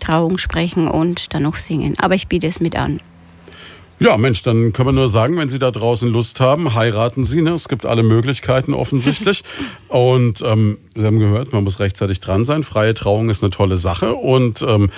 Trauung 0.00 0.38
sprechen 0.38 0.88
und 0.88 1.34
dann 1.34 1.42
noch 1.42 1.56
singen. 1.56 1.94
Aber 1.98 2.14
ich 2.14 2.28
biete 2.28 2.46
es 2.46 2.60
mit 2.60 2.76
an. 2.76 3.00
Ja, 4.00 4.16
Mensch, 4.16 4.42
dann 4.42 4.72
können 4.72 4.88
wir 4.88 4.92
nur 4.92 5.08
sagen, 5.08 5.36
wenn 5.38 5.48
Sie 5.48 5.58
da 5.60 5.70
draußen 5.70 6.10
Lust 6.10 6.40
haben, 6.40 6.74
heiraten 6.74 7.24
Sie. 7.24 7.40
Ne? 7.40 7.50
Es 7.50 7.68
gibt 7.68 7.86
alle 7.86 8.02
Möglichkeiten 8.02 8.74
offensichtlich. 8.74 9.44
und 9.88 10.42
ähm, 10.42 10.78
Sie 10.94 11.06
haben 11.06 11.20
gehört, 11.20 11.52
man 11.52 11.64
muss 11.64 11.78
rechtzeitig 11.78 12.20
dran 12.20 12.44
sein. 12.44 12.64
Freie 12.64 12.94
Trauung 12.94 13.30
ist 13.30 13.42
eine 13.42 13.50
tolle 13.50 13.76
Sache 13.76 14.14
und 14.14 14.62
ähm, 14.62 14.90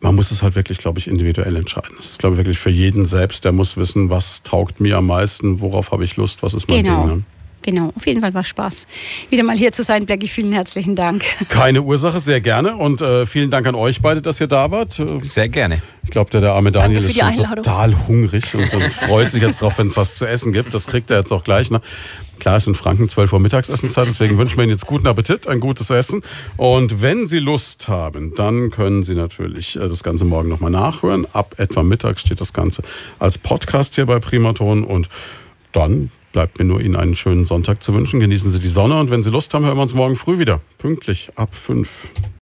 man 0.00 0.14
muss 0.14 0.30
es 0.30 0.42
halt 0.42 0.54
wirklich, 0.54 0.78
glaube 0.78 0.98
ich, 0.98 1.08
individuell 1.08 1.56
entscheiden. 1.56 1.96
Es 1.98 2.12
ist, 2.12 2.18
glaube 2.18 2.34
ich, 2.34 2.38
wirklich 2.38 2.58
für 2.58 2.70
jeden 2.70 3.06
selbst, 3.06 3.44
der 3.44 3.52
muss 3.52 3.76
wissen, 3.76 4.10
was 4.10 4.42
taugt 4.42 4.78
mir 4.80 4.98
am 4.98 5.06
meisten, 5.06 5.60
worauf 5.60 5.90
habe 5.92 6.04
ich 6.04 6.16
Lust, 6.16 6.42
was 6.42 6.54
ist 6.54 6.68
mein 6.68 6.84
Genau. 6.84 7.06
Ding. 7.06 7.16
Ne? 7.16 7.22
Genau, 7.64 7.92
auf 7.96 8.06
jeden 8.06 8.20
Fall 8.20 8.34
war 8.34 8.44
Spaß. 8.44 8.86
Wieder 9.30 9.42
mal 9.42 9.56
hier 9.56 9.72
zu 9.72 9.82
sein, 9.82 10.04
Blackie, 10.04 10.28
vielen 10.28 10.52
herzlichen 10.52 10.94
Dank. 10.94 11.24
Keine 11.48 11.80
Ursache, 11.80 12.20
sehr 12.20 12.42
gerne. 12.42 12.76
Und 12.76 13.00
äh, 13.00 13.24
vielen 13.24 13.50
Dank 13.50 13.66
an 13.66 13.74
euch 13.74 14.02
beide, 14.02 14.20
dass 14.20 14.38
ihr 14.38 14.48
da 14.48 14.70
wart. 14.70 15.00
Äh, 15.00 15.20
Sehr 15.22 15.48
gerne. 15.48 15.80
Ich 16.02 16.10
glaube, 16.10 16.30
der, 16.30 16.42
der 16.42 16.52
arme 16.52 16.72
Daniel 16.72 17.02
ist 17.02 17.16
schon 17.16 17.26
Einladung. 17.26 17.64
total 17.64 18.06
hungrig 18.06 18.54
und, 18.54 18.74
und 18.74 18.92
freut 18.92 19.30
sich 19.30 19.40
jetzt 19.40 19.62
drauf, 19.62 19.78
wenn 19.78 19.86
es 19.86 19.96
was 19.96 20.16
zu 20.16 20.26
essen 20.26 20.52
gibt. 20.52 20.74
Das 20.74 20.86
kriegt 20.86 21.10
er 21.10 21.20
jetzt 21.20 21.32
auch 21.32 21.42
gleich. 21.42 21.70
Ne? 21.70 21.80
Klar, 22.38 22.58
es 22.58 22.64
ist 22.64 22.68
in 22.68 22.74
Franken 22.74 23.08
12 23.08 23.32
Uhr 23.32 23.40
Mittagsessenzeit, 23.40 24.08
deswegen 24.08 24.36
wünschen 24.36 24.58
wir 24.58 24.64
Ihnen 24.64 24.72
jetzt 24.72 24.86
guten 24.86 25.06
Appetit, 25.06 25.48
ein 25.48 25.60
gutes 25.60 25.88
Essen. 25.88 26.20
Und 26.58 27.00
wenn 27.00 27.28
Sie 27.28 27.38
Lust 27.38 27.88
haben, 27.88 28.34
dann 28.34 28.70
können 28.70 29.04
Sie 29.04 29.14
natürlich 29.14 29.76
äh, 29.76 29.88
das 29.88 30.02
Ganze 30.02 30.26
morgen 30.26 30.50
nochmal 30.50 30.70
nachhören. 30.70 31.26
Ab 31.32 31.54
etwa 31.56 31.82
Mittag 31.82 32.20
steht 32.20 32.42
das 32.42 32.52
Ganze 32.52 32.82
als 33.18 33.38
Podcast 33.38 33.94
hier 33.94 34.04
bei 34.04 34.18
Primaton 34.18 34.84
und 34.84 35.08
dann 35.72 36.10
bleibt 36.34 36.58
mir 36.58 36.64
nur 36.64 36.80
Ihnen 36.80 36.96
einen 36.96 37.14
schönen 37.14 37.46
Sonntag 37.46 37.82
zu 37.82 37.94
wünschen. 37.94 38.20
Genießen 38.20 38.50
Sie 38.50 38.58
die 38.58 38.68
Sonne 38.68 38.98
und 38.98 39.10
wenn 39.10 39.22
Sie 39.22 39.30
Lust 39.30 39.54
haben, 39.54 39.64
hören 39.64 39.78
wir 39.78 39.82
uns 39.82 39.94
morgen 39.94 40.16
früh 40.16 40.38
wieder. 40.38 40.60
Pünktlich 40.78 41.30
ab 41.36 41.54
5. 41.54 42.08